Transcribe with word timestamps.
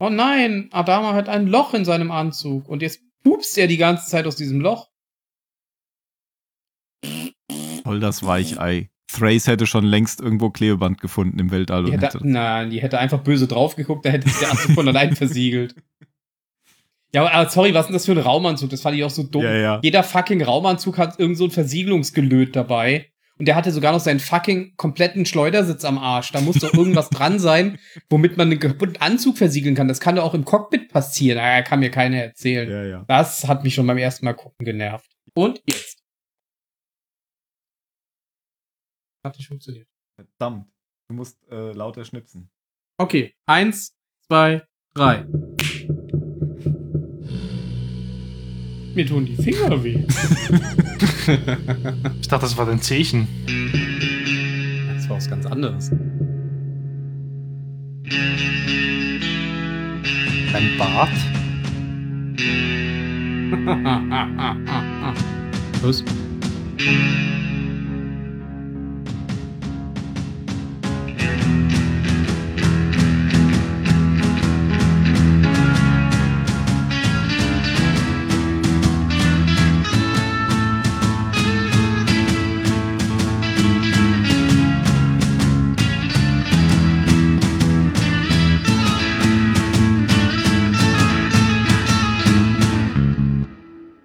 Oh 0.00 0.10
nein, 0.10 0.68
Adama 0.72 1.14
hat 1.14 1.28
ein 1.28 1.46
Loch 1.46 1.72
in 1.74 1.84
seinem 1.84 2.10
Anzug 2.10 2.68
und 2.68 2.82
jetzt 2.82 3.00
pupst 3.22 3.56
er 3.58 3.66
die 3.68 3.76
ganze 3.76 4.08
Zeit 4.10 4.26
aus 4.26 4.36
diesem 4.36 4.60
Loch. 4.60 4.90
Voll 7.84 8.00
das 8.00 8.24
Weichei. 8.24 8.90
Thrace 9.12 9.46
hätte 9.46 9.66
schon 9.66 9.84
längst 9.84 10.20
irgendwo 10.20 10.50
Klebeband 10.50 11.00
gefunden 11.00 11.38
im 11.38 11.50
Weltall. 11.50 11.84
Die 11.84 11.92
hätte, 11.92 12.18
nein, 12.26 12.70
die 12.70 12.80
hätte 12.82 12.98
einfach 12.98 13.20
böse 13.22 13.46
drauf 13.46 13.76
geguckt, 13.76 14.04
da 14.04 14.10
hätte 14.10 14.28
sich 14.28 14.38
der 14.40 14.50
Anzug 14.50 14.72
von 14.72 14.88
allein 14.88 15.14
versiegelt. 15.16 15.74
Ja, 17.14 17.20
aber- 17.22 17.32
aber 17.32 17.48
sorry, 17.50 17.72
was 17.74 17.82
ist 17.82 17.86
denn 17.90 17.92
das 17.94 18.06
für 18.06 18.10
ein 18.12 18.18
Raumanzug? 18.18 18.70
Das 18.70 18.82
fand 18.82 18.96
ich 18.96 19.04
auch 19.04 19.10
so 19.10 19.22
dumm. 19.22 19.44
Ja, 19.44 19.54
ja. 19.54 19.80
Jeder 19.84 20.02
fucking 20.02 20.42
Raumanzug 20.42 20.98
hat 20.98 21.20
irgend 21.20 21.38
so 21.38 21.44
ein 21.44 21.52
Versiegelungsgelöt 21.52 22.56
dabei. 22.56 23.12
Und 23.36 23.46
der 23.48 23.56
hatte 23.56 23.72
sogar 23.72 23.92
noch 23.92 24.00
seinen 24.00 24.20
fucking 24.20 24.76
kompletten 24.76 25.26
Schleudersitz 25.26 25.84
am 25.84 25.98
Arsch. 25.98 26.30
Da 26.30 26.40
muss 26.40 26.60
doch 26.60 26.72
irgendwas 26.72 27.10
dran 27.10 27.40
sein, 27.40 27.78
womit 28.08 28.36
man 28.36 28.48
einen 28.48 28.60
kaputten 28.60 28.96
Anzug 29.00 29.38
versiegeln 29.38 29.74
kann. 29.74 29.88
Das 29.88 30.00
kann 30.00 30.16
doch 30.16 30.24
auch 30.24 30.34
im 30.34 30.44
Cockpit 30.44 30.92
passieren. 30.92 31.38
Ah, 31.40 31.62
kann 31.62 31.80
mir 31.80 31.90
keiner 31.90 32.18
erzählen. 32.18 32.70
Ja, 32.70 32.84
ja. 32.84 33.04
Das 33.08 33.46
hat 33.48 33.64
mich 33.64 33.74
schon 33.74 33.86
beim 33.86 33.98
ersten 33.98 34.24
Mal 34.24 34.34
gucken 34.34 34.64
genervt. 34.64 35.10
Und 35.34 35.60
jetzt. 35.66 35.98
Hat 39.24 39.36
nicht 39.36 39.48
funktioniert. 39.48 39.88
Verdammt. 40.16 40.68
Du 41.08 41.14
musst 41.14 41.42
äh, 41.50 41.72
lauter 41.72 42.04
schnipsen. 42.04 42.50
Okay, 42.98 43.34
eins, 43.46 43.96
zwei, 44.28 44.64
drei. 44.94 45.26
Mir 48.94 49.06
tun 49.06 49.26
die 49.26 49.36
Finger 49.36 49.82
weh. 49.82 49.98
Ich 52.20 52.28
dachte, 52.28 52.44
das 52.44 52.56
war 52.58 52.66
dein 52.66 52.82
Zeichen. 52.82 53.26
Das 54.94 55.08
war 55.08 55.16
was 55.16 55.28
ganz 55.28 55.46
anderes. 55.46 55.90
Dein 60.52 60.76
Bart? 60.78 61.10
Los. 65.82 66.04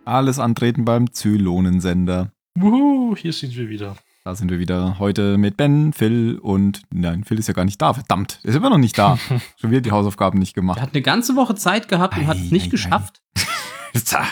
Alles 0.09 0.39
antreten 0.39 0.85
beim 0.85 1.13
Zylonensender. 1.13 2.31
Wuhu, 2.55 3.15
hier 3.15 3.31
sind 3.31 3.55
wir 3.55 3.69
wieder. 3.69 3.95
Da 4.25 4.33
sind 4.35 4.49
wir 4.49 4.57
wieder 4.57 4.97
heute 4.97 5.37
mit 5.37 5.55
Ben, 5.55 5.93
Phil 5.93 6.39
und 6.41 6.81
nein, 6.91 7.23
Phil 7.23 7.37
ist 7.37 7.47
ja 7.47 7.53
gar 7.53 7.63
nicht 7.63 7.79
da. 7.79 7.93
Verdammt, 7.93 8.39
er 8.43 8.49
ist 8.49 8.55
immer 8.55 8.71
noch 8.71 8.79
nicht 8.79 8.97
da. 8.97 9.19
Schon 9.61 9.69
wieder 9.69 9.81
die 9.81 9.91
Hausaufgaben 9.91 10.39
nicht 10.39 10.53
Er 10.57 10.61
gemacht. 10.61 10.81
hat 10.81 10.93
eine 10.93 11.03
ganze 11.03 11.35
Woche 11.35 11.53
Zeit 11.53 11.87
gehabt 11.89 12.17
und 12.17 12.25
hat 12.25 12.37
es 12.37 12.43
Ei, 12.43 12.53
nicht 12.53 12.65
ei, 12.65 12.69
geschafft. 12.69 13.21
Tja, 13.93 14.23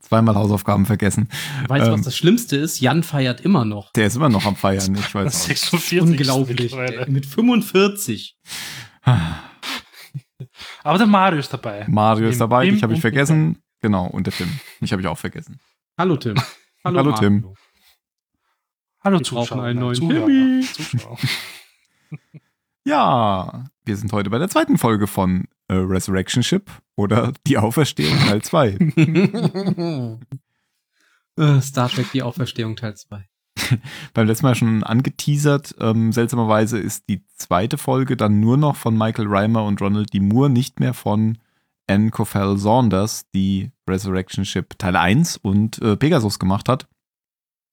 Zweimal 0.00 0.36
Hausaufgaben 0.36 0.86
vergessen. 0.86 1.28
Weißt 1.66 1.86
du, 1.86 1.90
Ähm. 1.90 1.98
was 1.98 2.02
das 2.04 2.16
Schlimmste 2.16 2.56
ist? 2.56 2.78
Jan 2.80 3.02
feiert 3.02 3.40
immer 3.40 3.64
noch. 3.64 3.90
Der 3.94 4.06
ist 4.06 4.14
immer 4.14 4.28
noch 4.28 4.46
am 4.46 4.54
Feiern. 4.54 4.94
Ich 4.94 5.12
weiß 5.12 5.48
nicht. 5.48 5.58
46. 5.60 6.00
Unglaublich. 6.02 6.72
mittlerweile. 6.72 7.10
Mit 7.10 7.26
45. 7.26 8.36
Aber 10.84 10.98
der 10.98 11.06
Mario 11.08 11.40
ist 11.40 11.52
dabei. 11.52 11.84
Mario 11.88 12.28
ist 12.28 12.40
dabei, 12.40 12.66
Tim 12.66 12.74
dich 12.74 12.82
habe 12.84 12.94
ich 12.94 13.00
vergessen. 13.00 13.58
Genau, 13.86 14.08
und 14.08 14.26
der 14.26 14.34
Tim. 14.34 14.48
Mich 14.80 14.90
habe 14.90 15.00
ich 15.00 15.06
auch 15.06 15.16
vergessen. 15.16 15.60
Hallo 15.96 16.16
Tim. 16.16 16.34
Hallo, 16.84 17.04
Marco. 17.04 17.20
Tim. 17.20 17.54
Hallo 19.04 19.18
Wir 19.18 19.24
Zuschauer. 19.24 19.62
einen 19.62 19.78
neuen 19.78 19.94
Zuhörer, 19.94 20.26
Timmy. 20.26 20.62
Zuschauer. 20.62 21.18
Ja, 22.84 23.64
wir 23.84 23.96
sind 23.96 24.12
heute 24.12 24.28
bei 24.30 24.38
der 24.38 24.48
zweiten 24.48 24.76
Folge 24.76 25.06
von 25.06 25.44
äh, 25.68 25.74
Resurrection 25.74 26.42
Ship 26.42 26.68
oder 26.96 27.32
Die 27.46 27.58
Auferstehung 27.58 28.18
Teil 28.18 28.42
2. 28.42 30.18
Äh, 31.38 31.60
Star 31.60 31.88
Trek 31.88 32.10
Die 32.12 32.22
Auferstehung 32.22 32.74
Teil 32.74 32.96
2. 32.96 33.24
Beim 34.14 34.26
letzten 34.26 34.46
Mal 34.46 34.54
schon 34.56 34.82
angeteasert. 34.82 35.76
Ähm, 35.78 36.10
seltsamerweise 36.10 36.78
ist 36.78 37.08
die 37.08 37.24
zweite 37.36 37.78
Folge 37.78 38.16
dann 38.16 38.40
nur 38.40 38.56
noch 38.56 38.74
von 38.74 38.96
Michael 38.98 39.28
Reimer 39.28 39.64
und 39.64 39.80
Ronald 39.80 40.12
D. 40.12 40.18
Moore, 40.18 40.50
nicht 40.50 40.80
mehr 40.80 40.94
von 40.94 41.38
Anne 41.88 42.10
Coffell 42.10 42.56
Saunders, 42.58 43.28
die 43.34 43.70
Resurrection 43.88 44.44
Ship 44.44 44.66
Teil 44.78 44.96
1 44.96 45.36
und 45.38 45.80
äh, 45.82 45.96
Pegasus 45.96 46.38
gemacht 46.38 46.68
hat. 46.68 46.88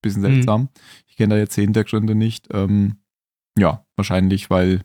Bisschen 0.02 0.22
Mhm. 0.22 0.26
seltsam. 0.34 0.68
Ich 1.08 1.16
kenne 1.16 1.34
da 1.34 1.40
jetzt 1.40 1.56
die 1.56 1.62
Hintergründe 1.62 2.14
nicht. 2.14 2.48
Ähm, 2.52 2.98
ja, 3.58 3.84
wahrscheinlich, 3.96 4.50
weil 4.50 4.82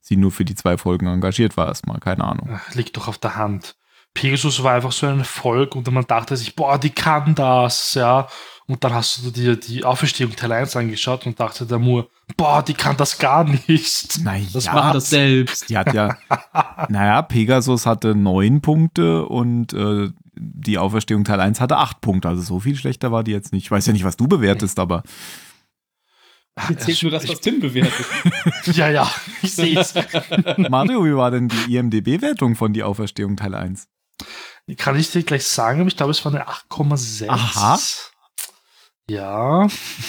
sie 0.00 0.16
nur 0.16 0.30
für 0.32 0.44
die 0.44 0.54
zwei 0.54 0.78
Folgen 0.78 1.06
engagiert 1.06 1.56
war, 1.56 1.68
erstmal. 1.68 1.98
Keine 2.00 2.24
Ahnung. 2.24 2.48
Ach, 2.52 2.74
Liegt 2.74 2.96
doch 2.96 3.08
auf 3.08 3.18
der 3.18 3.36
Hand. 3.36 3.76
Pegasus 4.14 4.62
war 4.62 4.74
einfach 4.74 4.92
so 4.92 5.06
ein 5.06 5.20
Erfolg 5.20 5.74
und 5.74 5.90
man 5.90 6.06
dachte 6.06 6.36
sich, 6.36 6.54
boah, 6.54 6.78
die 6.78 6.90
kann 6.90 7.34
das, 7.34 7.94
ja. 7.94 8.28
Und 8.66 8.84
dann 8.84 8.92
hast 8.94 9.24
du 9.24 9.30
dir 9.30 9.56
die 9.56 9.84
Auferstehung 9.84 10.36
Teil 10.36 10.52
1 10.52 10.76
angeschaut 10.76 11.26
und 11.26 11.40
dachte 11.40 11.66
der 11.66 11.78
Moore, 11.78 12.08
boah, 12.36 12.62
die 12.62 12.74
kann 12.74 12.96
das 12.96 13.18
gar 13.18 13.44
nicht. 13.44 14.20
Naja, 14.22 14.46
Das 14.52 14.66
macht 14.66 14.94
das 14.94 15.10
selbst. 15.10 15.68
Die 15.70 15.76
hat 15.78 15.92
ja, 15.94 16.16
naja, 16.88 17.22
Pegasus 17.22 17.86
hatte 17.86 18.14
neun 18.14 18.60
Punkte 18.60 19.24
und 19.26 19.72
äh, 19.72 20.10
die 20.34 20.78
Auferstehung 20.78 21.24
Teil 21.24 21.40
1 21.40 21.60
hatte 21.60 21.76
acht 21.76 22.00
Punkte. 22.00 22.28
Also 22.28 22.42
so 22.42 22.60
viel 22.60 22.76
schlechter 22.76 23.12
war 23.12 23.22
die 23.24 23.32
jetzt 23.32 23.52
nicht. 23.52 23.64
Ich 23.64 23.70
weiß 23.70 23.86
ja 23.86 23.92
nicht, 23.92 24.04
was 24.04 24.16
du 24.16 24.26
bewertest, 24.26 24.78
aber 24.78 25.02
Hier 26.68 26.78
zählt 26.78 27.02
nur 27.02 27.12
das, 27.12 27.28
was 27.28 27.40
Tim 27.40 27.60
bewertet. 27.60 28.06
Ja, 28.74 28.88
ja, 28.90 29.10
ich 29.42 29.54
sehe 29.54 29.78
es. 29.78 29.94
Mario, 30.70 31.04
wie 31.04 31.14
war 31.16 31.30
denn 31.30 31.48
die 31.48 31.76
IMDB-Wertung 31.76 32.54
von 32.56 32.72
die 32.72 32.82
Auferstehung 32.82 33.36
Teil 33.36 33.54
1? 33.54 33.88
Kann 34.76 34.98
ich 34.98 35.10
dir 35.10 35.22
gleich 35.24 35.44
sagen, 35.44 35.80
aber 35.80 35.88
ich 35.88 35.96
glaube, 35.96 36.12
es 36.12 36.24
war 36.24 36.32
eine 36.32 36.46
8,6. 36.46 37.28
Aha. 37.28 37.78
Ja. 39.10 39.66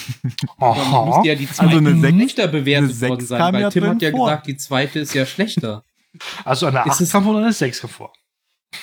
Aha. 0.60 1.22
ja 1.26 1.36
die 1.36 1.50
zweite 1.50 1.76
Also 1.76 1.78
eine 1.80 2.00
Sechs- 2.00 2.14
schlechter 2.16 2.48
bewertet 2.48 2.84
eine 2.90 2.94
Sechs 2.94 3.10
worden 3.10 3.26
sein, 3.26 3.54
weil 3.54 3.70
Tim 3.72 3.84
hat 3.88 4.02
ja 4.02 4.12
vor. 4.12 4.28
gesagt, 4.30 4.48
die 4.48 4.58
zweite 4.58 5.00
ist 5.00 5.14
ja 5.16 5.26
schlechter. 5.26 5.84
Also 6.46 6.68
eine 6.68 6.80
Ist 6.86 6.92
8 6.92 7.02
es- 7.02 7.12
kam 7.12 7.24
von 7.24 7.38
einer 7.38 7.52
6 7.52 7.82
hervor. 7.82 8.14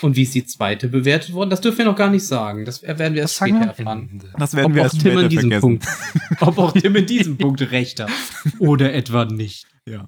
Und 0.02 0.16
wie 0.16 0.22
ist 0.22 0.34
die 0.34 0.44
zweite 0.44 0.88
bewertet 0.88 1.32
worden? 1.32 1.50
Das 1.50 1.60
dürfen 1.60 1.78
wir 1.78 1.84
noch 1.86 1.96
gar 1.96 2.10
nicht 2.10 2.26
sagen. 2.26 2.64
Das 2.64 2.82
werden 2.82 3.14
wir 3.14 3.22
erst 3.22 3.36
sagen 3.36 3.56
später 3.56 3.78
erfahren. 3.78 4.22
Das 4.38 4.54
werden 4.54 4.66
Ob 4.66 4.74
wir 4.74 4.82
auch 4.82 4.86
erst 4.86 5.00
Tim 5.00 5.12
später 5.12 5.22
in 5.22 5.28
diesem 5.28 5.50
vergessen. 5.50 5.60
Punkt, 5.60 5.86
ob 6.40 6.58
auch 6.58 6.72
Tim 6.72 6.96
in 6.96 7.06
diesem 7.06 7.38
Punkt 7.38 7.60
recht 7.70 8.00
hat. 8.00 8.10
Oder 8.58 8.94
etwa 8.94 9.24
nicht. 9.24 9.66
Ja. 9.88 10.06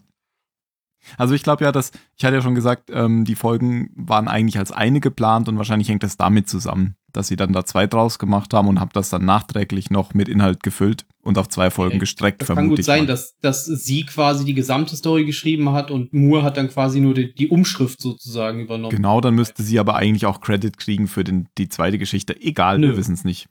Also 1.19 1.35
ich 1.35 1.43
glaube 1.43 1.65
ja, 1.65 1.73
dass, 1.73 1.91
ich 2.17 2.25
hatte 2.25 2.37
ja 2.37 2.43
schon 2.43 2.55
gesagt, 2.55 2.91
ähm, 2.93 3.25
die 3.25 3.35
Folgen 3.35 3.91
waren 3.97 4.29
eigentlich 4.29 4.59
als 4.59 4.73
eine 4.73 5.01
geplant 5.01 5.49
und 5.49 5.59
wahrscheinlich 5.59 5.89
hängt 5.89 6.03
das 6.03 6.17
damit 6.17 6.49
zusammen, 6.49 6.97
dass 7.13 7.29
sie 7.29 7.37
dann 7.37 7.53
da 7.53 7.65
zwei 7.65 7.87
draus 7.87 8.19
gemacht 8.19 8.53
haben 8.55 8.69
und 8.69 8.81
habe 8.81 8.91
das 8.93 9.11
dann 9.11 9.25
nachträglich 9.25 9.91
noch 9.91 10.15
mit 10.15 10.29
Inhalt 10.29 10.63
gefüllt 10.63 11.05
und 11.23 11.39
auf 11.39 11.49
zwei 11.49 11.71
Folgen 11.71 11.93
Okay. 11.93 12.01
gestreckt, 12.01 12.43
Das 12.43 12.49
kann 12.49 12.69
gut 12.69 12.79
ich 12.81 12.85
sein, 12.87 13.01
mal. 13.01 13.07
dass, 13.07 13.37
dass 13.39 13.65
sie 13.67 14.05
quasi 14.05 14.45
die 14.45 14.55
gesamte 14.55 14.97
Story 14.97 15.25
geschrieben 15.25 15.71
hat 15.73 15.91
und 15.91 16.13
Moore 16.13 16.43
hat 16.43 16.57
dann 16.57 16.69
quasi 16.69 17.01
nur 17.01 17.15
die, 17.15 17.35
die 17.35 17.49
Umschrift 17.49 18.01
sozusagen 18.01 18.61
übernommen. 18.61 18.95
Genau, 18.95 19.21
dann 19.21 19.35
müsste 19.35 19.63
sie 19.63 19.79
aber 19.79 19.97
eigentlich 19.97 20.27
auch 20.27 20.41
Credit 20.41 20.77
kriegen 20.79 21.07
für 21.09 21.25
den, 21.25 21.49
die 21.59 21.69
zweite 21.69 21.99
Geschichte. 21.99 22.41
Egal, 22.41 22.79
Nö. 22.79 22.89
wir 22.89 22.97
wissen 22.97 23.15
es 23.15 23.25
nicht. 23.25 23.49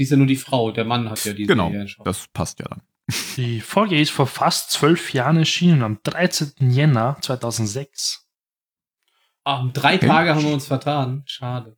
Die 0.00 0.04
ist 0.04 0.10
ja 0.10 0.16
nur 0.16 0.26
die 0.26 0.36
Frau, 0.36 0.72
der 0.72 0.84
Mann 0.84 1.10
hat 1.10 1.24
ja 1.24 1.32
die 1.32 1.46
Genau, 1.46 1.70
das 2.04 2.26
passt 2.32 2.58
ja 2.60 2.66
dann. 2.68 2.82
Die 3.36 3.60
Folge 3.60 4.00
ist 4.00 4.10
vor 4.10 4.26
fast 4.26 4.70
zwölf 4.70 5.12
Jahren 5.12 5.36
erschienen, 5.36 5.82
am 5.82 5.98
13. 6.04 6.70
Jänner 6.70 7.18
2006. 7.20 8.26
Ah, 9.44 9.60
um 9.60 9.72
drei 9.72 9.96
Okay. 9.96 10.06
Tage 10.06 10.34
haben 10.34 10.44
wir 10.44 10.52
uns 10.54 10.66
vertan. 10.66 11.22
Schade. 11.26 11.76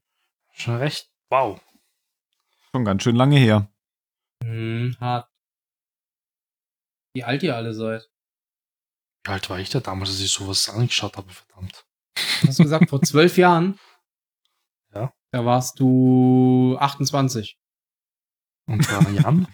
Schon 0.53 0.77
recht, 0.77 1.09
wow. 1.35 1.61
Schon 2.71 2.85
ganz 2.85 3.03
schön 3.03 3.17
lange 3.17 3.39
her. 3.39 3.69
Hm, 4.43 4.97
hart. 5.01 5.29
Wie 7.15 7.25
alt 7.25 7.43
ihr 7.43 7.57
alle 7.57 7.75
seid. 7.75 8.09
Wie 9.25 9.31
alt 9.33 9.49
war 9.51 9.59
ich 9.59 9.71
da 9.71 9.81
damals, 9.81 10.11
als 10.11 10.21
ich 10.21 10.31
sowas 10.33 10.69
angeschaut 10.69 11.17
habe, 11.17 11.31
verdammt. 11.33 11.85
Hast 12.47 12.59
du 12.59 12.63
gesagt? 12.65 12.89
Vor 12.91 13.03
zwölf 13.11 13.37
Jahren? 13.37 13.79
Ja. 14.95 15.13
Da 15.33 15.45
warst 15.45 15.81
du 15.81 16.77
28. 16.79 17.59
Und 18.67 18.91
war 18.93 19.11
Jan? 19.11 19.49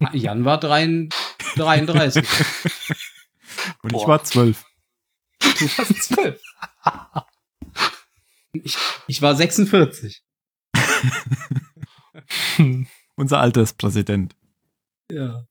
Ah, 0.00 0.14
Jan 0.14 0.44
war 0.44 0.58
drein- 0.58 1.08
33. 1.56 2.24
Und 3.82 3.92
ich 3.92 3.98
Boah. 3.98 4.08
war 4.08 4.24
zwölf. 4.24 4.64
Du 5.40 5.64
warst 5.78 6.02
zwölf. 6.02 6.42
Ich, 8.52 8.76
ich 9.06 9.22
war 9.22 9.34
46. 9.36 10.22
Unser 13.16 13.40
Alterspräsident. 13.40 14.34
Ja. 15.10 15.44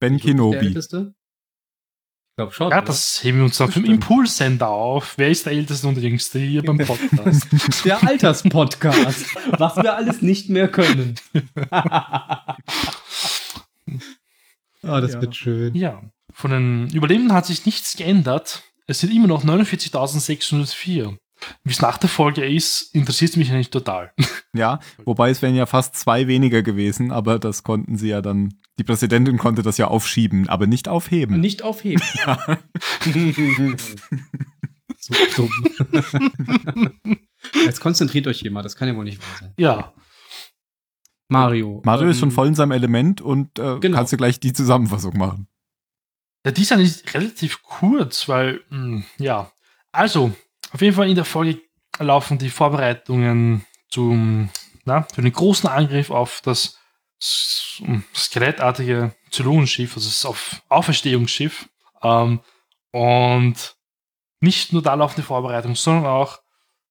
Ben 0.00 0.16
bin 0.16 0.18
Der 0.18 0.26
Kenobi. 0.32 0.56
Älteste? 0.66 1.14
Ich 2.32 2.36
glaube 2.36 2.52
schon. 2.52 2.70
Ja, 2.70 2.78
oder? 2.78 2.86
das 2.86 3.22
heben 3.22 3.38
wir 3.38 3.44
uns 3.44 3.58
dann 3.58 3.70
vom 3.70 3.84
Impulssender 3.84 4.68
auf. 4.68 5.16
Wer 5.18 5.30
ist 5.30 5.46
der 5.46 5.52
Älteste 5.52 5.86
und 5.86 5.94
der 5.94 6.02
Jüngste 6.04 6.38
hier 6.40 6.62
beim 6.64 6.78
Podcast? 6.86 7.46
der 7.84 8.02
Alterspodcast. 8.06 9.36
was 9.58 9.76
wir 9.76 9.94
alles 9.94 10.20
nicht 10.20 10.50
mehr 10.50 10.66
können. 10.68 11.14
oh, 11.62 11.62
das 14.82 15.12
Ja. 15.14 15.20
wird 15.20 15.36
schön. 15.36 15.74
ja, 15.76 16.02
von 16.32 16.50
den 16.50 16.88
Überlebenden 16.90 17.32
hat 17.32 17.46
sich 17.46 17.64
nichts 17.66 17.96
geändert. 17.96 18.62
Es 18.86 18.98
sind 19.00 19.12
immer 19.14 19.28
noch 19.28 19.44
49.604. 19.44 21.16
Wie 21.62 21.72
es 21.72 21.80
nach 21.80 21.98
der 21.98 22.08
Folge 22.08 22.44
ist, 22.46 22.94
interessiert 22.94 23.36
mich 23.36 23.50
eigentlich 23.50 23.70
total. 23.70 24.12
Ja, 24.56 24.78
wobei 25.04 25.30
es 25.30 25.42
wären 25.42 25.56
ja 25.56 25.66
fast 25.66 25.96
zwei 25.96 26.28
weniger 26.28 26.62
gewesen, 26.62 27.10
aber 27.10 27.40
das 27.40 27.64
konnten 27.64 27.96
sie 27.96 28.10
ja 28.10 28.22
dann, 28.22 28.54
die 28.78 28.84
Präsidentin 28.84 29.36
konnte 29.36 29.62
das 29.62 29.78
ja 29.78 29.88
aufschieben, 29.88 30.48
aber 30.48 30.68
nicht 30.68 30.86
aufheben. 30.86 31.40
Nicht 31.40 31.62
aufheben. 31.64 32.00
so 34.96 35.14
dumm. 35.34 35.50
Jetzt 37.64 37.80
konzentriert 37.80 38.28
euch 38.28 38.38
hier 38.38 38.52
mal, 38.52 38.62
das 38.62 38.76
kann 38.76 38.86
ja 38.86 38.94
wohl 38.94 39.02
nicht 39.02 39.18
wahr 39.20 39.36
sein. 39.40 39.54
Ja, 39.58 39.92
Mario. 41.28 41.82
Mario 41.84 42.08
ist 42.10 42.20
schon 42.20 42.28
ähm, 42.28 42.34
voll 42.34 42.48
in 42.48 42.54
seinem 42.54 42.72
Element 42.72 43.20
und 43.20 43.58
äh, 43.58 43.78
Genau. 43.80 43.96
kannst 43.96 44.12
du 44.12 44.16
gleich 44.16 44.40
die 44.40 44.52
Zusammenfassung 44.52 45.16
machen. 45.16 45.48
Ja, 46.44 46.52
die 46.52 46.62
ist 46.62 46.72
eigentlich 46.72 47.14
relativ 47.14 47.62
kurz, 47.62 48.28
weil, 48.28 48.60
mh, 48.70 49.02
ja. 49.18 49.50
Also, 49.92 50.32
auf 50.74 50.82
jeden 50.82 50.96
Fall 50.96 51.08
in 51.08 51.14
der 51.14 51.24
Folge 51.24 51.60
laufen 52.00 52.36
die 52.36 52.50
Vorbereitungen 52.50 53.64
zum, 53.88 54.50
na, 54.84 55.02
für 55.02 55.22
den 55.22 55.32
großen 55.32 55.68
Angriff 55.68 56.10
auf 56.10 56.40
das 56.42 56.80
skelettartige 57.20 59.14
Zylonenschiff, 59.30 59.94
also 59.94 60.08
das 60.08 60.26
auf 60.26 60.62
Auferstehungsschiff. 60.68 61.68
Ähm, 62.02 62.40
und 62.90 63.76
nicht 64.40 64.72
nur 64.72 64.82
da 64.82 64.94
laufen 64.94 65.14
die 65.16 65.22
Vorbereitungen, 65.22 65.76
sondern 65.76 66.06
auch 66.06 66.40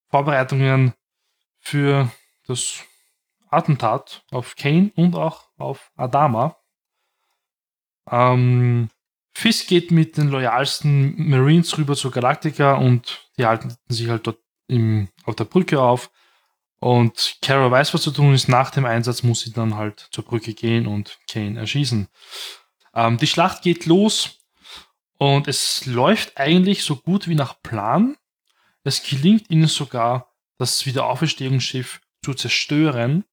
Vorbereitungen 0.10 0.94
für 1.60 2.10
das 2.48 2.86
Attentat 3.50 4.24
auf 4.32 4.56
Kane 4.56 4.92
und 4.96 5.16
auch 5.16 5.50
auf 5.58 5.92
Adama. 5.98 6.56
Ähm, 8.10 8.90
Fisk 9.34 9.68
geht 9.68 9.92
mit 9.92 10.18
den 10.18 10.30
loyalsten 10.30 11.30
Marines 11.30 11.78
rüber 11.78 11.96
zur 11.96 12.12
Galactica 12.12 12.76
und 12.76 13.30
die 13.38 13.46
halten 13.46 13.76
sich 13.88 14.08
halt 14.08 14.28
dort 14.28 14.40
im, 14.68 15.10
auf 15.26 15.36
der 15.36 15.46
Brücke 15.46 15.82
auf. 15.82 16.12
Und 16.80 17.38
Kara 17.42 17.72
weiß, 17.72 17.94
was 17.94 18.02
zu 18.02 18.12
tun 18.12 18.34
ist. 18.34 18.50
Nach 18.50 18.70
dem 18.70 18.86
Einsatz 18.86 19.24
muss 19.24 19.42
sie 19.42 19.54
dann 19.54 19.76
halt 19.76 20.08
zur 20.12 20.26
Brücke 20.26 20.54
gehen 20.54 20.86
und 20.86 21.18
Kane 21.30 21.60
erschießen. 21.60 22.08
Ähm, 22.94 23.18
die 23.18 23.28
Schlacht 23.28 23.62
geht 23.62 23.86
los 23.86 24.40
und 25.18 25.48
es 25.48 25.86
läuft 25.86 26.38
eigentlich 26.38 26.84
so 26.84 26.98
gut 26.98 27.28
wie 27.28 27.36
nach 27.36 27.62
Plan. 27.62 28.18
Es 28.84 29.02
gelingt 29.02 29.50
ihnen 29.50 29.68
sogar, 29.68 30.34
das 30.58 30.86
Wiederauferstehungsschiff 30.86 32.02
zu 32.22 32.34
zerstören. 32.34 33.24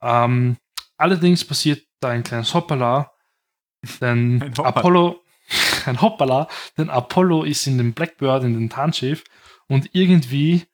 Ähm, 0.00 0.56
allerdings 0.96 1.44
passiert 1.44 1.86
da 2.00 2.08
ein 2.08 2.24
kleines 2.24 2.54
Hoppala, 2.54 3.12
denn 4.00 4.42
Ein. 4.42 4.58
Apollo, 4.58 5.22
ein 5.86 6.00
Hoppala, 6.00 6.48
denn 6.78 6.90
Apollo 6.90 7.44
ist 7.44 7.66
in 7.66 7.78
dem 7.78 7.92
Blackbird, 7.92 8.44
in 8.44 8.54
dem 8.54 8.70
Tarnschiff. 8.70 9.24
Und 9.68 9.90
irgendwie, 9.92 10.64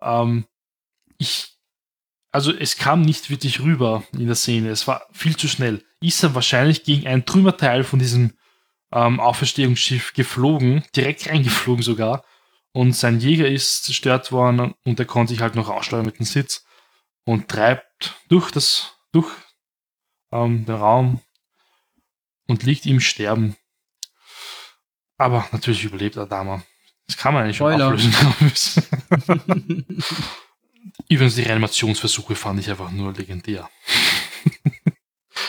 ähm, 0.00 0.44
ich, 1.18 1.56
also 2.32 2.52
es 2.52 2.76
kam 2.76 3.02
nicht 3.02 3.30
wirklich 3.30 3.60
rüber 3.60 4.02
in 4.12 4.26
der 4.26 4.36
Szene, 4.36 4.70
es 4.70 4.86
war 4.86 5.06
viel 5.12 5.36
zu 5.36 5.48
schnell. 5.48 5.84
Ist 6.00 6.22
er 6.22 6.34
wahrscheinlich 6.34 6.84
gegen 6.84 7.06
ein 7.06 7.26
Trümmerteil 7.26 7.84
von 7.84 7.98
diesem 7.98 8.32
ähm, 8.92 9.20
Auferstehungsschiff 9.20 10.14
geflogen, 10.14 10.82
direkt 10.96 11.28
reingeflogen 11.28 11.82
sogar, 11.82 12.24
und 12.72 12.94
sein 12.94 13.18
Jäger 13.18 13.48
ist 13.48 13.84
zerstört 13.84 14.30
worden 14.30 14.74
und 14.84 14.98
er 14.98 15.06
konnte 15.06 15.32
sich 15.32 15.42
halt 15.42 15.56
noch 15.56 15.68
aussteuern 15.68 16.06
mit 16.06 16.18
dem 16.18 16.26
Sitz 16.26 16.64
und 17.24 17.48
treibt 17.48 18.14
durch 18.28 18.50
das, 18.50 18.94
durch 19.12 19.28
ähm, 20.32 20.64
den 20.66 20.76
Raum 20.76 21.20
und 22.50 22.64
liegt 22.64 22.84
im 22.86 22.98
Sterben. 23.00 23.56
Aber 25.16 25.46
natürlich 25.52 25.84
überlebt 25.84 26.18
Adama. 26.18 26.62
Das 27.06 27.16
kann 27.16 27.32
man 27.34 27.44
eigentlich 27.44 27.56
schon 27.56 27.72
Spoiler. 27.72 27.92
Übrigens, 31.08 31.34
die 31.36 31.42
Reanimationsversuche 31.42 32.34
fand 32.34 32.60
ich 32.60 32.68
einfach 32.70 32.90
nur 32.90 33.12
legendär. 33.12 33.68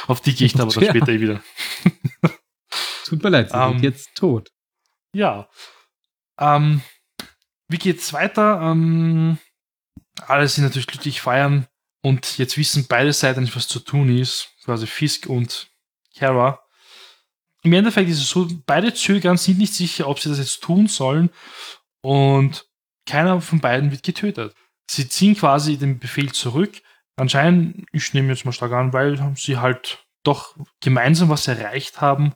Auf 0.07 0.21
die 0.21 0.35
gehe 0.35 0.45
ich 0.45 0.53
dann 0.53 0.61
aber 0.63 0.73
dann 0.73 0.83
Ja. 0.83 0.89
später 0.91 1.09
eh 1.11 1.19
wieder. 1.21 1.41
Tut 3.05 3.23
mir 3.23 3.29
leid, 3.29 3.49
sie 3.51 3.57
Ähm, 3.57 3.73
sind 3.73 3.83
jetzt 3.83 4.15
tot. 4.15 4.51
Ja. 5.13 5.49
Ähm, 6.39 6.81
wie 7.67 7.77
geht's 7.77 8.13
weiter? 8.13 8.59
Ähm, 8.61 9.37
alle 10.27 10.47
sind 10.47 10.63
natürlich 10.63 10.87
glücklich 10.87 11.21
feiern 11.21 11.67
und 12.01 12.37
jetzt 12.37 12.57
wissen 12.57 12.85
beide 12.87 13.13
Seiten 13.13 13.41
nicht, 13.41 13.55
was 13.55 13.67
zu 13.67 13.79
tun 13.79 14.15
ist. 14.17 14.49
Quasi 14.63 14.85
Fisk 14.87 15.27
und 15.27 15.69
Kara. 16.15 16.60
Im 17.63 17.73
Endeffekt 17.73 18.09
ist 18.09 18.19
es 18.21 18.29
so, 18.29 18.47
beide 18.65 18.93
zögern, 18.93 19.37
sind 19.37 19.59
nicht 19.59 19.73
sicher, 19.73 20.07
ob 20.07 20.19
sie 20.19 20.29
das 20.29 20.39
jetzt 20.39 20.61
tun 20.61 20.87
sollen 20.87 21.29
und 22.01 22.65
keiner 23.05 23.41
von 23.41 23.59
beiden 23.59 23.91
wird 23.91 24.03
getötet. 24.03 24.55
Sie 24.89 25.07
ziehen 25.07 25.35
quasi 25.35 25.77
den 25.77 25.99
Befehl 25.99 26.31
zurück. 26.31 26.81
Anscheinend, 27.15 27.85
ich 27.91 28.13
nehme 28.13 28.29
jetzt 28.29 28.45
mal 28.45 28.51
stark 28.51 28.71
an, 28.71 28.93
weil 28.93 29.35
sie 29.35 29.57
halt 29.57 30.05
doch 30.23 30.55
gemeinsam 30.81 31.29
was 31.29 31.47
erreicht 31.47 32.01
haben 32.01 32.33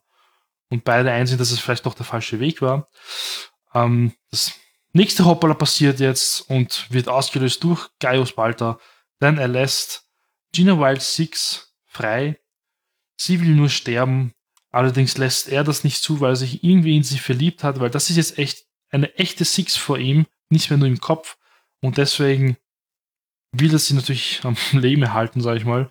und 0.69 0.83
beide 0.83 1.11
einsehen, 1.11 1.37
dass 1.37 1.51
es 1.51 1.59
vielleicht 1.59 1.85
doch 1.85 1.93
der 1.93 2.05
falsche 2.05 2.39
Weg 2.39 2.61
war. 2.61 2.89
Ähm, 3.73 4.13
das 4.31 4.53
nächste 4.93 5.25
Hoppala 5.25 5.53
passiert 5.53 5.99
jetzt 5.99 6.49
und 6.49 6.91
wird 6.91 7.07
ausgelöst 7.07 7.63
durch 7.63 7.89
Gaius 7.99 8.33
Balta, 8.33 8.79
denn 9.21 9.37
er 9.37 9.47
lässt 9.47 10.07
Gina 10.51 10.79
Wild 10.79 11.01
Six 11.01 11.75
frei. 11.85 12.39
Sie 13.17 13.39
will 13.41 13.55
nur 13.55 13.69
sterben, 13.69 14.33
allerdings 14.75 15.17
lässt 15.17 15.47
er 15.47 15.63
das 15.63 15.85
nicht 15.85 16.03
zu, 16.03 16.19
weil 16.19 16.33
er 16.33 16.35
sich 16.35 16.61
irgendwie 16.63 16.97
in 16.97 17.03
sie 17.03 17.17
verliebt 17.17 17.63
hat, 17.63 17.79
weil 17.79 17.89
das 17.89 18.09
ist 18.09 18.17
jetzt 18.17 18.37
echt 18.37 18.65
eine 18.89 19.15
echte 19.15 19.45
Six 19.45 19.77
vor 19.77 19.97
ihm, 19.97 20.25
nicht 20.49 20.69
mehr 20.69 20.77
nur 20.77 20.89
im 20.89 20.99
Kopf 20.99 21.37
und 21.81 21.97
deswegen 21.97 22.57
will 23.53 23.71
er 23.71 23.79
sie 23.79 23.93
natürlich 23.93 24.41
am 24.43 24.57
Leben 24.73 25.01
erhalten, 25.01 25.39
sag 25.39 25.55
ich 25.55 25.65
mal. 25.65 25.89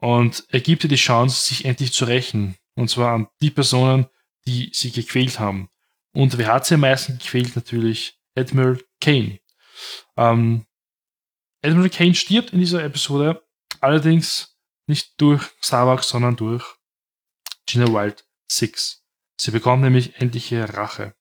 Und 0.00 0.44
er 0.48 0.60
gibt 0.60 0.84
ihr 0.84 0.88
die 0.88 0.96
Chance, 0.96 1.48
sich 1.48 1.64
endlich 1.64 1.92
zu 1.92 2.06
rächen. 2.06 2.56
Und 2.74 2.88
zwar 2.88 3.14
an 3.14 3.28
die 3.42 3.50
Personen, 3.50 4.06
die 4.46 4.70
sie 4.72 4.92
gequält 4.92 5.38
haben. 5.38 5.68
Und 6.12 6.38
wer 6.38 6.46
hat 6.46 6.64
sie 6.64 6.74
am 6.74 6.80
meisten 6.80 7.18
gequält? 7.18 7.56
Natürlich 7.56 8.18
Admiral 8.36 8.80
Kane. 9.00 9.40
Ähm, 10.16 10.64
Admiral 11.62 11.90
Kane 11.90 12.14
stirbt 12.14 12.52
in 12.52 12.60
dieser 12.60 12.84
Episode, 12.84 13.42
allerdings 13.80 14.56
nicht 14.86 15.20
durch 15.20 15.42
Starbuck, 15.60 16.04
sondern 16.04 16.36
durch 16.36 16.77
Gina 17.68 17.86
Wild 17.88 18.24
6. 18.50 19.04
Sie 19.36 19.50
bekommt 19.50 19.82
nämlich 19.82 20.18
endliche 20.20 20.74
Rache. 20.74 21.14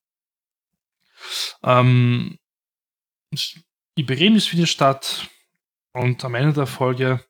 Ähm, 1.62 2.40
ihr 3.96 4.06
Begräbnis 4.06 4.48
findet 4.48 4.70
statt 4.70 5.30
und 5.92 6.24
am 6.24 6.36
Ende 6.36 6.54
der 6.54 6.68
Folge 6.68 7.24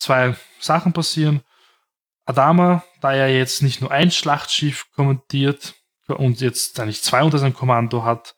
zwei 0.00 0.36
Sachen 0.58 0.92
passieren. 0.92 1.42
Adama, 2.24 2.84
da 3.00 3.14
er 3.14 3.32
jetzt 3.32 3.62
nicht 3.62 3.80
nur 3.80 3.92
ein 3.92 4.10
Schlachtschiff 4.10 4.90
kommandiert 4.90 5.74
und 6.08 6.40
jetzt 6.40 6.80
eigentlich 6.80 7.02
zwei 7.02 7.22
unter 7.22 7.38
seinem 7.38 7.54
Kommando 7.54 8.02
hat, 8.02 8.34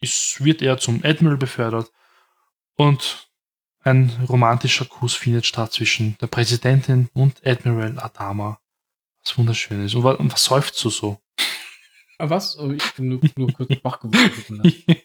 ist, 0.00 0.42
wird 0.42 0.62
er 0.62 0.78
zum 0.78 1.04
Admiral 1.04 1.36
befördert 1.36 1.92
und 2.76 3.28
ein 3.82 4.08
romantischer 4.26 4.86
Kuss 4.86 5.14
findet 5.14 5.44
statt 5.44 5.72
zwischen 5.74 6.16
der 6.18 6.26
Präsidentin 6.28 7.10
und 7.12 7.46
Admiral 7.46 7.98
Adama. 7.98 8.58
Was 9.24 9.36
wunderschön 9.38 9.84
ist. 9.84 9.94
Und 9.94 10.04
was, 10.04 10.18
und 10.18 10.32
was 10.32 10.44
seufzt 10.44 10.82
du 10.84 10.90
so? 10.90 11.18
Ah, 12.18 12.28
was? 12.30 12.58
Oh, 12.58 12.70
ich 12.70 12.92
bin 12.94 13.08
nur, 13.08 13.20
nur 13.36 13.52
kurz 13.52 13.70
wach 13.82 14.00
geworden. 14.00 14.62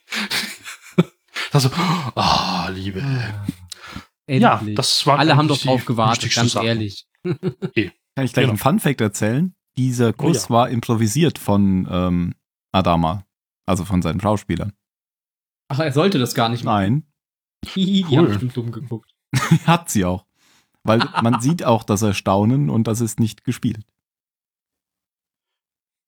also, 1.52 1.70
ah, 2.16 2.70
Liebe. 2.74 3.00
Endlich. 4.28 4.42
Ja, 4.42 4.62
das 4.76 5.06
war 5.06 5.20
Alle 5.20 5.36
haben 5.38 5.48
doch 5.48 5.58
die 5.58 5.68
drauf 5.68 5.86
gewartet, 5.86 6.34
ganz 6.34 6.54
Sachen. 6.54 6.68
ehrlich. 6.68 7.08
Kann 7.24 7.40
ich 7.74 7.92
gleich 8.16 8.34
Genau. 8.34 8.50
einen 8.50 8.58
Fun-Fact 8.58 9.02
erzählen? 9.02 9.56
Dieser 9.78 10.14
Kuss 10.14 10.44
ja. 10.46 10.50
war 10.50 10.70
improvisiert 10.70 11.38
von 11.38 11.88
ähm, 11.92 12.36
Adama, 12.72 13.26
also 13.66 13.84
von 13.86 14.02
seinem 14.02 14.20
Schauspieler. 14.22 14.72
Ach, 15.68 15.80
er 15.80 15.92
sollte 15.92 16.18
das 16.20 16.34
gar 16.34 16.50
nicht 16.50 16.64
machen. 16.64 16.82
Nein, 16.84 17.04
Die 17.76 18.06
Cool. 18.10 18.18
haben 18.18 18.28
bestimmt 18.28 18.56
dumm 18.58 18.72
geguckt. 18.72 19.12
hat 19.66 19.90
sie 19.90 20.06
auch. 20.06 20.26
Weil 20.84 21.00
man 21.22 21.40
sieht 21.42 21.64
auch, 21.64 21.84
dass 21.84 22.02
er 22.04 22.14
staunen 22.14 22.70
und 22.70 22.88
das 22.88 23.02
ist 23.02 23.20
nicht 23.20 23.44
gespielt. 23.44 23.86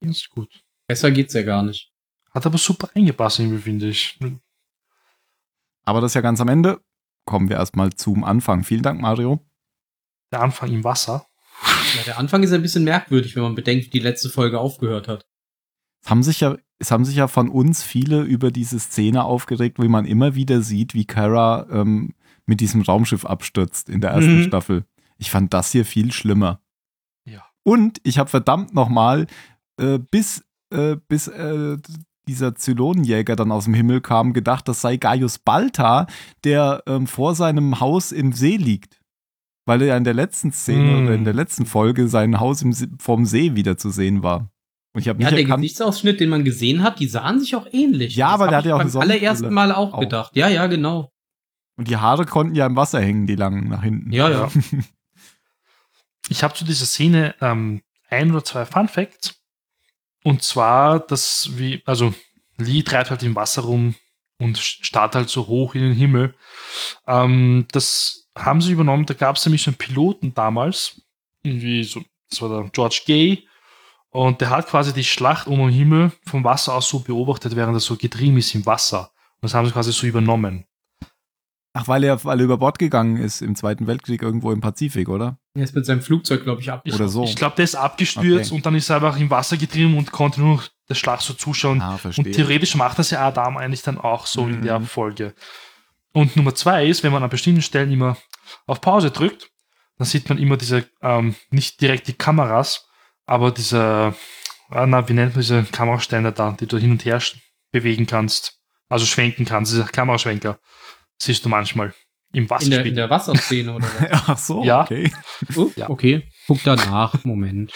Ist 0.02 0.30
gut. 0.30 0.64
Besser 0.88 1.12
geht's 1.12 1.34
ja 1.34 1.44
gar 1.44 1.64
nicht. 1.64 1.92
Hat 2.32 2.46
aber 2.46 2.58
super 2.58 2.90
eingepasst, 2.94 3.40
irgendwie, 3.40 3.62
finde 3.62 3.88
ich. 3.90 4.20
Aber 5.86 6.02
das 6.02 6.12
ist 6.12 6.16
ja 6.16 6.22
ganz 6.22 6.40
am 6.42 6.48
Ende. 6.50 6.82
Kommen 7.26 7.50
wir 7.50 7.58
erstmal 7.58 7.94
zum 7.94 8.24
Anfang. 8.24 8.64
Vielen 8.64 8.84
Dank, 8.84 9.02
Mario. 9.02 9.46
Der 10.32 10.42
Anfang 10.42 10.72
im 10.72 10.84
Wasser. 10.84 11.26
Ja, 11.96 12.04
der 12.06 12.20
Anfang 12.20 12.44
ist 12.44 12.52
ein 12.52 12.62
bisschen 12.62 12.84
merkwürdig, 12.84 13.36
wenn 13.36 13.44
man 13.44 13.56
bedenkt, 13.56 13.86
wie 13.88 13.90
die 13.90 14.00
letzte 14.00 14.30
Folge 14.30 14.60
aufgehört 14.60 15.08
hat. 15.08 15.26
Es 16.04 16.10
haben 16.10 16.22
sich 16.24 16.40
ja, 16.42 16.58
es 16.80 16.92
haben 16.92 17.06
sich 17.06 17.16
ja 17.16 17.28
von 17.28 17.50
uns 17.50 17.82
viele 17.84 18.22
über 18.22 18.52
diese 18.52 18.80
Szene 18.80 19.24
aufgeregt, 19.24 19.80
wie 19.82 19.88
man 19.88 20.06
immer 20.06 20.36
wieder 20.36 20.62
sieht, 20.62 20.94
wie 20.94 21.06
Kara 21.06 21.66
ähm, 21.72 22.14
mit 22.46 22.60
diesem 22.62 22.82
Raumschiff 22.82 23.26
abstürzt 23.26 23.90
in 23.90 24.02
der 24.02 24.12
ersten 24.12 24.40
Mhm. 24.42 24.44
Staffel. 24.44 24.86
Ich 25.18 25.32
fand 25.32 25.54
das 25.54 25.72
hier 25.72 25.86
viel 25.86 26.12
schlimmer. 26.12 26.62
Ja. 27.26 27.44
Und 27.64 28.00
ich 28.04 28.20
habe 28.20 28.30
verdammt 28.30 28.74
nochmal, 28.74 29.26
äh, 29.78 30.00
bis, 30.00 30.44
äh, 30.72 30.98
bis 31.08 31.28
äh, 31.28 31.78
dieser 32.28 32.56
Zylonenjäger 32.56 33.36
dann 33.36 33.52
aus 33.52 33.66
dem 33.66 33.74
Himmel 33.74 34.02
kam, 34.02 34.34
gedacht, 34.34 34.68
das 34.68 34.82
sei 34.82 34.98
Gaius 34.98 35.40
Balta, 35.40 36.08
der 36.44 36.84
ähm, 36.88 37.08
vor 37.08 37.36
seinem 37.36 37.80
Haus 37.80 38.12
im 38.12 38.34
See 38.34 38.58
liegt. 38.58 39.00
Weil 39.66 39.82
er 39.82 39.88
ja 39.90 39.98
in 39.98 40.04
der 40.04 40.14
letzten 40.14 40.52
Szene 40.52 40.92
Mm. 41.02 41.04
oder 41.06 41.16
in 41.16 41.24
der 41.26 41.34
letzten 41.34 41.66
Folge 41.66 42.08
sein 42.08 42.40
Haus 42.40 42.62
im 42.62 42.74
See, 42.74 42.88
vorm 43.00 43.26
See 43.26 43.56
wieder 43.56 43.78
zu 43.78 43.90
sehen 43.90 44.24
war. 44.24 44.50
Und 44.94 45.02
ich 45.02 45.10
habe 45.10 45.22
Ja, 45.22 45.28
nicht 45.28 45.38
der 45.38 45.44
erkannt, 45.44 45.62
Gesichtsausschnitt, 45.62 46.20
den 46.20 46.30
man 46.30 46.44
gesehen 46.44 46.84
hat, 46.84 47.00
die 47.00 47.08
sahen 47.08 47.40
sich 47.40 47.56
auch 47.56 47.68
ähnlich. 47.72 48.16
Ja, 48.16 48.28
Das 48.28 48.34
aber 48.36 48.48
der 48.48 48.58
hatte 48.58 48.70
ja 48.70 48.76
auch 48.76 48.84
beim 48.84 48.98
allerersten 48.98 49.54
Mal 49.54 49.72
auch, 49.72 49.94
Auch. 49.94 50.00
gedacht. 50.00 50.36
Ja, 50.36 50.48
ja, 50.48 50.68
genau. 50.68 51.12
und 51.78 51.88
die 51.90 51.98
Haare 51.98 52.26
konnten 52.26 52.56
ja 52.56 52.66
im 52.66 52.76
Wasser 52.76 53.00
hängen, 53.02 53.28
die 53.28 53.36
langen 53.36 53.68
nach 53.70 53.84
hinten. 53.84 54.12
Ja, 54.12 54.30
ja. 54.30 54.50
Ich 56.30 56.44
habe 56.44 56.54
zu 56.54 56.66
dieser 56.66 56.86
Szene 56.86 57.36
ähm, 57.42 57.82
ein 58.10 58.32
oder 58.32 58.44
zwei 58.44 58.66
Fun 58.66 58.88
Facts. 58.88 59.37
Und 60.28 60.44
zwar, 60.44 61.00
dass 61.00 61.52
wie, 61.58 61.82
also 61.86 62.14
Lee 62.58 62.84
treibt 62.84 63.12
halt 63.12 63.24
im 63.24 63.34
Wasser 63.34 63.62
rum 63.62 63.96
und 64.40 64.58
starrt 64.58 65.16
halt 65.16 65.30
so 65.30 65.48
hoch 65.48 65.74
in 65.74 65.84
den 65.84 65.94
Himmel. 65.94 66.36
Ähm, 67.08 67.66
das 67.72 68.28
haben 68.38 68.60
sie 68.60 68.74
übernommen, 68.74 69.06
da 69.06 69.14
gab 69.14 69.38
es 69.38 69.46
nämlich 69.46 69.66
einen 69.68 69.78
Piloten 69.78 70.34
damals, 70.34 71.02
irgendwie 71.44 71.82
so, 71.86 72.02
das 72.30 72.42
war 72.42 72.50
der 72.50 72.70
George 72.72 73.04
Gay, 73.06 73.48
und 74.10 74.42
der 74.42 74.50
hat 74.50 74.68
quasi 74.68 74.92
die 74.92 75.06
Schlacht 75.06 75.48
um 75.48 75.60
den 75.60 75.70
Himmel 75.70 76.12
vom 76.26 76.44
Wasser 76.44 76.74
aus 76.74 76.90
so 76.90 77.00
beobachtet, 77.00 77.56
während 77.56 77.78
er 77.78 77.80
so 77.80 77.96
getrieben 77.96 78.36
ist 78.36 78.54
im 78.54 78.66
Wasser. 78.66 79.12
Und 79.36 79.44
das 79.44 79.54
haben 79.54 79.66
sie 79.66 79.72
quasi 79.72 79.94
so 79.94 80.08
übernommen. 80.08 80.66
Ach, 81.78 81.88
weil 81.88 82.04
er, 82.04 82.24
weil 82.24 82.40
er 82.40 82.44
über 82.46 82.58
Bord 82.58 82.80
gegangen 82.80 83.18
ist 83.18 83.42
im 83.42 83.56
Zweiten 83.56 83.88
Weltkrieg 83.88 84.22
irgendwo 84.22 84.52
im 84.52 84.62
Pazifik, 84.62 85.10
oder? 85.10 85.38
Er 85.54 85.64
ist 85.64 85.76
mit 85.76 85.86
seinem 85.86 86.02
Flugzeug, 86.02 86.44
glaube 86.44 86.62
ich, 86.62 86.72
ab. 86.72 86.82
Ich, 86.84 86.94
Oder 86.94 87.08
so. 87.08 87.24
Ich 87.24 87.36
glaube, 87.36 87.56
der 87.56 87.64
ist 87.66 87.76
abgestürzt 87.76 88.52
Okay. 88.52 88.56
und 88.56 88.66
dann 88.66 88.76
ist 88.76 88.90
er 88.90 88.98
einfach 88.98 89.18
im 89.20 89.30
Wasser 89.30 89.58
getrieben 89.58 89.98
und 89.98 90.12
konnte 90.12 90.42
nur 90.42 90.56
noch 90.56 90.64
der 90.90 90.96
Schlacht 90.96 91.22
so 91.22 91.34
zuschauen. 91.34 91.82
Ah, 91.82 92.00
Und 92.04 92.32
theoretisch 92.34 92.76
macht 92.76 92.98
das 93.00 93.12
ja 93.12 93.26
Adam 93.28 93.58
eigentlich 93.58 93.82
dann 93.84 93.98
auch 93.98 94.26
so 94.26 94.46
in 94.48 94.60
Mhm. 94.60 94.64
der 94.64 94.82
Folge. 94.82 95.34
Und 96.14 96.36
Nummer 96.36 96.56
zwei 96.56 96.86
ist, 96.88 97.04
wenn 97.04 97.12
man 97.12 97.24
an 97.24 97.30
bestimmten 97.30 97.62
Stellen 97.62 97.92
immer 97.92 98.18
auf 98.66 98.82
Pause 98.82 99.12
drückt, 99.12 99.50
dann 99.98 100.06
sieht 100.08 100.30
man 100.30 100.38
immer 100.38 100.58
diese, 100.58 100.86
ähm, 101.02 101.36
nicht 101.52 101.82
direkt 101.82 102.08
die 102.08 102.14
Kameras, 102.14 102.88
aber 103.26 103.52
diese, 103.52 104.14
ah, 104.70 104.86
na, 104.86 105.08
wie 105.10 105.14
nennt 105.14 105.34
man 105.36 105.42
diese 105.42 105.64
Kameraständer 105.64 106.32
da, 106.32 106.56
die 106.60 106.68
du 106.68 106.78
hin 106.78 106.92
und 106.92 107.04
her 107.06 107.22
bewegen 107.72 108.06
kannst, 108.08 108.60
also 108.90 109.06
schwenken 109.06 109.44
kannst, 109.46 109.74
diese 109.74 109.84
Kameraschwenker, 109.86 110.60
siehst 111.18 111.46
du 111.46 111.50
manchmal 111.50 111.94
im 112.34 112.48
In 112.62 112.70
der, 112.72 112.86
in 112.86 112.96
der 112.96 113.10
Wasserszene 113.10 113.74
oder 113.76 113.86
was? 113.86 114.12
Ach 114.28 114.38
so, 114.38 114.64
Ja. 114.64 114.82
okay. 114.82 115.12
Oh, 115.56 115.72
Ja. 115.76 115.90
Okay, 115.90 116.30
guck 116.48 116.62
danach. 116.64 117.24
Moment. 117.24 117.74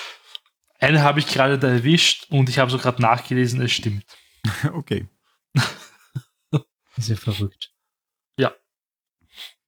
Eine 0.79 1.01
habe 1.03 1.19
ich 1.19 1.27
gerade 1.27 1.59
da 1.59 1.67
erwischt 1.69 2.27
und 2.29 2.49
ich 2.49 2.59
habe 2.59 2.71
so 2.71 2.77
gerade 2.77 3.01
nachgelesen, 3.01 3.61
es 3.61 3.71
stimmt. 3.71 4.03
okay. 4.73 5.07
Ist 6.97 7.09
ja 7.09 7.15
verrückt. 7.15 7.71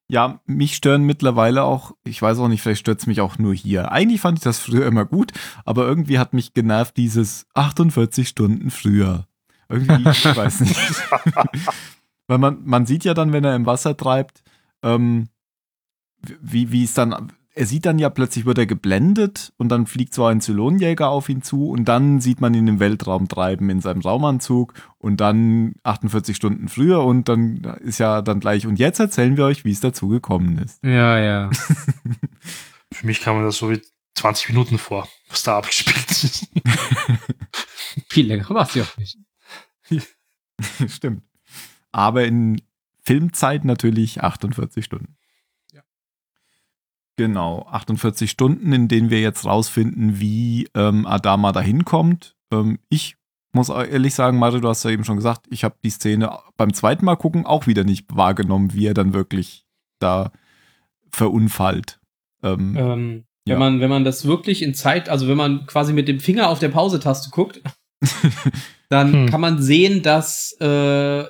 Ja, 0.10 0.42
mich 0.46 0.76
stören 0.76 1.06
mittlerweile 1.06 1.64
auch, 1.64 1.94
ich 2.04 2.22
weiß 2.22 2.38
auch 2.40 2.48
nicht, 2.48 2.62
vielleicht 2.62 2.82
stört 2.82 3.00
es 3.00 3.08
mich 3.08 3.22
auch 3.22 3.38
nur 3.40 3.56
hier. 3.56 3.92
Eigentlich 3.92 4.22
fand 4.22 4.38
ich 4.38 4.44
das 4.44 4.60
früher 4.60 4.86
immer 4.86 5.06
gut, 5.06 5.32
aber 5.66 5.86
irgendwie 5.88 6.20
hat 6.20 6.34
mich 6.34 6.54
genervt 6.54 6.98
dieses 6.98 7.48
48 7.56 8.28
Stunden 8.28 8.70
früher. 8.70 9.28
Irgendwie, 9.70 10.08
ich 10.10 10.24
weiß 10.36 10.60
nicht. 10.60 10.76
Weil 12.28 12.38
man, 12.38 12.64
man 12.64 12.86
sieht 12.86 13.04
ja 13.04 13.14
dann, 13.14 13.34
wenn 13.34 13.44
er 13.44 13.56
im 13.56 13.66
Wasser 13.66 13.98
treibt, 13.98 14.44
ähm, 14.82 15.30
wie, 16.22 16.72
wie 16.72 16.84
es 16.84 16.94
dann, 16.94 17.34
er 17.56 17.66
sieht 17.66 17.86
dann 17.86 18.00
ja 18.00 18.10
plötzlich, 18.10 18.46
wird 18.46 18.58
er 18.58 18.66
geblendet 18.66 19.54
und 19.58 19.70
dann 19.70 19.86
fliegt 19.86 20.14
so 20.14 20.26
ein 20.26 20.42
Zylonenjäger 20.42 21.10
auf 21.10 21.30
ihn 21.30 21.44
zu 21.44 21.70
und 21.70 21.86
dann 21.86 22.22
sieht 22.22 22.42
man 22.42 22.54
ihn 22.54 22.68
im 22.68 22.80
Weltraum 22.80 23.28
treiben 23.28 23.70
in 23.70 23.82
seinem 23.82 24.02
Raumanzug 24.02 24.74
und 24.98 25.22
dann 25.22 25.76
48 25.84 26.36
Stunden 26.36 26.70
früher 26.70 27.04
und 27.04 27.30
dann 27.30 27.58
ist 27.82 28.00
ja 28.00 28.22
dann 28.22 28.40
gleich, 28.40 28.66
und 28.66 28.80
jetzt 28.80 29.00
erzählen 29.00 29.38
wir 29.38 29.46
euch, 29.46 29.66
wie 29.66 29.72
es 29.72 29.82
dazu 29.82 30.08
gekommen 30.08 30.58
ist. 30.58 30.84
Ja, 30.84 31.20
ja. 31.20 31.50
Für 32.94 33.06
mich 33.06 33.22
kam 33.22 33.38
mir 33.38 33.44
das 33.44 33.58
so 33.58 33.70
wie 33.70 33.82
20 34.16 34.50
Minuten 34.50 34.78
vor, 34.78 35.08
was 35.30 35.44
da 35.44 35.58
abgespielt 35.58 36.10
ist. 36.10 36.48
Viel 38.10 38.28
länger 38.28 38.50
war 38.50 38.68
es 38.68 38.76
ja 38.76 38.84
auch 38.84 38.98
nicht. 38.98 39.18
Stimmt. 40.88 41.24
Aber 41.94 42.26
in 42.26 42.62
Filmzeit 43.04 43.64
natürlich 43.64 44.22
48 44.22 44.84
Stunden. 44.84 45.16
Ja. 45.72 45.82
Genau, 47.16 47.66
48 47.70 48.30
Stunden, 48.30 48.74
in 48.74 48.88
denen 48.88 49.10
wir 49.10 49.22
jetzt 49.22 49.46
rausfinden, 49.46 50.20
wie 50.20 50.68
ähm, 50.76 51.06
Adama 51.06 51.52
dahin 51.52 51.86
kommt. 51.86 52.36
Ähm, 52.52 52.80
ich 52.90 53.16
muss 53.52 53.70
auch 53.70 53.84
ehrlich 53.84 54.16
sagen, 54.16 54.40
Mario, 54.40 54.60
du 54.62 54.68
hast 54.68 54.84
ja 54.84 54.90
eben 54.90 55.04
schon 55.06 55.18
gesagt, 55.18 55.46
ich 55.50 55.64
habe 55.64 55.76
die 55.84 55.92
Szene 55.92 56.38
beim 56.58 56.74
zweiten 56.74 57.06
Mal 57.06 57.16
gucken 57.16 57.46
auch 57.46 57.68
wieder 57.68 57.84
nicht 57.84 58.08
wahrgenommen, 58.16 58.74
wie 58.74 58.88
er 58.88 58.96
dann 58.96 59.14
wirklich 59.14 59.66
da 60.00 60.32
verunfallt. 61.12 62.00
Ähm, 62.42 62.76
Ähm, 62.76 63.24
Ja. 63.48 63.54
wenn, 63.54 63.60
man, 63.60 63.80
wenn 63.82 63.90
man 63.90 64.04
das 64.06 64.26
wirklich 64.26 64.64
in 64.64 64.74
Zeit, 64.74 65.08
also 65.10 65.28
wenn 65.28 65.38
man 65.38 65.66
quasi 65.68 65.94
mit 65.94 66.08
dem 66.08 66.20
Finger 66.20 66.50
auf 66.50 66.58
der 66.60 66.70
Pause-Taste 66.70 67.30
guckt, 67.30 67.62
dann 68.94 69.12
Hm. 69.14 69.30
kann 69.30 69.42
man 69.42 69.62
sehen, 69.62 70.02
dass 70.04 70.56
äh, 70.62 70.66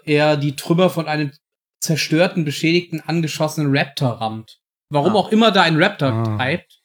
er 0.05 0.37
die 0.37 0.55
Trümmer 0.55 0.89
von 0.89 1.07
einem 1.07 1.31
zerstörten, 1.79 2.45
beschädigten, 2.45 3.01
angeschossenen 3.01 3.75
Raptor 3.75 4.09
rammt. 4.21 4.59
Warum 4.89 5.13
Ah. 5.15 5.19
auch 5.19 5.31
immer 5.31 5.51
da 5.51 5.63
ein 5.63 5.81
Raptor 5.81 6.11
Ah. 6.11 6.37
treibt. 6.37 6.79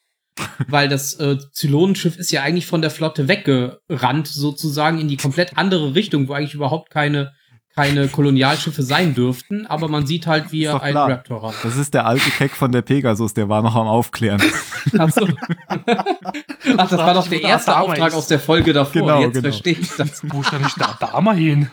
Weil 0.68 0.88
das 0.88 1.14
äh, 1.18 1.37
Zylonenschiff 1.52 2.16
ist 2.16 2.30
ja 2.30 2.42
eigentlich 2.44 2.66
von 2.66 2.80
der 2.80 2.92
Flotte 2.92 3.26
weggerannt, 3.26 4.28
sozusagen 4.28 5.00
in 5.00 5.08
die 5.08 5.16
komplett 5.16 5.58
andere 5.58 5.97
Richtung, 5.97 6.28
wo 6.28 6.32
eigentlich 6.32 6.54
überhaupt 6.54 6.90
keine, 6.90 7.32
keine 7.78 8.08
Kolonialschiffe 8.08 8.82
sein 8.82 9.14
dürften. 9.14 9.64
Aber 9.66 9.87
man 9.87 10.04
sieht 10.04 10.26
halt, 10.26 10.50
wie 10.50 10.64
er 10.64 10.80
klar. 10.80 11.11
Raptor 11.11 11.44
rammt. 11.44 11.58
das 11.62 11.76
ist 11.76 11.94
der 11.94 12.06
alte 12.06 12.28
Keck 12.30 12.50
von 12.50 12.73
der 12.73 12.82
Pegasus, 12.82 13.35
der 13.35 13.49
war 13.49 13.62
noch 13.62 13.76
am 13.76 13.87
Aufklären. 13.87 14.42
Ach, 14.99 15.08
so. 15.08 15.28
Ach, 15.68 16.90
das 16.90 16.99
war 16.99 17.14
doch 17.14 17.28
der 17.28 17.40
erste 17.40 17.78
Auftrag 17.78 18.14
aus 18.14 18.26
der 18.26 18.40
Folge 18.40 18.73
davor. 18.73 19.02
Genau, 19.02 19.20
Jetzt 19.20 19.35
genau. 19.35 19.42
verstehe 19.44 19.75
ich 19.75 19.94
das. 19.94 20.23
Wo 20.25 20.40
ist 20.40 20.52
eigentlich 20.52 20.75
der 20.75 20.88
Adama 20.88 21.35
hin? 21.35 21.70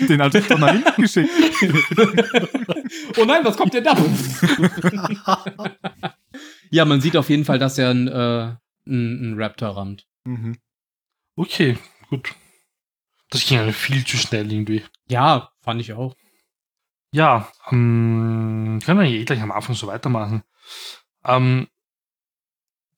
Den 0.00 0.22
hatte 0.22 0.38
ich 0.38 0.46
doch 0.46 0.58
nach 0.58 0.72
hinten 0.72 1.02
geschickt. 1.02 1.28
Oh 3.18 3.24
nein, 3.26 3.44
was 3.44 3.54
kommt 3.58 3.74
denn 3.74 3.84
da? 3.84 3.94
ja, 6.70 6.86
man 6.86 7.02
sieht 7.02 7.14
auf 7.14 7.28
jeden 7.28 7.44
Fall, 7.44 7.58
dass 7.58 7.76
er 7.76 7.90
einen, 7.90 8.08
äh, 8.08 8.12
einen, 8.12 8.56
einen 8.86 9.34
Raptor 9.36 9.76
rammt. 9.76 10.06
Mhm. 10.24 10.56
Okay, 11.36 11.76
gut. 12.08 12.34
Das 13.32 13.46
ging 13.46 13.56
ja 13.56 13.72
viel 13.72 14.04
zu 14.04 14.18
schnell 14.18 14.52
irgendwie. 14.52 14.84
Ja, 15.08 15.50
fand 15.62 15.80
ich 15.80 15.94
auch. 15.94 16.14
Ja, 17.14 17.50
ähm, 17.70 18.78
können 18.84 19.00
wir 19.00 19.06
eh 19.06 19.24
gleich 19.24 19.40
am 19.40 19.52
Anfang 19.52 19.74
so 19.74 19.86
weitermachen. 19.86 20.42
Ähm, 21.24 21.66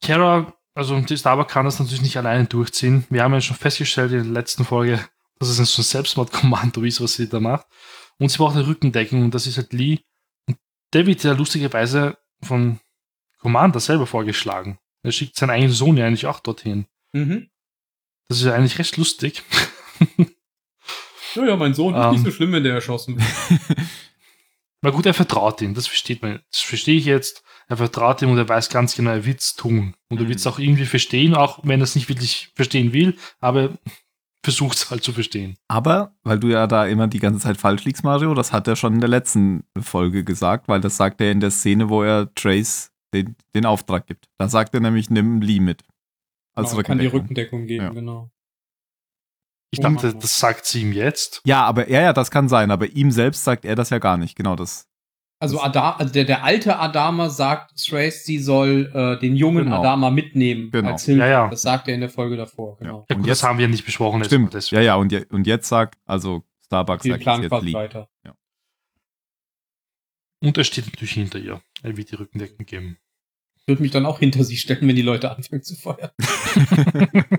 Kara, 0.02 0.52
also 0.74 1.00
die 1.00 1.16
Starbuck 1.16 1.48
kann 1.48 1.64
das 1.64 1.78
natürlich 1.78 2.02
nicht 2.02 2.16
alleine 2.16 2.46
durchziehen. 2.46 3.06
Wir 3.10 3.22
haben 3.22 3.32
ja 3.32 3.40
schon 3.40 3.56
festgestellt 3.56 4.10
in 4.10 4.24
der 4.24 4.32
letzten 4.32 4.64
Folge, 4.64 5.08
dass 5.38 5.48
es 5.48 5.60
ein 5.60 5.66
so 5.66 5.82
ein 5.82 5.84
Selbstmordkommando 5.84 6.82
ist, 6.82 7.00
was 7.00 7.14
sie 7.14 7.28
da 7.28 7.38
macht. 7.38 7.66
Und 8.18 8.28
sie 8.28 8.38
braucht 8.38 8.56
eine 8.56 8.66
Rückendeckung 8.66 9.22
und 9.22 9.34
das 9.34 9.46
ist 9.46 9.56
halt 9.56 9.72
Lee. 9.72 10.00
Und 10.46 10.58
der 10.92 11.06
wird 11.06 11.22
ja 11.22 11.32
lustigerweise 11.32 12.18
von 12.42 12.80
Commander 13.38 13.78
selber 13.78 14.08
vorgeschlagen. 14.08 14.80
Er 15.04 15.12
schickt 15.12 15.36
seinen 15.36 15.50
eigenen 15.50 15.72
Sohn 15.72 15.96
ja 15.96 16.06
eigentlich 16.06 16.26
auch 16.26 16.40
dorthin. 16.40 16.86
Mhm. 17.12 17.50
Das 18.26 18.38
ist 18.38 18.44
ja 18.44 18.54
eigentlich 18.54 18.80
recht 18.80 18.96
lustig. 18.96 19.44
Naja, 21.36 21.56
mein 21.56 21.74
Sohn 21.74 21.94
ist 21.94 22.00
Ähm. 22.04 22.10
nicht 22.12 22.24
so 22.24 22.30
schlimm, 22.30 22.52
wenn 22.52 22.62
der 22.62 22.74
erschossen 22.74 23.16
wird. 23.18 23.60
Na 24.82 24.90
gut, 24.90 25.06
er 25.06 25.14
vertraut 25.14 25.60
ihm, 25.62 25.74
das 25.74 25.86
versteht 25.86 26.22
man. 26.22 26.40
Das 26.52 26.60
verstehe 26.60 26.96
ich 26.96 27.06
jetzt. 27.06 27.42
Er 27.68 27.76
vertraut 27.78 28.20
ihm 28.22 28.30
und 28.30 28.38
er 28.38 28.48
weiß 28.48 28.68
ganz 28.68 28.94
genau, 28.94 29.10
er 29.10 29.24
wird 29.24 29.40
es 29.40 29.54
tun. 29.54 29.94
Und 30.10 30.18
er 30.18 30.24
Mhm. 30.24 30.28
wird 30.28 30.38
es 30.38 30.46
auch 30.46 30.58
irgendwie 30.58 30.84
verstehen, 30.84 31.34
auch 31.34 31.58
wenn 31.64 31.80
er 31.80 31.84
es 31.84 31.94
nicht 31.94 32.08
wirklich 32.08 32.50
verstehen 32.54 32.92
will, 32.92 33.16
aber 33.40 33.70
versucht 34.44 34.76
es 34.76 34.90
halt 34.90 35.02
zu 35.02 35.12
verstehen. 35.12 35.56
Aber, 35.66 36.14
weil 36.22 36.38
du 36.38 36.48
ja 36.48 36.66
da 36.66 36.86
immer 36.86 37.08
die 37.08 37.18
ganze 37.18 37.40
Zeit 37.40 37.56
falsch 37.56 37.84
liegst, 37.84 38.04
Mario, 38.04 38.34
das 38.34 38.52
hat 38.52 38.68
er 38.68 38.76
schon 38.76 38.94
in 38.94 39.00
der 39.00 39.08
letzten 39.08 39.64
Folge 39.80 40.22
gesagt, 40.22 40.68
weil 40.68 40.82
das 40.82 40.96
sagt 40.98 41.20
er 41.22 41.32
in 41.32 41.40
der 41.40 41.50
Szene, 41.50 41.88
wo 41.88 42.02
er 42.02 42.32
Trace 42.34 42.92
den, 43.14 43.34
den 43.56 43.64
Auftrag 43.66 44.06
gibt. 44.06 44.26
Da 44.38 44.48
sagt 44.48 44.74
er 44.74 44.80
nämlich, 44.80 45.08
nimm 45.08 45.40
Lee 45.40 45.60
mit. 45.60 45.82
Als 46.54 46.74
Man 46.74 46.84
kann 46.84 46.98
die 46.98 47.06
Rückendeckung. 47.06 47.62
Rückendeckung 47.62 47.66
geben, 47.66 47.84
Ja. 47.86 47.90
genau. 47.90 48.30
Ich 49.74 49.80
dachte, 49.80 50.06
Mann. 50.08 50.20
das 50.20 50.38
sagt 50.38 50.66
sie 50.66 50.82
ihm 50.82 50.92
jetzt. 50.92 51.40
Ja, 51.44 51.64
aber 51.64 51.88
ja, 51.90 52.00
ja, 52.00 52.12
das 52.12 52.30
kann 52.30 52.48
sein, 52.48 52.70
aber 52.70 52.86
ihm 52.86 53.10
selbst 53.10 53.44
sagt 53.44 53.64
er 53.64 53.74
das 53.74 53.90
ja 53.90 53.98
gar 53.98 54.16
nicht. 54.16 54.36
Genau 54.36 54.56
das. 54.56 54.88
Also, 55.40 55.60
Ada 55.60 55.96
also 55.96 56.12
der, 56.12 56.24
der 56.24 56.42
alte 56.44 56.78
Adama 56.78 57.28
sagt, 57.28 57.76
Thrace, 57.76 58.24
sie 58.24 58.38
soll 58.38 58.90
äh, 58.94 59.20
den 59.20 59.36
jungen 59.36 59.64
Genau. 59.64 59.80
Adama 59.80 60.10
mitnehmen 60.10 60.70
Genau. 60.70 60.92
als 60.92 61.04
Hilfe. 61.04 61.20
Ja, 61.20 61.26
ja. 61.28 61.48
Das 61.48 61.60
sagt 61.62 61.88
er 61.88 61.94
in 61.94 62.00
der 62.00 62.08
Folge 62.08 62.36
davor, 62.36 62.78
genau. 62.78 63.04
Ja, 63.10 63.16
Und 63.16 63.22
gut, 63.22 63.26
jetzt- 63.26 63.42
das 63.42 63.48
haben 63.48 63.58
wir 63.58 63.68
nicht 63.68 63.84
besprochen. 63.84 64.18
jetzt 64.18 64.28
Stimmt. 64.28 64.54
deswegen. 64.54 64.80
Ja, 64.80 64.86
ja, 64.86 64.94
und, 64.94 65.12
je, 65.12 65.26
und 65.30 65.46
jetzt 65.46 65.68
sagt, 65.68 65.98
also 66.06 66.44
Starbucks 66.64 67.04
sagt 67.04 67.20
planen 67.22 67.42
jetzt 67.42 67.62
Lee. 67.62 67.74
weiter. 67.74 68.08
Und 70.42 70.58
er 70.58 70.64
steht 70.64 70.86
natürlich 70.86 71.12
hinter 71.12 71.38
ihr. 71.38 71.62
Er 71.82 71.96
wird 71.96 72.10
die 72.10 72.16
Rückendeckung 72.16 72.66
geben. 72.66 72.98
Ich 73.66 73.68
würde 73.68 73.80
mich 73.82 73.92
dann 73.92 74.04
auch 74.04 74.18
hinter 74.18 74.44
sie 74.44 74.58
stellen, 74.58 74.86
wenn 74.86 74.94
die 74.94 75.00
Leute 75.00 75.30
anfangen 75.34 75.62
zu 75.62 75.74
feuern. 75.74 76.10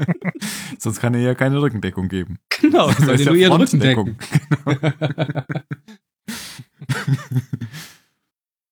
Sonst 0.79 0.99
kann 0.99 1.13
er 1.13 1.19
ja 1.19 1.35
keine 1.35 1.61
Rückendeckung 1.61 2.07
geben. 2.09 2.39
Genau, 2.61 2.87
Das 2.87 2.97
soll 3.05 3.19
ja 3.19 3.25
nur 3.27 3.35
ihren 3.35 3.61
Rücken 3.61 3.79
decken. 3.79 4.17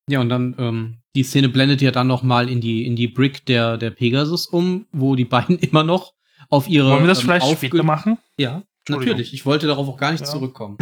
ja, 0.09 0.19
und 0.19 0.29
dann, 0.29 0.55
ähm, 0.57 0.97
die 1.15 1.21
Szene 1.23 1.47
blendet 1.49 1.81
ja 1.83 1.91
dann 1.91 2.07
noch 2.07 2.23
mal 2.23 2.49
in 2.49 2.59
die, 2.59 2.87
in 2.87 2.95
die 2.95 3.07
Brick 3.07 3.45
der, 3.45 3.77
der 3.77 3.91
Pegasus 3.91 4.47
um, 4.47 4.87
wo 4.91 5.15
die 5.15 5.25
beiden 5.25 5.59
immer 5.59 5.83
noch 5.83 6.13
auf 6.49 6.67
ihre. 6.67 6.89
Wollen 6.89 7.03
wir 7.03 7.07
das 7.07 7.19
ähm, 7.19 7.25
vielleicht 7.25 7.51
später 7.57 7.83
machen? 7.83 8.17
Ja, 8.37 8.63
natürlich. 8.89 9.31
Ich 9.33 9.45
wollte 9.45 9.67
darauf 9.67 9.87
auch 9.87 9.97
gar 9.97 10.11
nicht 10.11 10.21
Ja. 10.21 10.25
zurückkommen. 10.27 10.77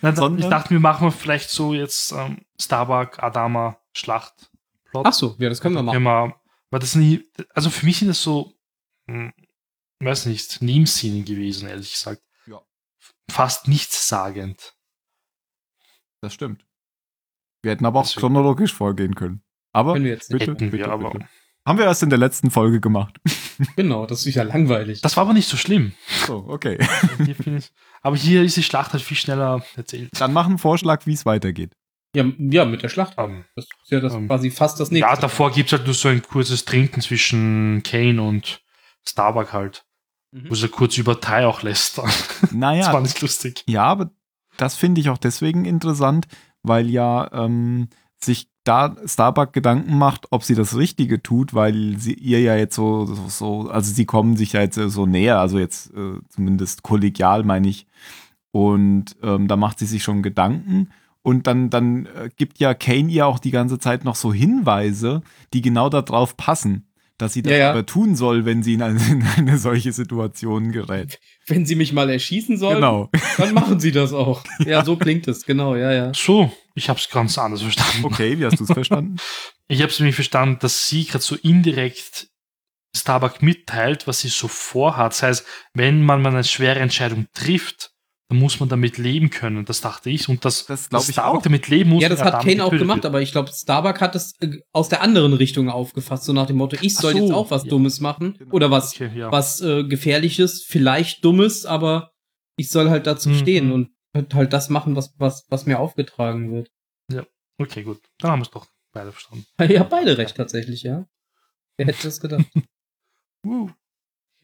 Sondern- 0.00 0.38
ich 0.38 0.46
dachte, 0.46 0.70
wir 0.70 0.80
machen 0.80 1.12
vielleicht 1.12 1.50
so 1.50 1.74
jetzt 1.74 2.12
ähm, 2.12 2.38
Starbuck, 2.58 3.22
Adama, 3.22 3.76
Schlacht. 3.96 4.50
Plot. 4.90 5.06
Ach 5.06 5.12
so, 5.12 5.34
ja, 5.38 5.48
das 5.48 5.60
können 5.60 5.74
wir 5.74 5.82
machen. 5.82 5.96
Immer, 5.96 6.40
weil 6.70 6.80
das 6.80 6.94
nie, 6.94 7.24
also 7.54 7.70
für 7.70 7.84
mich 7.86 7.98
sind 7.98 8.08
das 8.08 8.22
so, 8.22 8.52
hm, 9.08 9.32
weiß 10.00 10.26
nicht, 10.26 10.60
Meme-Szenen 10.62 11.24
gewesen, 11.24 11.68
ehrlich 11.68 11.92
gesagt. 11.92 12.22
Ja. 12.46 12.60
Fast 13.30 13.68
nichtssagend. 13.68 14.74
Das 16.20 16.34
stimmt. 16.34 16.64
Wir 17.62 17.72
hätten 17.72 17.86
aber 17.86 18.00
auch 18.00 18.04
Deswegen- 18.04 18.20
chronologisch 18.20 18.72
vorgehen 18.74 19.14
können. 19.14 19.42
Aber 19.72 19.94
Können 19.94 20.04
wir 20.04 20.12
jetzt 20.12 20.30
nicht. 20.30 20.38
bitte, 20.40 20.52
Hätten 20.52 20.70
bitte, 20.70 20.84
wir, 20.84 20.92
aber 20.92 21.10
bitte. 21.10 21.28
Haben 21.66 21.78
wir 21.78 21.84
erst 21.86 22.02
in 22.02 22.10
der 22.10 22.18
letzten 22.18 22.50
Folge 22.50 22.80
gemacht. 22.80 23.16
Genau, 23.74 24.04
das 24.04 24.26
ist 24.26 24.34
ja 24.34 24.42
langweilig. 24.42 25.00
das 25.00 25.16
war 25.16 25.22
aber 25.22 25.32
nicht 25.32 25.48
so 25.48 25.56
schlimm. 25.56 25.94
So, 26.26 26.44
okay. 26.46 26.76
Aber 28.02 28.14
hier 28.14 28.42
ist 28.42 28.58
die 28.58 28.62
Schlacht 28.62 28.92
halt 28.92 29.02
viel 29.02 29.16
schneller 29.16 29.64
erzählt. 29.76 30.10
Dann 30.20 30.34
mach 30.34 30.44
einen 30.44 30.58
Vorschlag, 30.58 31.06
wie 31.06 31.14
es 31.14 31.24
weitergeht. 31.24 31.72
Ja, 32.16 32.24
ja, 32.38 32.64
mit 32.64 32.82
der 32.82 32.88
Schlacht. 32.88 33.14
Ähm, 33.18 33.44
Das 33.54 33.64
ist 33.66 33.90
ja 33.90 34.00
das 34.00 34.14
Ähm, 34.14 34.26
quasi 34.26 34.50
fast 34.50 34.80
das 34.80 34.90
nächste. 34.90 35.08
ja, 35.08 35.16
davor 35.16 35.50
gibt 35.50 35.70
es 35.72 35.78
halt 35.78 35.86
nur 35.86 35.94
so 35.94 36.08
ein 36.08 36.22
kurzes 36.22 36.64
Trinken 36.64 37.00
zwischen 37.00 37.82
Kane 37.84 38.22
und 38.22 38.62
Starbuck 39.06 39.52
halt. 39.52 39.84
Mhm. 40.32 40.50
Wo 40.50 40.54
sie 40.54 40.68
kurz 40.68 40.96
über 40.98 41.20
Thai 41.20 41.46
auch 41.46 41.62
lästern. 41.62 42.10
Das 42.40 42.52
Naja, 42.52 42.92
war 42.92 43.00
nicht 43.00 43.20
lustig. 43.20 43.62
Ja, 43.68 43.84
aber 43.84 44.10
das 44.56 44.76
finde 44.76 45.00
ich 45.00 45.10
auch 45.10 45.18
deswegen 45.18 45.64
interessant, 45.64 46.26
weil 46.62 46.88
ja 46.88 47.30
ähm, 47.32 47.88
sich 48.18 48.48
da 48.64 48.96
Starbuck 49.04 49.52
Gedanken 49.52 49.96
macht, 49.96 50.26
ob 50.30 50.42
sie 50.42 50.54
das 50.56 50.74
Richtige 50.76 51.22
tut, 51.22 51.54
weil 51.54 51.96
sie 51.98 52.14
ihr 52.14 52.40
ja 52.40 52.56
jetzt 52.56 52.74
so, 52.74 53.06
so, 53.06 53.28
so 53.28 53.70
also 53.70 53.92
sie 53.92 54.06
kommen 54.06 54.36
sich 54.36 54.54
ja 54.54 54.62
jetzt 54.62 54.74
so 54.76 55.06
näher, 55.06 55.38
also 55.38 55.58
jetzt 55.58 55.92
äh, 55.94 56.18
zumindest 56.30 56.82
kollegial 56.82 57.44
meine 57.44 57.68
ich. 57.68 57.86
Und 58.50 59.16
ähm, 59.22 59.46
da 59.48 59.56
macht 59.56 59.78
sie 59.78 59.86
sich 59.86 60.02
schon 60.02 60.22
Gedanken. 60.22 60.90
Und 61.26 61.48
dann, 61.48 61.70
dann 61.70 62.06
äh, 62.06 62.30
gibt 62.36 62.60
ja 62.60 62.72
Kane 62.72 63.10
ihr 63.10 63.26
auch 63.26 63.40
die 63.40 63.50
ganze 63.50 63.80
Zeit 63.80 64.04
noch 64.04 64.14
so 64.14 64.32
Hinweise, 64.32 65.22
die 65.52 65.60
genau 65.60 65.88
darauf 65.88 66.36
passen, 66.36 66.88
dass 67.18 67.32
sie 67.32 67.42
das 67.42 67.50
Ja, 67.50 67.58
ja. 67.58 67.70
aber 67.72 67.84
tun 67.84 68.14
soll, 68.14 68.44
wenn 68.44 68.62
sie 68.62 68.74
in 68.74 68.82
eine, 68.82 69.00
in 69.10 69.26
eine 69.36 69.58
solche 69.58 69.90
Situation 69.90 70.70
gerät. 70.70 71.18
Wenn 71.48 71.66
sie 71.66 71.74
mich 71.74 71.92
mal 71.92 72.08
erschießen 72.10 72.58
sollen, 72.58 72.76
Genau. 72.76 73.10
dann 73.38 73.54
machen 73.54 73.80
sie 73.80 73.90
das 73.90 74.12
auch. 74.12 74.44
Ja, 74.64 74.84
so 74.84 74.96
klingt 74.96 75.26
es, 75.26 75.44
genau, 75.44 75.74
ja, 75.74 75.92
ja. 75.92 76.12
So, 76.14 76.52
ich 76.76 76.88
habe 76.88 77.00
es 77.00 77.10
ganz 77.10 77.36
anders 77.38 77.62
verstanden. 77.62 78.04
Okay, 78.04 78.38
wie 78.38 78.44
hast 78.44 78.60
du 78.60 78.62
es 78.64 78.72
verstanden? 78.72 79.16
Ich 79.66 79.82
habe 79.82 79.90
es 79.90 79.98
nämlich 79.98 80.14
verstanden, 80.14 80.58
dass 80.60 80.88
sie 80.88 81.06
gerade 81.06 81.24
so 81.24 81.34
indirekt 81.34 82.28
Starbuck 82.94 83.42
mitteilt, 83.42 84.06
was 84.06 84.20
sie 84.20 84.28
so 84.28 84.46
vorhat. 84.46 85.10
Das 85.10 85.24
heißt, 85.24 85.46
wenn 85.74 86.02
man 86.04 86.22
mal 86.22 86.28
eine 86.32 86.44
schwere 86.44 86.78
Entscheidung 86.78 87.26
trifft, 87.34 87.90
dann 88.28 88.38
muss 88.38 88.58
man 88.58 88.68
damit 88.68 88.98
leben 88.98 89.30
können. 89.30 89.64
Das 89.64 89.80
dachte 89.80 90.10
ich. 90.10 90.28
Und 90.28 90.44
das, 90.44 90.66
Das 90.66 90.88
ich 91.08 91.12
Starbuck 91.14 91.38
auch. 91.38 91.42
damit 91.42 91.68
leben 91.68 91.90
muss. 91.90 92.02
Ja, 92.02 92.08
das 92.08 92.22
hat 92.24 92.42
Kane 92.44 92.64
auch 92.64 92.70
gemacht, 92.70 92.96
wird. 92.98 93.06
aber 93.06 93.22
ich 93.22 93.30
glaube, 93.32 93.52
Starbuck 93.52 94.00
hat 94.00 94.14
das 94.16 94.32
äh, 94.40 94.58
aus 94.72 94.88
der 94.88 95.00
anderen 95.02 95.32
Richtung 95.32 95.70
aufgefasst, 95.70 96.24
so 96.24 96.32
nach 96.32 96.46
dem 96.46 96.56
Motto, 96.56 96.76
ich 96.80 96.96
soll 96.96 97.12
so, 97.12 97.18
jetzt 97.20 97.32
auch 97.32 97.50
was 97.52 97.64
ja. 97.64 97.70
Dummes 97.70 98.00
machen. 98.00 98.34
Genau. 98.38 98.52
Oder 98.54 98.70
was, 98.70 98.94
Okay, 98.94 99.10
ja. 99.16 99.30
was 99.30 99.60
äh, 99.60 99.84
Gefährliches, 99.84 100.64
vielleicht 100.66 101.24
Dummes, 101.24 101.66
aber 101.66 102.10
ich 102.56 102.70
soll 102.70 102.90
halt 102.90 103.06
dazu 103.06 103.28
Mhm. 103.28 103.34
stehen 103.38 103.72
und 103.72 103.90
halt- 104.14 104.34
halt 104.34 104.52
das 104.52 104.70
machen, 104.70 104.96
was, 104.96 105.14
was, 105.18 105.44
was 105.48 105.66
mir 105.66 105.78
aufgetragen 105.78 106.52
wird. 106.52 106.70
Okay, 107.58 107.84
gut. 107.84 108.00
Dann 108.18 108.32
haben 108.32 108.40
wir 108.40 108.44
es 108.44 108.50
doch 108.50 108.66
beide 108.92 109.12
verstanden. 109.12 109.46
Ja, 109.72 109.82
beide 109.84 110.18
recht 110.18 110.36
tatsächlich, 110.36 110.82
ja. 110.82 111.06
Wer 111.78 111.86
hätte 111.86 112.02
das 112.02 112.20
gedacht? 112.20 112.44
Uh. 113.46 113.70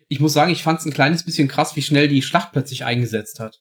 Ich 0.08 0.20
muss 0.20 0.32
sagen, 0.32 0.52
ich 0.52 0.62
fand 0.62 0.78
es 0.78 0.86
ein 0.86 0.92
kleines 0.92 1.24
bisschen 1.24 1.48
krass, 1.48 1.74
wie 1.74 1.82
schnell 1.82 2.06
die 2.06 2.22
Schlacht 2.22 2.52
plötzlich 2.52 2.84
eingesetzt 2.84 3.40
hat. 3.40 3.60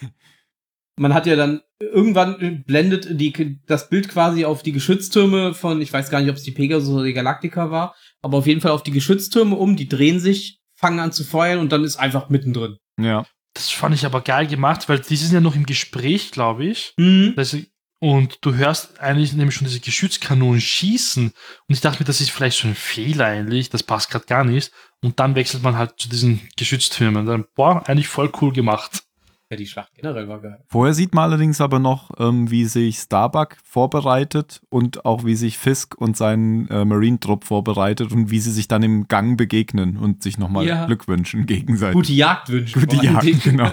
Man 0.96 1.14
hat 1.14 1.26
ja 1.26 1.36
dann 1.36 1.60
irgendwann 1.78 2.40
äh, 2.40 2.50
blendet 2.50 3.20
die, 3.20 3.60
das 3.66 3.88
Bild 3.88 4.08
quasi 4.08 4.44
auf 4.44 4.62
die 4.62 4.72
Geschütztürme 4.72 5.54
von, 5.54 5.80
ich 5.80 5.92
weiß 5.92 6.10
gar 6.10 6.20
nicht, 6.20 6.30
ob 6.30 6.36
es 6.36 6.42
die 6.42 6.50
Pegasus 6.50 6.92
oder 6.92 7.04
die 7.04 7.12
Galactica 7.12 7.70
war, 7.70 7.94
aber 8.20 8.38
auf 8.38 8.46
jeden 8.46 8.60
Fall 8.60 8.72
auf 8.72 8.82
die 8.82 8.90
Geschütztürme 8.90 9.54
um, 9.54 9.76
die 9.76 9.88
drehen 9.88 10.18
sich, 10.18 10.60
fangen 10.74 10.98
an 10.98 11.12
zu 11.12 11.24
feuern 11.24 11.60
und 11.60 11.70
dann 11.70 11.84
ist 11.84 11.96
einfach 11.96 12.28
mittendrin. 12.28 12.78
Ja. 13.00 13.24
Das 13.54 13.70
fand 13.70 13.94
ich 13.94 14.04
aber 14.04 14.20
geil 14.20 14.46
gemacht, 14.46 14.88
weil 14.88 15.00
die 15.00 15.16
sind 15.16 15.32
ja 15.32 15.40
noch 15.40 15.56
im 15.56 15.66
Gespräch, 15.66 16.30
glaube 16.30 16.64
ich. 16.64 16.94
Mhm. 16.96 17.34
Das, 17.36 17.56
und 18.00 18.38
du 18.42 18.54
hörst 18.54 19.00
eigentlich 19.00 19.32
nämlich 19.32 19.56
schon 19.56 19.66
diese 19.66 19.80
Geschützkanonen 19.80 20.60
schießen. 20.60 21.26
Und 21.26 21.74
ich 21.74 21.80
dachte 21.80 22.00
mir, 22.00 22.06
das 22.06 22.20
ist 22.20 22.30
vielleicht 22.30 22.58
so 22.58 22.68
ein 22.68 22.76
Fehler 22.76 23.26
eigentlich, 23.26 23.70
das 23.70 23.82
passt 23.82 24.10
gerade 24.10 24.26
gar 24.26 24.44
nicht. 24.44 24.70
Und 25.02 25.18
dann 25.18 25.34
wechselt 25.34 25.62
man 25.64 25.76
halt 25.76 25.94
zu 25.98 26.08
diesen 26.08 26.48
Geschütztürmen. 26.56 27.26
Dann, 27.26 27.46
boah, 27.56 27.82
eigentlich 27.88 28.08
voll 28.08 28.30
cool 28.40 28.52
gemacht. 28.52 29.02
Ja, 29.50 29.56
die 29.56 29.66
Schlacht 29.66 29.94
generell 29.94 30.28
war 30.28 30.40
geil. 30.42 30.62
Vorher 30.66 30.92
sieht 30.92 31.14
man 31.14 31.24
allerdings 31.24 31.62
aber 31.62 31.78
noch, 31.78 32.10
ähm, 32.18 32.50
wie 32.50 32.66
sich 32.66 32.98
Starbuck 32.98 33.56
vorbereitet 33.64 34.60
und 34.68 35.06
auch 35.06 35.24
wie 35.24 35.36
sich 35.36 35.56
Fisk 35.56 35.94
und 35.96 36.18
sein 36.18 36.68
äh, 36.68 36.84
Marine-Trupp 36.84 37.44
vorbereitet 37.44 38.12
und 38.12 38.30
wie 38.30 38.40
sie 38.40 38.52
sich 38.52 38.68
dann 38.68 38.82
im 38.82 39.08
Gang 39.08 39.38
begegnen 39.38 39.96
und 39.96 40.22
sich 40.22 40.36
nochmal 40.36 40.66
Ja. 40.66 40.84
Glück 40.84 41.08
wünschen 41.08 41.46
gegenseitig. 41.46 41.94
Gute 41.94 42.12
Jagd 42.12 42.50
wünschen. 42.50 42.80
Gute 42.80 42.96
Jagd, 43.02 43.24
Dingen. 43.24 43.40
genau. 43.42 43.72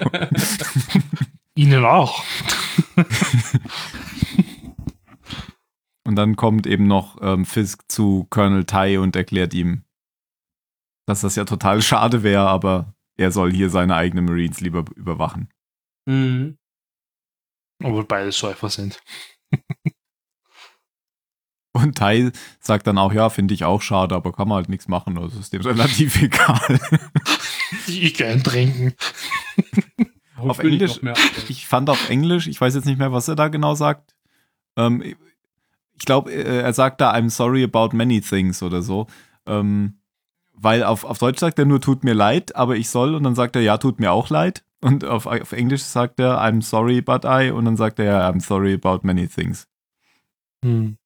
Ihnen 1.54 1.84
auch. 1.84 2.24
Und 6.04 6.16
dann 6.16 6.36
kommt 6.36 6.66
eben 6.66 6.86
noch 6.86 7.18
ähm, 7.20 7.44
Fisk 7.44 7.82
zu 7.88 8.26
Colonel 8.30 8.64
Tai 8.64 8.98
und 9.00 9.14
erklärt 9.14 9.52
ihm, 9.52 9.82
dass 11.06 11.20
das 11.20 11.36
ja 11.36 11.44
total 11.44 11.82
schade 11.82 12.22
wäre, 12.22 12.46
aber 12.48 12.94
er 13.18 13.30
soll 13.30 13.52
hier 13.52 13.68
seine 13.70 13.94
eigenen 13.94 14.24
Marines 14.24 14.60
lieber 14.60 14.84
überwachen. 14.94 15.48
Mhm. 16.06 16.56
Obwohl 17.82 18.04
beide 18.04 18.32
Säufer 18.32 18.70
sind. 18.70 19.00
Und 21.72 21.98
Tai 21.98 22.30
sagt 22.58 22.86
dann 22.86 22.96
auch, 22.96 23.12
ja, 23.12 23.28
finde 23.28 23.52
ich 23.52 23.64
auch 23.64 23.82
schade, 23.82 24.14
aber 24.14 24.32
kann 24.32 24.48
man 24.48 24.56
halt 24.56 24.68
nichts 24.70 24.88
machen. 24.88 25.18
Also 25.18 25.38
ist 25.38 25.52
dem 25.52 25.60
relativ 25.62 26.22
egal. 26.22 26.80
Ich 27.86 28.14
kann 28.14 28.42
trinken. 28.42 28.94
Auf 30.38 30.58
ich 30.60 30.64
Englisch- 30.72 31.02
mehr. 31.02 31.14
Ich 31.48 31.66
fand 31.66 31.90
auf 31.90 32.08
Englisch, 32.08 32.46
ich 32.46 32.58
weiß 32.60 32.74
jetzt 32.74 32.86
nicht 32.86 32.98
mehr, 32.98 33.12
was 33.12 33.28
er 33.28 33.36
da 33.36 33.48
genau 33.48 33.74
sagt. 33.74 34.14
Ähm, 34.76 35.02
ich 35.98 36.04
glaube, 36.06 36.30
er 36.32 36.72
sagt 36.72 37.00
da, 37.02 37.12
I'm 37.14 37.28
sorry 37.30 37.62
about 37.62 37.94
many 37.94 38.20
things 38.22 38.62
oder 38.62 38.80
so. 38.82 39.06
Ähm, 39.46 39.98
weil 40.54 40.82
auf, 40.82 41.04
auf 41.04 41.18
Deutsch 41.18 41.40
sagt 41.40 41.58
er 41.58 41.66
nur, 41.66 41.80
tut 41.82 42.04
mir 42.04 42.14
leid, 42.14 42.56
aber 42.56 42.76
ich 42.76 42.88
soll. 42.88 43.14
Und 43.14 43.22
dann 43.22 43.34
sagt 43.34 43.54
er, 43.56 43.62
ja, 43.62 43.76
tut 43.76 44.00
mir 44.00 44.12
auch 44.12 44.30
leid. 44.30 44.64
Und 44.86 45.04
auf, 45.04 45.26
auf 45.26 45.50
Englisch 45.50 45.82
sagt 45.82 46.20
er, 46.20 46.40
I'm 46.40 46.62
sorry 46.62 47.00
but 47.00 47.24
I. 47.24 47.50
Und 47.50 47.64
dann 47.64 47.76
sagt 47.76 47.98
er, 47.98 48.04
ja, 48.04 48.30
I'm 48.30 48.40
sorry 48.40 48.72
about 48.72 49.00
many 49.02 49.26
things. 49.26 49.66
Hm. 50.64 50.96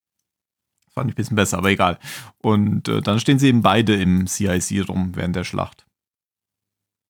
Fand 0.93 1.09
ich 1.09 1.15
ein 1.15 1.17
bisschen 1.17 1.37
besser, 1.37 1.57
aber 1.57 1.71
egal. 1.71 1.99
Und 2.43 2.89
äh, 2.89 3.01
dann 3.01 3.19
stehen 3.21 3.39
sie 3.39 3.49
eben 3.49 3.63
beide 3.63 3.97
im 3.97 4.27
CIC 4.27 4.87
rum 4.87 5.17
während 5.17 5.35
der 5.35 5.45
Schlacht. 5.45 5.87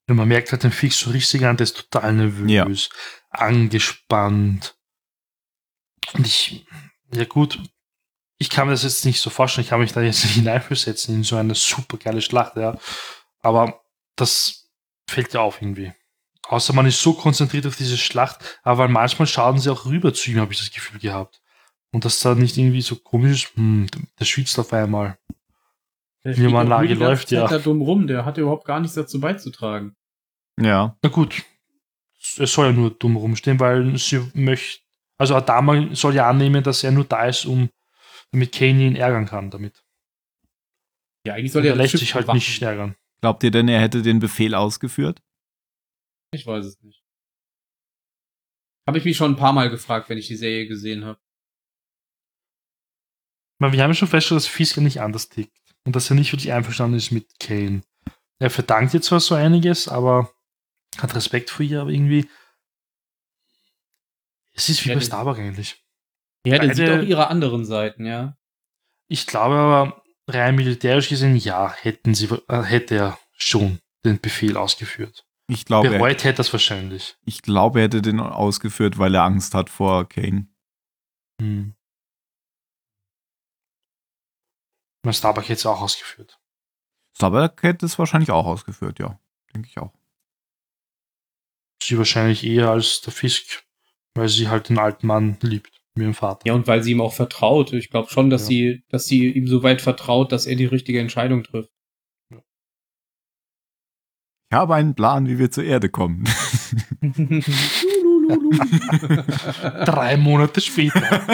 Ja, 0.08 0.14
man 0.14 0.28
merkt 0.28 0.52
halt 0.52 0.62
den 0.62 0.70
Fix 0.70 1.00
so 1.00 1.10
richtig 1.10 1.44
an, 1.44 1.56
der 1.56 1.64
ist 1.64 1.90
total 1.90 2.12
nervös, 2.12 2.88
angespannt. 3.30 4.78
Und 6.14 6.24
ich, 6.24 6.66
ja 7.12 7.24
gut, 7.24 7.60
ich 8.38 8.48
kann 8.48 8.68
mir 8.68 8.74
das 8.74 8.84
jetzt 8.84 9.04
nicht 9.04 9.20
so 9.20 9.28
vorstellen, 9.30 9.64
ich 9.64 9.70
kann 9.70 9.80
mich 9.80 9.92
da 9.92 10.02
jetzt 10.02 10.22
nicht 10.22 10.34
hineinversetzen 10.36 11.16
in 11.16 11.24
so 11.24 11.34
eine 11.34 11.56
super 11.56 11.96
geile 11.96 12.22
Schlacht, 12.22 12.56
ja. 12.56 12.78
Aber 13.42 13.82
das 14.14 14.70
fällt 15.08 15.34
ja 15.34 15.40
auf 15.40 15.60
irgendwie. 15.60 15.92
Außer 16.48 16.72
man 16.72 16.86
ist 16.86 17.00
so 17.00 17.12
konzentriert 17.12 17.66
auf 17.66 17.76
diese 17.76 17.96
Schlacht, 17.96 18.58
aber 18.62 18.88
manchmal 18.88 19.28
schauen 19.28 19.58
sie 19.58 19.70
auch 19.70 19.86
rüber 19.86 20.12
zu 20.12 20.30
ihm, 20.30 20.40
habe 20.40 20.52
ich 20.52 20.58
das 20.58 20.72
Gefühl 20.72 20.98
gehabt. 20.98 21.40
Und 21.92 22.04
das 22.04 22.20
da 22.20 22.34
nicht 22.34 22.56
irgendwie 22.56 22.80
so 22.80 22.96
komisch 22.96 23.44
ist, 23.44 23.56
hm, 23.56 23.86
der 24.18 24.24
schwitzt 24.24 24.58
auf 24.58 24.72
einmal. 24.72 25.18
Der 26.24 26.34
Klimaanlage 26.34 26.88
nur 26.88 26.94
die 26.94 27.00
ganze 27.00 27.10
läuft, 27.10 27.30
ja. 27.30 27.46
Da 27.48 27.58
dumm 27.58 27.80
rum, 27.82 28.06
der 28.06 28.24
hat 28.24 28.38
überhaupt 28.38 28.66
gar 28.66 28.80
nichts 28.80 28.94
dazu 28.94 29.20
beizutragen. 29.20 29.96
Ja. 30.60 30.96
Na 31.02 31.08
gut, 31.08 31.42
er 32.36 32.46
soll 32.46 32.66
ja 32.66 32.72
nur 32.72 32.90
dumm 32.90 33.16
rumstehen, 33.16 33.58
weil 33.58 33.96
sie 33.96 34.20
möchte, 34.34 34.82
Also 35.18 35.34
Adama 35.34 35.94
soll 35.94 36.14
ja 36.14 36.28
annehmen, 36.28 36.62
dass 36.62 36.84
er 36.84 36.92
nur 36.92 37.04
da 37.04 37.26
ist, 37.26 37.46
um 37.46 37.70
damit 38.32 38.52
Kane 38.52 38.82
ihn 38.82 38.96
ärgern 38.96 39.26
kann 39.26 39.50
damit. 39.50 39.82
Ja, 41.26 41.34
eigentlich 41.34 41.46
Und 41.46 41.52
soll 41.52 41.66
er 41.66 41.72
er 41.72 41.76
lässt 41.76 41.98
sich 41.98 42.14
halt 42.14 42.32
nicht 42.32 42.62
ärgern. 42.62 42.96
Glaubt 43.20 43.42
ihr 43.42 43.50
denn, 43.50 43.68
er 43.68 43.80
hätte 43.80 44.02
den 44.02 44.18
Befehl 44.18 44.54
ausgeführt? 44.54 45.20
Ich 46.32 46.46
weiß 46.46 46.64
es 46.64 46.80
nicht. 46.82 47.02
Habe 48.86 48.98
ich 48.98 49.04
mich 49.04 49.16
schon 49.16 49.32
ein 49.32 49.36
paar 49.36 49.52
Mal 49.52 49.70
gefragt, 49.70 50.08
wenn 50.08 50.18
ich 50.18 50.28
die 50.28 50.36
Serie 50.36 50.66
gesehen 50.66 51.04
habe. 51.04 51.20
Wir 53.58 53.82
haben 53.82 53.90
ja 53.90 53.94
schon 53.94 54.08
festgestellt, 54.08 54.38
dass 54.38 54.46
Fisker 54.46 54.80
nicht 54.80 55.00
anders 55.00 55.28
tickt. 55.28 55.56
Und 55.84 55.96
dass 55.96 56.10
er 56.10 56.16
nicht 56.16 56.32
wirklich 56.32 56.52
einverstanden 56.52 56.96
ist 56.96 57.10
mit 57.10 57.38
Kane. 57.38 57.82
Er 58.38 58.50
verdankt 58.50 58.94
ihr 58.94 59.02
zwar 59.02 59.20
so 59.20 59.34
einiges, 59.34 59.88
aber 59.88 60.32
hat 60.98 61.14
Respekt 61.14 61.50
vor 61.50 61.64
ihr, 61.64 61.80
aber 61.80 61.90
irgendwie. 61.90 62.28
Es 64.52 64.68
ist 64.68 64.84
wie 64.84 64.90
Ja, 64.90 64.94
bei 64.94 65.00
Starbuck 65.00 65.38
eigentlich. 65.38 65.82
Ja, 66.46 66.58
der 66.58 66.74
sieht 66.74 66.88
auch 66.88 67.02
ihre 67.02 67.28
anderen 67.28 67.64
Seiten, 67.64 68.06
ja. 68.06 68.36
Ich 69.08 69.26
glaube 69.26 69.56
aber, 69.56 70.02
rein 70.26 70.56
militärisch 70.56 71.08
gesehen, 71.08 71.36
ja, 71.36 71.72
hätten 71.72 72.14
sie, 72.14 72.28
äh, 72.48 72.62
hätte 72.62 72.94
er 72.96 73.18
schon 73.36 73.80
den 74.04 74.20
Befehl 74.20 74.56
ausgeführt. 74.56 75.26
Ich 75.50 75.64
glaube, 75.64 75.88
er, 75.88 75.98
Bereut 75.98 76.22
hätte 76.24 76.36
das 76.38 76.52
wahrscheinlich. 76.52 77.16
ich 77.24 77.42
glaube, 77.42 77.80
er 77.80 77.84
hätte 77.86 78.02
den 78.02 78.20
ausgeführt, 78.20 78.98
weil 78.98 79.14
er 79.14 79.24
Angst 79.24 79.54
hat 79.54 79.68
vor 79.68 80.08
Kane. 80.08 80.46
Hm. 81.40 81.74
Mein 85.04 85.14
Starbuck 85.14 85.44
hätte 85.44 85.54
es 85.54 85.66
auch 85.66 85.80
ausgeführt. 85.80 86.38
Starbuck 87.16 87.62
hätte 87.62 87.86
es 87.86 87.98
wahrscheinlich 87.98 88.30
auch 88.30 88.46
ausgeführt, 88.46 88.98
ja. 88.98 89.18
Denke 89.54 89.68
ich 89.68 89.78
auch. 89.78 89.92
Sie 91.82 91.96
wahrscheinlich 91.98 92.44
eher 92.44 92.70
als 92.70 93.00
der 93.00 93.12
Fisk, 93.12 93.64
weil 94.14 94.28
sie 94.28 94.48
halt 94.48 94.68
den 94.68 94.78
alten 94.78 95.06
Mann 95.06 95.38
liebt, 95.40 95.80
wie 95.94 96.02
ihren 96.02 96.14
Vater. 96.14 96.46
Ja, 96.46 96.52
und 96.54 96.66
weil 96.66 96.82
sie 96.82 96.92
ihm 96.92 97.00
auch 97.00 97.14
vertraut. 97.14 97.72
Ich 97.72 97.88
glaube 97.90 98.10
schon, 98.10 98.28
dass 98.30 98.42
Ja. 98.42 98.48
sie, 98.48 98.84
dass 98.90 99.06
sie 99.06 99.26
ihm 99.32 99.48
so 99.48 99.62
weit 99.62 99.80
vertraut, 99.80 100.30
dass 100.32 100.46
er 100.46 100.56
die 100.56 100.66
richtige 100.66 101.00
Entscheidung 101.00 101.42
trifft. 101.42 101.70
Ich 104.52 104.56
habe 104.56 104.74
einen 104.74 104.96
Plan, 104.96 105.28
wie 105.28 105.38
wir 105.38 105.52
zur 105.52 105.62
Erde 105.62 105.88
kommen. 105.90 106.24
Drei 109.86 110.16
Monate 110.16 110.60
später. 110.60 111.24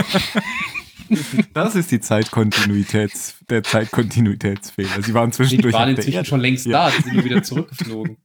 Das 1.54 1.74
ist 1.76 1.90
die 1.92 2.00
Zeitkontinuitäts, 2.00 3.36
der 3.48 3.62
Zeitkontinuitätsfehler. 3.62 5.02
Sie 5.02 5.14
waren 5.14 5.30
Die 5.30 5.36
zwischendurch 5.36 5.72
waren 5.72 5.82
auf 5.90 5.94
der 5.94 5.96
inzwischen 6.04 6.16
Erde. 6.16 6.28
schon 6.28 6.40
längst 6.40 6.66
Ja. 6.66 6.90
da, 6.90 6.96
die 6.96 7.02
sind 7.04 7.14
nur 7.14 7.24
wieder 7.24 7.42
zurückgeflogen. 7.42 8.18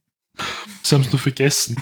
Sie 0.82 0.94
haben 0.94 1.02
es 1.02 1.10
nur 1.12 1.18
vergessen. 1.20 1.76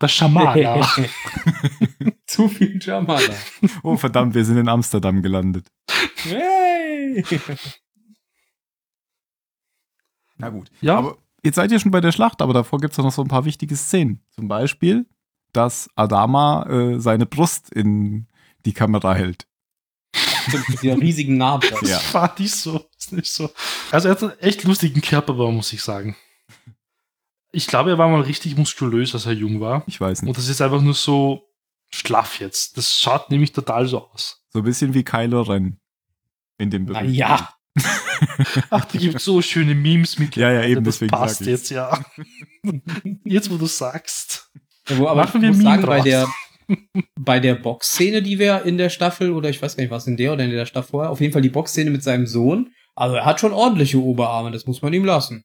Der 0.00 0.08
Schamana. 0.08 0.80
Zu 2.26 2.48
viel 2.48 2.78
Jamala. 2.80 3.20
Oh 3.82 3.96
verdammt, 3.98 4.34
wir 4.34 4.44
sind 4.46 4.56
in 4.56 4.68
Amsterdam 4.70 5.20
gelandet. 5.22 5.66
Hey! 6.22 7.22
Na 10.38 10.48
gut. 10.48 10.70
Ja, 10.80 10.96
Aber 10.98 11.18
jetzt 11.44 11.56
seid 11.56 11.70
ihr 11.72 11.78
schon 11.80 11.90
bei 11.90 12.00
der 12.00 12.12
Schlacht, 12.12 12.42
aber 12.42 12.52
davor 12.52 12.80
gibt 12.80 12.92
es 12.92 12.98
noch 12.98 13.12
so 13.12 13.22
ein 13.22 13.28
paar 13.28 13.44
wichtige 13.44 13.76
Szenen. 13.76 14.20
Zum 14.30 14.48
Beispiel, 14.48 15.06
dass 15.52 15.88
Adama 15.94 16.66
äh, 16.68 17.00
seine 17.00 17.26
Brust 17.26 17.70
in 17.72 18.26
die 18.64 18.72
Kamera 18.72 19.14
hält. 19.14 19.46
Mit 20.52 20.82
dieser 20.82 20.98
riesigen 20.98 21.36
Narbe. 21.36 21.66
Ja. 21.66 21.76
das 21.80 22.14
war 22.14 22.34
nicht 22.38 22.54
so. 22.54 22.86
Ist 22.98 23.12
nicht 23.12 23.32
so. 23.32 23.50
Also 23.90 24.08
er 24.08 24.12
hat 24.12 24.22
einen 24.22 24.38
echt 24.40 24.64
lustigen 24.64 25.00
Körperbau, 25.02 25.52
muss 25.52 25.72
ich 25.72 25.82
sagen. 25.82 26.16
Ich 27.52 27.66
glaube, 27.66 27.90
er 27.90 27.98
war 27.98 28.08
mal 28.08 28.22
richtig 28.22 28.56
muskulös, 28.56 29.14
als 29.14 29.26
er 29.26 29.32
jung 29.32 29.60
war. 29.60 29.82
Ich 29.86 30.00
weiß 30.00 30.22
nicht. 30.22 30.28
Und 30.28 30.36
das 30.38 30.48
ist 30.48 30.60
einfach 30.60 30.80
nur 30.80 30.94
so 30.94 31.48
schlaff 31.90 32.40
jetzt. 32.40 32.76
Das 32.76 32.98
schaut 32.98 33.30
nämlich 33.30 33.52
total 33.52 33.86
so 33.86 34.06
aus. 34.08 34.42
So 34.50 34.60
ein 34.60 34.64
bisschen 34.64 34.94
wie 34.94 35.04
Kylo 35.04 35.42
Ren. 35.42 35.78
In 36.58 36.70
dem 36.70 36.84
Na 36.86 37.00
Bericht. 37.00 37.16
ja. 37.16 37.50
Ach, 38.70 38.84
da 38.84 38.98
gibt 38.98 39.20
so 39.20 39.42
schöne 39.42 39.74
Memes 39.74 40.18
mit. 40.18 40.36
Ja, 40.36 40.52
ja, 40.52 40.64
eben, 40.64 40.84
Das 40.84 40.96
deswegen 40.96 41.10
passt 41.10 41.40
jetzt, 41.42 41.70
ja. 41.70 42.04
Jetzt, 43.24 43.50
wo 43.50 43.56
du 43.56 43.66
sagst. 43.66 44.50
Ja, 44.88 44.98
wo, 44.98 45.08
aber 45.08 45.22
Machen 45.22 45.36
ich 45.36 45.42
wir 45.42 45.48
muss 45.48 45.58
Meme 45.58 45.70
sagen, 45.70 45.86
bei 45.86 46.00
der, 46.00 46.28
bei 47.18 47.40
der 47.40 47.54
Boxszene, 47.54 48.22
die 48.22 48.38
wir 48.38 48.62
in 48.64 48.78
der 48.78 48.90
Staffel, 48.90 49.32
oder 49.32 49.48
ich 49.50 49.60
weiß 49.60 49.76
gar 49.76 49.82
nicht, 49.82 49.90
was 49.90 50.06
in 50.06 50.16
der 50.16 50.32
oder 50.32 50.44
in 50.44 50.50
der 50.50 50.66
Staffel 50.66 50.90
vorher, 50.90 51.10
auf 51.10 51.20
jeden 51.20 51.32
Fall 51.32 51.42
die 51.42 51.48
Boxszene 51.48 51.90
mit 51.90 52.02
seinem 52.02 52.26
Sohn. 52.26 52.72
Also 52.94 53.16
er 53.16 53.24
hat 53.24 53.40
schon 53.40 53.52
ordentliche 53.52 54.02
Oberarme, 54.02 54.50
das 54.50 54.66
muss 54.66 54.82
man 54.82 54.92
ihm 54.92 55.04
lassen. 55.04 55.44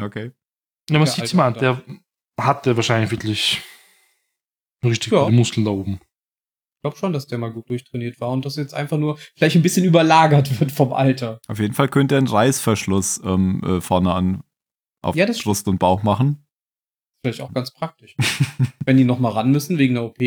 Okay. 0.00 0.32
Ja, 0.90 0.98
man 0.98 1.06
sieht 1.06 1.32
ihm 1.32 1.40
an, 1.40 1.54
alte 1.54 1.60
der 1.60 1.82
hatte 2.40 2.76
wahrscheinlich 2.76 3.10
wirklich 3.10 3.60
richtig 4.84 5.12
Ja. 5.12 5.24
viele 5.24 5.36
Muskeln 5.36 5.64
da 5.64 5.72
oben. 5.72 6.00
Ich 6.78 6.82
glaube 6.82 6.96
schon, 6.96 7.12
dass 7.12 7.26
der 7.26 7.38
mal 7.38 7.52
gut 7.52 7.68
durchtrainiert 7.68 8.20
war 8.20 8.30
und 8.30 8.44
das 8.44 8.54
jetzt 8.54 8.72
einfach 8.72 8.98
nur 8.98 9.18
vielleicht 9.34 9.56
ein 9.56 9.62
bisschen 9.62 9.84
überlagert 9.84 10.60
wird 10.60 10.70
vom 10.70 10.92
Alter. 10.92 11.40
Auf 11.48 11.58
jeden 11.58 11.74
Fall 11.74 11.88
könnte 11.88 12.14
er 12.14 12.18
einen 12.18 12.28
Reißverschluss 12.28 13.20
ähm, 13.24 13.60
äh, 13.64 13.80
vorne 13.80 14.12
an 14.12 14.44
auf 15.02 15.16
Ja, 15.16 15.26
das 15.26 15.42
Brust 15.42 15.66
und 15.66 15.78
Bauch 15.78 16.04
machen. 16.04 16.46
Vielleicht 17.24 17.40
auch 17.40 17.52
ganz 17.52 17.72
praktisch. 17.72 18.14
Wenn 18.84 18.96
die 18.96 19.04
noch 19.04 19.18
mal 19.18 19.32
ran 19.32 19.50
müssen 19.50 19.76
wegen 19.78 19.94
der 19.94 20.04
OP. 20.04 20.18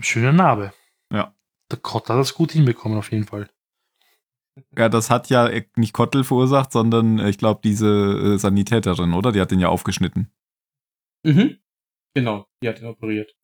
Schöne 0.00 0.32
Narbe. 0.32 0.72
Ja. 1.12 1.36
Der 1.70 1.78
Kott 1.78 2.08
hat 2.08 2.18
das 2.18 2.34
gut 2.34 2.50
hinbekommen, 2.50 2.98
auf 2.98 3.12
jeden 3.12 3.24
Fall. 3.24 3.48
Ja, 4.76 4.88
das 4.88 5.08
hat 5.08 5.30
ja 5.30 5.48
nicht 5.76 5.92
Kottel 5.92 6.24
verursacht, 6.24 6.72
sondern 6.72 7.20
äh, 7.20 7.30
ich 7.30 7.38
glaube 7.38 7.60
diese 7.62 7.88
äh, 7.88 8.38
Sanitäterin, 8.38 9.14
oder? 9.14 9.30
Die 9.30 9.40
hat 9.40 9.52
den 9.52 9.60
ja 9.60 9.68
aufgeschnitten. 9.68 10.32
Mhm. 11.24 11.58
Genau, 12.14 12.46
die 12.60 12.68
hat 12.68 12.80
ihn 12.80 12.88
operiert. 12.88 13.34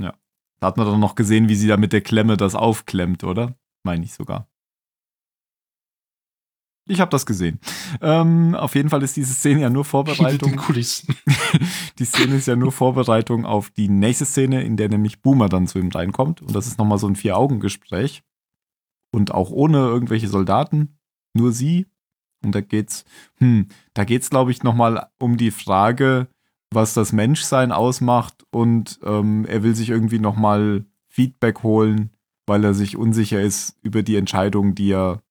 Da 0.61 0.67
hat 0.67 0.77
man 0.77 0.87
dann 0.87 1.01
noch 1.01 1.15
gesehen, 1.15 1.49
wie 1.49 1.55
sie 1.55 1.69
da 1.69 1.77
mit 1.77 1.93
der 1.93 2.01
Klemme 2.01 2.37
das 2.37 2.55
aufklemmt, 2.55 3.25
oder? 3.25 3.55
Meine 3.85 4.05
ich 4.05 4.13
sogar. 4.13 4.49
Ich 6.91 7.01
habe 7.01 7.11
das 7.11 7.27
gesehen. 7.27 7.61
Ähm, 8.01 8.55
auf 8.55 8.75
jeden 8.75 8.89
Fall 8.89 9.03
ist 9.03 9.17
diese 9.17 9.35
Szene 9.35 9.61
ja 9.61 9.71
nur 9.71 9.85
Vorbereitung. 9.85 10.53
den 10.53 10.59
Kulissen. 10.59 11.15
die 11.99 12.05
Szene 12.07 12.37
ist 12.37 12.49
ja 12.49 12.57
nur 12.57 12.73
Vorbereitung 12.73 13.45
auf 13.45 13.71
die 13.71 13.89
nächste 13.89 14.25
Szene, 14.25 14.63
in 14.63 14.79
der 14.79 14.89
nämlich 14.89 15.21
Boomer 15.21 15.51
dann 15.51 15.67
zu 15.67 15.79
ihm 15.79 15.91
reinkommt. 15.91 16.41
Und 16.41 16.55
das 16.55 16.67
ist 16.67 16.79
nochmal 16.79 16.99
so 16.99 17.07
ein 17.07 17.17
Vier-Augen-Gespräch. 17.17 18.23
Und 19.13 19.33
auch 19.33 19.51
ohne 19.51 19.79
irgendwelche 19.79 20.29
Soldaten. 20.29 20.99
Nur 21.35 21.53
sie. 21.53 21.87
Und 22.43 22.55
da 22.55 22.63
geht's, 22.63 23.05
hm, 23.37 23.69
da 23.93 24.05
geht's, 24.05 24.31
glaube 24.31 24.51
ich, 24.51 24.63
nochmal 24.63 25.09
um 25.19 25.37
die 25.37 25.51
Frage, 25.51 26.29
was 26.73 26.95
das 26.95 27.13
Menschsein 27.13 27.73
ausmacht. 27.73 28.45
Und 28.51 28.99
ähm, 29.05 29.45
er 29.47 29.63
will 29.63 29.75
sich 29.75 29.91
irgendwie 29.91 30.19
nochmal 30.19 30.85
Feedback 31.09 31.63
holen, 31.63 32.11
weil 32.47 32.65
er 32.65 32.75
sich 32.75 32.97
unsicher 32.97 33.41
ist 33.41 33.77
über 33.83 34.03
die 34.03 34.17
Entscheidung, 34.17 34.75
die 34.75 34.93
er, 34.93 35.23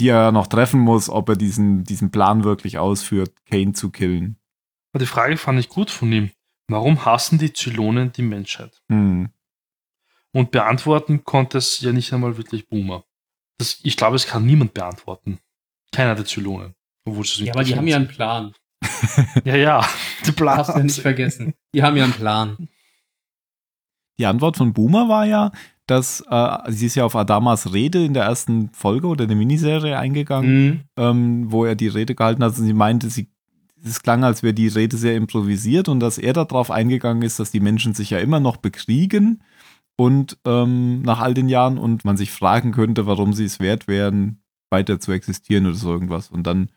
die 0.00 0.08
er 0.08 0.32
noch 0.32 0.46
treffen 0.46 0.80
muss, 0.80 1.08
ob 1.08 1.28
er 1.28 1.36
diesen, 1.36 1.84
diesen 1.84 2.10
Plan 2.10 2.44
wirklich 2.44 2.78
ausführt, 2.78 3.32
Kane 3.46 3.72
zu 3.72 3.90
killen. 3.90 4.38
Aber 4.92 5.00
die 5.00 5.08
Frage 5.08 5.36
fand 5.36 5.58
ich 5.58 5.68
gut 5.68 5.90
von 5.90 6.12
ihm. 6.12 6.30
Warum 6.68 7.04
hassen 7.04 7.38
die 7.38 7.52
Zylonen 7.52 8.12
die 8.12 8.22
Menschheit? 8.22 8.82
Hm. 8.88 9.28
Und 10.32 10.50
beantworten 10.50 11.24
konnte 11.24 11.58
es 11.58 11.80
ja 11.80 11.92
nicht 11.92 12.12
einmal 12.12 12.36
wirklich 12.36 12.68
Boomer. 12.68 13.04
Das, 13.58 13.78
ich 13.82 13.96
glaube, 13.96 14.16
es 14.16 14.26
kann 14.26 14.44
niemand 14.44 14.74
beantworten. 14.74 15.38
Keiner 15.92 16.14
der 16.14 16.26
Zylonen. 16.26 16.74
Obwohl 17.06 17.24
sie 17.24 17.38
so 17.38 17.44
Ja, 17.44 17.54
aber 17.54 17.64
die 17.64 17.76
haben 17.76 17.86
ja 17.86 17.96
einen 17.96 18.08
Plan. 18.08 18.54
Ja, 19.44 19.56
ja. 19.56 19.86
Die 20.26 20.32
Plan. 20.32 20.56
Darfst 20.58 20.74
du 20.74 20.78
ja 20.78 20.84
nicht 20.84 21.00
vergessen. 21.00 21.54
Die 21.74 21.82
haben 21.82 21.96
ja 21.96 22.04
einen 22.04 22.12
Plan. 22.12 22.68
Die 24.18 24.26
Antwort 24.26 24.56
von 24.56 24.72
Boomer 24.72 25.08
war 25.08 25.26
ja, 25.26 25.52
dass 25.86 26.24
äh, 26.30 26.58
sie 26.68 26.86
ist 26.86 26.94
ja 26.96 27.04
auf 27.04 27.14
Adamas 27.14 27.72
Rede 27.72 28.04
in 28.04 28.14
der 28.14 28.24
ersten 28.24 28.70
Folge 28.72 29.06
oder 29.06 29.26
der 29.26 29.36
Miniserie 29.36 29.98
eingegangen, 29.98 30.64
Mhm. 30.66 30.80
ähm, 30.96 31.52
wo 31.52 31.64
er 31.64 31.74
die 31.76 31.88
Rede 31.88 32.14
gehalten 32.14 32.42
hat 32.42 32.58
und 32.58 32.64
sie 32.64 32.72
meinte, 32.72 33.08
sie, 33.10 33.28
es 33.84 34.02
klang, 34.02 34.24
als 34.24 34.42
wäre 34.42 34.54
die 34.54 34.68
Rede 34.68 34.96
sehr 34.96 35.14
improvisiert 35.16 35.88
und 35.88 36.00
dass 36.00 36.18
er 36.18 36.32
darauf 36.32 36.70
eingegangen 36.70 37.22
ist, 37.22 37.38
dass 37.38 37.50
die 37.52 37.60
Menschen 37.60 37.94
sich 37.94 38.10
ja 38.10 38.18
immer 38.18 38.40
noch 38.40 38.56
bekriegen 38.56 39.42
und 39.96 40.38
ähm, 40.44 41.02
nach 41.02 41.20
all 41.20 41.34
den 41.34 41.48
Jahren 41.48 41.78
und 41.78 42.04
man 42.04 42.16
sich 42.16 42.32
fragen 42.32 42.72
könnte, 42.72 43.06
warum 43.06 43.32
sie 43.32 43.44
es 43.44 43.60
wert 43.60 43.86
wären, 43.86 44.40
weiter 44.70 44.98
zu 44.98 45.12
existieren 45.12 45.66
oder 45.66 45.76
so 45.76 45.92
irgendwas. 45.92 46.30
Und 46.30 46.46
dann 46.48 46.70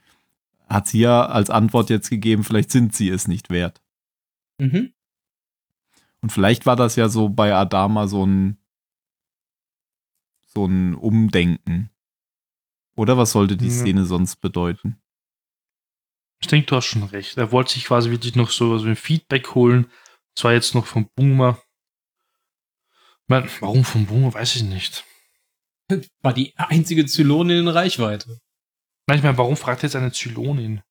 hat 0.70 0.88
sie 0.88 1.00
ja 1.00 1.26
als 1.26 1.50
Antwort 1.50 1.90
jetzt 1.90 2.10
gegeben, 2.10 2.44
vielleicht 2.44 2.72
sind 2.72 2.96
sie 2.96 3.10
es 3.10 3.28
nicht 3.28 3.50
wert. 3.50 3.82
Mhm. 4.60 4.94
Und 6.22 6.32
vielleicht 6.32 6.66
war 6.66 6.76
das 6.76 6.96
ja 6.96 7.10
so 7.10 7.30
bei 7.30 7.54
Adama 7.54 8.08
so 8.08 8.26
ein 8.26 8.58
so 10.54 10.66
ein 10.66 10.96
Umdenken. 10.96 11.90
Oder 12.96 13.18
was 13.18 13.32
sollte 13.32 13.56
die 13.56 13.68
Ja. 13.68 13.72
Szene 13.72 14.06
sonst 14.06 14.38
bedeuten? 14.38 15.02
Ich 16.42 16.48
denke, 16.48 16.68
du 16.68 16.76
hast 16.76 16.86
schon 16.86 17.04
recht. 17.04 17.38
Er 17.38 17.52
wollte 17.52 17.74
sich 17.74 17.86
quasi 17.86 18.10
wirklich 18.12 18.36
noch 18.36 18.50
so, 18.50 18.78
so 18.78 18.88
ein 18.88 18.96
Feedback 18.96 19.56
holen. 19.56 19.92
Zwar 20.36 20.54
jetzt 20.54 20.74
noch 20.74 20.86
vom 20.86 21.10
Boomer. 21.16 21.62
Ich 23.28 23.62
warum 23.62 23.84
vom 23.84 24.06
Boomer, 24.08 24.34
weiß 24.34 24.56
ich 24.56 24.64
nicht. 24.64 25.06
War 26.22 26.34
die 26.34 26.54
einzige 26.58 27.06
Zylonin 27.06 27.60
in 27.60 27.68
Reichweite. 27.68 28.40
Meine, 29.10 29.36
warum 29.40 29.58
fragt 29.58 29.82
jetzt 29.82 29.96
eine 29.96 30.12
Zylonin? 30.12 30.84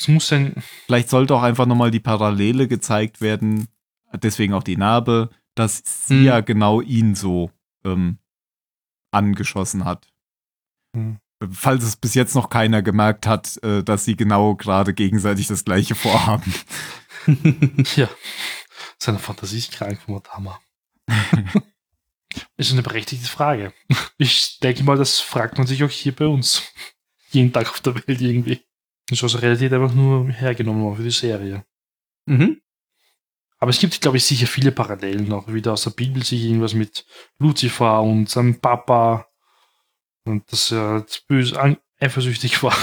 Es 0.00 0.08
muss 0.08 0.32
ein. 0.32 0.54
Vielleicht 0.86 1.10
sollte 1.10 1.34
auch 1.34 1.42
einfach 1.42 1.66
nochmal 1.66 1.90
die 1.90 2.00
Parallele 2.00 2.68
gezeigt 2.68 3.20
werden, 3.20 3.68
deswegen 4.14 4.54
auch 4.54 4.62
die 4.62 4.78
Narbe, 4.78 5.28
dass 5.54 5.82
sie 5.84 6.20
Hm. 6.20 6.24
ja 6.24 6.40
genau 6.40 6.80
ihn 6.80 7.14
so 7.14 7.50
ähm, 7.84 8.16
angeschossen 9.10 9.84
hat. 9.84 10.08
Hm. 10.96 11.18
Falls 11.52 11.84
es 11.84 11.96
bis 11.96 12.14
jetzt 12.14 12.34
noch 12.34 12.48
keiner 12.48 12.80
gemerkt 12.80 13.26
hat, 13.26 13.62
äh, 13.62 13.84
dass 13.84 14.06
sie 14.06 14.16
genau 14.16 14.54
gerade 14.54 14.94
gegenseitig 14.94 15.48
das 15.48 15.66
gleiche 15.66 15.94
vorhaben. 15.94 16.54
Ja, 17.96 18.08
seine 18.98 19.18
Fantasie 19.18 19.58
ist 19.58 19.72
krank 19.72 19.98
Hammer. 20.30 20.60
ist 22.56 22.72
eine 22.72 22.82
berechtigte 22.82 23.28
Frage. 23.28 23.72
Ich 24.18 24.58
denke 24.60 24.84
mal, 24.84 24.96
das 24.96 25.20
fragt 25.20 25.58
man 25.58 25.66
sich 25.66 25.82
auch 25.82 25.90
hier 25.90 26.14
bei 26.14 26.26
uns. 26.26 26.62
Jeden 27.30 27.52
Tag 27.52 27.68
auf 27.68 27.80
der 27.80 27.94
Welt 27.94 28.20
irgendwie. 28.20 28.60
Ist 29.10 29.22
also 29.22 29.38
relativ 29.38 29.72
einfach 29.72 29.94
nur 29.94 30.30
hergenommen 30.30 30.82
worden 30.82 30.96
für 30.96 31.02
die 31.02 31.10
Serie. 31.10 31.64
mhm. 32.26 32.60
Aber 33.58 33.70
es 33.70 33.78
gibt, 33.78 33.98
glaube 34.00 34.18
ich, 34.18 34.24
sicher 34.24 34.46
viele 34.46 34.72
Parallelen 34.72 35.26
noch. 35.26 35.50
Wieder 35.50 35.72
aus 35.72 35.84
der 35.84 35.90
Bibel 35.90 36.22
sich 36.22 36.44
irgendwas 36.44 36.74
mit 36.74 37.06
Luzifer 37.38 38.02
und 38.02 38.28
seinem 38.28 38.60
Papa. 38.60 39.26
Und 40.24 40.50
dass 40.52 40.70
er 40.70 40.98
jetzt 40.98 41.26
böse 41.28 41.78
eifersüchtig 41.98 42.62
war. 42.62 42.76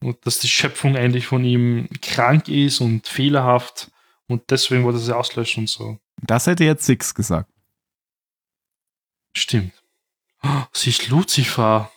Und 0.00 0.24
dass 0.24 0.38
die 0.38 0.48
Schöpfung 0.48 0.96
eigentlich 0.96 1.26
von 1.26 1.44
ihm 1.44 1.88
krank 2.00 2.48
ist 2.48 2.80
und 2.80 3.06
fehlerhaft. 3.06 3.90
Und 4.26 4.50
deswegen 4.50 4.84
wollte 4.84 5.00
er 5.00 5.02
sie 5.02 5.16
auslöschen 5.16 5.64
und 5.64 5.68
so. 5.68 5.98
Das 6.22 6.46
hätte 6.46 6.64
jetzt 6.64 6.86
Six 6.86 7.14
gesagt. 7.14 7.50
Stimmt. 9.36 9.72
Oh, 10.42 10.62
sie 10.72 10.90
ist 10.90 11.08
Luzifer. 11.08 11.90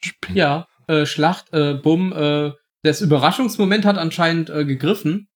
Spinn. 0.00 0.36
Ja, 0.36 0.68
äh, 0.86 1.06
Schlacht, 1.06 1.52
äh, 1.52 1.74
Bumm, 1.74 2.12
äh, 2.12 2.52
das 2.82 3.00
Überraschungsmoment 3.00 3.84
hat 3.84 3.98
anscheinend 3.98 4.48
äh, 4.50 4.64
gegriffen. 4.64 5.28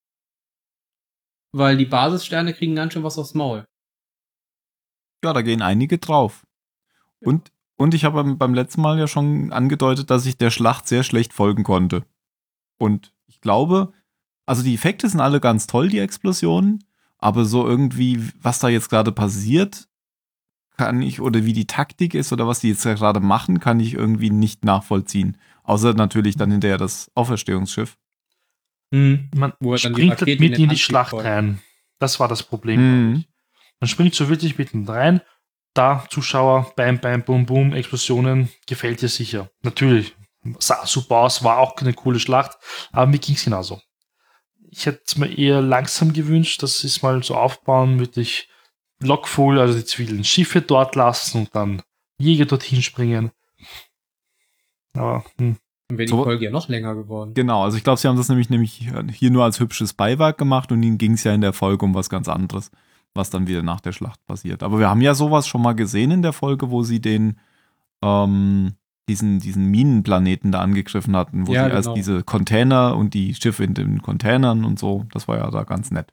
Weil 1.52 1.76
die 1.76 1.84
Basissterne 1.86 2.54
kriegen 2.54 2.74
ganz 2.74 2.92
schön 2.92 3.02
was 3.02 3.18
aufs 3.18 3.34
Maul. 3.34 3.66
Ja, 5.24 5.32
da 5.32 5.42
gehen 5.42 5.62
einige 5.62 5.98
drauf. 5.98 6.46
Und, 7.20 7.50
und 7.76 7.94
ich 7.94 8.04
habe 8.04 8.22
beim- 8.22 8.38
beim 8.38 8.54
letzten 8.54 8.82
Mal 8.82 8.98
ja 8.98 9.08
schon 9.08 9.52
angedeutet, 9.52 10.10
dass 10.10 10.26
ich 10.26 10.36
der 10.38 10.50
Schlacht 10.50 10.86
sehr 10.86 11.02
schlecht 11.02 11.32
folgen 11.32 11.64
konnte. 11.64 12.04
Und 12.78 13.12
ich 13.26 13.40
glaube, 13.40 13.92
also 14.44 14.62
die 14.62 14.74
Effekte 14.74 15.08
sind 15.08 15.20
alle 15.20 15.40
ganz 15.40 15.66
toll, 15.66 15.88
die 15.88 15.98
Explosionen, 15.98 16.84
aber 17.18 17.46
so 17.46 17.66
irgendwie, 17.66 18.30
was 18.40 18.58
da 18.58 18.68
jetzt 18.68 18.90
gerade 18.90 19.10
passiert, 19.12 19.88
kann 20.76 21.02
ich, 21.02 21.20
oder 21.20 21.44
wie 21.44 21.52
die 21.52 21.66
Taktik 21.66 22.14
ist 22.14 22.32
oder 22.32 22.46
was 22.46 22.60
die 22.60 22.68
jetzt 22.68 22.82
gerade 22.82 23.20
machen, 23.20 23.60
kann 23.60 23.80
ich 23.80 23.94
irgendwie 23.94 24.30
nicht 24.30 24.64
nachvollziehen. 24.64 25.38
Außer 25.62 25.94
natürlich 25.94 26.36
dann 26.36 26.50
hinterher 26.50 26.78
das 26.78 27.10
Auferstehungsschiff. 27.14 27.96
Mhm. 28.90 29.30
Man 29.34 29.52
Wo 29.60 29.72
er 29.74 29.80
dann 29.80 29.94
die 29.94 30.02
springt 30.02 30.20
halt 30.20 30.26
mitten 30.26 30.42
in 30.44 30.52
den 30.52 30.62
in 30.64 30.68
die 30.70 30.78
Schlacht 30.78 31.10
folgt. 31.10 31.26
rein. 31.26 31.60
Das 31.98 32.20
war 32.20 32.28
das 32.28 32.42
Problem. 32.42 32.80
Mhm. 32.80 33.24
Man 33.80 33.88
springt 33.88 34.14
so 34.14 34.28
wirklich 34.28 34.58
mitten 34.58 34.88
rein. 34.88 35.20
Da, 35.74 36.06
Zuschauer, 36.08 36.72
bam, 36.76 36.98
bam, 37.00 37.22
boom, 37.22 37.44
boom, 37.44 37.74
Explosionen, 37.74 38.48
gefällt 38.66 39.02
dir 39.02 39.08
sicher. 39.08 39.50
Natürlich, 39.62 40.14
sah 40.58 40.86
super 40.86 41.16
aus, 41.16 41.44
war 41.44 41.58
auch 41.58 41.76
eine 41.76 41.92
coole 41.92 42.18
Schlacht, 42.18 42.56
aber 42.92 43.06
mir 43.06 43.18
ging's 43.18 43.44
genauso. 43.44 43.82
Ich 44.70 44.86
hätte 44.86 45.02
es 45.06 45.18
mir 45.18 45.28
eher 45.36 45.60
langsam 45.60 46.14
gewünscht, 46.14 46.62
dass 46.62 46.78
sie 46.78 46.86
es 46.86 47.02
mal 47.02 47.22
so 47.22 47.34
aufbauen, 47.34 47.98
wirklich 47.98 48.48
lockvoll, 49.02 49.58
also 49.58 49.76
die 49.78 49.84
zivilen 49.84 50.24
Schiffe 50.24 50.60
dort 50.62 50.94
lassen 50.96 51.40
und 51.40 51.54
dann 51.54 51.82
Jäger 52.18 52.46
dorthin 52.46 52.82
springen. 52.82 53.30
Aber, 54.94 55.24
hm. 55.38 55.56
Dann 55.88 55.98
wäre 55.98 56.06
die 56.06 56.10
So- 56.10 56.24
Folge 56.24 56.46
ja 56.46 56.50
noch 56.50 56.68
länger 56.68 56.94
geworden. 56.96 57.34
Genau, 57.34 57.62
also 57.62 57.76
ich 57.76 57.84
glaube, 57.84 58.00
sie 58.00 58.08
haben 58.08 58.16
das 58.16 58.28
nämlich, 58.28 58.50
nämlich 58.50 58.72
hier 59.12 59.30
nur 59.30 59.44
als 59.44 59.60
hübsches 59.60 59.92
Beiwerk 59.92 60.36
gemacht 60.36 60.72
und 60.72 60.82
ihnen 60.82 60.98
ging 60.98 61.12
es 61.12 61.22
ja 61.22 61.32
in 61.32 61.40
der 61.42 61.52
Folge 61.52 61.84
um 61.84 61.94
was 61.94 62.10
ganz 62.10 62.28
anderes, 62.28 62.72
was 63.14 63.30
dann 63.30 63.46
wieder 63.46 63.62
nach 63.62 63.80
der 63.80 63.92
Schlacht 63.92 64.24
passiert. 64.26 64.64
Aber 64.64 64.80
wir 64.80 64.88
haben 64.88 65.00
ja 65.00 65.14
sowas 65.14 65.46
schon 65.46 65.62
mal 65.62 65.74
gesehen 65.74 66.10
in 66.10 66.22
der 66.22 66.32
Folge, 66.32 66.70
wo 66.72 66.82
sie 66.82 67.00
den 67.00 67.38
ähm, 68.02 68.74
diesen, 69.08 69.38
diesen 69.38 69.66
Minenplaneten 69.66 70.50
da 70.50 70.60
angegriffen 70.60 71.14
hatten, 71.14 71.46
wo 71.46 71.52
Ja, 71.54 71.66
sie 71.66 71.70
erst 71.70 71.84
genau. 71.84 71.94
diese 71.94 72.24
Container 72.24 72.96
und 72.96 73.14
die 73.14 73.34
Schiffe 73.36 73.62
in 73.62 73.74
den 73.74 74.02
Containern 74.02 74.64
und 74.64 74.80
so, 74.80 75.04
das 75.12 75.28
war 75.28 75.36
ja 75.38 75.48
da 75.52 75.62
ganz 75.62 75.92
nett. 75.92 76.12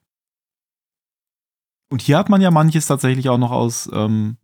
Und 1.94 2.02
hier 2.02 2.18
hat 2.18 2.28
man 2.28 2.42
ja 2.42 2.50
manches 2.50 2.88
tatsächlich 2.88 3.30
auch 3.30 3.38
noch 3.38 3.52
aus, 3.52 3.88
ähm, 3.94 4.38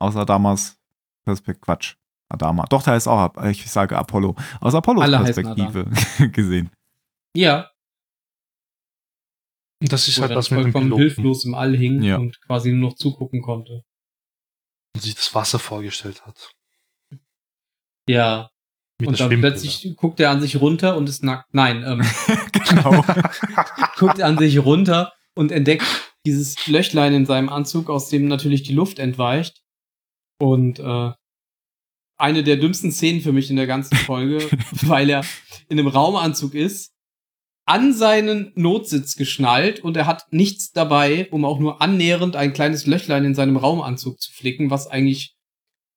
aus 0.00 0.16
Adamas 0.16 0.76
Perspektive, 1.24 1.60
Quatsch, 1.64 1.94
Adama. 2.28 2.64
Doch, 2.68 2.82
da 2.82 2.96
ist 2.96 3.06
auch, 3.06 3.32
ich 3.44 3.70
sage 3.70 3.96
Apollo, 3.96 4.34
aus 4.60 4.74
Apollos 4.74 5.04
Alle 5.04 5.20
Perspektive 5.22 5.88
gesehen. 6.32 6.70
Ja, 7.36 7.70
Und 9.80 9.92
das 9.92 10.08
ist 10.08 10.18
wo 10.18 10.22
er 10.22 10.28
halt 10.30 10.36
das 10.36 10.50
mit 10.50 10.60
vollkommen 10.62 10.92
hilflos 10.96 11.44
im 11.44 11.54
All 11.54 11.76
hing 11.76 12.02
Ja. 12.02 12.16
und 12.16 12.40
quasi 12.40 12.72
nur 12.72 12.90
noch 12.90 12.96
zugucken 12.96 13.40
konnte. 13.40 13.84
und 14.96 15.00
sich 15.02 15.14
das 15.14 15.32
Wasser 15.36 15.60
vorgestellt 15.60 16.26
hat. 16.26 16.50
Ja, 18.08 18.50
Mit 19.00 19.10
und 19.10 19.20
dann 19.20 19.30
plötzlich 19.38 19.94
guckt 19.96 20.18
er 20.18 20.30
an 20.32 20.40
sich 20.40 20.60
runter 20.60 20.96
und 20.96 21.08
ist 21.08 21.22
nackt. 21.22 21.54
Nein, 21.54 21.84
ähm, 21.86 22.00
genau. 22.68 23.04
guckt 23.96 24.20
an 24.20 24.38
sich 24.38 24.58
runter 24.58 25.12
und 25.36 25.52
entdeckt 25.52 25.84
dieses 26.28 26.66
Löchlein 26.66 27.14
in 27.14 27.26
seinem 27.26 27.48
Anzug, 27.48 27.88
aus 27.88 28.08
dem 28.08 28.28
natürlich 28.28 28.62
die 28.62 28.74
Luft 28.74 28.98
entweicht. 28.98 29.62
Und 30.38 30.78
äh, 30.78 31.12
eine 32.18 32.42
der 32.42 32.56
dümmsten 32.56 32.92
Szenen 32.92 33.20
für 33.20 33.32
mich 33.32 33.50
in 33.50 33.56
der 33.56 33.66
ganzen 33.66 33.96
Folge, 33.96 34.38
weil 34.82 35.08
er 35.08 35.24
in 35.68 35.78
einem 35.78 35.88
Raumanzug 35.88 36.54
ist, 36.54 36.92
an 37.66 37.92
seinen 37.92 38.52
Notsitz 38.54 39.16
geschnallt 39.16 39.80
und 39.80 39.96
er 39.96 40.06
hat 40.06 40.24
nichts 40.32 40.72
dabei, 40.72 41.28
um 41.30 41.44
auch 41.44 41.58
nur 41.58 41.82
annähernd 41.82 42.34
ein 42.34 42.52
kleines 42.52 42.86
Löchlein 42.86 43.24
in 43.24 43.34
seinem 43.34 43.56
Raumanzug 43.56 44.20
zu 44.20 44.32
flicken, 44.32 44.70
was 44.70 44.86
eigentlich 44.86 45.34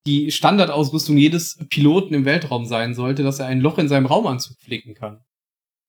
die 0.06 0.32
Standardausrüstung 0.32 1.18
jedes 1.18 1.58
Piloten 1.70 2.14
im 2.14 2.26
Weltraum 2.26 2.66
sein 2.66 2.94
sollte, 2.94 3.24
dass 3.24 3.40
er 3.40 3.46
ein 3.46 3.62
Loch 3.62 3.78
in 3.78 3.88
seinem 3.88 4.06
Raumanzug 4.06 4.58
flicken 4.60 4.96
kann. 4.96 5.24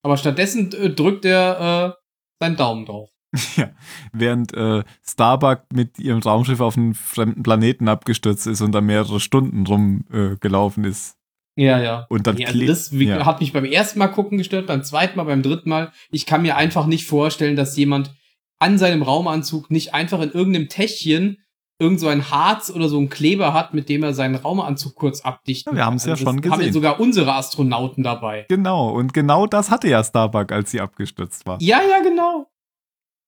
Aber 0.05 0.17
stattdessen 0.17 0.73
äh, 0.73 0.91
drückt 0.91 1.25
er 1.25 1.97
äh, 1.97 2.03
seinen 2.41 2.57
Daumen 2.57 2.87
drauf. 2.87 3.11
Ja, 3.57 3.71
während 4.13 4.55
äh, 4.55 4.83
Starbuck 5.07 5.63
mit 5.73 5.99
ihrem 5.99 6.21
Raumschiff 6.21 6.61
auf 6.61 6.77
einen 6.77 6.95
fremden 6.95 7.43
Planeten 7.43 7.89
abgestürzt 7.89 8.47
ist 8.47 8.61
und 8.61 8.73
da 8.73 8.81
mehrere 8.81 9.21
Stunden 9.21 9.67
rumgelaufen 9.67 10.85
äh, 10.85 10.89
ist. 10.89 11.17
Ja, 11.57 11.79
ja. 11.81 12.07
Und 12.09 12.27
dann 12.27 12.37
Ja, 12.39 12.49
also 12.49 12.59
kle- 12.59 12.67
das 12.67 12.93
wie, 12.93 13.07
ja. 13.07 13.25
hat 13.27 13.41
mich 13.41 13.53
beim 13.53 13.65
ersten 13.65 13.99
Mal 13.99 14.09
gucken 14.09 14.39
gestört, 14.39 14.67
beim 14.67 14.83
zweiten 14.83 15.17
Mal, 15.17 15.25
beim 15.25 15.43
dritten 15.43 15.69
Mal. 15.69 15.93
Ich 16.11 16.25
kann 16.27 16.43
mir 16.43 16.57
einfach 16.57 16.87
nicht 16.87 17.07
vorstellen, 17.07 17.57
dass 17.57 17.77
jemand 17.77 18.15
an 18.59 18.79
seinem 18.79 19.03
Raumanzug 19.03 19.71
nicht 19.71 19.93
einfach 19.93 20.21
in 20.21 20.31
irgendeinem 20.31 20.69
Täschchen 20.69 21.39
irgend 21.79 21.99
so 22.01 22.07
ein 22.09 22.31
Harz 22.31 22.71
oder 22.71 22.89
so 22.89 22.99
ein 22.99 23.09
Kleber 23.09 23.53
hat, 23.55 23.75
mit 23.75 23.89
dem 23.89 24.03
er 24.05 24.15
seinen 24.15 24.37
Raumanzug 24.37 24.95
kurz 24.95 25.23
abdichten 25.23 25.73
Ja, 25.73 25.77
wir 25.77 25.81
kann. 25.81 25.87
haben's 25.87 26.05
ja 26.05 26.11
das 26.13 26.21
schon 26.21 26.29
Haben 26.37 26.43
ja 26.45 26.57
gesehen. 26.57 26.73
sogar 26.73 27.01
unsere 27.01 27.35
Astronauten 27.35 28.05
dabei. 28.05 28.47
Genau, 28.49 28.91
und 28.91 29.13
genau 29.13 29.47
das 29.47 29.71
hatte 29.71 29.89
ja 29.89 30.05
Starbuck, 30.05 30.53
als 30.53 30.71
sie 30.71 30.81
abgestürzt 30.81 31.45
war. 31.45 31.59
Ja, 31.61 31.81
ja, 31.83 32.01
genau. 32.03 32.47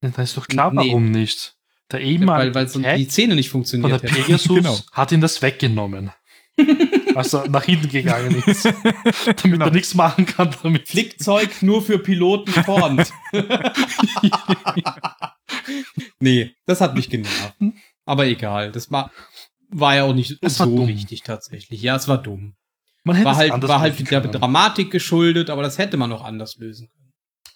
Ja, 0.05 0.11
da 0.15 0.23
ist 0.23 0.37
doch 0.37 0.47
klar, 0.47 0.71
Nee. 0.73 0.89
warum 0.89 1.11
nicht. 1.11 1.55
Der 1.91 2.01
weil 2.01 2.07
ehemalige 2.07 2.55
weil 2.55 2.69
sonst 2.69 2.87
Hack 2.87 2.97
die 2.97 3.05
Szene 3.09 3.35
nicht 3.35 3.49
von 3.51 3.63
der 3.63 3.69
funktioniert 3.69 4.03
hätte. 4.03 4.15
Pegasus 4.15 4.49
Genau. 4.57 4.79
hat 4.93 5.13
ihm 5.13 5.21
das 5.21 5.41
weggenommen. 5.43 6.11
als 7.17 7.33
er 7.35 7.49
nach 7.49 7.65
hinten 7.65 7.89
gegangen 7.89 8.43
ist. 8.47 8.65
damit 9.27 9.43
Genau. 9.43 9.65
er 9.67 9.71
nichts 9.73 9.95
machen 9.95 10.25
kann 10.27 10.55
damit. 10.63 10.89
Flickzeug 10.89 11.63
nur 11.63 11.83
für 11.83 11.99
Piloten 11.99 12.53
vorn. 12.65 13.05
nee, 16.21 16.55
das 16.67 16.81
hat 16.81 16.95
mich 16.95 17.11
genervt. 17.11 17.55
Aber 18.05 18.27
egal, 18.27 18.71
das 18.73 18.91
war, 18.91 19.11
war 19.69 19.97
ja 19.97 20.05
auch 20.05 20.15
nicht 20.15 20.39
Das 20.43 20.59
war 20.61 20.67
so 20.67 20.77
dumm. 20.77 20.89
wichtig 20.89 21.23
tatsächlich. 21.23 21.81
Ja, 21.83 21.97
es 21.97 22.07
war 22.09 22.19
dumm. 22.23 22.55
Man 23.03 23.17
hätte 23.17 23.27
War 23.27 23.33
es 23.33 23.39
halt, 23.39 23.63
war 23.69 23.81
halt 23.81 23.97
der. 24.31 24.41
Dramatik 24.41 24.91
geschuldet, 24.91 25.51
aber 25.51 25.63
das 25.63 25.77
hätte 25.79 25.97
man 25.97 26.09
noch 26.11 26.25
anders 26.25 26.57
lösen 26.57 26.89
können. 26.91 27.04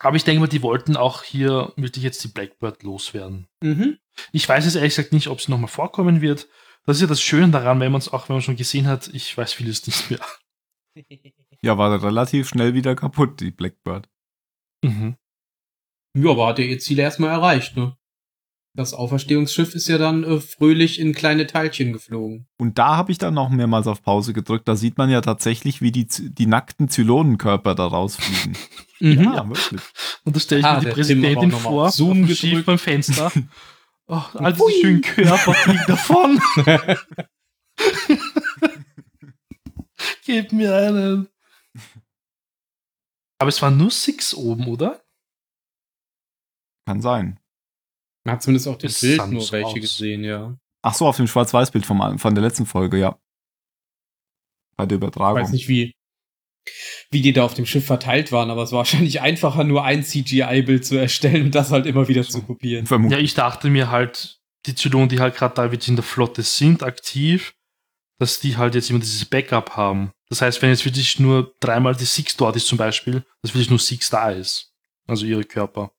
Aber 0.01 0.17
ich 0.17 0.25
denke 0.25 0.41
mal, 0.41 0.47
die 0.47 0.63
wollten 0.63 0.97
auch 0.97 1.23
hier 1.25 1.73
wirklich 1.77 2.05
jetzt 2.05 2.23
die 2.23 2.29
Blackbird 2.29 2.83
loswerden. 2.83 3.49
Mhm. 3.61 3.99
Ich 4.33 4.49
weiß 4.49 4.65
jetzt 4.65 4.77
ehrlich 4.77 4.95
gesagt 4.95 5.13
nicht, 5.13 5.29
ob 5.29 5.41
sie 5.41 5.51
nochmal 5.51 5.69
vorkommen 5.69 6.21
wird. 6.21 6.49
Das 6.87 6.97
ist 6.97 7.03
ja 7.03 7.09
das 7.09 7.21
Schöne 7.21 7.51
daran, 7.51 7.81
wenn 7.81 7.93
man 7.93 8.01
es 8.01 8.09
auch, 8.09 8.29
wenn 8.29 8.37
man 8.37 8.43
schon 8.43 8.57
gesehen 8.57 8.87
hat, 8.87 9.09
ich 9.09 9.37
weiß 9.37 9.53
vieles 9.53 9.87
nicht 9.87 10.11
mehr. 10.11 10.21
Ja, 11.61 11.77
war 11.77 12.03
relativ 12.05 12.49
schnell 12.49 12.75
wieder 12.75 12.95
kaputt, 12.95 13.41
die 13.41 13.51
Blackbird. 13.51 14.09
Mhm. 14.85 15.17
Ja, 16.17 16.31
aber 16.31 16.47
hat 16.47 16.61
er 16.61 16.67
ihr 16.67 16.79
Ziel 16.79 17.01
erstmal 17.01 17.31
erreicht, 17.31 17.77
ne? 17.77 17.98
Das 18.75 18.95
Auferstehungsschiff 18.95 19.75
ist 19.75 19.89
ja 19.89 19.99
dann 19.99 20.23
äh, 20.25 20.41
fröhlich 20.41 21.01
in 21.01 21.13
kleine 21.13 21.47
Teilchen 21.47 21.93
geflogen. 21.93 22.47
Und 22.59 22.79
da 22.79 22.97
habe 22.97 23.11
ich 23.11 23.19
dann 23.19 23.35
noch 23.35 23.49
mehrmals 23.51 23.87
auf 23.89 24.03
Pause 24.03 24.33
gedrückt. 24.33 24.69
Da 24.69 24.77
sieht 24.77 24.99
man 24.99 25.11
ja 25.11 25.21
tatsächlich, 25.21 25.83
wie 25.83 25.91
die, 25.91 26.07
die 26.07 26.47
nackten 26.47 26.89
Zylonenkörper 26.89 27.75
da 27.75 27.87
rausfliegen. 27.87 28.57
Mhm. 29.01 29.23
Ja, 29.23 29.49
wirklich. 29.49 29.81
Und 30.25 30.35
da 30.35 30.41
stelle 30.41 30.59
ich 30.61 30.67
Ah, 30.67 30.75
mir 30.81 30.87
die 30.87 30.91
Präsidentin 30.91 31.53
vor, 31.53 31.89
Zoom 31.93 32.27
gedrückt. 32.27 32.67
Beim 32.67 32.79
Fenster. 32.81 33.31
Oh, 34.11 34.23
all 34.35 34.55
diese 34.55 34.71
schönen 34.81 35.03
Körper 35.03 35.55
fliegen 35.55 35.85
davon. 35.87 36.41
Gib 40.25 40.53
mir 40.53 40.75
einen. 40.75 41.29
Aber 43.39 43.49
es 43.49 43.61
waren 43.63 43.77
nur 43.77 43.91
Six 43.91 44.35
oben, 44.35 44.67
oder? 44.67 45.01
Kann 46.87 47.01
sein. 47.01 47.39
Man 48.25 48.35
hat 48.35 48.43
zumindest 48.43 48.69
auch 48.69 48.77
das 48.77 48.93
Es 48.95 49.01
Bild 49.01 49.27
nur 49.31 49.53
welche 49.53 49.67
aus. 49.69 49.75
gesehen, 49.75 50.25
ja. 50.25 50.57
Ach 50.83 50.95
so, 50.95 51.07
auf 51.07 51.17
dem 51.17 51.27
Schwarz-Weiß-Bild 51.27 51.87
vom- 51.87 52.19
von 52.19 52.35
der 52.35 52.45
letzten 52.45 52.67
Folge, 52.67 52.99
ja. 52.99 53.19
Bei 54.77 54.87
der 54.87 54.97
Ich 54.97 55.03
Übertragung. 55.03 55.43
weiß 55.43 55.51
nicht, 55.51 55.69
wie, 55.69 55.95
wie 57.11 57.23
die 57.23 57.33
da 57.33 57.45
auf 57.45 57.55
dem 57.55 57.67
Schiff 57.67 57.87
verteilt 57.87 58.31
waren, 58.33 58.51
aber 58.51 58.63
es 58.63 58.73
war 58.73 58.79
wahrscheinlich 58.79 59.21
einfacher, 59.21 59.65
nur 59.65 59.85
ein 59.85 60.03
CGI-Bild 60.05 60.85
zu 60.85 60.97
erstellen 60.97 61.47
und 61.47 61.55
das 61.55 61.71
halt 61.71 61.87
immer 61.87 62.09
wieder 62.09 62.23
zu 62.23 62.43
kopieren. 62.43 62.85
Ja, 62.85 62.89
Vermutlich. 62.89 63.21
ich 63.23 63.35
dachte 63.35 63.71
mir 63.71 63.91
halt, 63.91 64.41
die 64.67 64.75
Zylonen, 64.75 65.09
die 65.09 65.21
halt 65.21 65.35
gerade 65.37 65.55
da 65.55 65.63
wirklich 65.71 65.89
in 65.89 65.97
der 65.97 66.05
Flotte 66.05 66.43
sind, 66.43 66.83
aktiv, 66.83 67.55
dass 68.21 68.41
die 68.41 68.57
halt 68.57 68.75
jetzt 68.75 68.91
immer 68.91 68.99
dieses 68.99 69.25
Backup 69.25 69.77
haben. 69.77 70.11
Das 70.29 70.43
heißt, 70.43 70.61
wenn 70.61 70.71
jetzt 70.71 70.85
wirklich 70.85 71.19
nur 71.19 71.55
dreimal 71.61 71.95
die 71.97 72.05
Six 72.05 72.37
dort 72.37 72.55
ist 72.57 72.67
zum 72.67 72.77
Beispiel, 72.77 73.25
dass 73.43 73.55
wirklich 73.55 73.71
nur 73.71 73.79
Six 73.79 74.11
da 74.11 74.31
ist. 74.31 74.75
Also 75.07 75.25
ihre 75.25 75.45
Körper. 75.45 75.93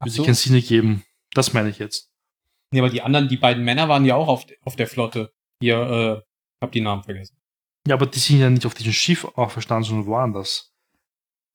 Würde 0.00 0.10
so. 0.10 0.16
sich 0.16 0.24
keinen 0.26 0.34
Sinn 0.34 0.54
ergeben. 0.54 1.04
Das 1.34 1.52
meine 1.52 1.68
ich 1.68 1.78
jetzt. 1.78 2.10
Nee, 2.70 2.80
aber 2.80 2.90
die 2.90 3.02
anderen, 3.02 3.28
die 3.28 3.36
beiden 3.36 3.64
Männer 3.64 3.88
waren 3.88 4.04
ja 4.04 4.14
auch 4.16 4.28
auf, 4.28 4.46
auf 4.64 4.76
der 4.76 4.86
Flotte. 4.86 5.32
Hier, 5.60 5.76
äh, 5.78 6.22
hab 6.60 6.72
die 6.72 6.80
Namen 6.80 7.02
vergessen. 7.04 7.36
Ja, 7.86 7.94
aber 7.94 8.06
die 8.06 8.18
sind 8.18 8.40
ja 8.40 8.48
nicht 8.50 8.66
auf 8.66 8.74
diesem 8.74 8.92
Schiff 8.92 9.24
auferstanden, 9.36 9.84
sondern 9.84 10.06
woanders. 10.06 10.72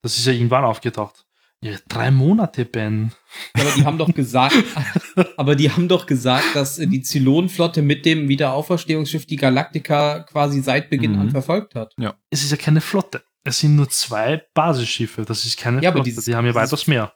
Das 0.01 0.17
ist 0.17 0.25
ja 0.25 0.33
irgendwann 0.33 0.63
aufgetaucht. 0.63 1.25
Ja, 1.61 1.75
drei 1.89 2.09
Monate, 2.09 2.63
Ben. 2.63 3.11
Ja, 3.57 3.63
aber 3.63 3.71
die 3.75 3.83
haben 3.85 3.97
doch 3.97 4.13
gesagt, 4.13 4.55
aber 5.37 5.55
die 5.57 5.69
haben 5.69 5.89
doch 5.89 6.05
gesagt, 6.05 6.55
dass 6.55 6.79
äh, 6.79 6.87
die 6.87 7.01
Zylonenflotte 7.01 7.81
mit 7.81 8.05
dem 8.05 8.29
Wiederauferstehungsschiff 8.29 9.25
die 9.25 9.35
Galactica 9.35 10.19
quasi 10.21 10.61
seit 10.61 10.89
Beginn 10.89 11.13
Mhm. 11.13 11.19
an 11.19 11.31
verfolgt 11.31 11.75
hat. 11.75 11.93
Es 12.29 12.43
ist 12.43 12.51
ja 12.51 12.57
keine 12.57 12.79
Flotte. 12.79 13.23
Es 13.43 13.59
sind 13.59 13.75
nur 13.75 13.89
zwei 13.89 14.41
Basisschiffe. 14.53 15.25
Das 15.25 15.43
ist 15.43 15.57
keine 15.57 15.81
Ja, 15.81 15.89
aber 15.89 15.97
Flotte. 15.97 16.09
dieses- 16.11 16.25
die 16.25 16.35
haben 16.35 16.45
ja 16.45 16.55
weitaus 16.55 16.87
mehr. 16.87 17.13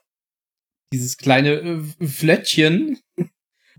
Dieses 0.94 1.18
kleine 1.18 1.50
äh, 2.00 2.06
Flöttchen 2.08 3.00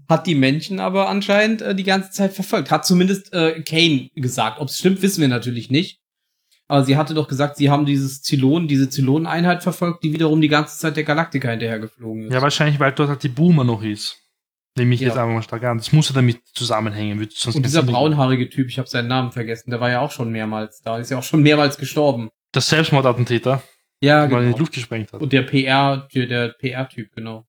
hat 0.09 0.27
die 0.27 0.35
Männchen 0.35 0.81
aber 0.81 1.09
anscheinend 1.09 1.63
äh, 1.63 1.75
die 1.75 1.85
ganze 1.85 2.11
Zeit 2.11 2.33
verfolgt. 2.33 2.71
Hat 2.71 2.85
zumindest 2.85 3.33
äh, 3.33 3.63
Kane 3.63 4.11
gesagt. 4.15 4.61
Ob 4.61 4.69
es 4.69 4.79
stimmt, 4.79 5.01
wissen 5.01 5.21
wir 5.21 5.29
natürlich 5.29 5.71
nicht. 5.71 6.01
Aber 6.67 6.85
sie 6.85 6.97
hatte 6.97 7.15
doch 7.15 7.29
gesagt, 7.29 7.57
sie 7.57 7.71
haben 7.71 7.85
dieses 7.87 8.23
Zylon, 8.23 8.69
diese 8.69 8.89
Zyloneneinheit 8.89 9.63
verfolgt, 9.63 10.03
die 10.03 10.13
wiederum 10.13 10.41
die 10.41 10.49
ganze 10.49 10.79
Zeit 10.79 10.97
der 10.97 11.05
Galactica 11.05 11.51
hinterhergeflogen 11.51 12.25
ist. 12.25 12.33
Ja, 12.33 12.43
wahrscheinlich, 12.43 12.81
weil 12.81 12.93
dort 12.93 13.11
halt 13.11 13.23
die 13.23 13.29
Boomer 13.29 13.65
noch 13.65 13.83
ist. 13.83 14.19
Nehme 14.77 14.95
ich 14.95 15.01
Ja. 15.01 15.09
jetzt 15.09 15.19
einfach 15.19 15.35
mal 15.35 15.43
stark 15.43 15.63
an. 15.65 15.79
Das 15.79 15.93
muss 15.93 16.09
ja 16.09 16.15
damit 16.15 16.41
zusammenhängen. 16.55 17.19
Sonst 17.33 17.55
Und 17.55 17.65
dieser 17.65 17.83
braunhaarige 17.83 18.49
Typ, 18.49 18.69
ich 18.69 18.79
habe 18.79 18.89
seinen 18.89 19.09
Namen 19.09 19.31
vergessen, 19.31 19.71
der 19.71 19.81
war 19.81 19.91
ja 19.91 20.01
auch 20.01 20.11
schon 20.11 20.33
mehrmals 20.33 20.81
da, 20.81 20.99
ist 20.99 21.11
ja 21.11 21.19
auch 21.19 21.23
schon 21.23 21.43
mehrmals 21.43 21.77
gestorben. 21.77 22.31
Der 22.55 22.63
Selbstmordattentäter, 22.63 23.63
Ja, 24.05 24.27
der 24.27 24.31
mal 24.31 24.39
in 24.43 24.47
die 24.49 24.53
genau. 24.53 24.59
Luft 24.59 24.73
gesprengt 24.73 25.13
hat. 25.13 25.21
Und 25.21 25.33
der 25.33 25.43
PR, 25.43 26.09
der, 26.15 26.27
der 26.27 26.49
PR-Typ, 26.51 27.13
genau. 27.15 27.47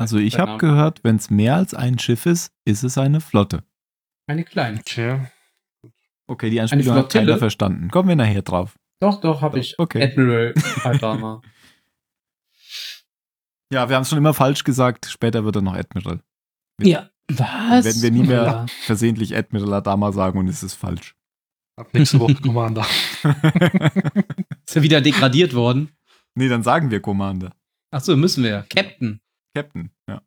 Also 0.00 0.18
ich 0.18 0.38
habe 0.38 0.58
gehört, 0.58 1.02
wenn 1.02 1.16
es 1.16 1.28
mehr 1.30 1.56
als 1.56 1.74
ein 1.74 1.98
Schiff 1.98 2.24
ist, 2.26 2.52
ist 2.64 2.84
es 2.84 2.96
eine 2.98 3.20
Flotte. 3.20 3.64
Eine 4.28 4.44
kleine. 4.44 4.78
Okay. 4.78 5.26
Okay, 6.28 6.50
die 6.50 6.60
Anspielung 6.60 6.94
hat 6.94 7.10
keiner 7.12 7.38
verstanden. 7.38 7.90
Kommen 7.90 8.08
wir 8.08 8.16
nachher 8.16 8.42
drauf. 8.42 8.78
Doch, 9.00 9.20
doch, 9.20 9.40
habe 9.42 9.58
ich. 9.58 9.78
Okay. 9.78 10.02
Admiral 10.02 10.54
Aldama. 10.84 11.40
Ja, 13.72 13.88
wir 13.88 13.96
haben 13.96 14.02
es 14.02 14.08
schon 14.08 14.18
immer 14.18 14.34
falsch 14.34 14.64
gesagt. 14.64 15.06
Später 15.06 15.44
wird 15.44 15.56
er 15.56 15.62
noch 15.62 15.74
Admiral. 15.74 16.20
ja. 16.80 17.10
Was? 17.30 17.84
Werden 17.84 18.02
wir 18.02 18.10
nie 18.10 18.22
mehr 18.26 18.42
Ja. 18.42 18.66
versehentlich 18.86 19.36
Admiral 19.36 19.74
Adama 19.74 20.12
sagen 20.12 20.38
und 20.38 20.48
es 20.48 20.62
ist 20.62 20.74
falsch. 20.74 21.14
Ab 21.76 21.92
nächste 21.92 22.18
Woche 22.18 22.34
Commander. 22.36 22.86
Ist 24.68 24.76
er 24.76 24.82
wieder 24.82 25.00
degradiert 25.00 25.54
worden? 25.54 25.90
nee, 26.34 26.48
dann 26.48 26.62
sagen 26.62 26.90
wir 26.90 27.00
Commander. 27.00 27.54
Ach 27.90 28.00
so, 28.02 28.14
müssen 28.16 28.44
wir. 28.44 28.66
Captain. 28.68 29.20
Captain, 29.54 29.90
ja. 30.06 30.20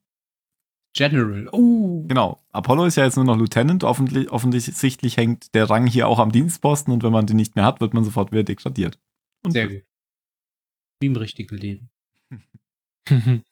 General. 0.93 1.47
Oh. 1.51 2.03
Genau. 2.07 2.41
Apollo 2.51 2.85
ist 2.85 2.97
ja 2.97 3.05
jetzt 3.05 3.15
nur 3.15 3.23
noch 3.23 3.37
Lieutenant. 3.37 3.83
Offentlich, 3.83 4.29
offensichtlich 4.31 5.15
hängt 5.15 5.53
der 5.53 5.69
Rang 5.69 5.85
hier 5.85 6.07
auch 6.07 6.19
am 6.19 6.31
Dienstposten 6.31 6.91
und 6.91 7.03
wenn 7.03 7.13
man 7.13 7.27
den 7.27 7.37
nicht 7.37 7.55
mehr 7.55 7.63
hat, 7.65 7.79
wird 7.81 7.93
man 7.93 8.03
sofort 8.03 8.31
wieder 8.31 8.43
degradiert. 8.43 8.99
Und 9.45 9.51
Sehr 9.51 9.67
gut. 9.69 9.83
Wie 10.99 11.05
im 11.05 11.15
richtigen 11.15 11.55
Leben. 11.57 11.89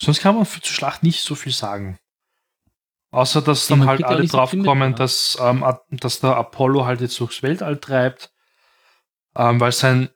Sonst 0.00 0.20
kann 0.20 0.36
man 0.36 0.44
für 0.44 0.60
zur 0.60 0.74
Schlacht 0.74 1.02
nicht 1.02 1.22
so 1.22 1.34
viel 1.34 1.52
sagen. 1.52 1.98
Außer, 3.12 3.42
dass 3.42 3.68
Ja, 3.68 3.76
dann 3.76 3.86
halt 3.86 4.00
ja 4.00 4.06
alle 4.06 4.26
so 4.26 4.36
draufkommen, 4.36 4.90
ne? 4.90 4.94
dass, 4.94 5.36
ähm, 5.40 5.64
dass 5.90 6.20
der 6.20 6.36
Apollo 6.36 6.84
halt 6.84 7.00
jetzt 7.00 7.18
durchs 7.18 7.42
Weltall 7.42 7.80
treibt, 7.80 8.32
ähm, 9.36 9.60
weil 9.60 9.72
sein 9.72 10.08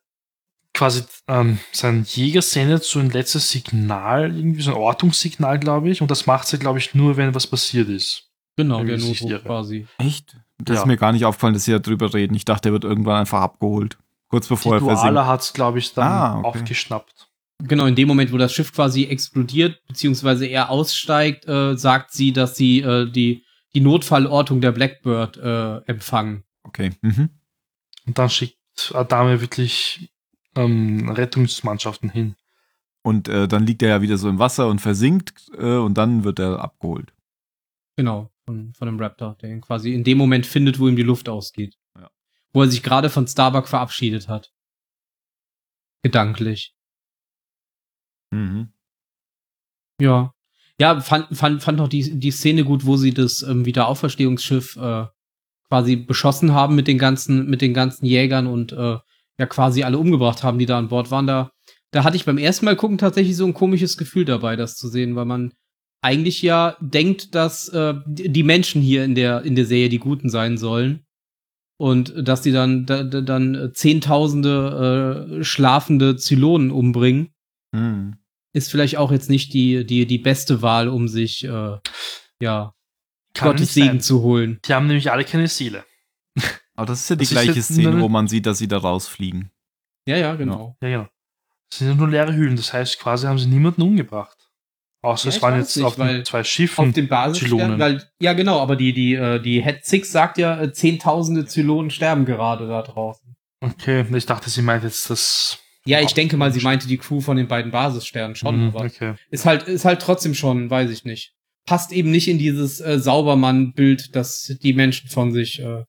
quasi 0.72 1.02
ähm, 1.28 1.58
sein 1.72 2.04
Jäger 2.08 2.42
sendet 2.42 2.82
so 2.84 2.98
ein 2.98 3.10
letztes 3.10 3.48
Signal, 3.50 4.34
irgendwie 4.36 4.62
so 4.62 4.72
ein 4.72 4.76
Ortungssignal, 4.76 5.58
glaube 5.60 5.88
ich, 5.90 6.02
und 6.02 6.10
das 6.10 6.26
macht 6.26 6.48
sie, 6.48 6.58
glaube 6.58 6.78
ich, 6.80 6.94
nur, 6.94 7.16
wenn 7.16 7.34
was 7.34 7.46
passiert 7.46 7.88
ist. 7.88 8.30
Genau, 8.56 8.78
Wenn 8.80 8.86
der 8.88 8.98
Notruf 8.98 9.42
quasi. 9.44 9.86
Echt? 9.98 10.36
Das 10.58 10.76
Ja. 10.76 10.82
ist 10.82 10.86
mir 10.86 10.96
gar 10.96 11.12
nicht 11.12 11.24
aufgefallen, 11.24 11.54
dass 11.54 11.64
sie 11.64 11.78
darüber 11.78 12.12
reden. 12.14 12.34
Ich 12.34 12.44
dachte, 12.44 12.68
er 12.68 12.72
wird 12.72 12.84
irgendwann 12.84 13.16
einfach 13.20 13.40
abgeholt. 13.40 13.98
Kurz 14.28 14.46
bevor 14.48 14.78
Die 14.78 14.84
er 14.84 14.88
versinkt. 14.96 15.18
Hat 15.20 15.40
es, 15.40 15.52
glaube 15.52 15.78
ich, 15.80 15.92
dann 15.92 16.06
Ah, 16.06 16.38
okay. 16.38 16.46
aufgeschnappt. 16.60 17.28
Genau, 17.62 17.86
in 17.86 17.94
dem 17.96 18.08
Moment, 18.08 18.32
wo 18.32 18.36
das 18.36 18.52
Schiff 18.52 18.72
quasi 18.72 19.04
explodiert, 19.04 19.80
beziehungsweise 19.86 20.46
er 20.46 20.70
aussteigt, 20.70 21.46
äh, 21.46 21.76
sagt 21.76 22.12
sie, 22.12 22.32
dass 22.32 22.56
sie 22.56 22.80
äh, 22.80 23.10
die, 23.10 23.44
die 23.74 23.80
Notfallortung 23.80 24.60
der 24.60 24.72
Blackbird 24.72 25.36
äh, 25.36 25.76
empfangen. 25.86 26.44
Okay. 26.64 26.90
Mhm. 27.02 27.30
Und 28.06 28.18
dann 28.18 28.28
schickt 28.30 28.56
Adame 28.92 29.40
wirklich 29.40 30.12
ähm, 30.56 31.08
Rettungsmannschaften 31.08 32.10
hin. 32.10 32.36
Und 33.02 33.28
äh, 33.28 33.46
dann 33.46 33.66
liegt 33.66 33.82
er 33.82 33.90
ja 33.90 34.02
wieder 34.02 34.16
so 34.16 34.28
im 34.28 34.38
Wasser 34.38 34.68
und 34.68 34.80
versinkt 34.80 35.50
äh, 35.58 35.76
und 35.76 35.94
dann 35.94 36.24
wird 36.24 36.38
er 36.38 36.60
abgeholt. 36.60 37.12
Genau, 37.96 38.30
von, 38.44 38.72
von 38.74 38.86
dem 38.86 38.98
Raptor, 38.98 39.36
der 39.40 39.50
ihn 39.50 39.60
quasi 39.60 39.92
in 39.92 40.04
dem 40.04 40.18
Moment 40.18 40.46
findet, 40.46 40.78
wo 40.78 40.88
ihm 40.88 40.96
die 40.96 41.02
Luft 41.02 41.28
ausgeht. 41.28 41.76
Ja. 41.96 42.10
Wo 42.52 42.62
er 42.62 42.68
sich 42.68 42.82
gerade 42.82 43.10
von 43.10 43.26
Starbuck 43.26 43.68
verabschiedet 43.68 44.28
hat. 44.28 44.52
Gedanklich. 46.02 46.74
Mhm. 48.30 48.72
Ja. 50.00 50.34
Ja, 50.80 51.00
fand, 51.00 51.36
fand, 51.36 51.62
fand 51.62 51.78
noch 51.78 51.88
die, 51.88 52.18
die 52.18 52.30
Szene 52.32 52.64
gut, 52.64 52.84
wo 52.84 52.96
sie 52.96 53.14
das 53.14 53.42
ähm, 53.42 53.64
Wiederauferstehungsschiff 53.64 54.76
äh, 54.76 55.06
quasi 55.74 55.96
beschossen 55.96 56.52
haben 56.52 56.76
mit 56.76 56.86
den 56.86 56.98
ganzen, 56.98 57.50
mit 57.50 57.60
den 57.60 57.74
ganzen 57.74 58.06
Jägern 58.06 58.46
und 58.46 58.70
äh, 58.72 58.96
ja 59.38 59.46
quasi 59.46 59.82
alle 59.82 59.98
umgebracht 59.98 60.44
haben, 60.44 60.60
die 60.60 60.66
da 60.66 60.78
an 60.78 60.86
Bord 60.86 61.10
waren. 61.10 61.26
Da, 61.26 61.50
da 61.90 62.04
hatte 62.04 62.16
ich 62.16 62.24
beim 62.24 62.38
ersten 62.38 62.64
Mal 62.64 62.76
gucken 62.76 62.96
tatsächlich 62.96 63.36
so 63.36 63.44
ein 63.44 63.54
komisches 63.54 63.96
Gefühl 63.96 64.24
dabei, 64.24 64.54
das 64.54 64.76
zu 64.76 64.86
sehen, 64.88 65.16
weil 65.16 65.24
man 65.24 65.52
eigentlich 66.00 66.42
ja 66.42 66.76
denkt, 66.80 67.34
dass 67.34 67.68
äh, 67.70 67.94
die 68.06 68.44
Menschen 68.44 68.82
hier 68.82 69.04
in 69.04 69.16
der, 69.16 69.42
in 69.42 69.56
der 69.56 69.66
Serie 69.66 69.88
die 69.88 69.98
Guten 69.98 70.30
sein 70.30 70.58
sollen. 70.58 71.00
Und 71.76 72.14
dass 72.16 72.40
die 72.42 72.52
dann, 72.52 72.86
da, 72.86 73.02
da, 73.02 73.20
dann 73.20 73.72
zehntausende 73.74 75.32
äh, 75.40 75.44
schlafende 75.44 76.14
Zylonen 76.16 76.70
umbringen 76.70 77.34
Mhm. 77.74 78.18
ist 78.52 78.70
vielleicht 78.70 78.98
auch 78.98 79.10
jetzt 79.10 79.28
nicht 79.28 79.52
die, 79.52 79.84
die, 79.84 80.06
die 80.06 80.18
beste 80.18 80.62
Wahl, 80.62 80.86
um 80.86 81.08
sich, 81.08 81.42
äh, 81.44 81.78
ja, 82.40 82.72
Kann 83.34 83.50
Gottes 83.50 83.74
Segen 83.74 84.00
zu 84.00 84.22
holen. 84.22 84.60
Die 84.64 84.72
haben 84.74 84.86
nämlich 84.86 85.10
alle 85.10 85.24
keine 85.24 85.48
Seele. 85.48 85.84
Aber 86.76 86.86
das 86.86 87.00
ist 87.00 87.10
ja 87.10 87.16
die 87.16 87.24
Das 87.24 87.30
gleiche 87.30 87.62
Szene, 87.62 88.00
wo 88.00 88.08
man 88.08 88.26
sieht, 88.28 88.46
dass 88.46 88.58
sie 88.58 88.68
da 88.68 88.78
rausfliegen. 88.78 89.50
Ja, 90.06 90.16
ja, 90.16 90.34
genau. 90.34 90.76
Ja, 90.80 90.88
genau. 90.88 91.08
Das 91.70 91.78
sind 91.78 91.88
ja 91.88 91.94
nur 91.94 92.08
leere 92.08 92.34
Hühlen. 92.34 92.56
Das 92.56 92.72
heißt, 92.72 92.98
quasi 92.98 93.26
haben 93.26 93.38
sie 93.38 93.46
niemanden 93.48 93.82
umgebracht. 93.82 94.36
Außer 95.02 95.28
Ja, 95.28 95.36
es 95.36 95.42
waren 95.42 95.58
jetzt 95.58 95.76
nicht, 95.76 95.84
auf 95.84 95.96
den 95.96 96.24
zwei 96.24 96.42
Schiffen. 96.44 96.88
Auf 96.88 96.94
dem 96.94 97.08
Basisstern, 97.08 97.50
Zylonen. 97.50 97.78
weil, 97.78 98.08
ja, 98.20 98.32
genau, 98.32 98.60
aber 98.60 98.74
die, 98.76 98.92
die, 98.94 99.14
äh, 99.14 99.38
die 99.40 99.62
Head 99.62 99.84
Six 99.84 100.10
sagt 100.10 100.38
ja, 100.38 100.60
äh, 100.60 100.72
zehntausende 100.72 101.44
Zylonen 101.44 101.90
sterben 101.90 102.24
gerade 102.24 102.66
da 102.68 102.80
draußen. 102.82 103.36
okay, 103.60 104.04
ich 104.14 104.26
dachte, 104.26 104.48
sie 104.50 104.62
meint 104.62 104.82
jetzt 104.84 105.10
das. 105.10 105.58
Ja, 105.86 106.00
ich 106.00 106.14
denke 106.14 106.38
mal, 106.38 106.50
sie 106.52 106.62
meinte 106.62 106.88
die 106.88 106.96
Crew 106.96 107.20
von 107.20 107.36
den 107.36 107.46
beiden 107.48 107.70
Basissternen 107.70 108.34
schon, 108.34 108.58
Mhm, 108.62 108.68
aber 108.68 108.86
okay. 108.86 109.14
ist 109.30 109.44
halt, 109.44 109.64
ist 109.64 109.84
halt 109.84 110.00
trotzdem 110.00 110.34
schon, 110.34 110.70
weiß 110.70 110.90
ich 110.90 111.04
nicht. 111.04 111.34
Passt 111.66 111.92
eben 111.92 112.10
nicht 112.10 112.28
in 112.28 112.38
dieses 112.38 112.80
äh, 112.80 112.98
Saubermann-Bild, 112.98 114.14
das 114.14 114.56
die 114.62 114.74
Menschen 114.74 115.08
von 115.08 115.32
sich 115.32 115.60
äh, 115.60 115.84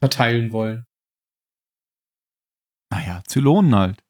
verteilen 0.00 0.52
wollen. 0.52 0.84
Naja, 2.92 3.22
Zylonen 3.26 3.74
halt. 3.74 4.04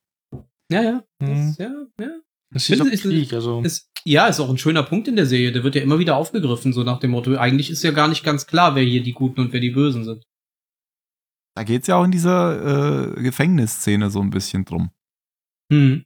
Ja, 0.70 0.82
ja. 0.82 1.05
Das, 1.18 1.59
ja, 1.59 1.70
ja. 2.01 2.20
Es 2.55 2.66
Finden 2.66 2.88
ist 2.88 3.03
Krieg, 3.03 3.32
also. 3.32 3.62
Ist, 3.62 3.90
ja, 4.05 4.26
ist 4.26 4.40
auch 4.40 4.51
ein 4.51 4.59
schöner 4.59 4.82
Punkt 4.82 5.09
in 5.09 5.16
der 5.16 5.26
Serie. 5.26 5.53
Der 5.53 5.62
wird 5.64 5.74
ja 5.74 5.82
immer 5.82 5.98
wieder 5.98 6.16
aufgegriffen, 6.16 6.72
so 6.72 6.82
nach 6.82 6.98
dem 6.98 7.12
Motto, 7.12 7.36
eigentlich 7.36 7.70
ist 7.70 7.82
ja 7.82 7.92
gar 7.92 8.09
nicht 8.09 8.24
ganz 8.24 8.46
klar, 8.46 8.74
wer 8.74 8.82
hier 8.82 9.03
die 9.03 9.12
Guten 9.12 9.40
und 9.40 9.53
wer 9.53 9.61
die 9.61 9.70
Bösen 9.70 10.05
sind. 10.05 10.24
Da 11.55 11.64
geht 11.64 11.82
es 11.82 11.88
ja 11.88 11.96
auch 11.96 12.05
in 12.05 12.11
dieser 12.12 13.16
äh, 13.16 13.22
Gefängnisszene 13.22 14.11
so 14.11 14.20
ein 14.20 14.30
bisschen 14.30 14.64
drum, 14.64 14.90
Hm. 15.72 16.05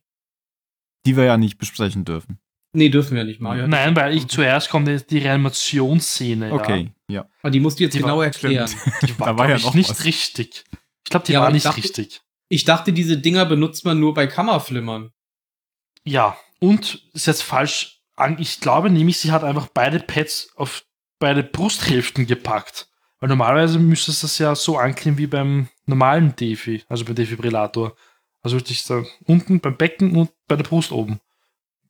die 1.07 1.16
wir 1.16 1.24
ja 1.24 1.36
nicht 1.36 1.59
besprechen 1.59 2.05
dürfen. 2.05 2.38
Nee, 2.77 2.89
dürfen 2.89 3.16
wir 3.16 3.25
nicht 3.25 3.41
mal. 3.41 3.57
Ja, 3.59 3.66
Nein, 3.68 3.95
weil 3.97 4.16
ich 4.16 4.27
zuerst 4.27 4.68
kommt 4.68 4.89
jetzt 4.89 5.11
die 5.11 5.18
Reanimationsszene. 5.18 6.53
Okay, 6.53 6.91
ja. 7.09 7.25
Aber 7.41 7.51
die 7.51 7.61
musst 7.61 7.79
du 7.79 7.85
jetzt 7.85 7.95
Die 7.95 7.99
genau 8.01 8.18
war- 8.18 8.25
erklären. 8.25 8.53
Ja. 8.55 8.66
Die 9.07 9.18
war, 9.18 9.29
Da 9.29 9.39
war 9.39 9.49
ja 9.49 9.57
ich, 9.57 9.64
noch 9.64 9.75
nicht 9.75 9.91
was. 9.91 10.05
richtig. 10.05 10.64
Ich 11.05 11.11
glaube, 11.11 11.27
die 11.27 11.33
Ja, 11.33 11.41
war 11.43 11.51
nicht 11.53 11.64
dachte- 11.66 11.83
richtig. 11.83 12.20
Ich 12.49 12.64
dachte, 12.64 12.93
diese 12.93 13.16
Dinger 13.18 13.47
benutzt 13.47 13.85
man 13.85 13.99
nur 14.01 14.12
bei 14.14 14.27
Kammerflimmern. 14.27 15.11
Ja, 16.05 16.37
und 16.61 17.03
ist 17.12 17.27
jetzt 17.27 17.43
falsch 17.43 18.01
an- 18.16 18.39
ich 18.39 18.61
glaube 18.61 18.91
nämlich, 18.91 19.18
sie 19.18 19.33
hat 19.33 19.45
einfach 19.45 19.68
beide 19.72 20.01
Pads 20.01 20.53
auf 20.57 20.85
beide 21.18 21.43
Brusthälften 21.43 22.27
gepackt. 22.27 22.89
Weil 23.20 23.29
normalerweise 23.29 23.79
müsste 23.79 24.11
es 24.11 24.20
das 24.20 24.39
ja 24.39 24.55
so 24.55 24.77
anklingen 24.79 25.16
wie 25.18 25.27
beim 25.27 25.68
normalen 25.87 26.35
Defi, 26.37 26.83
also 26.89 27.05
beim 27.05 27.14
Defibrillator. 27.14 27.97
Also 28.43 28.57
wirklich 28.59 28.85
da 28.85 29.03
unten 29.27 29.61
beim 29.61 29.77
Becken 29.77 30.16
und 30.16 30.31
bei 30.49 30.57
der 30.57 30.64
Brust 30.64 30.93
oben. 30.93 31.20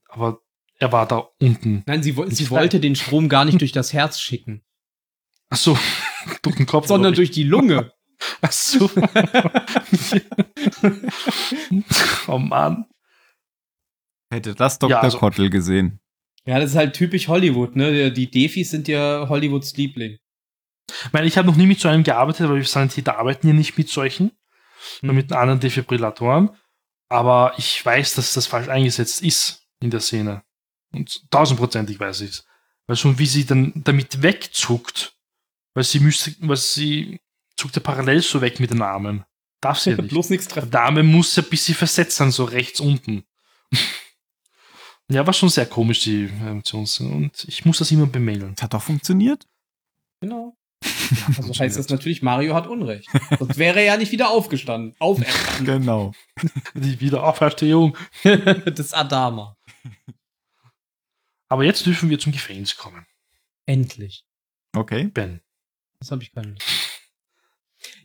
Aber 0.08 0.40
er 0.84 0.92
war 0.92 1.08
da 1.08 1.28
unten. 1.40 1.82
Nein, 1.86 2.02
sie, 2.02 2.16
wo- 2.16 2.26
sie 2.26 2.48
wollte 2.50 2.78
den 2.80 2.94
Strom 2.94 3.28
gar 3.28 3.44
nicht 3.44 3.60
durch 3.60 3.72
das 3.72 3.92
Herz 3.92 4.20
schicken, 4.20 4.62
Ach 5.50 5.56
so, 5.56 5.76
durch 6.42 6.56
den 6.56 6.66
Kopf. 6.66 6.86
sondern 6.86 7.14
durch 7.14 7.30
die 7.30 7.42
Lunge. 7.44 7.92
Ach 8.42 8.52
so. 8.52 8.90
oh 12.28 12.38
Mann. 12.38 12.86
Hätte 14.32 14.54
das 14.54 14.78
Dr. 14.78 14.90
Ja, 14.90 15.00
also- 15.00 15.18
Kottel 15.18 15.50
gesehen. 15.50 16.00
Ja, 16.46 16.60
das 16.60 16.70
ist 16.72 16.76
halt 16.76 16.94
typisch 16.94 17.28
Hollywood, 17.28 17.74
ne? 17.74 18.12
Die 18.12 18.30
Defis 18.30 18.70
sind 18.70 18.86
ja 18.86 19.26
Hollywoods 19.30 19.74
Liebling. 19.78 20.18
Ich 21.06 21.12
meine, 21.12 21.26
ich 21.26 21.38
habe 21.38 21.48
noch 21.48 21.56
nie 21.56 21.66
mit 21.66 21.80
so 21.80 21.88
einem 21.88 22.04
gearbeitet, 22.04 22.46
weil 22.50 22.56
wir 22.56 22.64
Sanitäter 22.64 23.16
arbeiten 23.18 23.48
ja 23.48 23.54
nicht 23.54 23.78
mit 23.78 23.88
solchen, 23.88 24.30
nur 25.00 25.14
mit 25.14 25.32
anderen 25.32 25.60
Defibrillatoren. 25.60 26.50
Aber 27.08 27.54
ich 27.56 27.82
weiß, 27.84 28.14
dass 28.16 28.34
das 28.34 28.46
falsch 28.46 28.68
eingesetzt 28.68 29.22
ist 29.22 29.62
in 29.80 29.88
der 29.90 30.00
Szene. 30.00 30.43
Und 30.94 31.30
tausendprozentig 31.30 31.98
weiß 31.98 32.22
ich 32.22 32.30
es. 32.30 32.46
Weil 32.86 32.96
schon 32.96 33.18
wie 33.18 33.26
sie 33.26 33.44
dann 33.44 33.72
damit 33.76 34.22
wegzuckt, 34.22 35.14
weil 35.74 35.84
sie 35.84 36.00
müsste, 36.00 36.34
weil 36.40 36.56
sie 36.56 37.20
zuckt 37.56 37.76
ja 37.76 37.82
parallel 37.82 38.22
so 38.22 38.40
weg 38.40 38.60
mit 38.60 38.70
den 38.70 38.82
Armen. 38.82 39.24
Darf 39.60 39.78
sie 39.78 39.90
ja 39.90 39.96
nicht. 40.00 40.10
Bloß 40.10 40.30
nichts 40.30 40.48
treffen. 40.48 40.70
Der 40.70 40.82
Arme 40.82 41.02
muss 41.02 41.34
ja 41.36 41.42
ein 41.42 41.48
bisschen 41.48 41.74
versetzt 41.74 42.16
sein, 42.16 42.30
so 42.30 42.44
rechts 42.44 42.80
unten. 42.80 43.24
ja, 45.08 45.26
war 45.26 45.32
schon 45.32 45.48
sehr 45.48 45.66
komisch, 45.66 46.00
die 46.00 46.26
Emotions. 46.26 47.00
Und 47.00 47.44
ich 47.48 47.64
muss 47.64 47.78
das 47.78 47.90
immer 47.90 48.06
bemängeln. 48.06 48.54
Das 48.54 48.64
hat 48.64 48.74
doch 48.74 48.82
funktioniert. 48.82 49.46
Genau. 50.20 50.56
Also 51.38 51.52
heißt 51.58 51.78
das 51.78 51.88
natürlich, 51.88 52.22
Mario 52.22 52.54
hat 52.54 52.66
Unrecht. 52.66 53.08
Sonst 53.38 53.58
wäre 53.58 53.78
er 53.78 53.84
ja 53.84 53.96
nicht 53.96 54.12
wieder 54.12 54.30
aufgestanden. 54.30 54.94
Auferstanden. 54.98 55.64
Genau. 55.64 56.12
Die 56.74 57.00
Wiederauferstehung. 57.00 57.96
das 58.74 58.92
Adama. 58.94 59.56
Aber 61.54 61.62
jetzt 61.62 61.86
dürfen 61.86 62.10
wir 62.10 62.18
zum 62.18 62.32
Gefängnis 62.32 62.76
kommen. 62.76 63.06
Endlich. 63.64 64.24
Okay. 64.74 65.04
Ben. 65.04 65.40
Das 66.00 66.10
habe 66.10 66.24
ich 66.24 66.32
keine 66.32 66.48
Lust. 66.48 66.66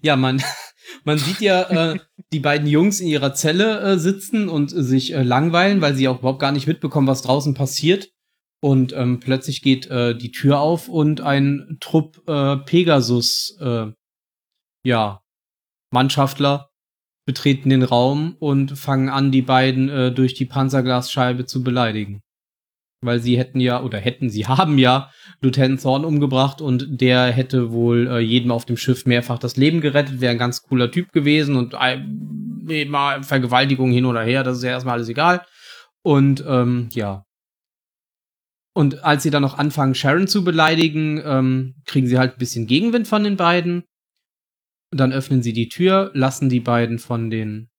Ja, 0.02 0.16
man, 0.16 0.40
man 1.04 1.18
sieht 1.18 1.42
ja 1.42 1.64
äh, 1.94 2.00
die 2.32 2.42
beiden 2.42 2.68
Jungs 2.68 3.00
in 3.00 3.08
ihrer 3.08 3.34
Zelle 3.34 3.80
äh, 3.80 3.98
sitzen 3.98 4.50
und 4.50 4.72
äh, 4.72 4.84
sich 4.84 5.16
äh, 5.16 5.24
langweilen, 5.24 5.82
weil 5.82 5.96
sie 5.96 6.08
auch 6.08 6.20
überhaupt 6.20 6.42
gar 6.42 6.52
nicht 6.52 6.68
mitbekommen, 6.68 7.08
was 7.08 7.24
draußen 7.24 7.56
passiert. 7.56 8.12
Und 8.62 8.94
ähm, 8.94 9.20
plötzlich 9.20 9.64
geht 9.64 9.88
äh, 9.88 10.16
die 10.16 10.30
Tür 10.30 10.60
auf 10.60 10.88
und 10.88 11.22
ein 11.22 11.78
Trupp 11.80 12.22
äh, 12.28 12.58
Pegasus, 12.58 13.58
äh, 13.60 13.88
ja, 14.84 15.24
Mannschaftler 15.90 16.70
betreten 17.26 17.72
den 17.72 17.82
Raum 17.82 18.36
und 18.38 18.78
fangen 18.78 19.10
an, 19.10 19.32
die 19.32 19.42
beiden 19.42 19.90
äh, 19.90 20.12
durch 20.12 20.36
die 20.36 20.46
Panzerglasscheibe 20.46 21.48
zu 21.48 21.64
beleidigen. 21.64 22.22
Weil 23.02 23.20
sie 23.20 23.38
hätten 23.38 23.60
ja, 23.62 23.82
oder 23.82 23.98
hätten, 23.98 24.30
sie 24.30 24.48
haben 24.48 24.78
ja 24.78 25.10
Lieutenant 25.42 25.82
Thorne 25.82 26.06
umgebracht 26.06 26.60
und 26.60 27.00
der 27.00 27.32
hätte 27.32 27.72
wohl 27.72 28.08
äh, 28.08 28.20
jedem 28.20 28.52
auf 28.52 28.66
dem 28.66 28.76
Schiff 28.76 29.06
mehrfach 29.06 29.40
das 29.40 29.56
Leben 29.56 29.80
gerettet, 29.80 30.20
wäre 30.20 30.32
ein 30.32 30.38
ganz 30.38 30.64
cooler 30.64 30.92
Typ 30.92 31.14
gewesen 31.14 31.56
und 31.56 31.76
ein, 31.76 32.66
mal 32.90 33.24
Vergewaltigung 33.24 33.92
hin 33.92 34.06
oder 34.06 34.22
her, 34.22 34.44
das 34.44 34.58
ist 34.58 34.64
ja 34.64 34.72
erstmal 34.72 34.96
alles 34.96 35.08
egal. 35.08 35.46
Und 36.04 36.44
ähm, 36.46 36.90
ja. 36.92 37.24
Und 38.74 39.04
als 39.04 39.24
sie 39.24 39.30
dann 39.30 39.42
noch 39.42 39.58
anfangen, 39.58 39.96
Sharon 39.96 40.28
zu 40.28 40.44
beleidigen, 40.44 41.22
ähm, 41.24 41.76
kriegen 41.86 42.08
sie 42.08 42.18
halt 42.18 42.34
ein 42.34 42.40
bisschen 42.40 42.68
Gegenwind 42.68 43.08
von 43.08 43.24
den 43.24 43.38
beiden. 43.38 43.84
Dann 44.92 45.14
öffnen 45.14 45.42
sie 45.42 45.54
die 45.54 45.70
Tür, 45.70 46.12
lassen 46.14 46.50
die 46.50 46.60
beiden 46.60 47.00
von 47.00 47.30
den 47.30 47.70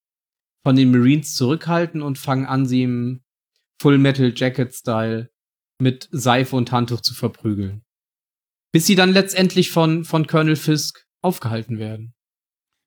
von 0.62 0.76
den 0.76 0.90
Marines 0.90 1.34
zurückhalten 1.34 2.02
und 2.02 2.18
fangen 2.18 2.44
an, 2.44 2.66
sie 2.66 2.82
im 2.82 3.22
Full 3.80 3.96
Metal 3.96 4.32
Jacket 4.34 4.74
Style 4.74 5.30
mit 5.80 6.08
Seife 6.12 6.54
und 6.54 6.70
Handtuch 6.70 7.00
zu 7.00 7.14
verprügeln. 7.14 7.82
Bis 8.72 8.86
sie 8.86 8.94
dann 8.94 9.12
letztendlich 9.12 9.70
von, 9.70 10.04
von 10.04 10.26
Colonel 10.26 10.56
Fisk 10.56 11.06
aufgehalten 11.22 11.78
werden. 11.78 12.14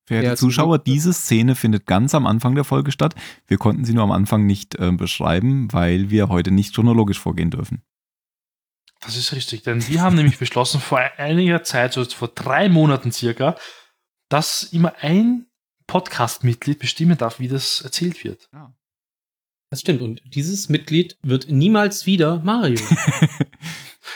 Verehrte 0.05 0.27
Ja, 0.27 0.35
Zuschauer, 0.35 0.77
diese 0.79 1.11
Szene 1.11 1.55
findet 1.55 1.87
ganz 1.87 2.13
am 2.13 2.27
Anfang 2.27 2.53
der 2.53 2.63
Folge 2.63 2.91
statt. 2.91 3.15
Wir 3.47 3.57
konnten 3.57 3.85
sie 3.85 3.93
nur 3.93 4.03
am 4.03 4.11
Anfang 4.11 4.45
nicht 4.45 4.75
äh, 4.75 4.91
beschreiben, 4.91 5.71
weil 5.73 6.11
wir 6.11 6.29
heute 6.29 6.51
nicht 6.51 6.75
chronologisch 6.75 7.19
vorgehen 7.19 7.49
dürfen. 7.49 7.81
Das 8.99 9.17
ist 9.17 9.33
richtig, 9.33 9.63
denn 9.63 9.85
wir 9.87 10.01
haben 10.01 10.15
nämlich 10.15 10.37
beschlossen 10.37 10.79
vor 10.79 10.99
einiger 11.17 11.63
Zeit, 11.63 11.93
so 11.93 12.05
vor 12.05 12.29
drei 12.29 12.69
Monaten 12.69 13.11
circa, 13.11 13.57
dass 14.29 14.63
immer 14.63 14.93
ein 14.99 15.47
Podcast-Mitglied 15.87 16.79
bestimmen 16.79 17.17
darf, 17.17 17.39
wie 17.39 17.47
das 17.47 17.81
erzählt 17.81 18.23
wird. 18.23 18.49
Das 19.74 19.82
stimmt. 19.82 20.03
Und 20.03 20.21
dieses 20.36 20.69
Mitglied 20.69 21.17
wird 21.24 21.49
niemals 21.49 22.05
wieder 22.05 22.39
Mario. 22.43 22.80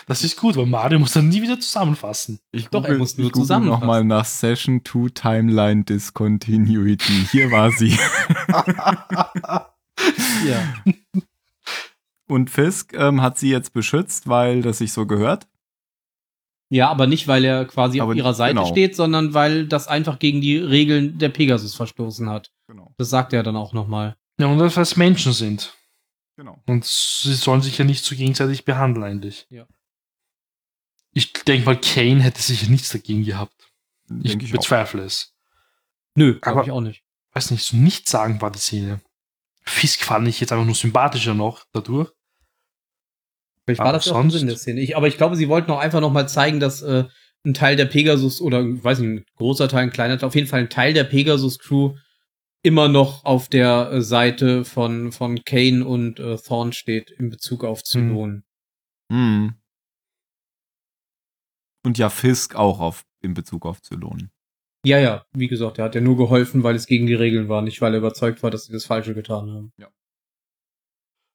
Das 0.05 0.23
ist 0.23 0.37
gut, 0.37 0.55
weil 0.55 0.67
Mario 0.67 0.99
muss 0.99 1.13
dann 1.13 1.29
nie 1.29 1.41
wieder 1.41 1.59
zusammenfassen. 1.59 2.39
Ich 2.51 2.67
Doch, 2.67 2.83
er 2.83 2.89
google- 2.89 2.97
muss 2.99 3.17
nur 3.17 3.33
zusammenfassen. 3.33 3.79
nochmal 3.81 4.03
nach 4.03 4.25
Session 4.25 4.81
2 4.85 5.09
Timeline 5.13 5.83
Discontinuity. 5.83 7.25
Hier 7.31 7.49
war 7.51 7.71
sie. 7.71 7.97
ja. 10.47 10.83
Und 12.29 12.49
Fisk 12.51 12.93
ähm, 12.93 13.21
hat 13.21 13.37
sie 13.37 13.49
jetzt 13.49 13.73
beschützt, 13.73 14.27
weil 14.29 14.61
das 14.61 14.77
sich 14.77 14.93
so 14.93 15.05
gehört. 15.07 15.47
ja, 16.69 16.89
aber 16.89 17.07
nicht, 17.07 17.27
weil 17.27 17.43
er 17.43 17.65
quasi 17.65 17.99
Aber 17.99 18.11
auf 18.11 18.17
ihrer 18.17 18.33
Seite 18.33 18.55
genau. 18.55 18.67
steht, 18.67 18.95
sondern 18.95 19.33
weil 19.33 19.67
das 19.67 19.87
einfach 19.87 20.19
gegen 20.19 20.41
die 20.41 20.57
Regeln 20.57 21.17
der 21.17 21.29
Pegasus 21.29 21.75
verstoßen 21.75 22.29
hat. 22.29 22.51
Genau. 22.67 22.93
Das 22.97 23.09
sagt 23.09 23.33
er 23.33 23.43
dann 23.43 23.55
auch 23.55 23.73
nochmal. 23.73 24.15
Ja, 24.39 24.47
und 24.47 24.59
dass 24.59 24.77
es 24.77 24.95
Menschen 24.97 25.33
sind. 25.33 25.73
genau. 26.35 26.61
Und 26.67 26.85
sie 26.85 27.33
sollen 27.33 27.61
sich 27.61 27.77
ja 27.77 27.85
nicht 27.85 28.03
so 28.05 28.15
gegenseitig 28.15 28.65
behandeln, 28.65 29.03
eigentlich. 29.03 29.47
Ja. 29.49 29.65
Ich 31.13 31.33
denke 31.33 31.65
mal, 31.65 31.79
Kane 31.79 32.21
hätte 32.21 32.41
sicher 32.41 32.69
nichts 32.69 32.89
dagegen 32.91 33.23
gehabt. 33.23 33.55
Ich, 34.23 34.35
ich 34.35 34.49
auch. 34.53 34.57
bezweifle 34.57 35.03
es. 35.03 35.33
Nö, 36.15 36.37
Aber- 36.41 36.51
glaube 36.53 36.65
ich 36.67 36.71
auch 36.71 36.81
nicht. 36.81 37.03
Weiß 37.33 37.51
nicht, 37.51 37.63
so 37.65 37.75
nicht 37.77 38.07
sagen 38.09 38.41
war 38.41 38.51
die 38.51 38.59
Szene. 38.59 39.01
Fisk 39.63 40.03
fand 40.03 40.27
ich 40.27 40.39
jetzt 40.39 40.51
einfach 40.51 40.65
nur 40.65 40.75
sympathischer 40.75 41.33
noch 41.33 41.65
dadurch. 41.73 42.11
Vielleicht 43.65 43.79
war 43.79 43.87
Aber 43.87 43.97
das 43.97 44.05
ja 44.05 44.13
auch 44.13 44.19
ein 44.19 44.31
Sinn 44.31 44.47
der 44.47 44.55
Szene. 44.57 44.79
Ich, 44.81 44.95
aber 44.95 45.07
ich 45.07 45.17
glaube, 45.17 45.35
sie 45.35 45.49
wollten 45.49 45.69
auch 45.71 45.79
einfach 45.79 45.99
noch 45.99 46.11
mal 46.11 46.27
zeigen, 46.29 46.59
dass 46.59 46.81
äh, 46.81 47.03
ein 47.45 47.53
Teil 47.53 47.75
der 47.75 47.85
Pegasus 47.85 48.39
oder 48.41 48.63
weiß 48.63 48.99
nicht, 48.99 49.09
ein 49.09 49.25
großer 49.35 49.67
Teil, 49.67 49.83
ein 49.83 49.91
kleiner 49.91 50.17
Teil, 50.17 50.27
auf 50.27 50.35
jeden 50.35 50.47
Fall 50.47 50.61
ein 50.61 50.69
Teil 50.69 50.93
der 50.93 51.03
Pegasus-Crew 51.03 51.95
immer 52.67 52.89
noch 52.89 53.23
auf 53.23 53.47
der 53.47 53.91
äh, 53.91 54.01
Seite 54.01 54.65
von, 54.65 55.13
von 55.13 55.43
Kane 55.45 55.85
und 55.85 56.19
äh, 56.19 56.37
Thorn 56.37 56.73
steht 56.73 57.09
in 57.11 57.29
Bezug 57.29 57.63
auf 57.63 57.81
Zylonen. 57.81 58.43
Hm. 59.09 59.55
Und 61.85 61.97
ja, 61.97 62.09
Fisk 62.09 62.55
auch 62.55 62.81
auf, 62.81 63.05
in 63.21 63.33
Bezug 63.33 63.65
auf 63.65 63.81
Zylonen. 63.81 64.31
Ja, 64.85 64.99
ja, 64.99 65.25
wie 65.31 65.47
gesagt, 65.47 65.77
er 65.79 65.85
hat 65.85 65.95
ja 65.95 66.01
nur 66.01 66.17
geholfen, 66.17 66.63
weil 66.63 66.75
es 66.75 66.87
gegen 66.87 67.07
die 67.07 67.13
Regeln 67.13 67.47
war, 67.47 67.61
nicht 67.61 67.79
weil 67.81 67.93
er 67.93 67.99
überzeugt 67.99 68.43
war, 68.43 68.51
dass 68.51 68.65
sie 68.65 68.73
das 68.73 68.85
Falsche 68.85 69.13
getan 69.13 69.49
haben. 69.49 69.73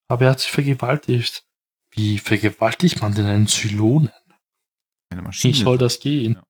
Aber 0.09 0.27
er 0.27 0.33
hat 0.33 0.41
sich 0.41 0.51
vergewaltigt. 0.51 1.47
Wie 1.91 2.19
vergewaltigt 2.19 3.01
man 3.01 3.15
denn 3.15 3.27
einen 3.27 3.47
Zylonen? 3.47 4.11
Eine 5.11 5.23
Wie 5.23 5.25
Maschine. 5.25 5.55
soll 5.55 5.79
das 5.79 5.99
gehen? 5.99 6.35
Ja. 6.35 6.45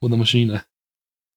Oder 0.00 0.16
Maschine. 0.16 0.64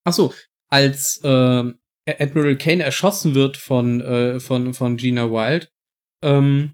Ach 0.05 0.13
so, 0.13 0.33
als 0.69 1.19
ähm, 1.23 1.79
Admiral 2.07 2.57
Kane 2.57 2.83
erschossen 2.83 3.35
wird 3.35 3.57
von, 3.57 4.01
äh, 4.01 4.39
von, 4.39 4.73
von 4.73 4.97
Gina 4.97 5.29
Wild, 5.31 5.69
ähm, 6.21 6.73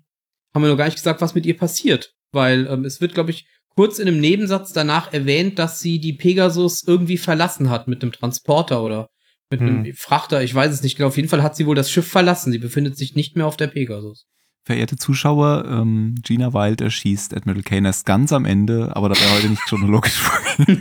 haben 0.54 0.64
wir 0.64 0.70
noch 0.70 0.78
gar 0.78 0.86
nicht 0.86 0.96
gesagt, 0.96 1.22
was 1.22 1.36
mit 1.36 1.46
ihr 1.46 1.58
passiert. 1.58 2.14
Weil 2.32 2.68
ähm, 2.68 2.86
es 2.86 3.02
wird, 3.02 3.14
glaube 3.14 3.32
ich, 3.32 3.46
kurz 3.76 4.00
in 4.00 4.08
einem 4.08 4.20
Nebensatz 4.20 4.74
danach 4.74 5.14
erwähnt, 5.14 5.60
dass 5.60 5.80
sie 5.80 6.00
die 6.00 6.14
Pegasus 6.14 6.84
irgendwie 6.86 7.18
verlassen 7.18 7.70
hat 7.70 7.88
mit 7.88 8.02
einem 8.02 8.12
Transporter 8.12 8.84
oder 8.84 9.10
mit 9.50 9.62
einem 9.62 9.86
Hm. 9.86 9.94
Frachter. 9.96 10.44
Ich 10.44 10.54
weiß 10.54 10.72
es 10.72 10.82
nicht 10.82 10.98
genau. 10.98 11.10
Auf 11.10 11.18
jeden 11.18 11.30
Fall 11.30 11.44
hat 11.44 11.56
sie 11.56 11.66
wohl 11.66 11.76
das 11.76 11.92
Schiff 11.92 12.08
verlassen. 12.08 12.52
Sie 12.52 12.58
befindet 12.58 12.98
sich 12.98 13.16
nicht 13.16 13.36
mehr 13.36 13.48
auf 13.48 13.58
der 13.58 13.68
Pegasus. 13.68 14.26
Verehrte 14.64 14.96
Zuschauer, 14.96 15.66
ähm, 15.68 16.16
Gina 16.24 16.54
Wild 16.54 16.82
erschießt 16.82 17.36
Admiral 17.36 17.64
Kane 17.64 17.88
erst 17.88 18.06
ganz 18.06 18.32
am 18.32 18.46
Ende, 18.46 18.96
aber 18.96 19.10
da 19.10 19.16
wir 19.16 19.36
heute 19.36 19.50
nicht 19.50 19.64
chronologisch. 19.64 20.22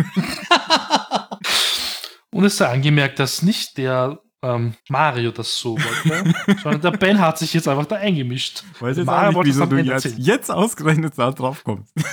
Und 2.31 2.45
es 2.45 2.59
sei 2.59 2.67
angemerkt, 2.67 3.19
dass 3.19 3.43
nicht 3.43 3.79
der 3.79 4.21
ähm, 4.43 4.75
Mario 4.89 5.31
das 5.31 5.59
so 5.59 5.77
wollte, 5.77 6.35
sondern 6.63 6.81
der 6.81 6.91
Ben 6.93 7.21
hat 7.21 7.39
sich 7.39 7.53
jetzt 7.53 7.69
einfach 7.69 7.87
da 7.87 7.97
eingemischt. 7.97 8.65
Weiß 8.79 8.97
jetzt 8.97 9.07
Mario 9.07 9.39
auch 9.39 9.45
nicht, 9.45 9.55
wieso 9.55 9.67
du 9.67 9.77
jetzt, 9.79 10.19
jetzt 10.19 10.51
ausgerechnet 10.51 11.15
da 11.17 11.31
drauf 11.31 11.65
kommst. 11.65 11.95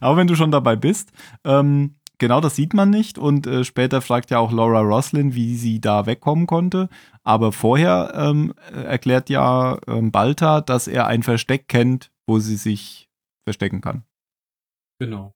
Aber 0.00 0.16
wenn 0.16 0.26
du 0.26 0.36
schon 0.36 0.50
dabei 0.50 0.76
bist, 0.76 1.12
ähm, 1.44 1.96
genau 2.18 2.40
das 2.40 2.56
sieht 2.56 2.74
man 2.74 2.90
nicht. 2.90 3.18
Und 3.18 3.46
äh, 3.46 3.64
später 3.64 4.00
fragt 4.00 4.30
ja 4.30 4.38
auch 4.38 4.52
Laura 4.52 4.80
Roslin, 4.80 5.34
wie 5.34 5.56
sie 5.56 5.80
da 5.80 6.06
wegkommen 6.06 6.46
konnte. 6.46 6.88
Aber 7.24 7.52
vorher 7.52 8.12
ähm, 8.14 8.54
erklärt 8.72 9.30
ja 9.30 9.78
ähm, 9.86 10.12
Balta, 10.12 10.60
dass 10.60 10.86
er 10.86 11.06
ein 11.06 11.22
Versteck 11.22 11.68
kennt, 11.68 12.12
wo 12.26 12.38
sie 12.38 12.56
sich 12.56 13.08
verstecken 13.44 13.80
kann. 13.80 14.04
Genau. 15.00 15.34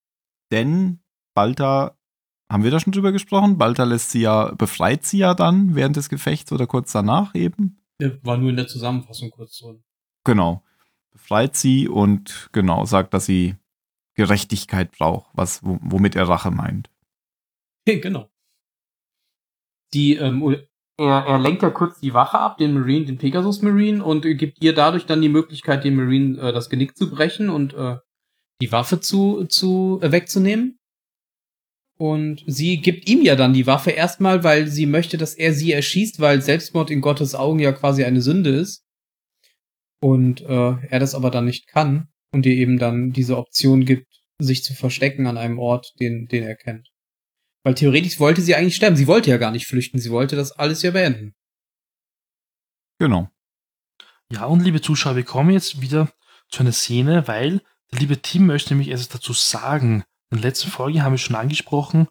Denn 0.53 1.01
Balta, 1.35 1.97
haben 2.55 2.63
wir 2.63 2.71
da 2.71 2.79
schon 2.79 2.93
drüber 2.93 3.11
gesprochen? 3.11 3.59
Balta 3.59 3.83
lässt 3.83 4.13
sie 4.13 4.21
ja, 4.21 4.55
befreit 4.55 5.05
sie 5.05 5.19
ja 5.19 5.35
dann 5.35 5.75
während 5.75 5.97
des 5.97 6.09
Gefechts 6.09 6.53
oder 6.53 6.69
kurz 6.69 6.93
danach 6.93 7.35
eben. 7.35 7.83
War 8.23 8.37
nur 8.37 8.51
in 8.51 8.57
der 8.57 8.69
Zusammenfassung 8.69 9.33
kurz 9.33 9.59
drin. 9.59 9.83
Genau. 10.23 10.63
Befreit 11.11 11.57
sie 11.57 11.89
und 11.89 12.51
genau 12.53 12.85
sagt, 12.85 13.13
dass 13.13 13.27
sie 13.27 13.57
Gerechtigkeit 14.15 14.93
braucht, 14.93 15.31
was, 15.33 15.63
womit 15.65 16.15
er 16.15 16.29
Rache 16.29 16.53
meint. 16.53 16.91
genau. 17.87 18.31
Die, 19.93 20.15
ähm, 20.15 20.57
er, 20.97 21.27
er 21.27 21.39
lenkt 21.41 21.65
ja 21.65 21.71
kurz 21.71 21.99
die 21.99 22.15
Wache 22.15 22.39
ab, 22.39 22.59
den 22.59 22.75
Marine, 22.75 23.07
den 23.07 23.19
Pegasus 23.19 23.63
Marine, 23.63 24.05
und 24.05 24.23
gibt 24.23 24.63
ihr 24.63 24.77
dadurch 24.77 25.07
dann 25.07 25.23
die 25.23 25.29
Möglichkeit, 25.29 25.83
dem 25.83 25.97
Marine 25.97 26.39
äh, 26.39 26.53
das 26.53 26.71
Genick 26.71 26.97
zu 26.97 27.11
brechen 27.11 27.51
und 27.51 27.75
äh, 27.75 27.97
die 28.61 28.71
Waffe 28.71 29.01
zu, 29.01 29.45
zu 29.47 29.99
äh, 30.03 30.13
wegzunehmen. 30.13 30.79
Und 31.97 32.43
sie 32.47 32.79
gibt 32.79 33.09
ihm 33.09 33.23
ja 33.23 33.37
dann 33.37 33.53
die 33.53 33.67
Waffe 33.67 33.93
erstmal, 33.93 34.43
weil 34.43 34.67
sie 34.67 34.87
möchte, 34.87 35.17
dass 35.17 35.35
er 35.35 35.53
sie 35.55 35.73
erschießt, 35.73 36.21
weil 36.21 36.43
Selbstmord 36.43 36.91
in 36.91 37.01
Gottes 37.01 37.35
Augen 37.35 37.61
ja 37.61 37.73
quasi 37.73 38.05
eine 38.05 38.21
Sünde 38.21 38.51
ist. 38.51 38.85
Und 40.01 40.43
äh, 40.43 40.77
er 40.89 40.99
das 40.99 41.15
aber 41.15 41.31
dann 41.31 41.45
nicht 41.45 41.69
kann 41.69 42.09
und 42.33 42.47
ihr 42.47 42.55
eben 42.55 42.79
dann 42.79 43.13
diese 43.13 43.39
Option 43.39 43.85
gibt, 43.85 44.09
sich 44.39 44.65
zu 44.65 44.75
verstecken 44.75 45.27
an 45.27 45.39
einem 45.39 45.59
Ort, 45.59 45.93
den, 46.01 46.27
den 46.27 46.43
er 46.43 46.57
kennt. 46.57 46.89
Weil 47.63 47.75
theoretisch 47.75 48.21
wollte 48.21 48.43
sie 48.43 48.55
eigentlich 48.55 48.77
sterben. 48.77 48.97
Sie 48.97 49.07
wollte 49.07 49.31
ja 49.31 49.39
gar 49.39 49.53
nicht 49.53 49.67
flüchten. 49.67 49.99
Sie 49.99 50.11
wollte 50.11 50.37
das 50.37 50.53
alles 50.53 50.83
ja 50.83 50.91
beenden. 50.91 51.35
Genau. 52.99 53.31
Ja, 54.31 54.45
und 54.47 54.61
liebe 54.61 54.81
Zuschauer, 54.81 55.17
wir 55.17 55.25
kommen 55.25 55.51
jetzt 55.51 55.81
wieder 55.81 56.13
zu 56.51 56.61
einer 56.61 56.73
Szene, 56.73 57.27
weil 57.27 57.63
der 57.93 58.01
liebe 58.01 58.21
Tim 58.21 58.47
möchte 58.47 58.75
nämlich 58.75 58.89
etwas 58.89 59.09
dazu 59.09 59.33
sagen. 59.33 60.05
In 60.31 60.39
der 60.39 60.51
letzten 60.51 60.71
Folge 60.71 61.03
haben 61.03 61.13
wir 61.13 61.19
schon 61.19 61.37
angesprochen, 61.37 62.09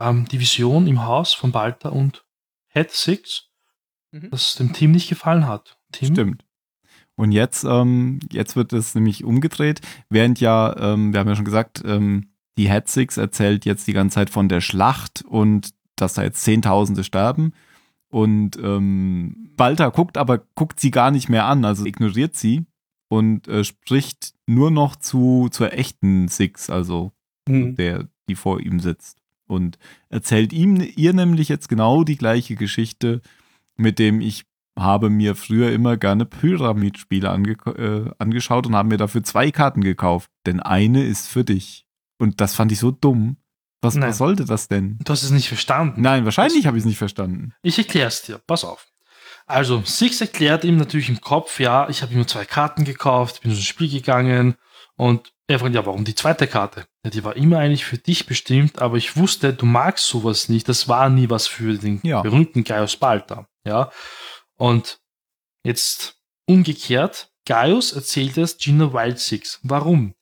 ähm, 0.00 0.26
die 0.26 0.40
Vision 0.40 0.86
im 0.86 1.04
Haus 1.04 1.34
von 1.34 1.52
Balta 1.52 1.90
und 1.90 2.24
Head 2.68 2.90
Six, 2.90 3.50
mhm. 4.12 4.30
das 4.30 4.54
dem 4.54 4.72
Team 4.72 4.92
nicht 4.92 5.08
gefallen 5.08 5.46
hat. 5.46 5.78
Tim? 5.92 6.14
Stimmt. 6.14 6.44
Und 7.16 7.32
jetzt, 7.32 7.64
ähm, 7.64 8.20
jetzt 8.30 8.56
wird 8.56 8.72
es 8.72 8.94
nämlich 8.94 9.24
umgedreht, 9.24 9.80
während 10.08 10.40
ja, 10.40 10.74
ähm, 10.78 11.12
wir 11.12 11.20
haben 11.20 11.28
ja 11.28 11.36
schon 11.36 11.44
gesagt, 11.44 11.82
ähm, 11.84 12.32
die 12.56 12.70
Head 12.70 12.88
Six 12.88 13.16
erzählt 13.18 13.64
jetzt 13.64 13.86
die 13.86 13.92
ganze 13.92 14.14
Zeit 14.14 14.30
von 14.30 14.48
der 14.48 14.60
Schlacht 14.60 15.22
und 15.22 15.70
dass 15.96 16.14
da 16.14 16.22
jetzt 16.22 16.42
Zehntausende 16.42 17.04
sterben. 17.04 17.52
Und 18.08 18.56
ähm, 18.56 19.52
Balta 19.56 19.88
guckt 19.88 20.16
aber, 20.16 20.38
guckt 20.54 20.80
sie 20.80 20.90
gar 20.90 21.10
nicht 21.10 21.28
mehr 21.28 21.44
an, 21.44 21.64
also 21.64 21.84
ignoriert 21.84 22.36
sie 22.36 22.64
und 23.08 23.48
äh, 23.48 23.64
spricht 23.64 24.34
nur 24.46 24.70
noch 24.70 24.96
zu, 24.96 25.48
zur 25.50 25.72
echten 25.72 26.28
Six, 26.28 26.70
also 26.70 27.12
mhm. 27.50 27.76
der, 27.76 28.08
die 28.28 28.34
vor 28.34 28.60
ihm 28.60 28.80
sitzt. 28.80 29.18
Und 29.46 29.78
erzählt 30.08 30.52
ihm, 30.52 30.80
ihr 30.96 31.12
nämlich 31.12 31.48
jetzt 31.48 31.68
genau 31.68 32.04
die 32.04 32.16
gleiche 32.16 32.54
Geschichte, 32.54 33.20
mit 33.76 33.98
dem 33.98 34.20
ich 34.20 34.44
habe 34.78 35.10
mir 35.10 35.34
früher 35.34 35.72
immer 35.72 35.96
gerne 35.96 36.24
Pyramid-Spiele 36.24 37.28
ange 37.28 37.52
äh, 37.76 38.10
angeschaut 38.18 38.66
und 38.66 38.76
habe 38.76 38.88
mir 38.88 38.96
dafür 38.96 39.22
zwei 39.22 39.50
Karten 39.50 39.82
gekauft. 39.82 40.30
Denn 40.46 40.60
eine 40.60 41.04
ist 41.04 41.26
für 41.28 41.44
dich. 41.44 41.84
Und 42.18 42.40
das 42.40 42.54
fand 42.54 42.72
ich 42.72 42.78
so 42.78 42.90
dumm. 42.90 43.36
Was, 43.82 43.98
was 43.98 44.18
sollte 44.18 44.44
das 44.44 44.68
denn? 44.68 44.98
Du 45.04 45.12
hast 45.12 45.22
es 45.22 45.30
nicht 45.30 45.48
verstanden. 45.48 46.02
Nein, 46.02 46.24
wahrscheinlich 46.24 46.66
habe 46.66 46.76
ich 46.76 46.82
es 46.82 46.86
nicht 46.86 46.98
verstanden. 46.98 47.54
Ich 47.62 47.78
erkläre 47.78 48.08
es 48.08 48.22
dir. 48.22 48.38
Pass 48.38 48.64
auf. 48.64 48.86
Also, 49.46 49.82
Six 49.84 50.20
erklärt 50.20 50.64
ihm 50.64 50.76
natürlich 50.76 51.08
im 51.08 51.20
Kopf, 51.20 51.58
ja, 51.58 51.88
ich 51.88 52.02
habe 52.02 52.12
ihm 52.12 52.18
nur 52.18 52.26
zwei 52.28 52.44
Karten 52.44 52.84
gekauft, 52.84 53.42
bin 53.42 53.50
ins 53.50 53.64
Spiel 53.64 53.90
gegangen 53.90 54.54
und 54.94 55.32
er 55.48 55.58
fragt, 55.58 55.74
ja, 55.74 55.84
warum 55.84 56.04
die 56.04 56.14
zweite 56.14 56.46
Karte? 56.46 56.84
Ja, 57.04 57.10
die 57.10 57.24
war 57.24 57.36
immer 57.36 57.58
eigentlich 57.58 57.84
für 57.84 57.98
dich 57.98 58.26
bestimmt, 58.26 58.80
aber 58.80 58.96
ich 58.96 59.16
wusste, 59.16 59.54
du 59.54 59.64
magst 59.64 60.06
sowas 60.06 60.48
nicht. 60.48 60.68
Das 60.68 60.86
war 60.86 61.08
nie 61.08 61.30
was 61.30 61.46
für 61.46 61.78
den 61.78 62.00
ja. 62.02 62.20
berühmten 62.20 62.62
Gaius 62.62 62.96
Balta. 62.96 63.48
Ja. 63.64 63.90
Und 64.56 65.00
jetzt 65.64 66.16
umgekehrt, 66.46 67.30
Gaius 67.46 67.92
erzählt 67.92 68.36
es 68.36 68.58
Gina 68.58 68.92
Wild 68.92 69.18
Six. 69.18 69.60
Warum? 69.62 70.14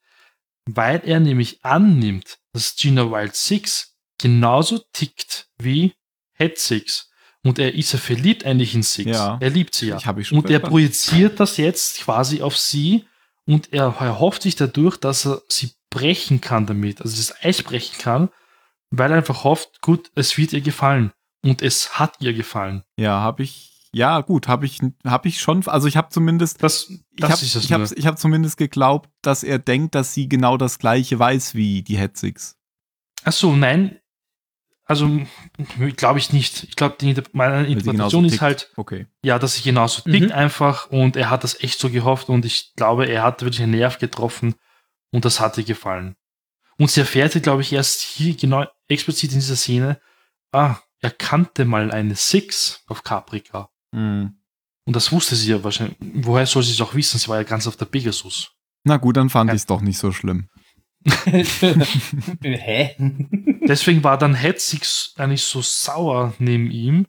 Weil 0.66 1.02
er 1.04 1.18
nämlich 1.18 1.64
annimmt, 1.64 2.38
dass 2.52 2.76
Gina 2.76 3.10
Wild 3.10 3.34
Six 3.34 3.96
genauso 4.18 4.78
tickt 4.92 5.48
wie 5.58 5.94
Head 6.34 6.58
Six. 6.58 7.10
Und 7.42 7.58
er 7.58 7.74
ist 7.74 7.92
ja 7.92 7.98
verliebt 7.98 8.44
eigentlich 8.44 8.74
in 8.74 8.82
Six. 8.82 9.10
Ja, 9.10 9.38
er 9.40 9.50
liebt 9.50 9.74
sie 9.74 9.88
ja. 9.88 9.98
Und 10.30 10.50
er 10.50 10.58
projiziert 10.60 11.40
das 11.40 11.56
jetzt 11.56 12.00
quasi 12.00 12.42
auf 12.42 12.56
sie 12.56 13.04
und 13.46 13.72
er 13.72 13.94
erhofft 13.98 14.42
sich 14.42 14.56
dadurch, 14.56 14.96
dass 14.96 15.26
er 15.26 15.42
sie 15.48 15.72
brechen 15.98 16.40
kann 16.40 16.66
damit, 16.66 17.00
also 17.02 17.16
das 17.16 17.34
Eis 17.44 17.62
brechen 17.62 17.98
kann, 17.98 18.28
weil 18.90 19.10
er 19.10 19.18
einfach 19.18 19.44
hofft, 19.44 19.82
gut, 19.82 20.10
es 20.14 20.36
wird 20.38 20.52
ihr 20.52 20.60
gefallen. 20.60 21.12
Und 21.44 21.62
es 21.62 21.98
hat 21.98 22.16
ihr 22.20 22.34
gefallen. 22.34 22.82
Ja, 22.96 23.20
habe 23.20 23.42
ich 23.42 23.74
ja, 23.90 24.20
gut, 24.20 24.48
habe 24.48 24.66
ich, 24.66 24.80
hab 25.04 25.24
ich 25.24 25.40
schon, 25.40 25.66
also 25.66 25.88
ich 25.88 25.96
habe 25.96 26.10
zumindest, 26.10 26.62
das, 26.62 26.92
das 27.16 27.42
ich 27.42 27.54
habe 27.54 27.64
ich 27.64 27.72
hab, 27.72 27.98
ich 27.98 28.06
hab 28.06 28.18
zumindest 28.18 28.58
geglaubt, 28.58 29.08
dass 29.22 29.42
er 29.42 29.58
denkt, 29.58 29.94
dass 29.94 30.12
sie 30.12 30.28
genau 30.28 30.58
das 30.58 30.78
gleiche 30.78 31.18
weiß 31.18 31.54
wie 31.54 31.82
die 31.82 31.96
Hetzix. 31.96 32.58
Ach 33.24 33.32
so, 33.32 33.56
nein, 33.56 33.98
also 34.84 35.20
glaube 35.96 36.18
ich 36.18 36.32
nicht. 36.32 36.64
Ich 36.64 36.76
glaube, 36.76 36.96
meine 37.32 37.66
Interpretation 37.66 38.26
ist 38.26 38.42
halt, 38.42 38.70
okay. 38.76 39.06
ja, 39.22 39.38
dass 39.38 39.54
sie 39.54 39.62
genauso 39.62 40.02
mhm. 40.04 40.12
tickt 40.12 40.32
einfach 40.32 40.90
und 40.90 41.16
er 41.16 41.30
hat 41.30 41.44
das 41.44 41.62
echt 41.62 41.78
so 41.78 41.88
gehofft 41.88 42.28
und 42.28 42.44
ich 42.44 42.74
glaube, 42.76 43.06
er 43.06 43.22
hat 43.22 43.42
wirklich 43.42 43.62
einen 43.62 43.72
Nerv 43.72 43.98
getroffen 43.98 44.54
und 45.10 45.24
das 45.24 45.40
hat 45.40 45.58
ihr 45.58 45.64
gefallen. 45.64 46.16
Und 46.78 46.90
sie 46.90 47.00
erfährt, 47.00 47.40
glaube 47.42 47.62
ich, 47.62 47.72
erst 47.72 48.00
hier 48.00 48.36
genau 48.36 48.66
explizit 48.88 49.32
in 49.32 49.40
dieser 49.40 49.56
Szene, 49.56 50.00
ah, 50.52 50.76
er 51.00 51.10
kannte 51.10 51.64
mal 51.64 51.90
eine 51.90 52.14
Six 52.14 52.84
auf 52.86 53.02
Caprica. 53.02 53.70
Mhm. 53.92 54.38
Und 54.84 54.96
das 54.96 55.12
wusste 55.12 55.36
sie 55.36 55.50
ja 55.50 55.62
wahrscheinlich. 55.62 55.96
Woher 56.00 56.46
soll 56.46 56.62
sie 56.62 56.72
es 56.72 56.80
auch 56.80 56.94
wissen? 56.94 57.18
Sie 57.18 57.28
war 57.28 57.36
ja 57.36 57.42
ganz 57.42 57.66
auf 57.66 57.76
der 57.76 57.84
Pegasus. 57.84 58.52
Na 58.84 58.96
gut, 58.96 59.16
dann 59.16 59.28
fand 59.28 59.48
ja. 59.48 59.54
ich 59.54 59.62
es 59.62 59.66
doch 59.66 59.80
nicht 59.80 59.98
so 59.98 60.12
schlimm. 60.12 60.48
Hä? 62.42 62.96
Deswegen 63.68 64.02
war 64.02 64.16
dann 64.18 64.34
Hetzig 64.34 65.12
eigentlich 65.16 65.42
so 65.42 65.60
sauer 65.62 66.34
neben 66.38 66.70
ihm, 66.70 67.06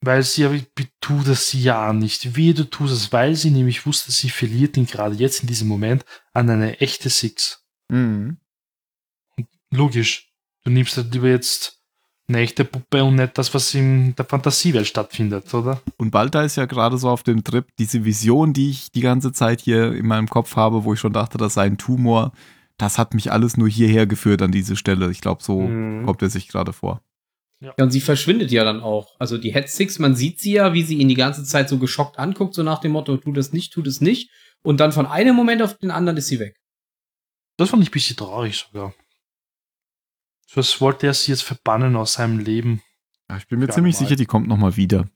weil 0.00 0.22
sie 0.22 0.42
ja 0.42 0.52
tut 1.00 1.28
das 1.28 1.52
ja 1.52 1.92
nicht. 1.92 2.36
Wie 2.36 2.54
du 2.54 2.64
tust 2.64 2.92
es, 2.92 3.12
weil 3.12 3.34
sie 3.34 3.50
nämlich 3.50 3.84
wusste, 3.86 4.12
sie 4.12 4.30
verliert 4.30 4.76
ihn 4.76 4.86
gerade 4.86 5.16
jetzt 5.16 5.40
in 5.40 5.48
diesem 5.48 5.68
Moment 5.68 6.04
an 6.32 6.48
eine 6.50 6.80
echte 6.80 7.10
Six. 7.10 7.64
Mhm. 7.88 8.38
Logisch. 9.70 10.32
Du 10.64 10.70
nimmst 10.70 10.96
halt 10.96 11.12
lieber 11.12 11.28
jetzt 11.28 11.78
eine 12.28 12.40
echte 12.40 12.64
Puppe 12.64 13.02
und 13.04 13.16
nicht 13.16 13.38
das, 13.38 13.52
was 13.54 13.74
in 13.74 14.14
der 14.14 14.24
Fantasiewelt 14.24 14.86
stattfindet, 14.86 15.52
oder? 15.54 15.80
Und 15.96 16.10
Balta 16.10 16.42
ist 16.42 16.56
ja 16.56 16.66
gerade 16.66 16.98
so 16.98 17.08
auf 17.08 17.22
dem 17.22 17.42
Trip, 17.42 17.66
diese 17.78 18.04
Vision, 18.04 18.52
die 18.52 18.70
ich 18.70 18.92
die 18.92 19.00
ganze 19.00 19.32
Zeit 19.32 19.62
hier 19.62 19.92
in 19.94 20.06
meinem 20.06 20.28
Kopf 20.28 20.54
habe, 20.56 20.84
wo 20.84 20.92
ich 20.92 21.00
schon 21.00 21.14
dachte, 21.14 21.38
das 21.38 21.54
sei 21.54 21.64
ein 21.64 21.78
Tumor, 21.78 22.32
das 22.76 22.98
hat 22.98 23.14
mich 23.14 23.32
alles 23.32 23.56
nur 23.56 23.68
hierher 23.68 24.06
geführt 24.06 24.42
an 24.42 24.52
diese 24.52 24.76
Stelle. 24.76 25.10
Ich 25.10 25.22
glaube, 25.22 25.42
so 25.42 25.62
mhm. 25.62 26.04
kommt 26.04 26.20
er 26.20 26.28
sich 26.28 26.48
gerade 26.48 26.72
vor. 26.72 27.02
Ja. 27.60 27.74
ja, 27.76 27.84
und 27.84 27.90
sie 27.90 28.00
verschwindet 28.00 28.52
ja 28.52 28.64
dann 28.64 28.80
auch. 28.80 29.16
Also 29.18 29.36
die 29.36 29.52
Head 29.52 29.68
Six, 29.68 29.98
man 29.98 30.14
sieht 30.14 30.38
sie 30.38 30.52
ja, 30.52 30.74
wie 30.74 30.82
sie 30.82 30.98
ihn 30.98 31.08
die 31.08 31.14
ganze 31.14 31.42
Zeit 31.42 31.68
so 31.68 31.78
geschockt 31.78 32.18
anguckt, 32.18 32.54
so 32.54 32.62
nach 32.62 32.80
dem 32.80 32.92
Motto, 32.92 33.16
tu 33.16 33.32
das 33.32 33.52
nicht, 33.52 33.72
tu 33.72 33.82
das 33.82 34.00
nicht. 34.00 34.30
Und 34.62 34.78
dann 34.80 34.92
von 34.92 35.06
einem 35.06 35.34
Moment 35.34 35.62
auf 35.62 35.76
den 35.78 35.90
anderen 35.90 36.18
ist 36.18 36.28
sie 36.28 36.38
weg. 36.38 36.56
Das 37.56 37.70
fand 37.70 37.82
ich 37.82 37.90
ein 37.90 37.92
bisschen 37.92 38.16
traurig 38.16 38.56
sogar. 38.56 38.94
Was 40.54 40.80
wollte 40.80 41.06
er 41.06 41.14
sie 41.14 41.32
jetzt 41.32 41.42
verbannen 41.42 41.96
aus 41.96 42.14
seinem 42.14 42.38
Leben? 42.38 42.80
Ja, 43.28 43.36
ich 43.36 43.48
bin 43.48 43.58
mir 43.58 43.68
ziemlich 43.68 43.96
sicher, 43.96 44.16
die 44.16 44.26
kommt 44.26 44.48
nochmal 44.48 44.76
wieder. 44.76 45.08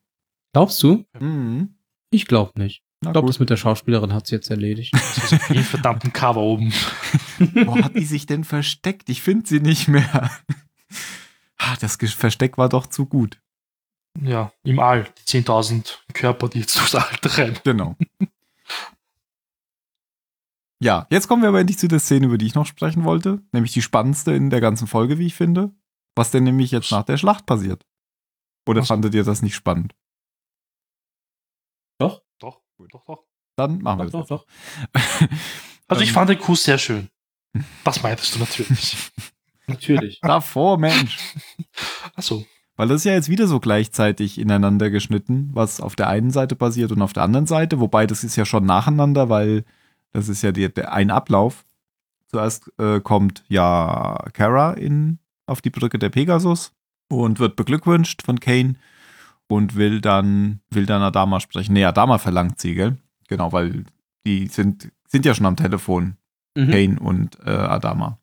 Glaubst 0.52 0.82
du? 0.82 1.06
Mhm. 1.18 1.78
Ich 2.10 2.26
glaube 2.26 2.60
nicht. 2.60 2.82
Na 3.00 3.10
ich 3.10 3.12
glaube, 3.14 3.28
das 3.28 3.38
mit 3.38 3.50
der 3.50 3.56
Schauspielerin 3.56 4.12
hat 4.12 4.26
sie 4.26 4.34
jetzt 4.34 4.50
erledigt. 4.50 4.92
Das 5.14 5.32
ist 5.32 5.48
jeden 5.48 5.64
verdammten 5.64 6.12
Cover 6.12 6.40
oben. 6.40 6.72
Wo 7.38 7.76
hat 7.76 7.94
die 7.94 8.04
sich 8.04 8.26
denn 8.26 8.44
versteckt? 8.44 9.08
Ich 9.08 9.22
finde 9.22 9.48
sie 9.48 9.60
nicht 9.60 9.88
mehr. 9.88 10.30
Ah, 11.64 11.76
das 11.80 11.96
Versteck 11.96 12.58
war 12.58 12.68
doch 12.68 12.88
zu 12.88 13.06
gut. 13.06 13.40
Ja, 14.20 14.52
im 14.64 14.80
All. 14.80 15.04
Die 15.18 15.42
10.000 15.42 15.98
Körper, 16.12 16.48
die 16.48 16.60
jetzt 16.60 16.76
durchs 16.76 16.94
All 16.94 17.08
rennen. 17.24 17.58
Genau. 17.64 17.96
Ja, 20.82 21.06
jetzt 21.10 21.28
kommen 21.28 21.42
wir 21.42 21.48
aber 21.48 21.60
endlich 21.60 21.78
zu 21.78 21.86
der 21.86 22.00
Szene, 22.00 22.26
über 22.26 22.38
die 22.38 22.46
ich 22.46 22.56
noch 22.56 22.66
sprechen 22.66 23.04
wollte, 23.04 23.40
nämlich 23.52 23.70
die 23.70 23.82
spannendste 23.82 24.32
in 24.32 24.50
der 24.50 24.60
ganzen 24.60 24.88
Folge, 24.88 25.16
wie 25.16 25.26
ich 25.26 25.34
finde. 25.36 25.70
Was 26.16 26.32
denn 26.32 26.42
nämlich 26.42 26.72
jetzt 26.72 26.90
nach 26.90 27.04
der 27.04 27.18
Schlacht 27.18 27.46
passiert. 27.46 27.86
Oder 28.68 28.80
Was? 28.80 28.88
fandet 28.88 29.14
ihr 29.14 29.22
das 29.22 29.42
nicht 29.42 29.54
spannend? 29.54 29.94
Doch, 32.00 32.24
doch, 32.40 32.62
doch, 32.90 33.04
doch. 33.04 33.24
Dann 33.56 33.80
machen 33.80 34.00
wir 34.00 34.06
doch, 34.06 34.26
das. 34.26 34.28
Doch, 34.28 34.46
doch. 34.92 35.28
also 35.86 36.02
ich 36.02 36.10
fand 36.10 36.30
den 36.30 36.40
Kuss 36.40 36.64
sehr 36.64 36.78
schön. 36.78 37.08
Das 37.84 38.02
meintest 38.02 38.34
du 38.34 38.40
natürlich. 38.40 39.12
Natürlich. 39.72 40.20
Davor, 40.22 40.78
Mensch. 40.78 41.18
Achso. 42.14 42.44
Weil 42.76 42.88
das 42.88 42.98
ist 42.98 43.04
ja 43.04 43.12
jetzt 43.12 43.28
wieder 43.28 43.46
so 43.46 43.60
gleichzeitig 43.60 44.38
ineinander 44.38 44.90
geschnitten, 44.90 45.50
was 45.52 45.80
auf 45.80 45.94
der 45.94 46.08
einen 46.08 46.30
Seite 46.30 46.56
passiert 46.56 46.90
und 46.90 47.02
auf 47.02 47.12
der 47.12 47.22
anderen 47.22 47.46
Seite. 47.46 47.80
Wobei 47.80 48.06
das 48.06 48.24
ist 48.24 48.36
ja 48.36 48.44
schon 48.44 48.64
nacheinander, 48.64 49.28
weil 49.28 49.64
das 50.12 50.28
ist 50.28 50.42
ja 50.42 50.52
die, 50.52 50.72
der, 50.72 50.92
ein 50.92 51.10
Ablauf. 51.10 51.64
Zuerst 52.28 52.72
äh, 52.78 53.00
kommt 53.00 53.44
ja 53.48 54.24
Kara 54.32 54.72
in, 54.72 55.18
auf 55.46 55.60
die 55.60 55.70
Brücke 55.70 55.98
der 55.98 56.08
Pegasus 56.08 56.72
und 57.08 57.38
wird 57.40 57.56
beglückwünscht 57.56 58.22
von 58.22 58.40
Kane 58.40 58.74
und 59.48 59.76
will 59.76 60.00
dann, 60.00 60.60
will 60.70 60.86
dann 60.86 61.02
Adama 61.02 61.40
sprechen. 61.40 61.74
Nee, 61.74 61.84
Adama 61.84 62.16
verlangt 62.16 62.58
sie, 62.58 62.74
gell? 62.74 62.96
Genau, 63.28 63.52
weil 63.52 63.84
die 64.24 64.46
sind, 64.46 64.90
sind 65.08 65.26
ja 65.26 65.34
schon 65.34 65.46
am 65.46 65.56
Telefon, 65.56 66.16
Mhm. 66.54 66.70
Kane 66.70 67.00
und 67.00 67.38
äh, 67.46 67.50
Adama. 67.50 68.18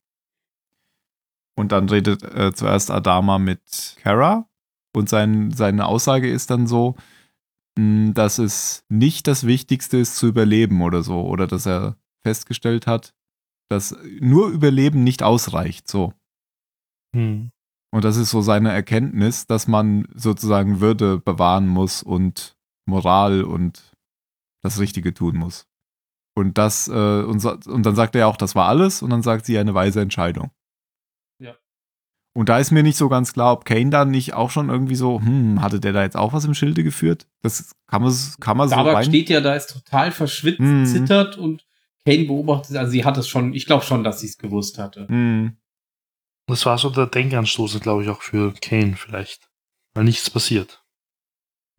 Und 1.59 1.73
dann 1.73 1.89
redet 1.89 2.23
äh, 2.23 2.53
zuerst 2.53 2.89
Adama 2.89 3.37
mit 3.37 3.97
Kara 4.01 4.47
und 4.95 5.09
sein, 5.09 5.51
seine 5.51 5.87
Aussage 5.87 6.31
ist 6.31 6.49
dann 6.51 6.67
so, 6.67 6.95
mh, 7.77 8.13
dass 8.13 8.37
es 8.37 8.85
nicht 8.87 9.27
das 9.27 9.45
Wichtigste 9.45 9.97
ist 9.97 10.15
zu 10.15 10.27
überleben 10.27 10.81
oder 10.81 11.03
so. 11.03 11.19
Oder 11.19 11.47
dass 11.47 11.65
er 11.65 11.97
festgestellt 12.23 12.87
hat, 12.87 13.13
dass 13.69 13.93
nur 14.21 14.47
Überleben 14.47 15.03
nicht 15.03 15.21
ausreicht. 15.21 15.89
So. 15.89 16.13
Hm. 17.13 17.51
Und 17.91 18.05
das 18.05 18.15
ist 18.15 18.29
so 18.29 18.39
seine 18.39 18.71
Erkenntnis, 18.71 19.45
dass 19.45 19.67
man 19.67 20.07
sozusagen 20.15 20.79
Würde 20.79 21.19
bewahren 21.19 21.67
muss 21.67 22.01
und 22.01 22.55
Moral 22.85 23.43
und 23.43 23.97
das 24.63 24.79
Richtige 24.79 25.13
tun 25.13 25.35
muss. 25.35 25.67
Und 26.37 26.57
das, 26.57 26.87
äh, 26.87 27.23
und, 27.23 27.41
so, 27.41 27.57
und 27.65 27.85
dann 27.85 27.97
sagt 27.97 28.15
er 28.15 28.29
auch, 28.29 28.37
das 28.37 28.55
war 28.55 28.69
alles, 28.69 29.01
und 29.01 29.09
dann 29.09 29.23
sagt 29.23 29.45
sie 29.45 29.59
eine 29.59 29.73
weise 29.73 29.99
Entscheidung. 29.99 30.51
Und 32.39 32.47
da 32.47 32.57
ist 32.57 32.71
mir 32.71 32.83
nicht 32.83 32.95
so 32.95 33.09
ganz 33.09 33.33
klar, 33.33 33.51
ob 33.51 33.65
Kane 33.65 33.89
da 33.89 34.05
nicht 34.05 34.33
auch 34.33 34.49
schon 34.49 34.69
irgendwie 34.69 34.95
so, 34.95 35.19
hm, 35.19 35.61
hatte 35.61 35.81
der 35.81 35.91
da 35.91 36.03
jetzt 36.03 36.15
auch 36.15 36.31
was 36.31 36.45
im 36.45 36.53
Schilde 36.53 36.85
geführt? 36.85 37.27
Das 37.41 37.75
kann 37.87 38.01
man, 38.01 38.13
kann 38.39 38.55
man 38.55 38.69
so 38.69 38.75
Dabak 38.77 38.95
rein. 38.95 39.03
steht 39.03 39.27
ja 39.29 39.41
da, 39.41 39.55
ist 39.55 39.67
total 39.73 40.13
verschwitzt, 40.13 40.61
Mhm. 40.61 40.85
zittert 40.85 41.37
und 41.37 41.65
Kane 42.05 42.23
beobachtet, 42.23 42.77
also 42.77 42.91
sie 42.93 43.03
hat 43.03 43.17
es 43.17 43.27
schon, 43.27 43.53
ich 43.53 43.65
glaube 43.65 43.83
schon, 43.83 44.05
dass 44.05 44.21
sie 44.21 44.27
es 44.27 44.37
gewusst 44.37 44.77
hatte. 44.77 45.05
Hm. 45.09 45.57
Das 46.47 46.65
war 46.65 46.77
so 46.77 46.89
der 46.89 47.07
Denkanstoß, 47.07 47.77
glaube 47.81 48.03
ich, 48.03 48.09
auch 48.09 48.21
für 48.21 48.53
Kane 48.53 48.95
vielleicht. 48.95 49.49
Weil 49.93 50.05
nichts 50.05 50.29
passiert. 50.29 50.81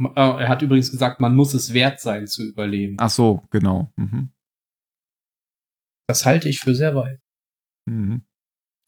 Äh, 0.02 0.10
Er 0.14 0.48
hat 0.48 0.60
übrigens 0.60 0.90
gesagt, 0.90 1.20
man 1.20 1.34
muss 1.34 1.54
es 1.54 1.72
wert 1.72 2.00
sein 2.00 2.26
zu 2.26 2.44
überleben. 2.46 2.96
Ach 3.00 3.08
so, 3.08 3.42
genau. 3.50 3.90
Mhm. 3.96 4.28
Das 6.06 6.26
halte 6.26 6.50
ich 6.50 6.60
für 6.60 6.74
sehr 6.74 6.94
weit. 6.94 7.20
Mhm. 7.86 8.26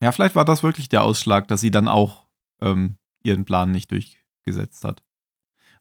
Ja, 0.02 0.12
vielleicht 0.12 0.34
war 0.34 0.44
das 0.44 0.62
wirklich 0.62 0.88
der 0.88 1.04
Ausschlag, 1.04 1.48
dass 1.48 1.60
sie 1.60 1.70
dann 1.70 1.88
auch 1.88 2.26
ähm, 2.60 2.96
ihren 3.22 3.44
Plan 3.44 3.70
nicht 3.70 3.90
durchgesetzt 3.90 4.84
hat. 4.84 5.02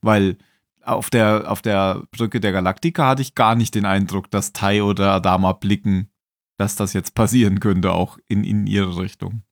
Weil 0.01 0.37
auf 0.83 1.09
der, 1.09 1.51
auf 1.51 1.61
der 1.61 2.03
Brücke 2.11 2.39
der 2.39 2.51
Galaktika 2.51 3.07
hatte 3.07 3.21
ich 3.21 3.35
gar 3.35 3.55
nicht 3.55 3.75
den 3.75 3.85
Eindruck, 3.85 4.31
dass 4.31 4.53
Tai 4.53 4.83
oder 4.83 5.11
Adama 5.11 5.53
blicken, 5.53 6.11
dass 6.57 6.75
das 6.75 6.93
jetzt 6.93 7.15
passieren 7.15 7.59
könnte, 7.59 7.93
auch 7.93 8.17
in, 8.27 8.43
in 8.43 8.67
ihre 8.67 8.97
Richtung. 8.97 9.43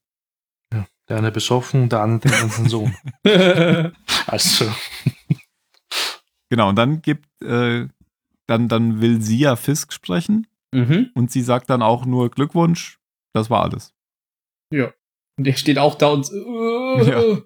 Ja. 0.73 0.87
Der 1.07 1.17
eine 1.17 1.31
besoffen, 1.31 1.89
der 1.89 2.01
andere 2.01 2.29
denkt 2.29 2.43
an 2.43 2.49
seinen 2.49 2.69
Sohn. 2.69 2.95
Also, 4.27 4.71
Genau, 6.49 6.69
und 6.69 6.75
dann 6.75 7.01
gibt, 7.01 7.27
äh, 7.43 7.87
dann, 8.47 8.67
dann 8.67 9.01
will 9.01 9.21
sie 9.21 9.39
ja 9.39 9.55
Fisk 9.55 9.93
sprechen 9.93 10.47
mhm. 10.73 11.11
und 11.13 11.31
sie 11.31 11.41
sagt 11.41 11.69
dann 11.69 11.83
auch 11.83 12.05
nur 12.05 12.29
Glückwunsch, 12.31 12.99
das 13.33 13.49
war 13.49 13.63
alles. 13.63 13.93
Ja. 14.71 14.93
Und 15.37 15.43
der 15.45 15.53
steht 15.53 15.77
auch 15.77 15.95
da 15.95 16.07
und 16.09 16.29
äh, 16.31 17.03
Ja. 17.09 17.37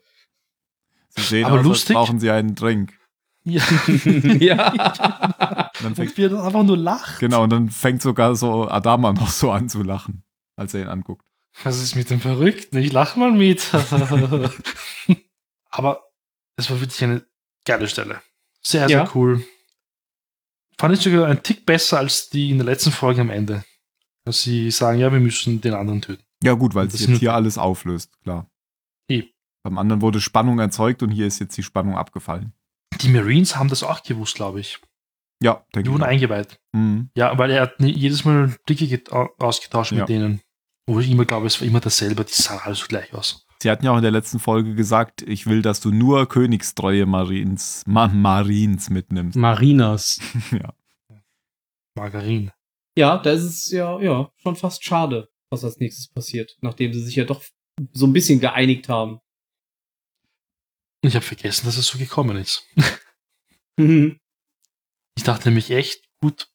Sie 1.10 1.22
sehen 1.22 1.46
Aber 1.46 1.54
aus, 1.56 1.60
als 1.60 1.68
lustig. 1.68 1.96
brauchen 1.96 2.20
sie 2.20 2.32
einen 2.32 2.56
Drink. 2.56 2.98
ja. 3.44 3.62
ja. 4.40 4.72
Und 4.72 4.80
dann 5.84 5.96
fängt 5.96 6.10
Und 6.12 6.18
wir 6.18 6.30
dann 6.30 6.40
einfach 6.42 6.64
nur 6.64 6.78
lachen. 6.78 7.18
Genau, 7.20 7.44
und 7.44 7.50
dann 7.52 7.70
fängt 7.70 8.02
sogar 8.02 8.36
so 8.36 8.68
Adama 8.68 9.14
noch 9.14 9.30
so 9.30 9.52
an 9.52 9.70
zu 9.70 9.84
lachen, 9.84 10.24
als 10.56 10.74
er 10.74 10.82
ihn 10.82 10.88
anguckt. 10.88 11.24
Was 11.64 11.80
ist 11.82 11.96
mit 11.96 12.10
dem 12.10 12.20
Verrückten? 12.20 12.78
Ich 12.80 12.92
lache 12.92 13.20
mal 13.20 13.32
mit. 13.32 13.70
Aber 15.70 16.04
es 16.56 16.70
war 16.70 16.80
wirklich 16.80 17.04
eine 17.04 17.26
geile 17.66 17.88
Stelle. 17.88 18.22
Sehr, 18.62 18.88
sehr 18.88 18.98
Ja. 19.04 19.12
cool. 19.14 19.44
Fand 20.80 20.96
ich 20.96 21.02
sogar 21.02 21.28
einen 21.28 21.44
Tick 21.44 21.66
besser 21.66 22.00
als 22.00 22.30
die 22.30 22.50
in 22.50 22.58
der 22.58 22.66
letzten 22.66 22.92
Folge 22.92 23.22
am 23.22 23.30
Ende. 23.30 23.64
Dass 24.26 24.42
sie 24.42 24.72
sagen, 24.72 25.00
ja, 25.00 25.12
wir 25.12 25.20
müssen 25.20 25.62
den 25.62 25.74
anderen 25.76 26.02
töten. 26.02 26.24
Ja, 26.44 26.54
gut, 26.54 26.76
weil 26.76 26.86
Das 26.86 26.96
es 26.96 27.02
ist 27.02 27.08
jetzt 27.10 27.20
hier 27.20 27.34
alles 27.34 27.58
auflöst, 27.58 28.20
klar. 28.22 28.50
Eh. 29.10 29.24
Beim 29.64 29.78
anderen 29.78 30.02
wurde 30.02 30.20
Spannung 30.22 30.60
erzeugt 30.60 31.02
und 31.04 31.10
hier 31.12 31.26
ist 31.28 31.40
jetzt 31.40 31.56
die 31.58 31.64
Spannung 31.64 31.96
abgefallen. 31.96 32.54
Die 33.02 33.10
Marines 33.10 33.56
haben 33.56 33.70
das 33.70 33.84
auch 33.84 34.04
gewusst, 34.04 34.36
glaube 34.36 34.60
ich. 34.60 34.80
Ja, 35.42 35.66
Die 35.70 35.76
denke 35.78 35.92
wurden 35.92 36.02
ich. 36.02 36.06
auch. 36.08 36.12
eingeweiht. 36.12 36.60
Mhm. 36.74 37.10
Ja, 37.16 37.38
weil 37.38 37.52
er 37.52 37.62
hat 37.64 37.74
jedes 37.80 38.24
Mal 38.26 38.56
Blicke 38.66 38.88
get- 38.88 39.12
au- 39.12 39.30
ausgetauscht 39.40 39.92
Ja. 39.94 40.00
mit 40.00 40.10
denen. 40.10 40.42
Wo 40.86 41.00
ich 41.00 41.10
immer 41.10 41.26
glaube, 41.26 41.48
es 41.48 41.60
war 41.62 41.68
immer 41.68 41.80
dasselbe, 41.80 42.26
die 42.26 42.34
sahen 42.34 42.60
alle 42.64 42.76
so 42.76 42.86
gleich 42.88 43.14
aus. 43.14 43.46
Sie 43.62 43.72
hatten 43.72 43.86
ja 43.86 43.92
auch 43.92 43.98
in 43.98 44.02
der 44.04 44.12
letzten 44.12 44.40
Folge 44.40 44.76
gesagt, 44.76 45.22
ich 45.22 45.46
will, 45.48 45.62
dass 45.62 45.80
du 45.80 45.92
nur 45.92 46.28
königstreue 46.28 47.06
Marines, 47.06 47.84
Ma 47.86 48.10
Marines 48.10 48.90
mitnimmst. 48.90 49.38
Marinas. 49.38 50.20
ja. 50.52 50.74
Margarine. 51.96 52.52
Ja, 52.98 53.18
da 53.18 53.32
ist 53.32 53.44
es 53.44 53.72
ja, 53.72 54.00
ja, 54.02 54.30
schon 54.38 54.56
fast 54.56 54.84
schade, 54.84 55.30
was 55.54 55.64
als 55.64 55.78
nächstes 55.78 56.08
passiert, 56.10 56.58
nachdem 56.62 56.94
sie 56.94 57.02
sich 57.04 57.16
ja 57.16 57.24
doch 57.26 57.44
so 57.94 58.06
ein 58.06 58.14
bisschen 58.14 58.40
geeinigt 58.40 58.90
haben. 58.90 59.20
Ich 61.02 61.16
habe 61.16 61.26
vergessen, 61.26 61.66
dass 61.66 61.78
es 61.78 61.88
so 61.88 61.98
gekommen 61.98 62.38
ist. 62.38 62.66
Mhm. 63.78 64.20
Ich 65.18 65.24
dachte 65.24 65.50
nämlich 65.50 65.70
echt, 65.72 66.04
gut, 66.22 66.50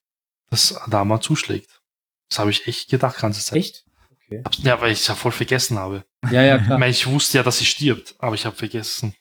dass 0.50 0.76
Adama 0.76 1.20
zuschlägt. 1.20 1.80
Das 2.28 2.38
habe 2.38 2.50
ich 2.50 2.66
echt 2.66 2.88
gedacht, 2.90 3.18
ganze 3.18 3.40
Zeit. 3.44 3.56
Echt? 3.58 3.84
Okay. 4.26 4.42
Ja, 4.58 4.80
weil 4.80 4.92
ich 4.92 5.00
es 5.00 5.06
ja 5.06 5.14
voll 5.14 5.32
vergessen 5.32 5.78
habe. 5.78 6.04
Ja, 6.30 6.42
ja, 6.42 6.56
Ich 6.56 6.64
klar. 6.64 6.78
meine, 6.78 6.90
ich 6.90 7.06
wusste 7.06 7.38
ja, 7.38 7.44
dass 7.44 7.58
sie 7.58 7.64
stirbt, 7.66 8.14
aber 8.18 8.34
ich 8.34 8.44
habe 8.46 8.56
vergessen. 8.56 9.14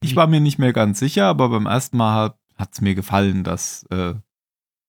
Ich 0.00 0.14
war 0.16 0.26
mir 0.26 0.40
nicht 0.40 0.58
mehr 0.58 0.72
ganz 0.72 0.98
sicher, 0.98 1.24
aber 1.26 1.48
beim 1.48 1.66
ersten 1.66 1.96
Mal 1.96 2.38
hat 2.56 2.72
es 2.72 2.80
mir 2.80 2.94
gefallen, 2.94 3.44
dass 3.44 3.84
äh, 3.90 4.14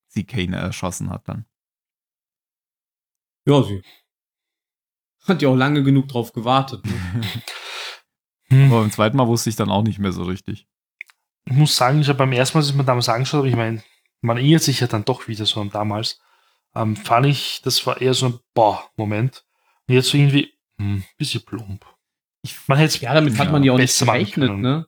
sie 0.07 0.23
Kane 0.23 0.55
erschossen 0.57 1.09
hat 1.09 1.27
dann. 1.27 1.45
Ja, 3.49 3.63
sie. 3.63 3.81
Hat 5.25 5.41
ja 5.41 5.49
auch 5.49 5.55
lange 5.55 5.83
genug 5.83 6.07
drauf 6.07 6.31
gewartet. 6.33 6.85
Ne? 6.85 7.21
Hm. 8.51 8.71
Aber 8.71 8.81
beim 8.81 8.91
zweiten 8.91 9.15
Mal 9.15 9.27
wusste 9.27 9.51
ich 9.51 9.55
dann 9.55 9.69
auch 9.69 9.83
nicht 9.83 9.99
mehr 9.99 10.11
so 10.11 10.23
richtig. 10.23 10.65
Ich 11.45 11.53
muss 11.53 11.75
sagen, 11.75 12.01
ich 12.01 12.07
habe 12.09 12.17
beim 12.17 12.31
ersten 12.31 12.57
Mal, 12.57 12.61
als 12.63 12.71
ich 12.71 12.75
mir 12.75 12.83
damals 12.83 13.07
angeschaut 13.07 13.39
habe, 13.39 13.47
ich 13.49 13.55
meine, 13.55 13.83
man 14.21 14.37
erinnert 14.37 14.63
sich 14.63 14.79
ja 14.79 14.87
dann 14.87 15.05
doch 15.05 15.27
wieder 15.27 15.45
so 15.45 15.61
an 15.61 15.69
damals, 15.69 16.19
ähm, 16.75 16.95
fand 16.95 17.27
ich, 17.27 17.61
das 17.63 17.85
war 17.85 18.01
eher 18.01 18.15
so 18.15 18.25
ein 18.25 18.39
Boah-Moment. 18.55 19.45
Und 19.87 19.93
jetzt 19.93 20.09
so 20.09 20.17
irgendwie, 20.17 20.51
hm, 20.79 21.03
bisschen 21.19 21.43
plump. 21.45 21.85
Ich, 22.41 22.55
Man 22.67 22.79
hätte 22.79 22.97
Ja, 23.03 23.13
damit 23.13 23.37
hat 23.37 23.45
Ja, 23.45 23.51
man 23.51 23.63
ja 23.63 23.73
auch 23.73 23.77
nicht 23.77 23.99
gerechnet, 23.99 24.57
ne? 24.57 24.87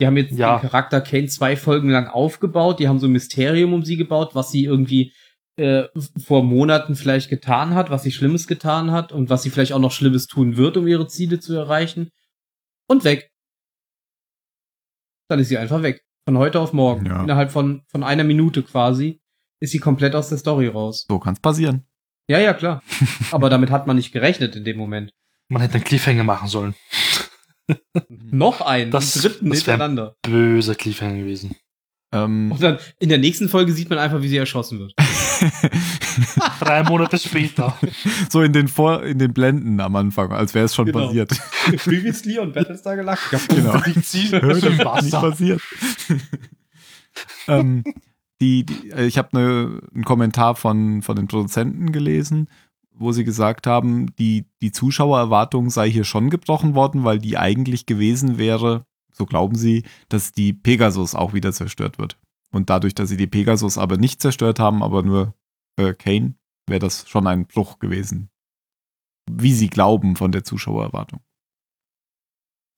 Die 0.00 0.06
haben 0.06 0.16
jetzt 0.16 0.32
Ja. 0.32 0.56
den 0.58 0.62
Charakter 0.70 1.02
Kane 1.02 1.26
zwei 1.26 1.54
Folgen 1.54 1.90
lang 1.90 2.06
aufgebaut, 2.06 2.80
die 2.80 2.88
haben 2.88 2.98
so 2.98 3.08
ein 3.08 3.12
Mysterium 3.12 3.74
um 3.74 3.84
sie 3.84 3.96
gebaut, 3.98 4.34
was 4.34 4.50
sie 4.50 4.64
irgendwie 4.64 5.12
äh, 5.56 5.84
vor 6.22 6.42
Monaten 6.44 6.94
vielleicht 6.96 7.28
getan 7.30 7.74
hat, 7.74 7.90
was 7.90 8.02
sie 8.02 8.12
Schlimmes 8.12 8.46
getan 8.46 8.90
hat 8.90 9.12
und 9.12 9.30
was 9.30 9.42
sie 9.42 9.50
vielleicht 9.50 9.72
auch 9.72 9.78
noch 9.78 9.92
Schlimmes 9.92 10.26
tun 10.26 10.56
wird, 10.56 10.76
um 10.76 10.86
ihre 10.86 11.06
Ziele 11.08 11.40
zu 11.40 11.54
erreichen. 11.54 12.10
Und 12.88 13.04
weg. 13.04 13.30
Dann 15.28 15.38
ist 15.40 15.48
sie 15.48 15.58
einfach 15.58 15.82
weg. 15.82 16.02
Von 16.28 16.38
heute 16.38 16.60
auf 16.60 16.72
morgen. 16.72 17.06
Ja. 17.06 17.22
Innerhalb 17.22 17.50
von, 17.50 17.82
von 17.88 18.02
einer 18.02 18.24
Minute 18.24 18.62
quasi 18.62 19.20
ist 19.60 19.72
sie 19.72 19.78
komplett 19.78 20.14
aus 20.14 20.28
der 20.28 20.38
Story 20.38 20.68
raus. 20.68 21.04
so 21.08 21.18
kann 21.18 21.34
es 21.34 21.40
passieren. 21.40 21.86
Ja, 22.28 22.38
ja, 22.38 22.52
klar. 22.54 22.82
Aber 23.30 23.48
damit 23.50 23.70
hat 23.70 23.86
man 23.86 23.96
nicht 23.96 24.12
gerechnet 24.12 24.56
in 24.56 24.64
dem 24.64 24.76
Moment. 24.76 25.12
man 25.48 25.62
hätte 25.62 25.74
einen 25.74 25.84
Cliffhanger 25.84 26.24
machen 26.24 26.48
sollen. 26.48 26.74
Noch 28.08 28.60
einen, 28.60 28.90
Das- 28.90 29.14
dritten 29.14 29.48
das 29.50 29.58
hintereinander. 29.58 30.16
Böser 30.22 30.74
Cliffhanger 30.74 31.18
gewesen. 31.18 31.56
Ähm, 32.24 32.52
Und 32.52 32.62
dann 32.62 32.78
in 32.98 33.08
der 33.08 33.18
nächsten 33.18 33.48
Folge 33.48 33.72
sieht 33.72 33.90
man 33.90 33.98
einfach, 33.98 34.22
wie 34.22 34.28
sie 34.28 34.36
erschossen 34.36 34.78
wird. 34.78 34.94
Drei 36.60 36.82
Monate 36.84 37.18
später. 37.18 37.76
so 38.30 38.42
in 38.42 38.52
den 38.52 38.68
Vor 38.68 39.02
in 39.04 39.18
den 39.18 39.32
Blenden 39.32 39.80
am 39.80 39.96
Anfang, 39.96 40.32
als 40.32 40.54
wäre 40.54 40.64
es 40.66 40.74
schon 40.74 40.86
Genau. 40.86 41.06
passiert. 41.06 41.30
Previously 41.84 42.38
on 42.38 42.52
Battlestar 42.52 42.96
Galactica. 42.96 43.38
genau. 43.54 43.74
Ist 43.84 44.14
nicht 44.14 45.12
passiert. 45.12 45.60
ähm, 47.48 47.84
die, 48.40 48.64
die, 48.66 48.90
äh, 48.90 49.06
ich 49.06 49.18
habe 49.18 49.28
ne, 49.32 49.80
einen 49.94 50.04
Kommentar 50.04 50.56
von, 50.56 51.02
von 51.02 51.16
den 51.16 51.26
Produzenten 51.28 51.92
gelesen, 51.92 52.48
wo 52.92 53.12
sie 53.12 53.24
gesagt 53.24 53.66
haben, 53.66 54.14
die, 54.16 54.46
die 54.62 54.72
Zuschauererwartung 54.72 55.70
sei 55.70 55.90
hier 55.90 56.04
schon 56.04 56.30
gebrochen 56.30 56.74
worden, 56.74 57.04
weil 57.04 57.18
die 57.18 57.36
eigentlich 57.38 57.86
gewesen 57.86 58.38
wäre, 58.38 58.86
so 59.16 59.26
glauben 59.26 59.56
sie, 59.56 59.84
dass 60.08 60.32
die 60.32 60.52
Pegasus 60.52 61.14
auch 61.14 61.32
wieder 61.32 61.52
zerstört 61.52 61.98
wird. 61.98 62.18
Und 62.50 62.70
dadurch, 62.70 62.94
dass 62.94 63.08
sie 63.08 63.16
die 63.16 63.26
Pegasus 63.26 63.78
aber 63.78 63.96
nicht 63.96 64.20
zerstört 64.20 64.58
haben, 64.58 64.82
aber 64.82 65.02
nur 65.02 65.34
äh, 65.76 65.94
Kane, 65.94 66.34
wäre 66.66 66.80
das 66.80 67.08
schon 67.08 67.26
ein 67.26 67.46
Bruch 67.46 67.78
gewesen. 67.78 68.30
wie 69.28 69.52
sie 69.52 69.68
glauben 69.68 70.14
von 70.14 70.30
der 70.30 70.44
Zuschauererwartung. 70.44 71.20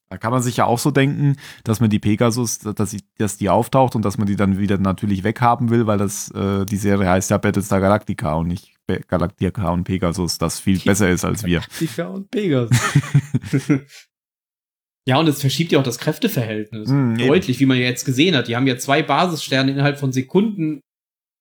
Da 0.08 0.16
kann 0.16 0.32
man 0.32 0.40
sich 0.40 0.56
ja 0.56 0.64
auch 0.64 0.78
so 0.78 0.90
denken, 0.90 1.36
dass 1.64 1.80
man 1.80 1.90
die 1.90 1.98
Pegasus, 1.98 2.60
dass, 2.60 2.90
sie, 2.90 3.02
dass 3.18 3.36
die 3.36 3.50
auftaucht 3.50 3.94
und 3.94 4.02
dass 4.02 4.16
man 4.16 4.26
die 4.26 4.36
dann 4.36 4.58
wieder 4.58 4.78
natürlich 4.78 5.24
weghaben 5.24 5.68
will, 5.68 5.86
weil 5.86 5.98
das 5.98 6.30
äh, 6.30 6.64
die 6.64 6.78
Serie 6.78 7.10
heißt 7.10 7.30
ja 7.30 7.36
Battlestar 7.36 7.80
Galactica 7.80 8.32
und 8.34 8.48
nicht 8.48 8.72
Galactica 9.08 9.68
und 9.68 9.84
Pegasus, 9.84 10.38
das 10.38 10.58
viel 10.58 10.78
besser 10.78 11.10
ist 11.10 11.26
als 11.26 11.44
wir. 11.44 11.60
Galactica 11.60 12.06
und 12.06 12.30
Pegasus. 12.30 12.78
ja, 15.08 15.18
und 15.18 15.26
es 15.26 15.40
verschiebt 15.40 15.72
ja 15.72 15.78
auch 15.78 15.84
das 15.84 15.96
Kräfteverhältnis. 15.96 16.90
Mm, 16.90 17.16
eben. 17.16 17.28
Deutlich, 17.28 17.58
wie 17.60 17.64
man 17.64 17.78
ja 17.78 17.84
jetzt 17.84 18.04
gesehen 18.04 18.36
hat. 18.36 18.46
Die 18.46 18.54
haben 18.56 18.66
ja 18.66 18.76
zwei 18.76 19.02
Basissterne 19.02 19.72
innerhalb 19.72 19.98
von 19.98 20.12
Sekunden 20.12 20.82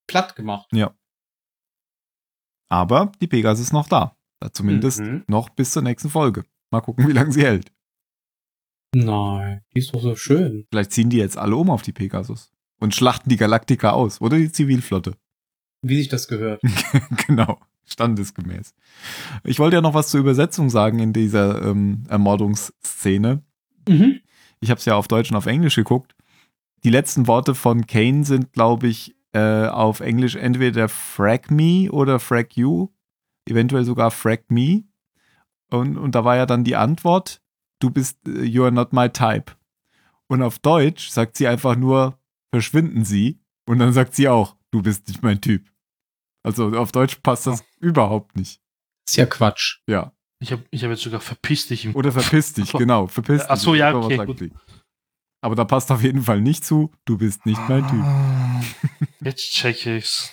platt 0.09 0.38
gemacht. 0.38 0.70
Aber 2.70 3.11
die 3.20 3.28
Pegasus 3.28 3.65
ist 3.68 3.74
noch 3.74 3.89
da. 3.89 4.15
Ja, 4.41 4.53
Zumindest 4.53 5.01
Mhm. 5.01 5.26
noch 5.28 5.49
bis 5.49 5.72
zur 5.72 5.82
nächsten 5.82 6.09
Folge. 6.09 6.45
Mal 6.72 6.80
gucken, 6.80 7.09
wie 7.09 7.11
lange 7.11 7.34
sie 7.34 7.41
hält. 7.43 7.74
Nein, 8.95 9.63
die 9.76 9.80
ist 9.80 9.93
doch 9.93 10.01
so 10.01 10.15
schön. 10.15 10.65
Vielleicht 10.72 10.93
ziehen 10.93 11.09
die 11.09 11.18
jetzt 11.18 11.38
alle 11.38 11.57
um 11.57 11.70
auf 11.70 11.82
die 11.82 11.91
Pegasus 11.91 12.53
und 12.80 12.95
schlachten 12.95 13.30
die 13.30 13.36
Galactica 13.38 13.91
aus 13.91 14.22
oder 14.22 14.38
die 14.38 14.51
Zivilflotte. 14.51 15.15
Wie 15.82 15.97
sich 15.97 16.07
das 16.07 16.30
gehört. 16.30 16.61
genau, 17.28 17.59
standesgemäß. 17.86 18.74
Ich 19.43 19.59
wollte 19.59 19.76
ja 19.76 19.82
noch 19.82 19.93
was 19.93 20.07
zur 20.07 20.22
Übersetzung 20.22 20.70
sagen 20.70 20.99
in 20.99 21.11
dieser 21.11 21.61
ähm, 21.63 22.05
Ermordungsszene. 22.07 23.43
Mhm. 23.88 24.21
Ich 24.59 24.69
habe 24.69 24.79
es 24.79 24.85
ja 24.85 24.95
auf 24.95 25.07
Deutsch 25.07 25.31
und 25.31 25.38
auf 25.38 25.45
Englisch 25.45 25.75
geguckt. 25.75 26.15
Die 26.83 26.89
letzten 26.89 27.27
Worte 27.27 27.55
von 27.55 27.85
Kane 27.88 28.23
sind, 28.23 28.53
glaube 28.53 28.88
ich, 28.88 29.15
äh, 29.33 29.67
auf 29.67 29.99
Englisch 29.99 30.35
entweder 30.35 30.89
frag 30.89 31.51
me 31.51 31.91
oder 31.91 32.19
frag 32.19 32.55
you, 32.55 32.89
eventuell 33.45 33.83
sogar 33.83 34.11
frag 34.11 34.49
me. 34.49 34.83
Und, 35.69 35.97
und 35.97 36.15
da 36.15 36.23
war 36.23 36.38
ja 36.38 36.45
dann 36.45 36.63
die 36.63 36.75
Antwort, 36.75 37.41
du 37.79 37.89
bist, 37.89 38.19
äh, 38.27 38.43
you 38.43 38.63
are 38.63 38.71
not 38.71 38.93
my 38.93 39.09
type. 39.09 39.53
Und 40.27 40.41
auf 40.41 40.59
Deutsch 40.59 41.09
sagt 41.09 41.38
sie 41.38 41.47
einfach 41.47 41.75
nur, 41.75 42.19
verschwinden 42.51 43.05
Sie. 43.05 43.39
Und 43.65 43.79
dann 43.79 43.93
sagt 43.93 44.15
sie 44.15 44.27
auch, 44.27 44.55
du 44.71 44.81
bist 44.81 45.07
nicht 45.07 45.23
mein 45.23 45.41
Typ. 45.41 45.69
Also 46.43 46.71
auf 46.77 46.91
Deutsch 46.91 47.17
passt 47.21 47.47
das 47.47 47.63
überhaupt 47.79 48.35
nicht. 48.35 48.61
Ist 49.07 49.17
ja 49.17 49.25
Quatsch. 49.25 49.81
Ja. 49.88 50.13
Ich 50.39 50.51
habe 50.51 50.63
ich 50.69 50.83
hab 50.83 50.91
jetzt 50.91 51.01
sogar 51.01 51.19
verpiss 51.19 51.67
dich 51.67 51.85
im 51.85 51.95
Oder 51.95 52.11
verpiss 52.11 52.53
dich, 52.53 52.71
genau. 52.73 53.07
Verpiss 53.07 53.41
dich. 53.41 53.49
Ach 53.49 53.57
so, 53.57 53.73
ja, 53.75 53.95
okay, 53.95 54.17
gut. 54.25 54.51
Aber 55.41 55.55
da 55.55 55.65
passt 55.65 55.91
auf 55.91 56.03
jeden 56.03 56.21
Fall 56.23 56.41
nicht 56.41 56.65
zu, 56.65 56.91
du 57.05 57.17
bist 57.17 57.45
nicht 57.45 57.61
mein 57.69 57.88
Typ. 57.88 58.01
Ah, 58.01 58.61
Jetzt 59.21 59.51
checke 59.51 59.97
ich's. 59.97 60.31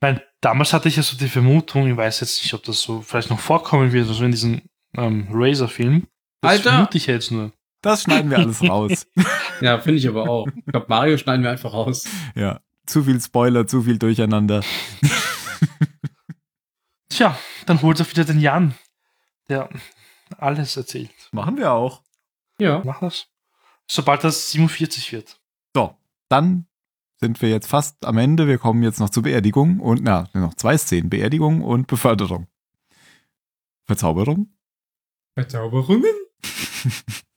Nein, 0.00 0.20
damals 0.40 0.72
hatte 0.72 0.88
ich 0.88 0.96
ja 0.96 1.02
so 1.02 1.16
die 1.16 1.28
Vermutung, 1.28 1.90
ich 1.90 1.96
weiß 1.96 2.20
jetzt 2.20 2.42
nicht, 2.42 2.54
ob 2.54 2.62
das 2.62 2.80
so 2.80 3.00
vielleicht 3.02 3.30
noch 3.30 3.40
vorkommen 3.40 3.92
wird, 3.92 4.06
also 4.08 4.24
in 4.24 4.30
diesem 4.30 4.62
ähm, 4.96 5.28
Razor-Film. 5.30 6.06
Das 6.40 6.50
Alter! 6.52 6.70
vermute 6.70 6.98
ich 6.98 7.06
jetzt 7.06 7.30
nur. 7.30 7.52
Das 7.82 8.02
schneiden 8.02 8.30
wir 8.30 8.38
alles 8.38 8.62
raus. 8.62 9.06
Ja, 9.60 9.80
finde 9.80 9.98
ich 9.98 10.06
aber 10.08 10.28
auch. 10.28 10.46
Ich 10.46 10.66
glaube, 10.66 10.86
Mario 10.88 11.16
schneiden 11.18 11.42
wir 11.42 11.50
einfach 11.50 11.72
raus. 11.72 12.04
ja. 12.36 12.60
Zu 12.86 13.02
viel 13.02 13.20
Spoiler, 13.20 13.66
zu 13.66 13.82
viel 13.82 13.98
Durcheinander. 13.98 14.62
Tja, 17.08 17.36
dann 17.66 17.82
holt 17.82 17.98
er 18.00 18.08
wieder 18.08 18.24
den 18.24 18.38
Jan, 18.40 18.74
der 19.48 19.68
alles 20.38 20.76
erzählt. 20.76 21.10
Machen 21.32 21.56
wir 21.56 21.72
auch. 21.72 22.02
Ja. 22.60 22.82
Mach 22.84 23.00
das. 23.00 23.26
Sobald 23.90 24.24
das 24.24 24.50
47 24.52 25.12
wird. 25.12 25.40
So, 25.74 25.96
dann 26.28 26.66
sind 27.20 27.40
wir 27.40 27.48
jetzt 27.48 27.68
fast 27.68 28.04
am 28.04 28.18
Ende. 28.18 28.46
Wir 28.46 28.58
kommen 28.58 28.82
jetzt 28.82 29.00
noch 29.00 29.10
zur 29.10 29.22
Beerdigung 29.22 29.80
und, 29.80 30.02
na, 30.02 30.28
noch 30.34 30.54
zwei 30.54 30.76
Szenen. 30.76 31.10
Beerdigung 31.10 31.62
und 31.62 31.86
Beförderung. 31.86 32.46
Verzauberung? 33.86 34.52
Verzauberungen? 35.34 36.12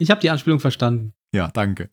Ich 0.00 0.10
habe 0.10 0.20
die 0.20 0.30
Anspielung 0.30 0.60
verstanden. 0.60 1.12
Ja, 1.32 1.48
danke. 1.48 1.88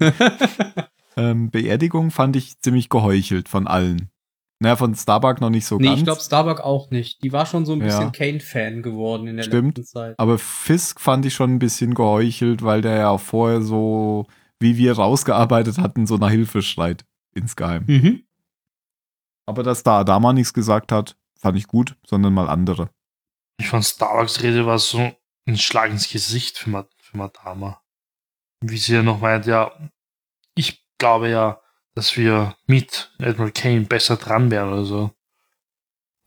ähm, 1.16 1.50
Beerdigung 1.50 2.10
fand 2.10 2.34
ich 2.34 2.58
ziemlich 2.60 2.88
geheuchelt 2.88 3.48
von 3.48 3.68
allen. 3.68 4.10
Naja, 4.58 4.76
von 4.76 4.94
Starbuck 4.94 5.40
noch 5.42 5.50
nicht 5.50 5.66
so 5.66 5.76
nee, 5.76 5.86
ganz. 5.86 5.98
ich 5.98 6.04
glaube 6.04 6.20
Starbuck 6.22 6.60
auch 6.60 6.90
nicht. 6.90 7.22
Die 7.22 7.32
war 7.32 7.44
schon 7.44 7.66
so 7.66 7.74
ein 7.74 7.80
bisschen 7.80 8.04
Ja. 8.04 8.10
Kane-Fan 8.10 8.82
geworden 8.82 9.26
in 9.26 9.36
der 9.36 9.44
Stimmt. 9.44 9.76
letzten 9.76 9.92
Zeit. 9.98 10.14
Aber 10.18 10.38
Fisk 10.38 10.98
fand 11.00 11.26
ich 11.26 11.34
schon 11.34 11.54
ein 11.54 11.58
bisschen 11.58 11.92
geheuchelt, 11.94 12.62
weil 12.62 12.80
der 12.80 12.96
ja 12.96 13.18
vorher 13.18 13.60
so, 13.60 14.26
wie 14.58 14.78
wir 14.78 14.94
rausgearbeitet 14.94 15.76
hatten, 15.78 16.06
so 16.06 16.16
nach 16.16 16.30
Hilfe 16.30 16.62
schreit. 16.62 17.04
Insgeheim. 17.34 17.84
Mhm. 17.86 18.22
Aber 19.46 19.62
dass 19.62 19.82
da 19.82 20.00
Adama 20.00 20.32
nichts 20.32 20.54
gesagt 20.54 20.90
hat, 20.90 21.16
fand 21.38 21.58
ich 21.58 21.66
gut, 21.66 21.96
sondern 22.06 22.32
mal 22.32 22.48
andere. 22.48 22.88
Ich 23.58 23.68
fand 23.68 23.84
Starbucks 23.84 24.42
Rede 24.42 24.64
war 24.66 24.78
so 24.78 25.12
ein 25.46 25.58
Schlag 25.58 25.90
ins 25.90 26.10
Gesicht 26.10 26.56
für, 26.58 26.70
Ma 26.70 26.86
für 26.98 27.16
Madama. 27.18 27.82
Wie 28.62 28.78
sie 28.78 28.94
ja 28.94 29.02
noch 29.02 29.20
meint, 29.20 29.44
ja, 29.46 29.70
ich 30.54 30.86
glaube 30.98 31.28
ja, 31.28 31.60
dass 31.96 32.16
wir 32.16 32.54
mit 32.66 33.10
Admiral 33.18 33.52
Kane 33.52 33.80
besser 33.80 34.16
dran 34.16 34.50
wären 34.50 34.68
oder 34.72 34.84
so. 34.84 35.10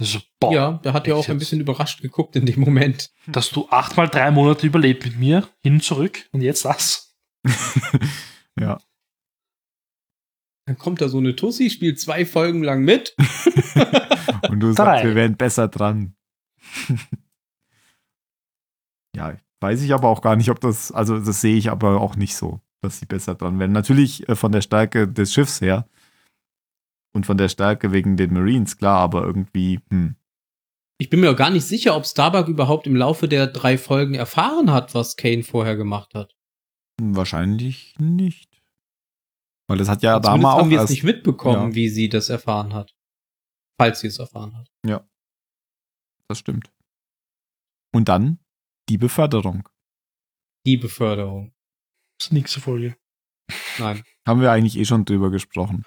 Also, 0.02 0.20
boah, 0.40 0.52
Ja, 0.52 0.72
der 0.84 0.94
hat 0.94 1.08
ja 1.08 1.14
auch 1.14 1.28
ein 1.30 1.38
bisschen 1.38 1.62
überrascht 1.62 2.02
geguckt 2.02 2.36
in 2.36 2.46
dem 2.46 2.60
Moment. 2.60 3.12
dass 3.28 3.52
du 3.52 3.70
achtmal 3.70 4.08
drei 4.08 4.32
Monate 4.32 4.66
überlebt 4.66 5.06
mit 5.06 5.18
mir, 5.18 5.48
hin 5.60 5.74
und 5.74 5.84
zurück 5.84 6.28
und 6.32 6.42
jetzt 6.42 6.66
das. 6.66 7.16
ja. 8.60 8.80
Dann 10.66 10.78
kommt 10.78 11.02
da 11.02 11.08
so 11.08 11.20
eine 11.20 11.36
Tussi, 11.36 11.70
spielt 11.70 12.00
zwei 12.00 12.26
Folgen 12.26 12.64
lang 12.64 12.84
mit. 12.84 13.16
Und 14.50 14.60
du 14.60 14.72
Drei. 14.72 14.86
sagst, 14.86 15.04
wir 15.04 15.16
wären 15.16 15.36
besser 15.36 15.68
dran. 15.68 16.16
ja, 19.16 19.36
weiß 19.62 19.82
ich 19.82 19.94
aber 19.96 20.10
auch 20.10 20.22
gar 20.22 20.36
nicht, 20.36 20.52
ob 20.52 20.60
das, 20.60 20.92
also 20.92 21.20
das 21.20 21.42
sehe 21.42 21.58
ich 21.58 21.72
aber 21.72 22.00
auch 22.00 22.16
nicht 22.16 22.36
so, 22.36 22.62
dass 22.82 23.00
sie 23.00 23.06
besser 23.06 23.36
dran 23.36 23.60
wären. 23.60 23.72
Natürlich 23.72 24.28
äh, 24.30 24.36
von 24.36 24.52
der 24.52 24.62
Stärke 24.62 25.08
des 25.08 25.34
Schiffs 25.34 25.62
her 25.62 25.88
und 27.14 27.26
von 27.26 27.38
der 27.38 27.50
Stärke 27.50 27.92
wegen 27.92 28.18
den 28.18 28.34
Marines, 28.34 28.78
klar, 28.78 29.00
aber 29.00 29.24
irgendwie, 29.26 29.80
hm. 29.90 30.16
Ich 31.02 31.10
bin 31.10 31.22
mir 31.22 31.32
auch 31.32 31.36
gar 31.38 31.50
nicht 31.50 31.64
sicher, 31.66 31.96
ob 31.96 32.06
Starbuck 32.06 32.50
überhaupt 32.50 32.86
im 32.86 32.96
Laufe 32.96 33.30
der 33.30 33.48
drei 33.48 33.78
Folgen 33.78 34.16
erfahren 34.16 34.70
hat, 34.72 34.94
was 34.94 35.16
Kane 35.16 35.44
vorher 35.44 35.78
gemacht 35.78 36.14
hat. 36.14 36.36
Wahrscheinlich 37.02 37.96
nicht. 37.98 38.62
Weil 39.70 39.78
das 39.78 39.88
hat 39.88 40.04
ja 40.04 40.18
Adama 40.18 40.54
auch 40.54 40.60
haben 40.60 40.70
wir 40.70 40.80
erst, 40.80 40.90
nicht 40.90 41.04
mitbekommen, 41.04 41.70
Ja. 41.70 41.76
wie 41.76 41.88
sie 41.88 42.10
das 42.10 42.28
erfahren 42.28 42.74
hat. 42.74 42.94
Falls 43.80 44.02
sie 44.02 44.08
es 44.08 44.20
erfahren 44.20 44.58
hat. 44.58 44.70
das 46.28 46.38
stimmt. 46.40 46.70
Und 47.94 48.10
dann 48.10 48.40
die 48.90 48.98
Beförderung. 48.98 49.68
Die 50.66 50.78
Beförderung. 50.78 51.54
Das 52.20 52.26
ist 52.26 52.32
die 52.32 52.36
nächste 52.36 52.60
Folge. 52.62 52.96
Nein. 53.80 54.04
Haben 54.28 54.42
wir 54.42 54.52
eigentlich 54.52 54.78
eh 54.78 54.86
schon 54.86 55.06
drüber 55.06 55.32
gesprochen. 55.32 55.86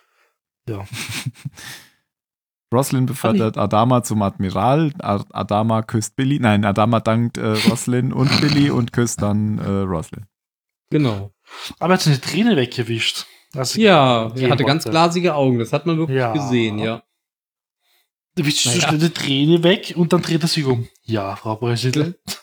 Ja. 0.69 0.85
Roslin 2.73 3.05
befördert 3.05 3.59
Adama 3.59 4.03
zum 4.03 4.23
Admiral. 4.23 4.93
Adama 4.99 5.83
küsst 5.83 6.17
Billy. 6.17 6.39
Nein, 6.41 6.65
Adama 6.65 7.01
dankt 7.01 7.37
äh, 7.37 7.49
Roslin 7.69 8.13
und 8.15 8.41
Billy 8.41 8.71
und 8.71 8.93
küsst 8.95 9.21
dann 9.21 9.59
äh, 9.59 9.69
Roslin. 9.69 10.25
Genau. 10.91 11.35
Aber 11.79 11.93
er 11.93 11.95
hat 11.97 12.03
seine 12.03 12.21
Träne 12.21 12.57
weggewischt. 12.57 13.27
Also, 13.55 13.79
Ja, 13.79 14.33
er 14.35 14.51
hatte 14.51 14.65
ganz 14.65 14.85
glasige 14.85 15.35
Augen. 15.35 15.59
Das 15.59 15.75
hat 15.75 15.85
man 15.85 15.99
wirklich 15.99 16.17
Ja. 16.19 16.33
gesehen, 16.33 16.79
ja. 16.79 17.03
Da 18.37 18.47
wischt 18.47 18.61
so 18.65 18.71
Naja. 18.71 18.89
schnell 18.89 18.99
die 19.01 19.11
Träne 19.11 19.63
weg 19.63 19.93
und 19.95 20.15
dann 20.15 20.23
dreht 20.23 20.41
er 20.43 20.49
sich 20.49 20.65
um. 20.65 20.89
Ja, 21.03 21.37
Frau 21.37 21.57
Präsident. 21.57 22.17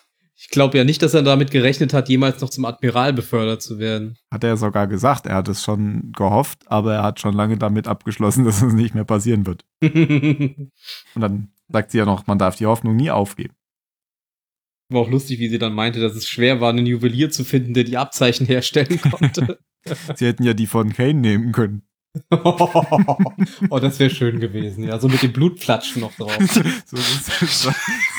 Ich 0.50 0.54
glaube 0.54 0.80
ja 0.80 0.84
nicht, 0.84 1.04
dass 1.04 1.14
er 1.14 1.22
damit 1.22 1.52
gerechnet 1.52 1.94
hat, 1.94 2.10
jemals 2.10 2.42
noch 2.42 2.50
zum 2.50 2.66
Admiral 2.66 3.14
befördert 3.14 3.62
zu 3.62 3.78
werden. 3.78 4.18
Hat 4.34 4.44
er 4.44 4.58
sogar 4.58 4.88
gesagt, 4.88 5.28
er 5.28 5.36
hat 5.36 5.48
es 5.48 5.64
schon 5.64 6.12
gehofft, 6.12 6.64
aber 6.66 6.96
er 6.96 7.04
hat 7.04 7.20
schon 7.20 7.36
lange 7.36 7.60
damit 7.60 7.88
abgeschlossen, 7.88 8.46
dass 8.46 8.64
es 8.64 8.74
nicht 8.74 8.96
mehr 8.96 9.04
passieren 9.04 9.46
wird. 9.46 9.64
Und 9.84 10.72
dann 11.14 11.52
sagt 11.68 11.92
sie 11.92 12.00
ja 12.00 12.06
noch, 12.06 12.26
man 12.26 12.40
darf 12.40 12.56
die 12.56 12.66
Hoffnung 12.66 12.96
nie 12.96 13.12
aufgeben. 13.12 13.54
War 14.92 15.02
auch 15.02 15.12
lustig, 15.12 15.38
wie 15.38 15.50
sie 15.50 15.60
dann 15.60 15.74
meinte, 15.74 16.00
dass 16.00 16.16
es 16.16 16.28
schwer 16.28 16.60
war, 16.60 16.72
einen 16.72 16.88
Juwelier 16.88 17.30
zu 17.30 17.44
finden, 17.44 17.76
der 17.76 17.84
die 17.84 17.98
Abzeichen 17.98 18.48
herstellen 18.48 19.00
konnte. 19.00 19.60
Sie 20.16 20.26
hätten 20.26 20.44
ja 20.44 20.56
die 20.56 20.66
von 20.66 20.92
Kane 20.94 21.14
nehmen 21.14 21.52
können. 21.52 21.84
oh, 23.70 23.80
das 23.80 24.00
wäre 24.00 24.10
schön 24.10 24.40
gewesen, 24.40 24.84
ja. 24.84 25.00
So 25.00 25.08
mit 25.08 25.22
dem 25.22 25.32
Blutplatschen 25.32 26.02
noch 26.02 26.14
drauf. 26.16 26.36
So, 26.86 26.98
das- 26.98 27.68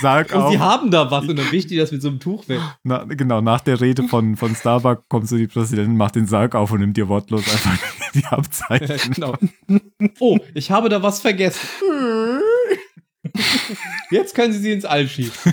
Sag 0.01 0.32
Und 0.32 0.53
sie 0.53 0.59
haben 0.61 0.91
da 0.93 1.11
was 1.11 1.26
und 1.28 1.36
dann 1.36 1.51
wischt 1.51 1.70
die 1.70 1.76
das 1.76 1.91
mit 1.91 2.01
so 2.01 2.09
einem 2.09 2.20
Tuch 2.20 2.49
weg. 2.49 2.61
Na, 2.84 3.05
genau, 3.05 3.41
nach 3.41 3.61
der 3.61 3.80
Rede 3.80 4.05
von, 4.05 4.36
von 4.36 4.55
Starbuck 4.55 5.09
kommt 5.09 5.28
so 5.28 5.36
die 5.36 5.49
Präsidentin, 5.49 5.97
macht 5.97 6.14
den 6.14 6.26
Sarg 6.26 6.55
auf 6.55 6.70
und 6.70 6.80
nimmt 6.80 6.97
dir 6.97 7.09
wortlos 7.09 7.43
einfach 7.51 7.76
die 8.14 8.24
Abzeichen. 8.26 9.12
genau. 9.12 9.34
Oh, 10.20 10.38
ich 10.55 10.70
habe 10.70 10.88
da 10.88 11.03
was 11.03 11.20
vergessen. 11.20 11.61
Jetzt 14.11 14.34
können 14.34 14.53
sie 14.53 14.61
sie 14.61 14.72
ins 14.72 14.84
All 14.84 15.09
schießen. 15.09 15.53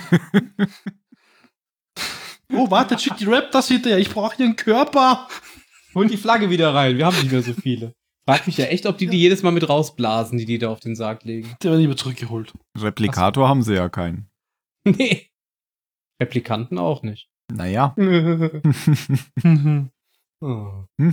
Oh, 2.54 2.70
warte, 2.72 2.98
schickt 2.98 3.20
die 3.20 3.26
Rap 3.26 3.52
das 3.52 3.68
hinterher. 3.68 3.98
Ich 3.98 4.10
brauche 4.10 4.42
ihren 4.42 4.56
Körper. 4.56 5.28
Hol 5.96 6.08
die 6.08 6.18
Flagge 6.18 6.50
wieder 6.50 6.74
rein. 6.74 6.98
Wir 6.98 7.06
haben 7.08 7.18
nicht 7.18 7.32
mehr 7.32 7.42
so 7.42 7.54
viele. 7.54 7.94
Frag 8.28 8.46
mich 8.46 8.58
ja 8.58 8.66
echt, 8.66 8.86
ob 8.86 8.98
die 8.98 9.08
die 9.08 9.18
jedes 9.18 9.42
Mal 9.42 9.52
mit 9.52 9.70
rausblasen, 9.70 10.38
die 10.38 10.46
die 10.46 10.58
da 10.58 10.70
auf 10.70 10.82
den 10.82 10.96
Sarg 10.98 11.24
legen. 11.24 11.56
Der 11.64 11.72
wird 11.72 11.80
nicht 11.80 11.88
mehr 11.88 11.96
zurückgeholt. 11.98 12.52
Replikator 12.78 13.48
haben 13.48 13.64
sie 13.64 13.76
ja 13.76 13.90
keinen. 13.90 14.30
Nee. 14.86 15.28
Replikanten 16.22 16.78
auch 16.78 17.04
nicht. 17.04 17.30
Naja. 17.52 17.94
Oh. 20.42 20.86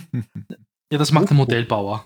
Ja, 0.93 0.99
das 0.99 1.11
macht 1.13 1.29
der 1.31 1.37
Modellbauer 1.37 2.05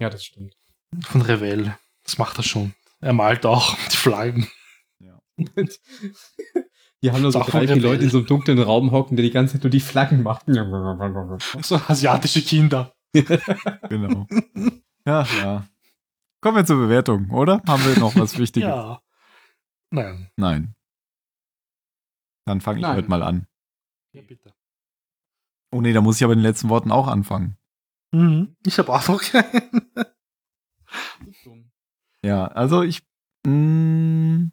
Ja, 0.00 0.08
das 0.10 0.24
stimmt. 0.24 0.56
von 1.02 1.22
Revell. 1.22 1.76
Das 2.04 2.18
macht 2.18 2.36
er 2.38 2.42
schon. 2.42 2.74
Er 3.00 3.12
malt 3.12 3.44
auch 3.46 3.76
die 3.92 3.96
Flaggen. 3.96 4.48
Die 7.04 7.10
haben 7.10 7.22
nur 7.22 7.30
so 7.32 7.40
drei, 7.42 7.66
vier. 7.66 7.76
Leute 7.76 8.04
in 8.04 8.10
so 8.10 8.18
einem 8.18 8.26
dunklen 8.26 8.58
Raum 8.60 8.90
hocken, 8.92 9.16
der 9.16 9.24
die 9.24 9.30
ganze 9.30 9.54
Zeit 9.54 9.62
nur 9.64 9.70
die 9.70 9.80
Flaggen 9.80 10.22
macht. 10.22 10.46
So 11.60 11.76
asiatische 11.86 12.42
Kinder. 12.42 12.92
genau. 13.88 14.26
Ja, 15.06 15.22
ja. 15.24 15.66
Kommen 16.40 16.56
wir 16.56 16.64
zur 16.64 16.76
Bewertung, 16.78 17.30
oder? 17.30 17.62
Haben 17.66 17.84
wir 17.84 17.98
noch 17.98 18.16
was 18.16 18.38
Wichtiges? 18.38 18.68
Ja. 18.68 19.00
Nein. 19.90 20.30
Nein. 20.36 20.74
Dann 22.46 22.60
fange 22.60 22.80
ich 22.80 22.86
heute 22.86 23.08
mal 23.08 23.22
an. 23.22 23.46
Ja, 24.12 24.22
bitte. 24.22 24.54
Oh 25.70 25.80
nee, 25.80 25.92
da 25.92 26.00
muss 26.00 26.16
ich 26.16 26.24
aber 26.24 26.32
in 26.32 26.40
den 26.40 26.46
letzten 26.46 26.68
Worten 26.68 26.90
auch 26.90 27.06
anfangen. 27.06 27.56
Mhm. 28.12 28.56
Ich 28.66 28.78
habe 28.78 28.92
auch 28.92 29.06
noch 29.08 29.22
keinen. 29.22 29.80
Ja, 32.24 32.46
also 32.46 32.82
ich. 32.82 33.02
Mh, 33.46 34.50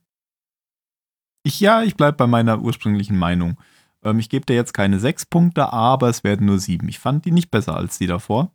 ich 1.43 1.59
ja, 1.59 1.83
ich 1.83 1.95
bleibe 1.95 2.17
bei 2.17 2.27
meiner 2.27 2.61
ursprünglichen 2.61 3.17
Meinung. 3.17 3.59
Ähm, 4.03 4.19
ich 4.19 4.29
gebe 4.29 4.45
dir 4.45 4.55
jetzt 4.55 4.73
keine 4.73 4.99
sechs 4.99 5.25
Punkte, 5.25 5.71
aber 5.73 6.09
es 6.09 6.23
werden 6.23 6.45
nur 6.45 6.59
sieben. 6.59 6.87
Ich 6.89 6.99
fand 6.99 7.25
die 7.25 7.31
nicht 7.31 7.51
besser 7.51 7.75
als 7.75 7.97
die 7.97 8.07
davor. 8.07 8.51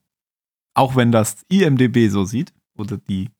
Auch 0.75 0.97
wenn 0.97 1.13
das 1.13 1.45
IMDB 1.49 2.09
so 2.09 2.25
sieht, 2.25 2.53
oder 2.77 2.97
die 2.97 3.31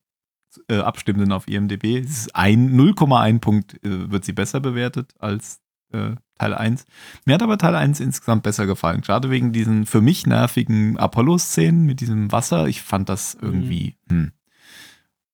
äh, 0.69 0.77
Abstimmenden 0.77 1.31
auf 1.31 1.47
IMDB, 1.47 1.99
es 1.99 2.11
ist 2.11 2.35
ein 2.35 2.77
0,1 2.77 3.39
Punkt 3.39 3.73
äh, 3.83 4.11
wird 4.11 4.23
sie 4.23 4.33
besser 4.33 4.61
bewertet 4.61 5.11
als 5.19 5.59
äh, 5.91 6.15
Teil 6.37 6.53
1. 6.53 6.85
Mir 7.25 7.35
hat 7.35 7.43
aber 7.43 7.57
Teil 7.57 7.75
1 7.75 7.99
insgesamt 7.99 8.43
besser 8.43 8.65
gefallen. 8.65 9.01
Gerade 9.01 9.29
wegen 9.29 9.51
diesen 9.51 9.85
für 9.85 10.01
mich 10.01 10.25
nervigen 10.25 10.97
Apollo-Szenen 10.97 11.85
mit 11.85 12.01
diesem 12.01 12.31
Wasser. 12.31 12.67
Ich 12.67 12.81
fand 12.81 13.09
das 13.09 13.37
irgendwie. 13.39 13.97
Hm. 14.09 14.31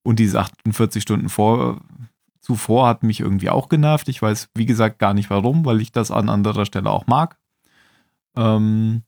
Und 0.04 0.20
diese 0.20 0.40
48 0.40 1.02
Stunden 1.02 1.30
vor, 1.30 1.82
zuvor 2.42 2.88
hat 2.88 3.04
mich 3.04 3.20
irgendwie 3.20 3.50
auch 3.50 3.70
genervt. 3.70 4.10
Ich 4.10 4.22
weiß, 4.22 4.50
wie 4.56 4.66
gesagt, 4.66 5.00
gar 5.00 5.14
nicht 5.14 5.30
warum, 5.30 5.64
weil 5.66 5.80
ich 5.80 5.92
das 5.92 6.12
an 6.12 6.30
anderer 6.30 6.66
Stelle 6.66 6.90
auch 6.90 7.08
mag. 7.08 7.38
Ähm, 8.36 9.04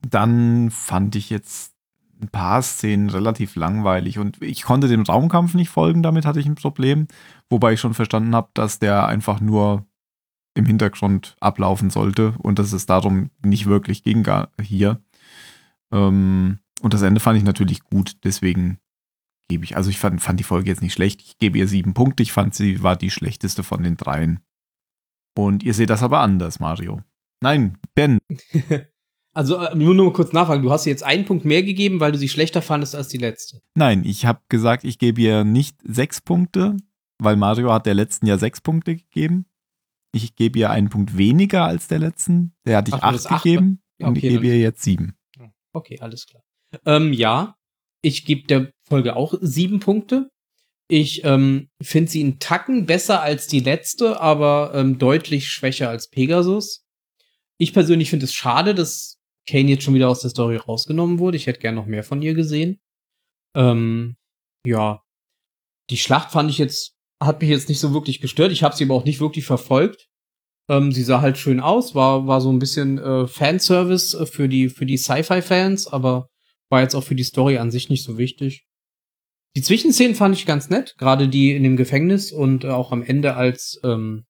dann 0.00 0.70
fand 0.70 1.16
ich 1.16 1.30
jetzt 1.30 1.74
ein 2.20 2.28
paar 2.28 2.62
Szenen 2.62 3.10
relativ 3.10 3.54
langweilig 3.54 4.18
und 4.18 4.42
ich 4.42 4.62
konnte 4.62 4.88
dem 4.88 5.02
Raumkampf 5.02 5.54
nicht 5.54 5.68
folgen, 5.68 6.02
damit 6.02 6.26
hatte 6.26 6.40
ich 6.40 6.46
ein 6.46 6.56
Problem. 6.56 7.06
Wobei 7.48 7.74
ich 7.74 7.80
schon 7.80 7.94
verstanden 7.94 8.34
habe, 8.34 8.48
dass 8.54 8.78
der 8.78 9.06
einfach 9.06 9.40
nur 9.40 9.86
im 10.54 10.66
Hintergrund 10.66 11.36
ablaufen 11.40 11.90
sollte 11.90 12.34
und 12.38 12.58
dass 12.58 12.72
es 12.72 12.86
darum 12.86 13.30
nicht 13.44 13.66
wirklich 13.66 14.02
ging 14.02 14.26
hier. 14.60 15.00
Ähm, 15.92 16.58
und 16.80 16.94
das 16.94 17.02
Ende 17.02 17.20
fand 17.20 17.38
ich 17.38 17.44
natürlich 17.44 17.84
gut, 17.84 18.16
deswegen 18.24 18.78
gebe 19.48 19.64
ich, 19.64 19.76
also 19.76 19.90
ich 19.90 19.98
fand, 19.98 20.20
fand 20.20 20.38
die 20.38 20.44
Folge 20.44 20.68
jetzt 20.68 20.82
nicht 20.82 20.92
schlecht. 20.92 21.22
Ich 21.22 21.38
gebe 21.38 21.58
ihr 21.58 21.68
sieben 21.68 21.94
Punkte. 21.94 22.22
Ich 22.22 22.32
fand, 22.32 22.54
sie 22.54 22.82
war 22.82 22.96
die 22.96 23.10
schlechteste 23.10 23.62
von 23.62 23.82
den 23.82 23.96
dreien. 23.96 24.40
Und 25.36 25.62
ihr 25.62 25.74
seht 25.74 25.90
das 25.90 26.02
aber 26.02 26.20
anders, 26.20 26.60
Mario. 26.60 27.02
Nein, 27.40 27.78
Ben. 27.94 28.18
Also 29.34 29.56
äh, 29.56 29.72
nur 29.76 29.94
nur 29.94 30.12
kurz 30.12 30.32
nachfragen, 30.32 30.64
du 30.64 30.72
hast 30.72 30.84
ihr 30.84 30.90
jetzt 30.90 31.04
einen 31.04 31.24
Punkt 31.24 31.44
mehr 31.44 31.62
gegeben, 31.62 32.00
weil 32.00 32.10
du 32.10 32.18
sie 32.18 32.28
schlechter 32.28 32.60
fandest 32.60 32.96
als 32.96 33.06
die 33.06 33.18
letzte. 33.18 33.62
Nein, 33.74 34.04
ich 34.04 34.26
habe 34.26 34.40
gesagt, 34.48 34.82
ich 34.82 34.98
gebe 34.98 35.20
ihr 35.20 35.44
nicht 35.44 35.76
sechs 35.84 36.20
Punkte, 36.20 36.76
weil 37.18 37.36
Mario 37.36 37.72
hat 37.72 37.86
der 37.86 37.94
letzten 37.94 38.26
ja 38.26 38.36
sechs 38.36 38.60
Punkte 38.60 38.96
gegeben. 38.96 39.46
Ich 40.12 40.34
gebe 40.34 40.58
ihr 40.58 40.70
einen 40.70 40.88
Punkt 40.88 41.16
weniger 41.16 41.64
als 41.66 41.86
der 41.86 42.00
letzten. 42.00 42.52
Der 42.66 42.78
hatte 42.78 42.88
ich 42.88 42.94
Ach, 42.96 43.14
acht 43.14 43.30
acht, 43.30 43.44
gegeben 43.44 43.80
und 44.00 44.08
okay, 44.08 44.26
ich 44.26 44.32
gebe 44.32 44.46
ihr 44.46 44.58
jetzt 44.58 44.82
sieben. 44.82 45.14
Okay, 45.72 46.00
alles 46.00 46.26
klar. 46.26 46.42
Ähm, 46.84 47.12
ja, 47.12 47.56
ich 48.02 48.24
gebe 48.24 48.46
der 48.48 48.72
Folge 48.88 49.16
auch 49.16 49.34
sieben 49.40 49.80
Punkte. 49.80 50.30
Ich 50.90 51.22
ähm, 51.24 51.68
finde 51.82 52.10
sie 52.10 52.22
einen 52.22 52.38
Tacken 52.38 52.86
besser 52.86 53.22
als 53.22 53.46
die 53.46 53.60
letzte, 53.60 54.20
aber 54.20 54.72
ähm, 54.74 54.98
deutlich 54.98 55.48
schwächer 55.48 55.90
als 55.90 56.08
Pegasus. 56.08 56.86
Ich 57.58 57.74
persönlich 57.74 58.08
finde 58.10 58.24
es 58.24 58.32
schade, 58.32 58.74
dass 58.74 59.18
Kane 59.48 59.68
jetzt 59.68 59.84
schon 59.84 59.94
wieder 59.94 60.08
aus 60.08 60.20
der 60.20 60.30
Story 60.30 60.56
rausgenommen 60.56 61.18
wurde. 61.18 61.36
Ich 61.36 61.46
hätte 61.46 61.60
gern 61.60 61.74
noch 61.74 61.86
mehr 61.86 62.04
von 62.04 62.22
ihr 62.22 62.34
gesehen. 62.34 62.80
Ähm, 63.54 64.16
ja, 64.64 65.02
die 65.90 65.96
Schlacht 65.96 66.30
fand 66.30 66.50
ich 66.50 66.58
jetzt, 66.58 66.94
hat 67.22 67.40
mich 67.40 67.50
jetzt 67.50 67.68
nicht 67.68 67.80
so 67.80 67.92
wirklich 67.92 68.20
gestört. 68.20 68.52
Ich 68.52 68.62
habe 68.62 68.76
sie 68.76 68.84
aber 68.84 68.94
auch 68.94 69.04
nicht 69.04 69.20
wirklich 69.20 69.44
verfolgt. 69.44 70.08
Ähm, 70.70 70.92
sie 70.92 71.02
sah 71.02 71.20
halt 71.20 71.38
schön 71.38 71.60
aus, 71.60 71.94
war, 71.94 72.26
war 72.26 72.40
so 72.40 72.52
ein 72.52 72.58
bisschen 72.58 72.98
äh, 72.98 73.26
Fanservice 73.26 74.14
äh, 74.14 74.26
für 74.26 74.48
die, 74.48 74.68
für 74.68 74.84
die 74.84 74.98
Sci-Fi-Fans, 74.98 75.86
aber 75.86 76.28
war 76.70 76.82
jetzt 76.82 76.94
auch 76.94 77.04
für 77.04 77.14
die 77.14 77.24
Story 77.24 77.56
an 77.56 77.70
sich 77.70 77.88
nicht 77.88 78.04
so 78.04 78.18
wichtig. 78.18 78.67
Die 79.58 79.62
Zwischenszenen 79.62 80.14
fand 80.14 80.36
ich 80.36 80.46
ganz 80.46 80.70
nett, 80.70 80.94
gerade 80.98 81.26
die 81.26 81.50
in 81.50 81.64
dem 81.64 81.76
Gefängnis 81.76 82.30
und 82.30 82.62
äh, 82.62 82.68
auch 82.68 82.92
am 82.92 83.02
Ende, 83.02 83.34
als, 83.34 83.80
ähm, 83.82 84.24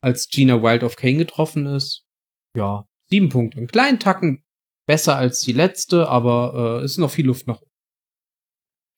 als 0.00 0.28
Gina 0.28 0.62
Wild 0.62 0.84
of 0.84 0.94
Kane 0.94 1.16
getroffen 1.16 1.66
ist. 1.66 2.06
Ja, 2.54 2.86
sieben 3.08 3.30
Punkte. 3.30 3.58
Einen 3.58 3.66
kleinen 3.66 3.98
Tacken 3.98 4.44
besser 4.86 5.16
als 5.16 5.40
die 5.40 5.54
letzte, 5.54 6.08
aber 6.08 6.52
äh, 6.54 6.84
es 6.84 6.92
ist 6.92 6.98
noch 6.98 7.10
viel 7.10 7.26
Luft 7.26 7.48
nach 7.48 7.60
oben. 7.60 7.72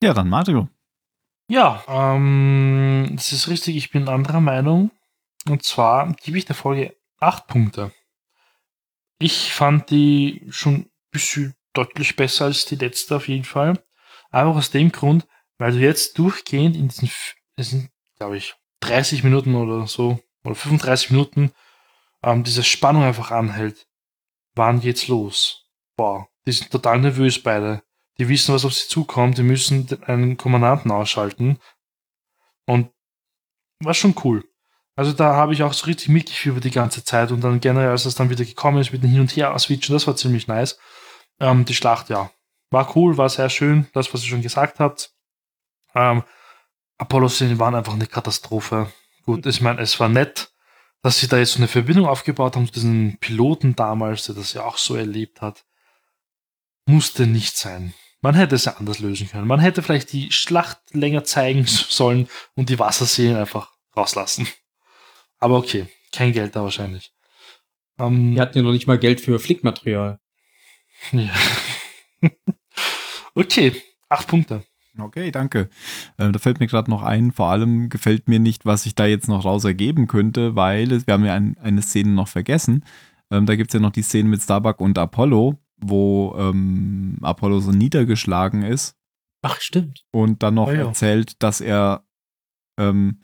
Ja, 0.02 0.12
dann 0.12 0.28
Mario. 0.28 0.68
Ja, 1.48 1.82
ähm, 1.88 3.08
das 3.14 3.32
ist 3.32 3.48
richtig, 3.48 3.74
ich 3.76 3.90
bin 3.90 4.10
anderer 4.10 4.42
Meinung. 4.42 4.90
Und 5.48 5.62
zwar 5.62 6.12
gebe 6.22 6.36
ich 6.36 6.44
der 6.44 6.54
Folge 6.54 6.98
8 7.18 7.46
Punkte. 7.46 7.92
Ich 9.18 9.54
fand 9.54 9.88
die 9.88 10.46
schon 10.50 10.74
ein 10.74 10.90
bisschen 11.12 11.54
deutlich 11.72 12.14
besser 12.14 12.44
als 12.44 12.66
die 12.66 12.76
letzte 12.76 13.16
auf 13.16 13.26
jeden 13.26 13.44
Fall. 13.44 13.82
Einfach 14.30 14.56
aus 14.56 14.70
dem 14.70 14.92
Grund, 14.92 15.26
weil 15.62 15.72
du 15.72 15.78
jetzt 15.78 16.18
durchgehend 16.18 16.74
in 16.74 16.88
diesen, 16.88 17.08
es 17.54 17.70
sind, 17.70 17.88
glaube 18.18 18.36
ich, 18.36 18.56
30 18.80 19.22
Minuten 19.22 19.54
oder 19.54 19.86
so, 19.86 20.18
oder 20.42 20.56
35 20.56 21.12
Minuten, 21.12 21.52
ähm, 22.24 22.42
diese 22.42 22.64
Spannung 22.64 23.04
einfach 23.04 23.30
anhält. 23.30 23.86
Wann 24.56 24.80
geht's 24.80 25.06
los? 25.06 25.68
Boah, 25.96 26.26
die 26.46 26.52
sind 26.52 26.72
total 26.72 26.98
nervös 26.98 27.40
beide. 27.40 27.84
Die 28.18 28.28
wissen, 28.28 28.52
was 28.52 28.64
auf 28.64 28.74
sie 28.74 28.88
zukommt, 28.88 29.38
die 29.38 29.44
müssen 29.44 29.86
einen 30.02 30.36
Kommandanten 30.36 30.90
ausschalten. 30.90 31.60
Und 32.66 32.90
war 33.78 33.94
schon 33.94 34.16
cool. 34.24 34.44
Also 34.96 35.12
da 35.12 35.36
habe 35.36 35.52
ich 35.52 35.62
auch 35.62 35.74
so 35.74 35.86
richtig 35.86 36.08
mitgefühlt 36.08 36.64
die 36.64 36.72
ganze 36.72 37.04
Zeit 37.04 37.30
und 37.30 37.40
dann 37.40 37.60
generell, 37.60 37.90
als 37.90 38.04
es 38.04 38.16
dann 38.16 38.30
wieder 38.30 38.44
gekommen 38.44 38.78
ist 38.78 38.92
mit 38.92 39.04
dem 39.04 39.10
Hin- 39.10 39.20
und 39.20 39.36
Her-Switchen, 39.36 39.94
das 39.94 40.08
war 40.08 40.16
ziemlich 40.16 40.48
nice. 40.48 40.76
Ähm, 41.38 41.64
die 41.64 41.74
Schlacht, 41.74 42.10
ja, 42.10 42.32
war 42.70 42.96
cool, 42.96 43.16
war 43.16 43.28
sehr 43.28 43.48
schön, 43.48 43.86
das, 43.92 44.12
was 44.12 44.24
ihr 44.24 44.28
schon 44.28 44.42
gesagt 44.42 44.80
habt. 44.80 45.11
Ähm, 45.94 46.22
Apollo-Szenen 46.98 47.58
waren 47.58 47.74
einfach 47.74 47.94
eine 47.94 48.06
Katastrophe. 48.06 48.92
Gut, 49.24 49.46
ich 49.46 49.60
meine, 49.60 49.80
es 49.80 49.98
war 50.00 50.08
nett, 50.08 50.52
dass 51.02 51.18
sie 51.18 51.28
da 51.28 51.38
jetzt 51.38 51.52
so 51.52 51.58
eine 51.58 51.68
Verbindung 51.68 52.06
aufgebaut 52.06 52.56
haben 52.56 52.66
zu 52.66 52.72
diesen 52.72 53.18
Piloten 53.18 53.74
damals, 53.74 54.26
der 54.26 54.34
das 54.34 54.52
ja 54.52 54.64
auch 54.64 54.78
so 54.78 54.94
erlebt 54.94 55.40
hat. 55.40 55.64
Musste 56.86 57.26
nicht 57.26 57.56
sein. 57.56 57.94
Man 58.20 58.36
hätte 58.36 58.54
es 58.54 58.66
ja 58.66 58.76
anders 58.76 59.00
lösen 59.00 59.28
können. 59.28 59.48
Man 59.48 59.58
hätte 59.58 59.82
vielleicht 59.82 60.12
die 60.12 60.30
Schlacht 60.30 60.78
länger 60.92 61.24
zeigen 61.24 61.66
sollen 61.66 62.28
und 62.54 62.68
die 62.68 62.78
Wasserseen 62.78 63.36
einfach 63.36 63.72
rauslassen. 63.96 64.46
Aber 65.38 65.56
okay, 65.56 65.86
kein 66.12 66.32
Geld 66.32 66.54
da 66.54 66.62
wahrscheinlich. 66.62 67.12
Ähm, 67.98 68.34
Die 68.34 68.40
hatten 68.40 68.58
ja 68.58 68.62
noch 68.62 68.72
nicht 68.72 68.86
mal 68.86 68.98
Geld 68.98 69.20
für 69.20 69.38
Flickmaterial. 69.40 70.20
ja. 71.12 71.30
okay, 73.34 73.82
acht 74.08 74.28
Punkte. 74.28 74.64
Okay, 74.98 75.30
danke. 75.30 75.68
Äh, 76.18 76.30
da 76.32 76.38
fällt 76.38 76.60
mir 76.60 76.66
gerade 76.66 76.90
noch 76.90 77.02
ein, 77.02 77.32
vor 77.32 77.46
allem 77.48 77.88
gefällt 77.88 78.28
mir 78.28 78.38
nicht, 78.38 78.66
was 78.66 78.82
sich 78.82 78.94
da 78.94 79.06
jetzt 79.06 79.28
noch 79.28 79.44
raus 79.44 79.64
ergeben 79.64 80.06
könnte, 80.06 80.54
weil 80.54 80.90
wir 81.06 81.14
haben 81.14 81.24
ja 81.24 81.34
ein, 81.34 81.56
eine 81.58 81.80
Szene 81.82 82.10
noch 82.10 82.28
vergessen. 82.28 82.84
Ähm, 83.30 83.46
da 83.46 83.56
gibt 83.56 83.70
es 83.70 83.74
ja 83.74 83.80
noch 83.80 83.92
die 83.92 84.02
Szene 84.02 84.28
mit 84.28 84.42
Starbuck 84.42 84.80
und 84.82 84.98
Apollo, 84.98 85.58
wo 85.78 86.34
ähm, 86.38 87.16
Apollo 87.22 87.60
so 87.60 87.70
niedergeschlagen 87.70 88.62
ist 88.62 88.94
Ach, 89.40 89.58
stimmt. 89.60 90.04
und 90.10 90.42
dann 90.42 90.54
noch 90.54 90.68
Oh 90.68 90.72
ja. 90.72 90.86
erzählt, 90.88 91.42
dass 91.42 91.62
er, 91.62 92.04
ähm, 92.78 93.22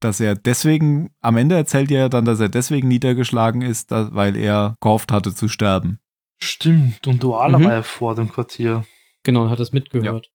dass 0.00 0.18
er 0.18 0.34
deswegen, 0.34 1.10
am 1.20 1.36
Ende 1.36 1.54
erzählt 1.54 1.90
er 1.92 2.08
dann, 2.08 2.24
dass 2.24 2.40
er 2.40 2.48
deswegen 2.48 2.88
niedergeschlagen 2.88 3.62
ist, 3.62 3.92
da, 3.92 4.12
weil 4.12 4.36
er 4.36 4.74
gehofft 4.80 5.12
hatte 5.12 5.32
zu 5.34 5.46
sterben. 5.48 6.00
Stimmt, 6.40 7.06
und 7.06 7.22
Duala 7.22 7.58
Mhm. 7.58 7.64
war 7.64 7.72
ja 7.74 7.82
vor 7.82 8.14
dem 8.16 8.28
Quartier. 8.28 8.84
Genau, 9.22 9.48
hat 9.50 9.60
das 9.60 9.72
mitgehört. 9.72 10.30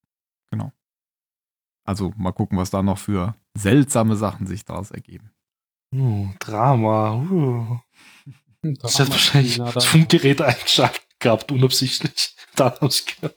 Also 1.83 2.13
mal 2.17 2.31
gucken, 2.31 2.57
was 2.57 2.69
da 2.69 2.81
noch 2.81 2.97
für 2.97 3.35
seltsame 3.55 4.15
Sachen 4.15 4.47
sich 4.47 4.65
daraus 4.65 4.91
ergeben. 4.91 5.31
Uh, 5.93 6.29
Drama. 6.39 7.13
Uh. 7.15 7.79
Das 8.61 8.99
hat 8.99 9.09
wahrscheinlich 9.09 9.57
Drama- 9.57 9.71
das 9.73 9.85
Funkgerät 9.85 10.41
eingeschaltet 10.41 11.01
gehabt, 11.19 11.51
unabsichtlich. 11.51 12.35
Da 12.55 12.69
gehört. 12.69 13.35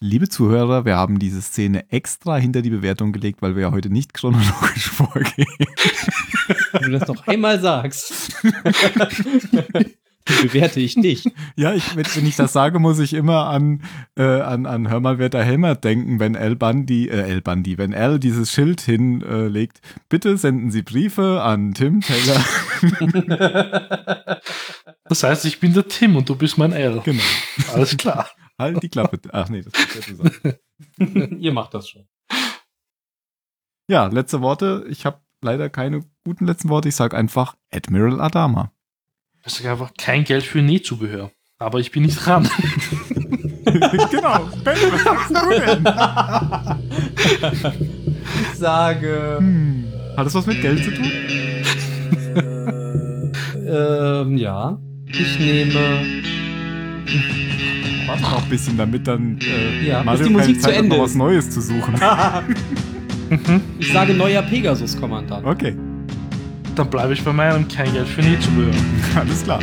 Liebe 0.00 0.26
Zuhörer, 0.26 0.86
wir 0.86 0.96
haben 0.96 1.18
diese 1.18 1.42
Szene 1.42 1.88
extra 1.92 2.38
hinter 2.38 2.62
die 2.62 2.70
Bewertung 2.70 3.12
gelegt, 3.12 3.42
weil 3.42 3.54
wir 3.54 3.62
ja 3.64 3.70
heute 3.70 3.90
nicht 3.90 4.14
chronologisch 4.14 4.86
vorgehen. 4.90 5.46
Wenn 6.72 6.90
du 6.90 6.98
das 6.98 7.06
noch 7.06 7.26
einmal 7.26 7.60
sagst, 7.60 8.32
bewerte 10.24 10.80
ich 10.80 10.94
dich. 10.94 11.24
Ja, 11.54 11.74
ich, 11.74 11.96
wenn, 11.96 12.26
ich 12.26 12.36
das 12.36 12.52
sage, 12.52 12.78
muss 12.78 12.98
ich 12.98 13.12
immer 13.12 13.48
an, 13.48 13.82
äh, 14.16 14.22
an, 14.22 14.64
an 14.64 14.88
Hör 14.88 15.00
mal, 15.00 15.18
wer 15.18 15.28
da 15.28 15.42
hämmert 15.42 15.84
denken, 15.84 16.18
wenn 16.18 16.34
Al 16.34 16.56
Bundy, 16.56 17.08
äh, 17.08 17.22
Al 17.22 17.42
Bundy, 17.42 17.76
wenn 17.76 17.94
Al 17.94 18.18
dieses 18.18 18.50
Schild 18.50 18.80
hinlegt. 18.80 19.80
Bitte 20.08 20.38
senden 20.38 20.70
Sie 20.70 20.82
Briefe 20.82 21.42
an 21.42 21.74
Tim 21.74 22.00
Taylor. 22.00 22.42
Das 25.12 25.22
heißt, 25.22 25.44
ich 25.44 25.60
bin 25.60 25.74
der 25.74 25.86
Tim 25.88 26.16
und 26.16 26.28
du 26.28 26.36
bist 26.36 26.56
mein 26.56 26.72
L. 26.72 27.00
genau. 27.04 27.22
Alles 27.74 27.96
klar. 27.98 28.30
Halt 28.58 28.82
die 28.82 28.88
Klappe. 28.88 29.18
Ach 29.30 29.48
nee, 29.50 29.62
das 29.62 29.74
ist 29.74 30.08
ja 30.08 30.14
du 30.14 30.56
sagen. 30.96 31.38
Ihr 31.38 31.52
macht 31.52 31.74
das 31.74 31.88
schon. 31.88 32.06
Ja, 33.90 34.06
letzte 34.06 34.40
Worte. 34.40 34.86
Ich 34.88 35.04
habe 35.04 35.20
leider 35.42 35.68
keine 35.68 36.04
guten 36.24 36.46
letzten 36.46 36.68
Worte. 36.68 36.88
Ich 36.88 36.96
sage 36.96 37.14
einfach 37.14 37.56
Admiral 37.70 38.22
Adama. 38.22 38.72
Ich 39.44 39.54
sage 39.54 39.70
einfach 39.70 39.90
kein 39.98 40.24
Geld 40.24 40.44
für 40.44 40.62
Nähzubehör. 40.62 41.30
Aber 41.58 41.78
ich 41.80 41.90
bin 41.90 42.02
nicht 42.04 42.16
dran. 42.24 42.48
genau. 43.64 44.48
Ben, 44.64 44.76
was 44.90 45.02
sagst 45.04 45.30
du 45.30 45.50
denn? 45.50 45.84
Ich 48.52 48.58
sage. 48.58 49.36
Hm. 49.38 49.84
Hat 50.16 50.26
das 50.26 50.34
was 50.34 50.46
mit 50.46 50.60
Geld 50.60 50.84
zu 50.84 50.90
tun? 50.92 51.10
Ähm, 53.64 54.36
ja. 54.36 54.78
Ich 55.06 55.38
nehme. 55.38 56.04
Warte 58.06 58.22
noch 58.22 58.42
ein 58.42 58.48
bisschen, 58.50 58.76
damit 58.76 59.06
dann 59.06 59.38
äh, 59.40 59.86
Ja, 59.86 60.02
Mario 60.02 60.24
die 60.24 60.30
Musik 60.30 60.46
keine 60.46 60.58
Zeit 60.58 60.62
zu 60.62 60.76
hat, 60.76 60.84
Ende 60.84 60.96
noch 60.96 61.04
was. 61.04 61.14
Neues 61.14 61.50
zu 61.50 61.60
suchen. 61.60 61.94
Ich 63.78 63.90
sage 63.90 64.12
neuer 64.12 64.42
Pegasus-Kommandant. 64.42 65.46
Okay, 65.46 65.74
Dann 66.74 66.88
bleibe 66.88 67.12
ich 67.12 67.22
bei 67.22 67.32
meinem 67.32 67.68
kein 67.68 67.92
Geld 67.92 68.08
für 68.08 68.22
Nähzubehör. 68.22 68.72
alles 69.14 69.42
klar. 69.44 69.60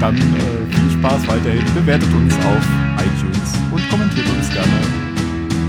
Dann 0.00 0.16
äh, 0.16 0.74
viel 0.74 0.90
Spaß 0.98 1.28
weiterhin. 1.28 1.64
Bewertet 1.74 2.12
uns 2.14 2.34
auf 2.36 2.66
iTunes 2.98 3.52
und 3.70 3.90
kommentiert 3.90 4.26
uns 4.28 4.50
gerne. 4.50 5.06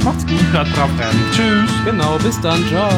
Macht's 0.03 0.25
gut. 0.25 0.39
Hört 0.53 0.67
drauf 0.75 0.89
rein. 0.97 1.15
Tschüss. 1.33 1.69
Genau, 1.85 2.17
bis 2.19 2.39
dann. 2.39 2.63
Ciao. 2.67 2.89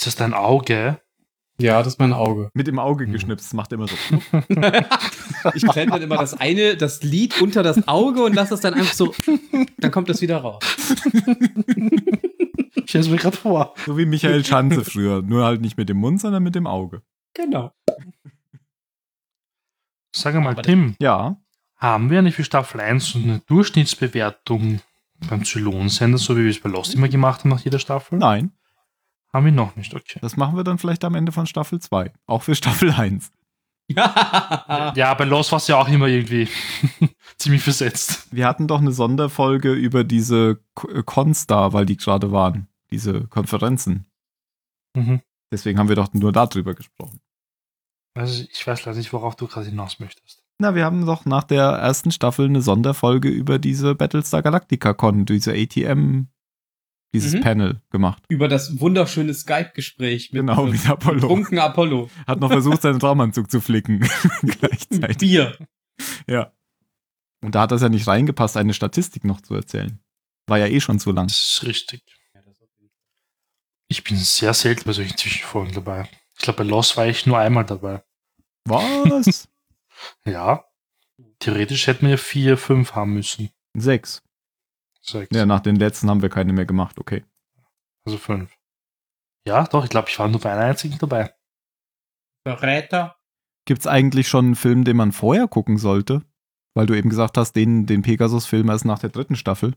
Ist 0.00 0.06
das 0.06 0.16
dein 0.16 0.32
Auge? 0.32 0.98
Ja, 1.58 1.82
das 1.82 1.88
ist 1.92 1.98
mein 1.98 2.14
Auge. 2.14 2.48
Mit 2.54 2.66
dem 2.66 2.78
Auge 2.78 3.04
Hm. 3.04 3.12
geschnipst, 3.12 3.52
macht 3.52 3.70
immer 3.72 3.86
so. 3.86 3.94
Ich 5.54 5.62
klemme 5.66 5.92
dann 5.92 6.00
immer 6.00 6.16
das 6.16 6.32
eine, 6.40 6.74
das 6.76 7.02
Lied 7.02 7.38
unter 7.42 7.62
das 7.62 7.86
Auge 7.86 8.22
und 8.24 8.34
lasse 8.34 8.54
es 8.54 8.60
dann 8.62 8.72
einfach 8.72 8.94
so. 8.94 9.14
Dann 9.76 9.90
kommt 9.90 10.08
das 10.08 10.22
wieder 10.22 10.38
raus. 10.38 10.62
Ich 12.76 12.88
stelle 12.88 13.04
es 13.04 13.10
mir 13.10 13.18
gerade 13.18 13.36
vor. 13.36 13.74
So 13.86 13.96
wie 13.98 14.06
Michael 14.06 14.42
Schanze 14.44 14.84
früher. 14.84 15.20
Nur 15.22 15.44
halt 15.44 15.60
nicht 15.60 15.76
mit 15.76 15.88
dem 15.90 15.98
Mund, 15.98 16.18
sondern 16.20 16.42
mit 16.42 16.54
dem 16.56 16.66
Auge. 16.66 17.02
Genau. 17.34 17.72
Sag 20.16 20.34
mal, 20.34 20.50
Aber- 20.52 20.62
Tim, 20.62 20.96
Ja, 20.98 21.36
haben 21.76 22.10
wir 22.10 22.18
eine 22.18 22.32
für 22.32 22.42
Staffel 22.42 22.80
1 22.80 23.06
so 23.10 23.18
eine 23.18 23.40
Durchschnittsbewertung 23.46 24.80
beim 25.28 25.44
Zylonsender, 25.44 26.18
so 26.18 26.36
wie 26.36 26.44
wir 26.44 26.50
es 26.50 26.58
bei 26.60 26.70
Lost 26.70 26.94
immer 26.94 27.08
gemacht 27.08 27.40
haben 27.44 27.50
nach 27.50 27.60
jeder 27.60 27.78
Staffel? 27.78 28.18
nein. 28.18 28.52
Haben 29.32 29.44
wir 29.44 29.52
noch 29.52 29.76
nicht, 29.76 29.94
okay. 29.94 30.18
Das 30.22 30.36
machen 30.36 30.56
wir 30.56 30.64
dann 30.64 30.78
vielleicht 30.78 31.04
am 31.04 31.14
Ende 31.14 31.32
von 31.32 31.46
Staffel 31.46 31.80
2. 31.80 32.12
Auch 32.26 32.42
für 32.42 32.54
Staffel 32.56 32.92
1. 32.92 33.30
Ja, 33.96 35.14
bei 35.14 35.24
Lost 35.24 35.50
war 35.50 35.56
es 35.56 35.66
ja 35.66 35.76
auch 35.76 35.88
immer 35.88 36.06
irgendwie 36.06 36.48
ziemlich 37.38 37.62
versetzt. 37.62 38.28
Wir 38.30 38.46
hatten 38.46 38.68
doch 38.68 38.80
eine 38.80 38.92
Sonderfolge 38.92 39.72
über 39.72 40.04
diese 40.04 40.60
äh, 40.88 41.02
Cons 41.02 41.48
da, 41.48 41.72
weil 41.72 41.86
die 41.86 41.96
gerade 41.96 42.30
waren. 42.30 42.68
Diese 42.92 43.26
Konferenzen. 43.26 44.06
Mhm. 44.96 45.22
Deswegen 45.52 45.78
haben 45.78 45.88
wir 45.88 45.96
doch 45.96 46.12
nur 46.12 46.30
darüber 46.30 46.74
gesprochen. 46.74 47.20
Also 48.14 48.44
ich 48.50 48.64
weiß 48.64 48.84
leider 48.84 48.98
nicht, 48.98 49.12
worauf 49.12 49.36
du 49.36 49.46
gerade 49.46 49.66
hinaus 49.66 49.98
möchtest. 49.98 50.42
Na, 50.58 50.74
wir 50.74 50.84
haben 50.84 51.06
doch 51.06 51.24
nach 51.24 51.44
der 51.44 51.64
ersten 51.64 52.12
Staffel 52.12 52.46
eine 52.46 52.60
Sonderfolge 52.60 53.28
über 53.28 53.58
diese 53.58 53.94
Battlestar 53.94 54.42
Galactica 54.42 54.92
Con, 54.92 55.24
diese 55.24 55.52
ATM, 55.52 56.28
dieses 57.12 57.34
Mhm. 57.34 57.40
Panel 57.40 57.80
gemacht. 57.90 58.22
Über 58.28 58.48
das 58.48 58.80
wunderschöne 58.80 59.34
Skype-Gespräch 59.34 60.32
mit 60.32 60.40
Genau, 60.40 60.66
äh, 60.66 60.70
mit 60.70 60.88
Apollo. 60.88 61.20
trunken 61.20 61.58
Apollo. 61.58 62.10
Hat 62.26 62.40
noch 62.40 62.50
versucht, 62.50 62.82
seinen 62.82 63.00
Raumanzug 63.00 63.50
zu 63.50 63.60
flicken. 63.60 64.00
Gleichzeitig. 64.42 65.18
Bier. 65.18 65.56
Ja. 66.26 66.52
Und 67.42 67.54
da 67.54 67.62
hat 67.62 67.72
das 67.72 67.82
ja 67.82 67.88
nicht 67.88 68.06
reingepasst, 68.06 68.56
eine 68.56 68.74
Statistik 68.74 69.24
noch 69.24 69.40
zu 69.40 69.54
erzählen. 69.54 69.98
War 70.46 70.58
ja 70.58 70.66
eh 70.66 70.80
schon 70.80 70.98
zu 70.98 71.10
lang. 71.12 71.26
Das 71.28 71.38
ist 71.38 71.62
richtig. 71.66 72.02
Ich 73.88 74.04
bin 74.04 74.16
sehr 74.16 74.54
selten 74.54 74.84
bei 74.84 74.92
solchen 74.92 75.16
Zwischenfolgen 75.16 75.74
dabei. 75.74 76.08
Ich 76.36 76.42
glaube, 76.44 76.58
bei 76.64 76.70
Lost 76.70 76.96
war 76.96 77.06
ich 77.06 77.26
nur 77.26 77.38
einmal 77.38 77.64
dabei. 77.64 78.02
Was? 78.64 79.48
Ja. 80.24 80.64
Theoretisch 81.40 81.86
hätten 81.86 82.02
wir 82.06 82.12
ja 82.12 82.16
vier, 82.16 82.56
fünf 82.56 82.92
haben 82.94 83.12
müssen. 83.12 83.50
Sechs. 83.76 84.22
Sechs. 85.02 85.34
Ja, 85.34 85.46
nach 85.46 85.60
den 85.60 85.76
letzten 85.76 86.08
haben 86.10 86.22
wir 86.22 86.28
keine 86.28 86.52
mehr 86.52 86.66
gemacht, 86.66 86.98
okay. 86.98 87.24
Also 88.04 88.18
fünf. 88.18 88.50
Ja, 89.46 89.64
doch, 89.66 89.84
ich 89.84 89.90
glaube, 89.90 90.08
ich 90.08 90.18
war 90.18 90.28
nur 90.28 90.40
bei 90.40 90.52
einer 90.52 90.64
einzigen 90.66 90.98
dabei. 90.98 91.34
Verräter. 92.46 93.16
Gibt's 93.66 93.86
eigentlich 93.86 94.28
schon 94.28 94.46
einen 94.46 94.56
Film, 94.56 94.84
den 94.84 94.96
man 94.96 95.12
vorher 95.12 95.48
gucken 95.48 95.78
sollte? 95.78 96.22
Weil 96.74 96.86
du 96.86 96.94
eben 96.96 97.10
gesagt 97.10 97.36
hast, 97.36 97.52
den, 97.54 97.86
den 97.86 98.02
Pegasus-Film 98.02 98.68
erst 98.68 98.84
nach 98.84 98.98
der 98.98 99.10
dritten 99.10 99.36
Staffel. 99.36 99.74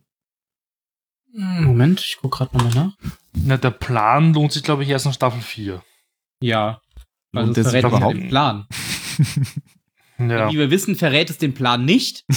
Moment, 1.32 2.00
ich 2.02 2.18
guck 2.22 2.34
gerade 2.34 2.56
nochmal 2.56 2.74
nach. 2.76 2.98
Na, 3.34 3.58
der 3.58 3.72
Plan 3.72 4.34
lohnt 4.34 4.52
sich, 4.52 4.64
glaube 4.64 4.84
ich, 4.84 4.90
erst 4.90 5.06
nach 5.06 5.14
Staffel 5.14 5.42
4. 5.42 5.82
Ja. 6.42 6.82
Also 7.34 7.50
Und 7.50 7.58
es 7.58 7.64
das 7.66 7.74
ja 7.74 7.80
überhaupt- 7.88 8.16
den 8.16 8.30
Plan. 8.30 8.68
Ja, 10.20 10.52
Wie 10.52 10.58
wir 10.58 10.70
wissen, 10.72 10.96
verrät 10.96 11.30
es 11.30 11.38
den 11.38 11.54
Plan 11.54 11.86
nicht. 11.86 12.26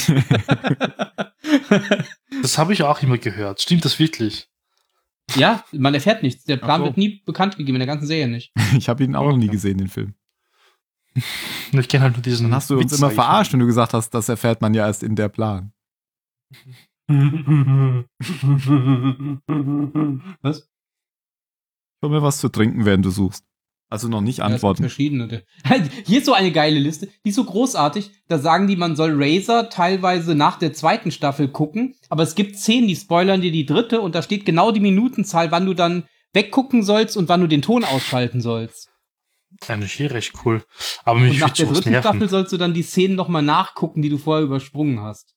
das 2.41 2.57
habe 2.57 2.73
ich 2.73 2.83
auch 2.83 3.01
immer 3.01 3.17
gehört. 3.17 3.61
Stimmt 3.61 3.85
das 3.85 3.99
wirklich? 3.99 4.49
ja, 5.35 5.63
man 5.71 5.93
erfährt 5.93 6.23
nichts. 6.23 6.45
Der 6.45 6.57
Plan 6.57 6.81
so. 6.81 6.85
wird 6.85 6.97
nie 6.97 7.21
bekannt 7.25 7.57
gegeben 7.57 7.75
in 7.75 7.79
der 7.79 7.87
ganzen 7.87 8.07
Serie 8.07 8.27
nicht. 8.27 8.51
Ich 8.77 8.89
habe 8.89 9.03
ihn 9.03 9.15
auch 9.15 9.29
noch 9.29 9.37
nie 9.37 9.47
gesehen, 9.47 9.77
den 9.77 9.89
Film. 9.89 10.13
Ich 11.73 11.89
kenne 11.89 12.03
halt 12.03 12.13
nur 12.13 12.21
diesen. 12.21 12.45
Dann 12.45 12.55
hast 12.55 12.69
du 12.69 12.75
uns 12.75 12.91
Witz, 12.91 12.99
immer 12.99 13.09
verarscht, 13.09 13.51
wenn 13.51 13.59
du 13.59 13.65
gesagt 13.65 13.93
hast, 13.93 14.11
das 14.11 14.29
erfährt 14.29 14.61
man 14.61 14.73
ja 14.73 14.87
erst 14.87 15.03
in 15.03 15.15
der 15.15 15.27
Plan. 15.27 15.73
Was? 20.41 20.69
Hol 22.01 22.09
mir 22.09 22.21
was 22.21 22.37
zu 22.37 22.49
trinken, 22.49 22.85
während 22.85 23.03
du 23.03 23.09
suchst. 23.09 23.46
Also 23.89 24.09
noch 24.09 24.21
nicht 24.21 24.39
Ja, 24.39 24.45
antworten. 24.45 24.83
verschiedene. 24.83 25.43
Hier 26.05 26.17
ist 26.19 26.25
so 26.25 26.33
eine 26.33 26.51
geile 26.51 26.77
Liste, 26.79 27.07
die 27.23 27.29
ist 27.29 27.35
so 27.35 27.45
großartig. 27.45 28.11
Da 28.27 28.37
sagen 28.37 28.67
die, 28.67 28.75
man 28.75 28.95
soll 28.97 29.11
Razor 29.15 29.69
teilweise 29.69 30.35
nach 30.35 30.59
der 30.59 30.73
zweiten 30.73 31.09
Staffel 31.11 31.47
gucken, 31.47 31.95
aber 32.09 32.23
es 32.23 32.35
gibt 32.35 32.57
Szenen, 32.57 32.87
die 32.89 32.95
spoilern 32.97 33.39
dir 33.41 33.51
die 33.51 33.65
dritte 33.65 34.01
und 34.01 34.13
da 34.15 34.21
steht 34.21 34.45
genau 34.45 34.71
die 34.71 34.81
Minutenzahl, 34.81 35.51
wann 35.51 35.65
du 35.65 35.73
dann 35.73 36.03
weggucken 36.33 36.83
sollst 36.83 37.15
und 37.15 37.29
wann 37.29 37.39
du 37.41 37.47
den 37.47 37.61
Ton 37.61 37.85
ausschalten 37.85 38.41
sollst. 38.41 38.89
Eigentlich 39.67 39.93
hier 39.93 40.11
recht 40.11 40.33
cool. 40.43 40.63
Aber 41.05 41.19
mich 41.21 41.35
Und 41.35 41.39
nach 41.39 41.51
der 41.51 41.67
dritten 41.67 41.89
Staffel 41.93 42.11
nerven. 42.19 42.27
sollst 42.29 42.51
du 42.51 42.57
dann 42.57 42.73
die 42.73 42.83
Szenen 42.83 43.15
nochmal 43.15 43.41
nachgucken, 43.41 44.01
die 44.01 44.09
du 44.09 44.17
vorher 44.17 44.43
übersprungen 44.43 44.99
hast. 45.01 45.33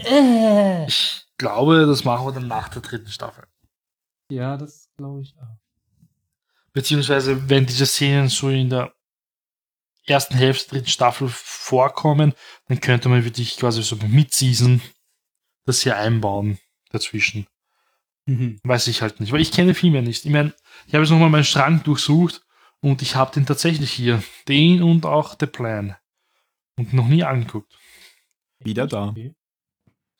Äh. 0.00 0.86
Ich 0.86 1.24
glaube, 1.38 1.86
das 1.86 2.04
machen 2.04 2.26
wir 2.26 2.32
dann 2.32 2.48
nach 2.48 2.68
der 2.68 2.82
dritten 2.82 3.06
Staffel. 3.08 3.44
Ja, 4.30 4.56
das 4.56 4.88
glaube 4.98 5.22
ich 5.22 5.34
auch. 5.38 5.56
Beziehungsweise, 6.72 7.48
wenn 7.48 7.66
diese 7.66 7.86
Szenen 7.86 8.28
so 8.28 8.50
in 8.50 8.70
der 8.70 8.94
ersten 10.06 10.34
Hälfte 10.34 10.70
der 10.70 10.78
dritten 10.78 10.90
Staffel 10.90 11.28
vorkommen, 11.28 12.34
dann 12.66 12.80
könnte 12.80 13.08
man 13.08 13.24
wirklich 13.24 13.56
quasi 13.56 13.82
so 13.82 13.96
mit 13.96 14.32
Season 14.32 14.80
das 15.66 15.82
hier 15.82 15.96
einbauen 15.96 16.58
dazwischen. 16.90 17.46
Mhm. 18.26 18.58
Weiß 18.62 18.86
ich 18.88 19.02
halt 19.02 19.20
nicht, 19.20 19.32
weil 19.32 19.40
ich 19.40 19.52
kenne 19.52 19.74
viel 19.74 19.90
mehr 19.90 20.02
nicht. 20.02 20.24
Ich 20.24 20.30
meine, 20.30 20.54
ich 20.86 20.94
habe 20.94 21.04
jetzt 21.04 21.10
nochmal 21.10 21.30
meinen 21.30 21.44
Schrank 21.44 21.84
durchsucht 21.84 22.42
und 22.80 23.02
ich 23.02 23.14
habe 23.14 23.32
den 23.32 23.46
tatsächlich 23.46 23.92
hier. 23.92 24.22
Den 24.46 24.82
und 24.82 25.04
auch 25.06 25.36
The 25.38 25.46
Plan. 25.46 25.96
Und 26.76 26.92
noch 26.92 27.08
nie 27.08 27.24
angeguckt. 27.24 27.76
Wieder 28.60 28.86
da. 28.86 29.08
Okay. 29.08 29.34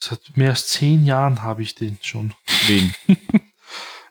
Seit 0.01 0.37
mehr 0.37 0.51
als 0.51 0.69
zehn 0.69 1.05
Jahren 1.05 1.43
habe 1.43 1.63
ich 1.63 1.75
den 1.75 1.99
schon. 2.03 2.35
Wen? 2.67 2.95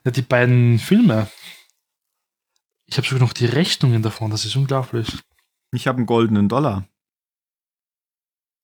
Ja, 0.04 0.12
die 0.12 0.22
beiden 0.22 0.78
Filme. 0.78 1.28
Ich 2.88 2.96
habe 2.96 3.06
sogar 3.06 3.20
noch 3.20 3.34
die 3.34 3.46
Rechnungen 3.46 4.02
davon, 4.02 4.30
das 4.30 4.44
ist 4.44 4.56
unglaublich. 4.56 5.18
Ich 5.72 5.86
habe 5.86 5.98
einen 5.98 6.06
goldenen 6.06 6.48
Dollar. 6.48 6.88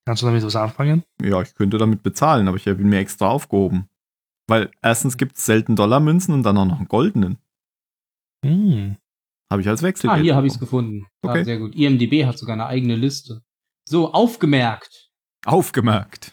Kannst 0.07 0.23
du 0.23 0.27
damit 0.27 0.43
was 0.43 0.57
anfangen? 0.57 1.05
Ja, 1.23 1.41
ich 1.43 1.55
könnte 1.55 1.79
damit 1.79 2.03
bezahlen, 2.03 2.49
aber 2.49 2.57
ich 2.57 2.67
habe 2.67 2.81
ihn 2.81 2.89
mir 2.89 2.99
extra 2.99 3.29
aufgehoben. 3.29 3.89
Weil 4.47 4.71
erstens 4.83 5.17
gibt 5.17 5.37
es 5.37 5.47
selten 5.47 5.77
Dollarmünzen 5.77 6.35
und 6.35 6.43
dann 6.43 6.59
auch 6.59 6.67
noch 6.67 6.79
einen 6.79 6.89
goldenen. 6.89 7.39
Hm. 8.45 8.97
Habe 9.51 9.63
ich 9.63 9.69
als 9.69 9.83
Wechsel. 9.83 10.11
Ah, 10.11 10.17
hier 10.17 10.35
habe 10.35 10.47
ich 10.47 10.55
es 10.55 10.59
gefunden. 10.59 11.07
Okay. 11.23 11.41
Ah, 11.41 11.45
sehr 11.45 11.59
gut. 11.59 11.75
IMDB 11.75 12.27
hat 12.27 12.39
sogar 12.39 12.55
eine 12.55 12.67
eigene 12.67 12.97
Liste. 12.97 13.43
So, 13.87 14.13
aufgemerkt. 14.13 15.11
Aufgemerkt. 15.45 16.33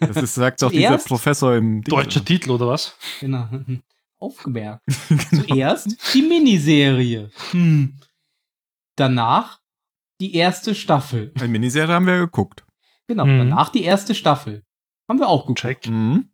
Das 0.00 0.16
ist, 0.16 0.34
sagt 0.34 0.62
doch 0.62 0.70
dieser 0.70 0.98
Professor 0.98 1.56
im. 1.56 1.82
Deutscher 1.82 2.24
Titel 2.24 2.50
oder 2.50 2.68
was? 2.68 2.96
Genau. 3.20 3.48
Aufgemerkt. 4.22 4.82
Zuerst 5.34 6.14
die 6.14 6.22
Miniserie. 6.22 7.30
Hm. 7.50 7.98
Danach 8.96 9.60
die 10.20 10.34
erste 10.34 10.74
Staffel. 10.74 11.32
Eine 11.36 11.48
Miniserie 11.48 11.92
haben 11.92 12.06
wir 12.06 12.18
geguckt. 12.18 12.64
Genau, 13.08 13.26
Mhm. 13.26 13.38
danach 13.38 13.70
die 13.70 13.82
erste 13.82 14.14
Staffel. 14.14 14.62
Haben 15.08 15.18
wir 15.18 15.28
auch 15.28 15.42
geguckt. 15.42 15.60
Check. 15.60 15.88
Mhm. 15.88 16.30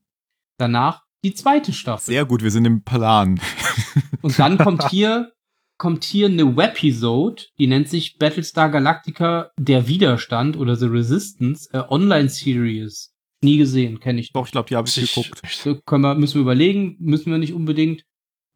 Danach 0.59 1.05
die 1.25 1.33
zweite 1.35 1.73
Staffel. 1.73 2.05
Sehr 2.05 2.25
gut, 2.27 2.43
wir 2.43 2.51
sind 2.51 2.67
im 2.67 2.83
Plan. 2.85 3.41
Und 4.23 4.39
dann 4.39 4.59
kommt 4.59 4.91
hier, 4.91 5.33
kommt 5.79 6.05
hier 6.05 6.27
eine 6.27 6.57
Webisode, 6.57 7.45
die 7.59 7.67
nennt 7.67 7.89
sich 7.89 8.19
Battlestar 8.19 8.69
Galactica 8.69 9.51
Der 9.59 9.89
Widerstand 9.89 10.57
oder 10.57 10.77
The 10.77 10.87
Resistance, 10.87 11.71
äh, 11.73 11.79
Online-Series. 11.89 13.15
Nie 13.43 13.57
gesehen, 13.57 14.01
kenne 14.01 14.21
ich. 14.21 14.33
Doch, 14.33 14.47
ich 14.47 14.53
glaube, 14.53 14.69
die 14.69 14.77
habe 14.77 14.89
ich 14.89 14.95
Sich- 14.95 15.15
geguckt. 15.15 15.87
Können 15.87 16.03
wir, 16.03 16.15
müssen 16.15 16.35
wir 16.35 16.43
überlegen, 16.43 16.97
müssen 16.99 17.31
wir 17.31 17.39
nicht 17.39 17.53
unbedingt. 17.53 18.05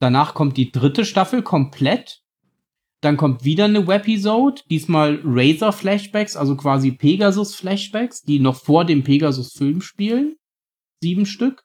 Danach 0.01 0.35
kommt 0.35 0.57
die 0.57 0.73
dritte 0.73 1.05
Staffel 1.05 1.43
komplett. 1.43 2.23
Dann 3.03 3.17
kommt 3.17 3.45
wieder 3.45 3.65
eine 3.65 3.87
Webisode, 3.87 4.63
diesmal 4.71 5.21
Razor 5.25 5.73
Flashbacks, 5.73 6.37
also 6.37 6.57
quasi 6.57 6.93
Pegasus 6.93 7.55
Flashbacks, 7.55 8.23
die 8.23 8.39
noch 8.39 8.57
vor 8.57 8.85
dem 8.85 9.03
Pegasus 9.05 9.53
Film 9.53 9.81
spielen. 9.81 10.37
Sieben 11.03 11.27
Stück. 11.27 11.65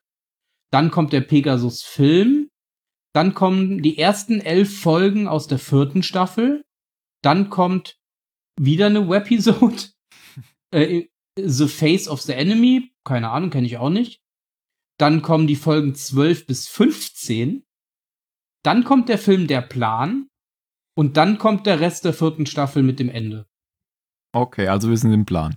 Dann 0.72 0.91
kommt 0.91 1.13
der 1.13 1.22
Pegasus 1.22 1.84
Film. 1.84 2.49
Dann 3.13 3.34
kommen 3.34 3.82
die 3.82 3.97
ersten 3.97 4.41
elf 4.41 4.80
Folgen 4.80 5.28
aus 5.28 5.47
der 5.47 5.59
vierten 5.59 6.03
Staffel. 6.03 6.63
Dann 7.24 7.49
kommt 7.49 7.97
wieder 8.59 8.88
eine 8.88 9.09
Webisode. 9.09 9.78
äh, 10.72 11.05
the 11.39 11.68
Face 11.68 12.07
of 12.07 12.22
the 12.22 12.34
Enemy. 12.34 12.91
Keine 13.08 13.30
Ahnung, 13.30 13.51
kenne 13.51 13.66
ich 13.66 13.78
auch 13.78 13.89
nicht. 13.89 14.22
Dann 14.99 15.22
kommen 15.22 15.47
die 15.47 15.55
Folgen 15.55 15.95
12 15.95 16.45
bis 16.45 16.68
15. 16.68 17.64
Dann 18.64 18.84
kommt 18.84 19.08
der 19.08 19.18
Film 19.18 19.47
Der 19.47 19.62
Plan. 19.62 20.28
Und 20.93 21.16
dann 21.16 21.38
kommt 21.38 21.68
der 21.68 21.80
Rest 21.80 22.03
der 22.03 22.14
vierten 22.14 22.45
Staffel 22.45 22.84
mit 22.84 22.99
dem 22.99 23.08
Ende. 23.10 23.47
Okay, 24.36 24.68
also 24.68 24.89
wir 24.89 24.97
sind 24.97 25.14
im 25.14 25.26
Plan. 25.26 25.55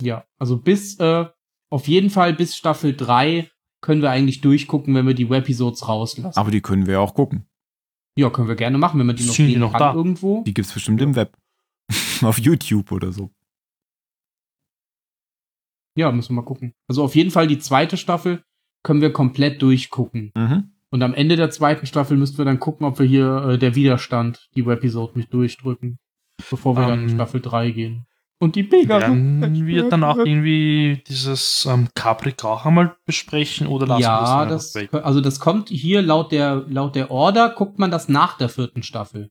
Ja, 0.00 0.24
also 0.38 0.56
bis, 0.56 1.00
äh, 1.00 1.26
auf 1.70 1.88
jeden 1.88 2.10
Fall 2.10 2.32
bis 2.32 2.54
Staffel 2.54 2.94
3 2.94 3.50
können 3.80 4.00
wir 4.02 4.10
eigentlich 4.10 4.40
durchgucken, 4.40 4.94
wenn 4.94 5.06
wir 5.06 5.14
die 5.14 5.30
Webisodes 5.30 5.88
rauslassen. 5.88 6.38
Aber 6.38 6.52
die 6.52 6.60
können 6.60 6.86
wir 6.86 7.00
auch 7.00 7.14
gucken. 7.14 7.48
ja, 8.16 8.30
können 8.30 8.46
wir 8.46 8.54
gerne 8.54 8.78
machen, 8.78 9.00
wenn 9.00 9.06
man 9.06 9.16
die 9.16 9.24
noch 9.24 9.34
sehen 9.34 9.58
noch 9.58 9.72
kann 9.72 9.80
da? 9.80 9.94
irgendwo. 9.94 10.44
Die 10.44 10.54
gibt's 10.54 10.72
bestimmt 10.72 11.02
im 11.02 11.16
Web. 11.16 11.36
Auf 12.22 12.38
YouTube 12.38 12.92
oder 12.92 13.10
so. 13.10 13.33
Ja, 15.96 16.10
müssen 16.12 16.30
wir 16.30 16.42
mal 16.42 16.46
gucken. 16.46 16.74
Also 16.88 17.02
auf 17.04 17.14
jeden 17.14 17.30
Fall 17.30 17.46
die 17.46 17.58
zweite 17.58 17.96
Staffel 17.96 18.42
können 18.82 19.00
wir 19.00 19.12
komplett 19.12 19.62
durchgucken. 19.62 20.32
Mhm. 20.36 20.70
Und 20.90 21.02
am 21.02 21.14
Ende 21.14 21.36
der 21.36 21.50
zweiten 21.50 21.86
Staffel 21.86 22.16
müssten 22.16 22.38
wir 22.38 22.44
dann 22.44 22.60
gucken, 22.60 22.86
ob 22.86 22.98
wir 22.98 23.06
hier 23.06 23.48
äh, 23.48 23.58
der 23.58 23.74
Widerstand, 23.74 24.48
die 24.54 24.66
Webisode 24.66 25.12
mit 25.16 25.32
durchdrücken. 25.32 25.98
Bevor 26.50 26.76
wir 26.76 26.86
dann 26.86 27.04
in 27.04 27.08
Ähm, 27.08 27.14
Staffel 27.14 27.40
3 27.40 27.70
gehen. 27.70 28.06
Und 28.40 28.56
die 28.56 28.64
Pegasus. 28.64 29.08
Werden 29.08 29.66
wir 29.66 29.88
danach 29.88 30.16
irgendwie 30.16 31.02
dieses 31.08 31.66
ähm, 31.66 31.88
Caprica 31.94 32.48
auch 32.48 32.66
einmal 32.66 32.96
besprechen 33.06 33.66
oder 33.66 33.86
lassen 33.86 34.00
wir 34.00 34.04
ja, 34.04 34.20
das 34.20 34.72
dann 34.72 34.82
das, 34.82 34.92
weg? 34.92 35.04
also 35.04 35.20
das 35.20 35.40
kommt 35.40 35.68
hier 35.68 36.02
laut 36.02 36.32
der, 36.32 36.64
laut 36.68 36.94
der 36.94 37.10
Order, 37.10 37.50
guckt 37.50 37.78
man 37.78 37.90
das 37.90 38.08
nach 38.08 38.36
der 38.36 38.48
vierten 38.48 38.82
Staffel. 38.82 39.30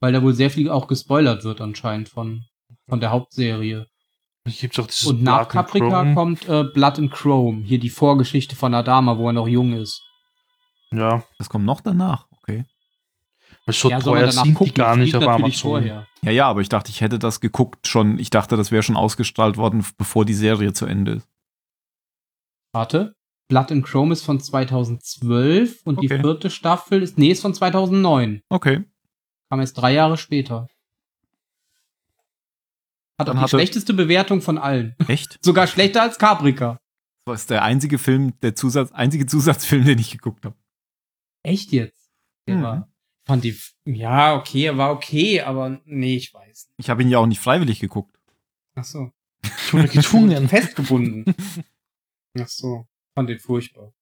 Weil 0.00 0.12
da 0.12 0.22
wohl 0.22 0.32
sehr 0.32 0.50
viel 0.50 0.70
auch 0.70 0.86
gespoilert 0.86 1.44
wird 1.44 1.60
anscheinend 1.60 2.08
von, 2.08 2.44
von 2.88 3.00
der 3.00 3.10
Hauptserie. 3.10 3.86
Gibt's 4.44 4.78
auch 4.78 4.86
dieses 4.86 5.06
Und 5.06 5.22
nach 5.22 5.48
Blood 5.48 5.50
Caprica 5.50 6.14
kommt 6.14 6.48
äh, 6.48 6.64
Blood 6.64 6.98
and 6.98 7.10
Chrome, 7.12 7.62
hier 7.64 7.78
die 7.78 7.90
Vorgeschichte 7.90 8.56
von 8.56 8.72
Adama, 8.74 9.18
wo 9.18 9.28
er 9.28 9.32
noch 9.34 9.46
jung 9.48 9.72
ist. 9.74 10.02
Ja, 10.92 11.22
Das 11.38 11.48
kommt 11.48 11.64
noch 11.66 11.80
danach. 11.82 12.26
Okay. 12.42 12.64
weil 13.66 13.74
so 13.74 13.90
ja, 13.90 14.00
teuer 14.00 14.26
danach 14.26 14.44
sind 14.44 14.54
gucken, 14.54 14.74
die 14.74 14.78
gar 14.80 14.96
das 14.96 15.04
nicht 15.04 15.14
auf 15.14 15.26
Amazon. 15.28 15.70
vorher. 15.70 16.06
Ja, 16.22 16.30
ja, 16.32 16.46
aber 16.48 16.62
ich 16.62 16.68
dachte, 16.68 16.90
ich 16.90 17.00
hätte 17.00 17.18
das 17.18 17.40
geguckt 17.40 17.86
schon. 17.86 18.18
Ich 18.18 18.30
dachte, 18.30 18.56
das 18.56 18.72
wäre 18.72 18.82
schon 18.82 18.96
ausgestrahlt 18.96 19.56
worden, 19.56 19.84
bevor 19.98 20.24
die 20.24 20.34
Serie 20.34 20.72
zu 20.72 20.86
Ende 20.86 21.12
ist. 21.12 21.28
Warte. 22.72 23.14
Blood 23.48 23.72
and 23.72 23.84
Chrome 23.84 24.12
ist 24.12 24.24
von 24.24 24.40
2012 24.40 25.80
und 25.84 26.00
die 26.00 26.06
Okay. 26.06 26.20
vierte 26.22 26.50
Staffel 26.50 27.02
ist, 27.02 27.18
nee, 27.18 27.30
ist 27.32 27.42
von 27.42 27.52
2009. 27.52 28.42
Okay. 28.48 28.84
Kam 29.50 29.60
erst 29.60 29.76
drei 29.76 29.92
Jahre 29.92 30.16
später. 30.16 30.68
Hat 33.20 33.28
auch 33.28 33.32
die 33.34 33.38
hatte- 33.38 33.50
schlechteste 33.56 33.94
Bewertung 33.94 34.40
von 34.42 34.58
allen. 34.58 34.94
Echt? 35.08 35.38
Sogar 35.44 35.66
schlechter 35.66 36.02
als 36.02 36.18
Caprica. 36.18 36.78
Das 37.26 37.42
ist 37.42 37.50
der 37.50 37.62
einzige 37.62 37.98
Film, 37.98 38.32
der 38.40 38.54
Zusatz, 38.56 38.90
einzige 38.92 39.26
Zusatzfilm, 39.26 39.84
den 39.84 39.98
ich 39.98 40.10
geguckt 40.10 40.44
habe. 40.44 40.56
Echt 41.42 41.70
jetzt? 41.72 42.10
Der 42.48 42.56
Mhm. 42.56 42.62
war, 42.62 42.88
fand 43.26 43.44
die, 43.44 43.56
ja, 43.84 44.34
okay, 44.34 44.64
er 44.64 44.76
war 44.78 44.90
okay, 44.92 45.40
aber 45.42 45.80
nee, 45.84 46.16
ich 46.16 46.34
weiß 46.34 46.46
nicht. 46.68 46.74
Ich 46.78 46.90
habe 46.90 47.02
ihn 47.02 47.08
ja 47.08 47.18
auch 47.18 47.26
nicht 47.26 47.40
freiwillig 47.40 47.78
geguckt. 47.80 48.16
Ach 48.74 48.84
so. 48.84 49.12
Wurde 49.70 49.88
gezwungen. 49.88 50.48
Festgebunden. 50.48 51.34
Ach 52.38 52.48
so. 52.48 52.86
Fand 53.14 53.28
den 53.28 53.38
furchtbar. 53.38 53.92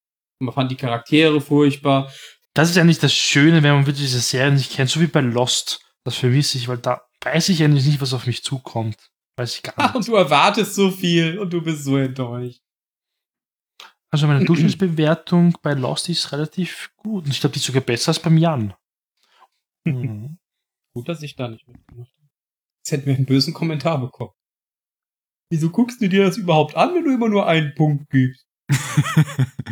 Man 0.41 0.55
fand 0.55 0.71
die 0.71 0.77
Charaktere 0.77 1.41
furchtbar. 1.41 2.11
Das 2.55 2.71
ist 2.71 2.79
eigentlich 2.79 2.99
das 2.99 3.13
Schöne, 3.13 3.63
wenn 3.63 3.75
man 3.75 3.87
wirklich 3.87 4.07
diese 4.07 4.21
Serien 4.21 4.55
nicht 4.55 4.73
kennt, 4.73 4.91
so 4.91 5.01
wie 5.01 5.07
bei 5.07 5.21
Lost. 5.21 5.81
Das 6.05 6.17
vermisse 6.17 6.59
ich, 6.59 6.69
weil 6.69 6.79
da 6.79 7.03
weiß 7.25 7.49
ich 7.51 7.63
eigentlich 7.63 7.87
nicht, 7.87 8.01
was 8.01 8.15
auf 8.15 8.27
mich 8.27 8.43
zukommt. 8.43 8.97
Weiß 9.37 9.57
ich 9.57 9.63
gar 9.63 9.75
Ach, 9.77 9.87
nicht. 9.89 9.97
und 9.97 10.09
du 10.09 10.15
erwartest 10.17 10.75
so 10.75 10.91
viel 10.91 11.39
und 11.39 11.53
du 11.53 11.63
bist 11.63 11.85
so 11.85 11.97
enttäuscht. 11.97 12.61
Also 14.11 14.27
meine 14.27 14.45
Durchschnittsbewertung 14.47 15.57
bei 15.63 15.75
Lost 15.75 16.09
ist 16.09 16.33
relativ 16.33 16.91
gut. 16.97 17.25
Und 17.25 17.31
ich 17.31 17.41
glaube, 17.41 17.53
die 17.53 17.61
ist 17.61 17.67
sogar 17.67 17.83
besser 17.83 18.11
als 18.11 18.21
beim 18.21 18.39
Jan. 18.39 18.75
Mhm. 19.85 20.39
Gut, 20.93 21.09
dass 21.09 21.23
ich 21.23 21.35
da 21.37 21.49
nicht 21.49 21.67
mitgemacht 21.67 22.11
habe. 22.11 22.29
Jetzt 22.81 22.93
hätten 22.93 23.07
wir 23.07 23.15
einen 23.15 23.25
bösen 23.25 23.55
Kommentar 23.55 23.99
bekommen. 23.99 24.33
Wieso 25.51 25.71
guckst 25.71 26.03
du 26.03 26.09
dir 26.09 26.25
das 26.25 26.37
überhaupt 26.37 26.77
an, 26.77 26.95
wenn 26.95 27.05
du 27.05 27.15
immer 27.15 27.29
nur 27.29 27.47
einen 27.47 27.75
Punkt 27.75 28.11
gibst? 28.11 28.47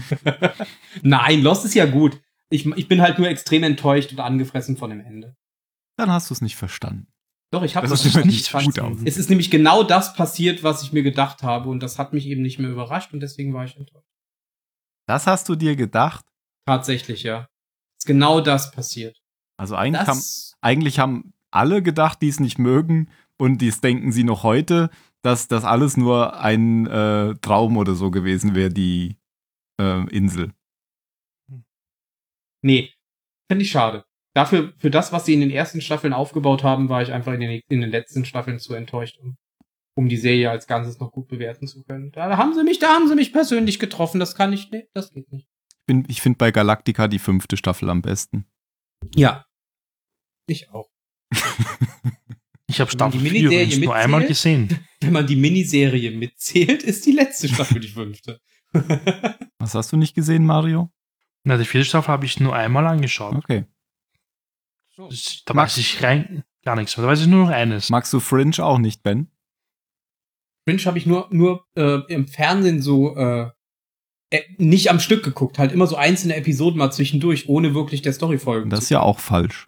Nein, 1.02 1.42
Lost 1.42 1.66
ist 1.66 1.74
ja 1.74 1.84
gut. 1.84 2.22
Ich, 2.48 2.64
ich 2.64 2.88
bin 2.88 3.02
halt 3.02 3.18
nur 3.18 3.28
extrem 3.28 3.64
enttäuscht 3.64 4.12
und 4.12 4.20
angefressen 4.20 4.76
von 4.78 4.88
dem 4.88 5.00
Ende. 5.00 5.36
Dann 5.98 6.10
hast 6.10 6.30
du 6.30 6.34
es 6.34 6.40
nicht 6.40 6.56
verstanden. 6.56 7.08
Doch, 7.56 7.62
ich 7.62 7.74
habe 7.74 7.88
Das 7.88 8.02
das 8.02 8.12
verstanden. 8.12 8.66
nicht 8.66 8.80
aus. 8.80 8.98
Es 9.06 9.16
ist 9.16 9.30
nämlich 9.30 9.50
genau 9.50 9.82
das 9.82 10.12
passiert, 10.14 10.62
was 10.62 10.82
ich 10.82 10.92
mir 10.92 11.02
gedacht 11.02 11.42
habe 11.42 11.70
und 11.70 11.80
das 11.80 11.98
hat 11.98 12.12
mich 12.12 12.26
eben 12.26 12.42
nicht 12.42 12.58
mehr 12.58 12.68
überrascht 12.70 13.14
und 13.14 13.20
deswegen 13.20 13.54
war 13.54 13.64
ich 13.64 13.76
enttäuscht. 13.78 14.06
Das 15.08 15.26
hast 15.26 15.48
du 15.48 15.54
dir 15.56 15.74
gedacht? 15.74 16.26
Tatsächlich, 16.66 17.22
ja. 17.22 17.48
Ist 17.98 18.06
genau 18.06 18.42
das 18.42 18.72
passiert. 18.72 19.16
Also 19.58 19.74
eigentlich 19.74 20.00
haben, 20.06 20.18
Das, 20.18 20.54
eigentlich 20.60 20.98
haben 20.98 21.32
alle 21.50 21.82
gedacht, 21.82 22.20
die 22.20 22.28
es 22.28 22.40
nicht 22.40 22.58
mögen 22.58 23.08
und 23.38 23.58
dies 23.62 23.80
denken 23.80 24.12
sie 24.12 24.24
noch 24.24 24.42
heute, 24.42 24.90
dass 25.22 25.48
das 25.48 25.64
alles 25.64 25.96
nur 25.96 26.38
ein 26.38 26.86
äh, 26.86 27.34
Traum 27.40 27.78
oder 27.78 27.94
so 27.94 28.10
gewesen 28.10 28.54
wäre, 28.54 28.68
die 28.70 29.16
äh, 29.80 30.06
Insel. 30.14 30.52
nee, 32.62 32.92
finde 33.50 33.64
ich 33.64 33.70
schade. 33.70 34.04
Dafür, 34.36 34.74
für 34.76 34.90
das, 34.90 35.12
was 35.12 35.24
sie 35.24 35.32
in 35.32 35.40
den 35.40 35.50
ersten 35.50 35.80
Staffeln 35.80 36.12
aufgebaut 36.12 36.62
haben, 36.62 36.90
war 36.90 37.00
ich 37.00 37.10
einfach 37.10 37.32
in 37.32 37.40
den, 37.40 37.62
in 37.68 37.80
den 37.80 37.88
letzten 37.90 38.26
Staffeln 38.26 38.58
zu 38.58 38.74
enttäuscht, 38.74 39.16
um, 39.22 39.38
um 39.94 40.10
die 40.10 40.18
Serie 40.18 40.50
als 40.50 40.66
Ganzes 40.66 40.98
noch 41.00 41.10
gut 41.10 41.26
bewerten 41.28 41.66
zu 41.66 41.82
können. 41.84 42.10
Da 42.12 42.36
haben 42.36 42.52
sie 42.52 42.62
mich, 42.62 42.78
da 42.78 42.88
haben 42.88 43.08
sie 43.08 43.14
mich 43.14 43.32
persönlich 43.32 43.78
getroffen. 43.78 44.20
Das 44.20 44.34
kann 44.34 44.52
ich, 44.52 44.70
nee, 44.70 44.88
das 44.92 45.10
geht 45.14 45.32
nicht. 45.32 45.46
Ich, 45.70 45.86
bin- 45.86 46.04
ich 46.08 46.20
finde 46.20 46.36
bei 46.36 46.50
Galactica 46.50 47.08
die 47.08 47.18
fünfte 47.18 47.56
Staffel 47.56 47.88
am 47.88 48.02
besten. 48.02 48.44
Ja. 49.14 49.46
Ich 50.46 50.68
auch. 50.70 50.90
Ich 52.68 52.80
habe 52.80 52.90
Staffel 52.90 53.20
4 53.20 53.32
Miniserie 53.32 53.62
übrigens 53.64 53.84
nur 53.84 53.94
einmal 53.94 54.20
mitzählt? 54.22 54.68
gesehen. 54.68 54.86
Wenn 55.00 55.12
man 55.12 55.26
die 55.26 55.36
Miniserie 55.36 56.10
mitzählt, 56.10 56.82
ist 56.82 57.06
die 57.06 57.12
letzte 57.12 57.48
Staffel 57.48 57.78
die 57.80 57.86
fünfte. 57.88 58.40
Was 59.60 59.74
hast 59.76 59.92
du 59.92 59.96
nicht 59.96 60.14
gesehen, 60.16 60.44
Mario? 60.44 60.90
Na, 61.44 61.56
die 61.58 61.64
vierte 61.64 61.84
Staffel 61.86 62.08
habe 62.08 62.26
ich 62.26 62.40
nur 62.40 62.54
einmal 62.56 62.84
angeschaut. 62.88 63.36
Okay. 63.36 63.66
Das, 64.96 65.42
da 65.44 65.54
weiß 65.54 65.76
ich 65.78 66.02
rein 66.02 66.44
gar 66.66 66.76
nichts 66.76 66.96
mehr. 66.96 67.06
Da 67.06 67.12
weiß 67.12 67.22
ich 67.22 67.28
nur 67.28 67.46
noch 67.46 67.50
eines. 67.50 67.88
Magst 67.88 68.12
du 68.12 68.20
Fringe 68.20 68.58
auch 68.58 68.78
nicht, 68.78 69.02
Ben? 69.02 69.28
Fringe 70.68 70.84
habe 70.84 70.98
ich 70.98 71.06
nur, 71.06 71.28
nur 71.30 71.64
äh, 71.76 72.00
im 72.08 72.26
Fernsehen 72.26 72.82
so 72.82 73.16
äh, 73.16 73.50
äh, 74.30 74.42
nicht 74.58 74.90
am 74.90 75.00
Stück 75.00 75.24
geguckt, 75.24 75.58
halt 75.58 75.72
immer 75.72 75.86
so 75.86 75.96
einzelne 75.96 76.34
Episoden 76.34 76.78
mal 76.78 76.90
zwischendurch, 76.90 77.48
ohne 77.48 77.74
wirklich 77.74 78.02
der 78.02 78.12
Story 78.12 78.38
folgen 78.38 78.68
Das 78.68 78.80
zu 78.80 78.84
ist 78.84 78.90
ja 78.90 79.00
auch 79.00 79.20
falsch. 79.20 79.66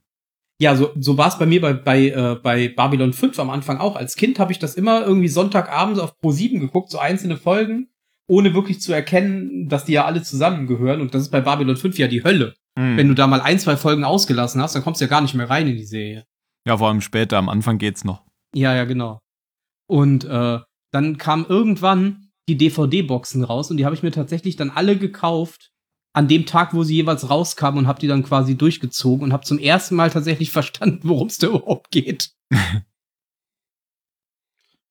Ja, 0.61 0.75
so, 0.75 0.91
so 0.99 1.17
war 1.17 1.29
es 1.29 1.39
bei 1.39 1.47
mir 1.47 1.61
bei, 1.61 1.73
bei, 1.73 2.09
äh, 2.09 2.35
bei 2.43 2.69
Babylon 2.69 3.13
5 3.13 3.39
am 3.39 3.51
Anfang 3.51 3.79
auch. 3.79 3.95
Als 3.95 4.17
Kind 4.17 4.41
habe 4.41 4.51
ich 4.51 4.59
das 4.59 4.75
immer 4.75 5.07
irgendwie 5.07 5.29
Sonntagabends 5.29 6.01
auf 6.01 6.19
Pro 6.19 6.33
7 6.33 6.59
geguckt, 6.59 6.91
so 6.91 6.99
einzelne 6.99 7.37
Folgen, 7.37 7.89
ohne 8.29 8.55
wirklich 8.55 8.81
zu 8.81 8.93
erkennen, 8.93 9.69
dass 9.69 9.85
die 9.85 9.93
ja 9.93 10.05
alle 10.05 10.23
zusammengehören. 10.23 11.01
Und 11.01 11.15
das 11.15 11.23
ist 11.23 11.31
bei 11.31 11.41
Babylon 11.41 11.77
5 11.77 11.99
ja 11.99 12.07
die 12.07 12.23
Hölle. 12.23 12.55
Hm. 12.79 12.97
Wenn 12.97 13.09
du 13.09 13.15
da 13.15 13.27
mal 13.27 13.41
ein, 13.41 13.59
zwei 13.59 13.77
Folgen 13.77 14.05
ausgelassen 14.05 14.63
hast, 14.63 14.75
dann 14.75 14.83
kommst 14.83 15.01
du 15.01 15.07
ja 15.07 15.09
gar 15.11 15.21
nicht 15.21 15.35
mehr 15.35 15.51
rein 15.51 15.67
in 15.67 15.77
die 15.77 15.85
Serie. 15.85 16.25
ja, 16.67 16.77
vor 16.77 16.89
allem 16.89 17.01
später, 17.01 17.39
am 17.39 17.49
Anfang 17.49 17.79
geht's 17.79 18.05
noch. 18.05 18.23
Ja, 18.55 18.75
ja, 18.75 18.85
genau. 18.85 19.21
Und 19.89 20.25
äh, 20.25 20.59
dann 20.93 21.19
kamen 21.19 21.47
irgendwann 21.49 22.31
die 22.49 22.57
DVD-Boxen 22.57 23.45
raus 23.45 23.71
und 23.71 23.79
die 23.79 23.85
habe 23.85 23.95
ich 23.95 24.03
mir 24.03 24.11
tatsächlich 24.11 24.57
dann 24.57 24.71
alle 24.71 24.97
gekauft 24.97 25.71
an 26.15 26.29
dem 26.29 26.47
Tag, 26.47 26.75
wo 26.75 26.83
sie 26.83 26.97
jeweils 26.97 27.31
rauskamen 27.31 27.81
und 27.81 27.87
habe 27.87 28.01
die 28.01 28.07
dann 28.07 28.23
quasi 28.23 28.57
durchgezogen 28.57 29.25
und 29.25 29.33
habe 29.33 29.45
zum 29.45 29.59
ersten 29.59 29.95
Mal 29.95 30.11
tatsächlich 30.11 30.51
verstanden, 30.53 31.01
worum 31.05 31.29
es 31.29 31.39
da 31.39 31.49
überhaupt 31.49 31.91
geht. 31.91 32.31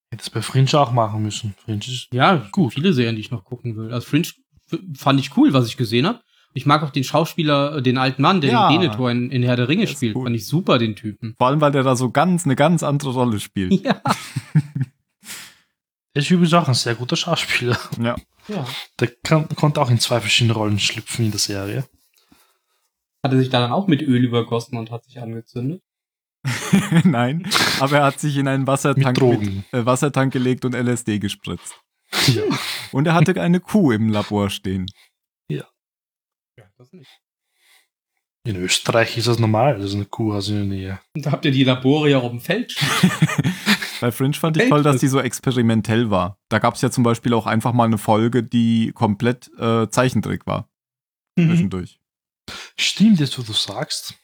Hätte 0.09 0.21
es 0.23 0.29
bei 0.29 0.41
Fringe 0.41 0.73
auch 0.75 0.91
machen 0.91 1.21
müssen. 1.21 1.53
Fringe 1.65 1.79
ist 1.79 2.07
Ja, 2.13 2.47
gut. 2.51 2.73
Viele 2.73 2.93
Serien, 2.93 3.15
die 3.15 3.21
ich 3.21 3.31
noch 3.31 3.43
gucken 3.43 3.75
will. 3.75 3.93
Also 3.93 4.07
Fringe 4.07 4.27
fand 4.95 5.19
ich 5.19 5.35
cool, 5.37 5.53
was 5.53 5.67
ich 5.67 5.77
gesehen 5.77 6.05
habe. 6.07 6.21
Ich 6.53 6.65
mag 6.65 6.81
auch 6.81 6.89
den 6.91 7.03
Schauspieler, 7.03 7.75
äh, 7.77 7.81
den 7.81 7.97
alten 7.97 8.21
Mann, 8.21 8.41
der 8.41 8.51
Ja. 8.51 8.69
den 8.69 8.79
Denethor 8.81 9.11
in, 9.11 9.29
in 9.31 9.43
Herr 9.43 9.55
der 9.57 9.67
Ringe 9.67 9.85
Der 9.85 9.91
spielt. 9.93 10.15
cool. 10.15 10.23
Fand 10.23 10.35
ich 10.35 10.47
super, 10.47 10.77
den 10.79 10.95
Typen. 10.95 11.35
Vor 11.37 11.47
allem, 11.47 11.61
weil 11.61 11.71
der 11.71 11.83
da 11.83 11.95
so 11.95 12.09
ganz, 12.09 12.45
eine 12.45 12.55
ganz 12.55 12.83
andere 12.83 13.11
Rolle 13.11 13.39
spielt. 13.39 13.73
Ja. 13.83 14.01
er 16.13 16.21
ist 16.21 16.31
übrigens 16.31 16.53
auch 16.53 16.67
ein 16.67 16.73
sehr 16.73 16.95
guter 16.95 17.15
Schauspieler. 17.15 17.77
ja. 18.01 18.15
ja. 18.47 18.65
Der 18.99 19.07
kann, 19.23 19.47
konnte 19.49 19.81
auch 19.81 19.89
in 19.91 19.99
zwei 19.99 20.19
verschiedene 20.19 20.53
Rollen 20.53 20.79
schlüpfen 20.79 21.25
in 21.25 21.31
der 21.31 21.39
Serie. 21.39 21.85
Hat 23.23 23.33
er 23.33 23.39
sich 23.39 23.49
da 23.49 23.59
dann 23.59 23.71
auch 23.71 23.87
mit 23.87 24.01
Öl 24.01 24.23
übergossen 24.23 24.77
und 24.77 24.89
hat 24.89 25.03
sich 25.03 25.19
angezündet? 25.19 25.83
Nein, 27.03 27.47
aber 27.79 27.97
er 27.97 28.05
hat 28.05 28.19
sich 28.19 28.37
in 28.37 28.47
einen 28.47 28.61
Mit 28.63 28.67
Wassertank, 28.67 29.17
Drogen. 29.17 29.65
äh, 29.71 29.85
Wassertank 29.85 30.33
gelegt 30.33 30.65
und 30.65 30.73
LSD 30.73 31.19
gespritzt. 31.19 31.75
Ja. 32.27 32.43
Und 32.91 33.05
er 33.07 33.13
hatte 33.13 33.39
eine 33.41 33.59
Kuh 33.59 33.91
im 33.91 34.09
Labor 34.09 34.49
stehen. 34.49 34.87
Ja, 35.49 36.65
das 36.77 36.91
nicht. 36.91 37.19
In 38.43 38.55
Österreich 38.55 39.17
ist 39.17 39.27
das 39.27 39.39
normal, 39.39 39.77
dass 39.77 39.93
eine 39.93 40.05
Kuh 40.05 40.33
hast 40.33 40.47
in 40.47 40.55
der 40.55 40.65
Nähe. 40.65 40.99
Und 41.13 41.25
da 41.25 41.31
habt 41.31 41.45
ihr 41.45 41.51
die 41.51 41.63
Labore 41.63 42.09
ja 42.09 42.19
auf 42.19 42.31
dem 42.31 42.39
Feld 42.39 42.71
stehen. 42.71 42.89
Bei 44.01 44.11
Fringe 44.11 44.33
fand 44.33 44.57
ich 44.57 44.69
toll, 44.69 44.83
dass 44.83 45.01
die 45.01 45.07
so 45.07 45.19
experimentell 45.19 46.09
war. 46.09 46.39
Da 46.49 46.59
gab 46.59 46.75
es 46.75 46.81
ja 46.81 46.89
zum 46.89 47.03
Beispiel 47.03 47.33
auch 47.33 47.45
einfach 47.45 47.73
mal 47.73 47.85
eine 47.85 47.97
Folge, 47.97 48.43
die 48.43 48.91
komplett 48.93 49.51
äh, 49.59 49.89
Zeichentrick 49.89 50.47
war. 50.47 50.69
Mhm. 51.35 51.49
Zwischendurch. 51.49 51.99
Stimmt 52.79 53.19
jetzt, 53.19 53.37
wo 53.37 53.43
du 53.43 53.53
sagst. 53.53 54.15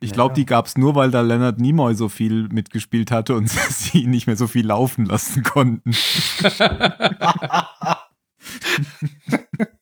Ich 0.00 0.10
Ja. 0.10 0.14
glaube, 0.14 0.34
die 0.34 0.44
gab 0.44 0.66
es 0.66 0.76
nur, 0.76 0.94
weil 0.94 1.10
da 1.10 1.22
Leonard 1.22 1.58
Nimoy 1.58 1.94
so 1.94 2.08
viel 2.08 2.48
mitgespielt 2.48 3.10
hatte 3.10 3.34
und 3.34 3.48
sie 3.70 4.02
ihn 4.02 4.10
nicht 4.10 4.26
mehr 4.26 4.36
so 4.36 4.46
viel 4.46 4.66
laufen 4.66 5.06
lassen 5.06 5.42
konnten. 5.42 5.92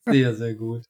sehr, 0.06 0.34
sehr 0.34 0.54
gut. 0.54 0.82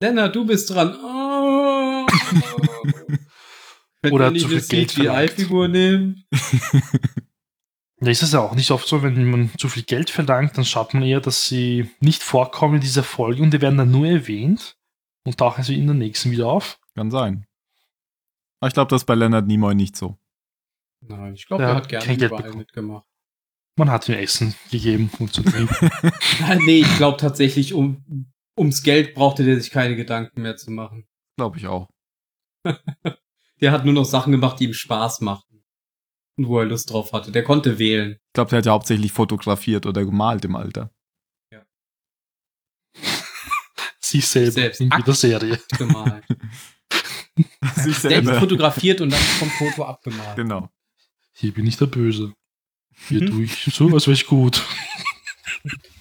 Lennart, 0.00 0.34
du 0.36 0.44
bist 0.46 0.70
dran. 0.70 0.96
Oh. 1.02 2.06
Oder 4.10 4.30
nicht 4.30 4.42
zu 4.48 4.60
viel 4.60 4.86
eine. 5.08 5.26
CGI-Figur 5.28 5.66
nehmen? 5.68 6.24
Ja, 8.00 8.10
ist 8.10 8.22
es 8.22 8.32
ja 8.32 8.40
auch 8.40 8.54
nicht 8.54 8.70
oft 8.70 8.86
so, 8.86 9.02
wenn 9.02 9.28
man 9.28 9.50
zu 9.58 9.68
viel 9.68 9.82
Geld 9.82 10.10
verlangt, 10.10 10.56
dann 10.56 10.64
schaut 10.64 10.94
man 10.94 11.02
eher, 11.02 11.20
dass 11.20 11.46
sie 11.46 11.90
nicht 12.00 12.22
vorkommen 12.22 12.76
in 12.76 12.80
dieser 12.80 13.02
Folge 13.02 13.42
und 13.42 13.52
die 13.52 13.60
werden 13.60 13.78
dann 13.78 13.90
nur 13.90 14.06
erwähnt 14.06 14.76
und 15.24 15.36
tauchen 15.36 15.64
sie 15.64 15.76
in 15.76 15.86
der 15.86 15.96
nächsten 15.96 16.30
wieder 16.30 16.46
auf. 16.46 16.78
Kann 16.94 17.10
sein. 17.10 17.46
Aber 18.60 18.68
ich 18.68 18.74
glaube, 18.74 18.90
das 18.90 19.02
ist 19.02 19.06
bei 19.06 19.14
Leonard 19.14 19.46
Nimoy 19.46 19.74
nicht 19.74 19.96
so. 19.96 20.16
Nein, 21.00 21.34
ich 21.34 21.46
glaube, 21.46 21.64
er 21.64 21.74
hat 21.74 21.88
gerne 21.88 22.06
kein 22.06 22.18
Geld 22.18 22.36
bekommen. 22.36 22.58
mitgemacht. 22.58 23.06
Man 23.76 23.90
hat 23.90 24.08
ihm 24.08 24.16
Essen 24.16 24.54
gegeben 24.70 25.10
und 25.18 25.32
zu 25.32 25.42
trinken. 25.42 25.90
Nein, 26.40 26.58
nee, 26.64 26.80
ich 26.80 26.96
glaube 26.96 27.16
tatsächlich, 27.16 27.74
um, 27.74 28.32
ums 28.58 28.82
Geld 28.82 29.14
brauchte 29.14 29.44
der 29.44 29.60
sich 29.60 29.70
keine 29.70 29.94
Gedanken 29.94 30.42
mehr 30.42 30.56
zu 30.56 30.72
machen. 30.72 31.06
Glaube 31.36 31.58
ich 31.58 31.66
auch. 31.66 31.88
Der 33.60 33.72
hat 33.72 33.84
nur 33.84 33.94
noch 33.94 34.04
Sachen 34.04 34.30
gemacht, 34.32 34.60
die 34.60 34.66
ihm 34.66 34.72
Spaß 34.72 35.20
machten. 35.20 35.47
Wo 36.38 36.58
er 36.60 36.66
Lust 36.66 36.90
drauf 36.90 37.12
hatte. 37.12 37.32
Der 37.32 37.42
konnte 37.44 37.78
wählen. 37.78 38.12
Ich 38.12 38.32
glaube, 38.34 38.50
der 38.50 38.58
hat 38.58 38.66
ja 38.66 38.72
hauptsächlich 38.72 39.12
fotografiert 39.12 39.86
oder 39.86 40.04
gemalt 40.04 40.44
im 40.44 40.54
Alter. 40.56 40.90
Sie 44.00 44.20
selber 44.20 44.52
Selbst. 44.52 44.80
in 44.80 44.90
jeder 44.96 45.12
Serie. 45.14 45.60
Gemalt. 45.78 46.24
Sich 47.76 47.96
Selbst 47.98 48.30
fotografiert 48.38 49.00
und 49.00 49.10
dann 49.12 49.20
vom 49.20 49.50
Foto 49.50 49.84
abgemalt. 49.84 50.36
Genau. 50.36 50.70
Hier 51.34 51.52
bin 51.52 51.66
ich 51.66 51.76
der 51.76 51.86
Böse. 51.86 52.32
Hier 53.08 53.22
Mhm. 53.22 53.26
tue 53.30 53.42
ich 53.44 53.64
so, 53.72 53.88
als 53.94 54.06
wäre 54.06 54.14
ich 54.14 54.26
gut. 54.26 54.64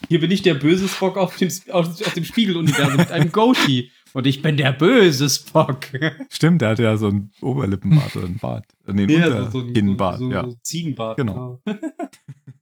Hier 0.08 0.20
bin 0.20 0.32
ich 0.32 0.42
der 0.42 0.54
böse 0.56 0.88
Spock 0.88 1.18
auf 1.18 1.36
dem, 1.38 1.50
aus, 1.72 2.02
aus 2.02 2.14
dem 2.14 2.24
Spiegeluniversum 2.24 2.98
mit 2.98 3.12
einem 3.12 3.32
Goatee. 3.32 3.92
Und 4.18 4.26
ich 4.26 4.42
bin 4.42 4.58
der 4.58 4.72
böse 4.72 5.30
Spock. 5.30 5.90
Stimmt, 6.30 6.64
der 6.64 6.70
hatte 6.70 6.82
ja 6.82 6.98
so 6.98 7.10
ein 7.10 7.30
Oberlippenbart 7.40 8.16
oder 8.16 8.26
ein 8.26 8.40
Bart. 8.40 8.66
Äh, 8.88 8.94
Nee, 8.94 9.04
ein 9.04 9.10
Ja, 9.12 9.44
so, 9.44 9.52
so, 9.52 9.60
Unterkinnbart, 9.60 10.18
so, 10.18 10.32
ja. 10.32 10.44
so 10.44 10.56
Ziegenbart. 10.64 11.18
Genau. 11.18 11.62
genau. 11.64 11.80